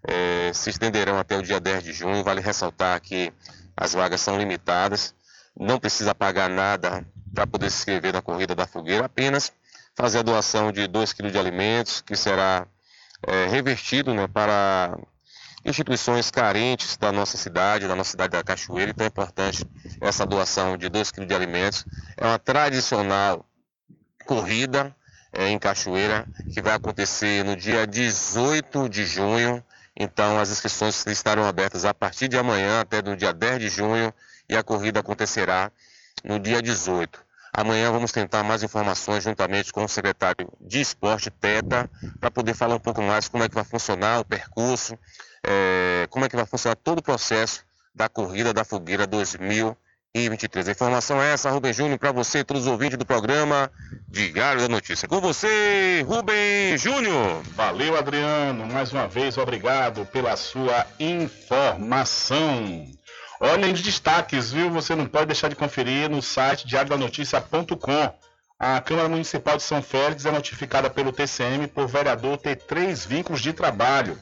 é, 0.08 0.52
se 0.54 0.70
estenderão 0.70 1.18
até 1.18 1.38
o 1.38 1.42
dia 1.42 1.60
10 1.60 1.84
de 1.84 1.94
junho. 1.94 2.24
Vale 2.24 2.42
ressaltar 2.42 3.00
que 3.02 3.32
as 3.76 3.94
vagas 3.94 4.22
são 4.22 4.38
limitadas, 4.38 5.14
não 5.58 5.80
precisa 5.80 6.14
pagar 6.14 6.50
nada 6.50 7.06
para 7.34 7.48
poder 7.48 7.70
se 7.70 7.78
inscrever 7.78 8.14
na 8.14 8.22
Corrida 8.22 8.56
da 8.56 8.66
Fogueira, 8.66 9.06
apenas 9.06 9.52
fazer 9.96 10.20
a 10.20 10.24
doação 10.24 10.72
de 10.72 10.88
2 10.88 11.14
kg 11.14 11.32
de 11.32 11.40
alimentos, 11.40 12.02
que 12.02 12.16
será 12.16 12.68
é, 13.26 13.48
revertido 13.48 14.14
né, 14.14 14.28
para 14.28 14.98
instituições 15.66 16.30
carentes 16.32 16.98
da 16.98 17.12
nossa 17.12 17.36
cidade, 17.38 17.88
da 17.88 17.96
nossa 17.96 18.12
cidade 18.12 18.32
da 18.32 18.44
Cachoeira. 18.44 18.92
Então 18.92 19.06
é 19.06 19.08
importante 19.08 19.66
essa 20.00 20.26
doação 20.26 20.78
de 20.78 20.88
2 20.88 21.12
kg 21.12 21.26
de 21.26 21.34
alimentos. 21.34 21.86
É 22.16 22.26
uma 22.26 22.40
tradicional 22.40 23.46
corrida 24.26 24.96
é, 25.32 25.50
em 25.50 25.60
Cachoeira, 25.60 26.26
que 26.54 26.62
vai 26.62 26.74
acontecer 26.74 27.44
no 27.44 27.56
dia 27.56 27.86
18 27.86 28.90
de 28.90 29.06
junho. 29.06 29.64
Então, 29.96 30.40
as 30.40 30.52
inscrições 30.52 31.06
estarão 31.08 31.46
abertas 31.46 31.86
a 31.86 31.94
partir 31.94 32.28
de 32.28 32.38
amanhã 32.38 32.82
até 32.82 33.02
no 33.02 33.16
dia 33.16 33.34
10 33.34 33.60
de 33.60 33.70
junho 33.70 34.14
e 34.48 34.56
a 34.56 34.64
corrida 34.64 35.00
acontecerá 35.00 35.72
no 36.24 36.40
dia 36.40 36.62
18. 36.62 37.20
Amanhã 37.52 37.92
vamos 37.92 38.12
tentar 38.12 38.44
mais 38.44 38.62
informações 38.62 39.24
juntamente 39.24 39.72
com 39.74 39.84
o 39.84 39.90
secretário 39.90 40.52
de 40.62 40.80
esporte, 40.80 41.32
Teta, 41.32 41.90
para 42.20 42.30
poder 42.30 42.54
falar 42.54 42.76
um 42.76 42.80
pouco 42.80 43.02
mais 43.02 43.28
como 43.28 43.44
é 43.44 43.50
que 43.50 43.56
vai 43.56 43.64
funcionar 43.64 44.20
o 44.20 44.26
percurso, 44.26 44.98
é, 45.44 46.06
como 46.10 46.26
é 46.26 46.30
que 46.30 46.36
vai 46.36 46.46
funcionar 46.46 46.76
todo 46.76 47.00
o 47.00 47.04
processo 47.04 47.66
da 47.96 48.08
corrida 48.08 48.54
da 48.54 48.64
fogueira 48.64 49.08
2020 49.08 49.87
e 50.14 50.30
23. 50.30 50.68
A 50.68 50.72
informação 50.72 51.22
é 51.22 51.34
essa, 51.34 51.50
Rubem 51.50 51.74
Júnior, 51.74 52.00
para 52.00 52.12
você 52.12 52.44
todos 52.44 52.64
os 52.64 52.68
ouvintes 52.68 52.98
do 52.98 53.06
programa 53.06 53.72
Diário 54.10 54.62
da 54.62 54.68
Notícia. 54.68 55.08
Com 55.08 55.22
você, 55.22 56.04
Rubem 56.08 56.78
Júnior. 56.78 57.44
Valeu, 57.56 57.98
Adriano. 57.98 58.66
Mais 58.66 58.92
uma 58.92 59.08
vez, 59.08 59.38
obrigado 59.38 60.06
pela 60.08 60.36
sua 60.36 60.86
informação. 61.00 62.86
Olha 63.40 63.72
os 63.72 63.82
destaques, 63.82 64.52
viu? 64.52 64.72
Você 64.72 64.96
não 64.96 65.06
pode 65.06 65.28
deixar 65.28 65.50
de 65.50 65.56
conferir 65.56 66.10
no 66.10 66.22
site 66.22 66.66
diariodanoticia.com. 66.68 68.14
A 68.60 68.82
Câmara 68.82 69.08
Municipal 69.08 69.58
de 69.58 69.62
São 69.62 69.84
Félix 69.84 70.26
é 70.26 70.32
notificada 70.32 70.90
pelo 70.90 71.12
TCM 71.12 71.68
por 71.68 71.88
vereador 71.88 72.38
ter 72.40 72.56
três 72.56 73.06
vínculos 73.06 73.40
de 73.40 73.54
trabalho. 73.54 74.18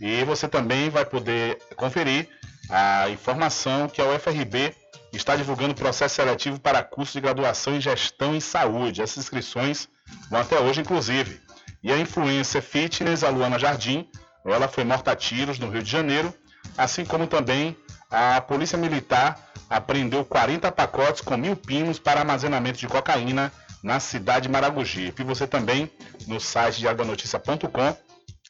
E 0.00 0.22
você 0.24 0.46
também 0.46 0.88
vai 0.88 1.04
poder 1.04 1.58
conferir 1.74 2.28
a 2.70 3.08
informação 3.10 3.88
que 3.88 4.00
a 4.00 4.06
UFRB 4.06 4.72
está 5.16 5.36
divulgando 5.36 5.74
processo 5.74 6.14
seletivo 6.14 6.58
para 6.58 6.82
curso 6.82 7.12
de 7.12 7.20
graduação 7.20 7.74
em 7.76 7.80
gestão 7.80 8.34
em 8.34 8.40
saúde. 8.40 9.02
Essas 9.02 9.18
inscrições 9.18 9.88
vão 10.30 10.40
até 10.40 10.58
hoje, 10.58 10.80
inclusive. 10.80 11.40
E 11.82 11.92
a 11.92 11.98
influencer 11.98 12.62
fitness, 12.62 13.22
a 13.22 13.28
Luana 13.28 13.58
Jardim, 13.58 14.08
ela 14.44 14.68
foi 14.68 14.84
morta 14.84 15.12
a 15.12 15.16
tiros 15.16 15.58
no 15.58 15.68
Rio 15.68 15.82
de 15.82 15.90
Janeiro, 15.90 16.32
assim 16.76 17.04
como 17.04 17.26
também 17.26 17.76
a 18.10 18.40
Polícia 18.40 18.78
Militar 18.78 19.38
apreendeu 19.68 20.24
40 20.24 20.70
pacotes 20.70 21.22
com 21.22 21.36
mil 21.36 21.56
pinos 21.56 21.98
para 21.98 22.20
armazenamento 22.20 22.78
de 22.78 22.86
cocaína 22.86 23.52
na 23.82 23.98
cidade 23.98 24.46
de 24.46 24.52
Maragogipe. 24.52 25.22
E 25.22 25.24
você 25.24 25.46
também, 25.46 25.90
no 26.26 26.38
site 26.38 26.78
de 26.78 26.88
aganoticia.com, 26.88 27.96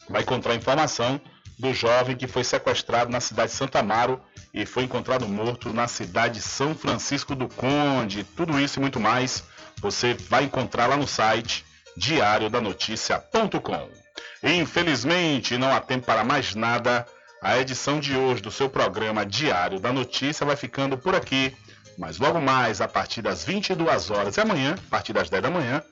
vai 0.09 0.23
encontrar 0.23 0.55
informação 0.55 1.21
do 1.59 1.73
jovem 1.73 2.17
que 2.17 2.27
foi 2.27 2.43
sequestrado 2.43 3.11
na 3.11 3.21
cidade 3.21 3.53
de 3.53 3.57
Santa 3.57 3.79
Amaro 3.79 4.21
e 4.53 4.67
foi 4.67 4.85
encontrado 4.85 5.27
morto 5.27 5.73
na 5.73 5.89
cidade 5.89 6.35
de 6.35 6.43
São 6.43 6.75
Francisco 6.75 7.35
do 7.35 7.49
Conde. 7.49 8.25
Tudo 8.25 8.61
isso 8.61 8.79
e 8.79 8.83
muito 8.83 9.01
mais 9.01 9.43
você 9.81 10.15
vai 10.15 10.45
encontrar 10.45 10.87
lá 10.87 10.97
no 10.97 11.07
site 11.07 11.65
diariodanoticia.com. 11.97 13.89
Infelizmente, 14.43 15.57
não 15.57 15.75
há 15.75 15.81
tempo 15.81 16.05
para 16.05 16.25
mais 16.25 16.55
nada. 16.55 17.07
A 17.41 17.59
edição 17.59 17.99
de 17.99 18.17
hoje 18.17 18.43
do 18.43 18.53
seu 18.53 18.69
programa 18.69 19.27
Diário 19.27 19.81
da 19.81 19.93
Notícia 19.93 20.47
vai 20.47 20.55
ficando 20.55 20.97
por 20.99 21.15
aqui. 21.15 21.57
Mas 21.99 22.19
logo 22.19 22.41
mais, 22.41 22.81
a 22.81 22.89
partir 22.89 23.23
das 23.23 23.45
22 23.45 24.11
horas 24.11 24.37
e 24.37 24.41
amanhã, 24.41 24.75
a 24.87 24.91
partir 24.91 25.13
das 25.13 25.29
10 25.29 25.43
da 25.43 25.51
manhã, 25.51 25.83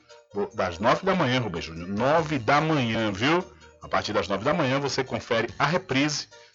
das 0.55 0.79
9 0.79 1.05
da 1.05 1.15
manhã, 1.15 1.41
Rubem 1.41 1.61
Júnior, 1.61 1.89
9 1.89 2.39
da 2.39 2.61
manhã, 2.61 3.11
viu? 3.13 3.45
A 3.83 3.89
partir 3.89 4.13
das 4.13 4.29
9 4.29 4.45
da 4.45 4.55
manhã 4.55 4.79
você 4.79 5.03
confere 5.03 5.49
a 5.59 5.67
reprise 5.67 6.29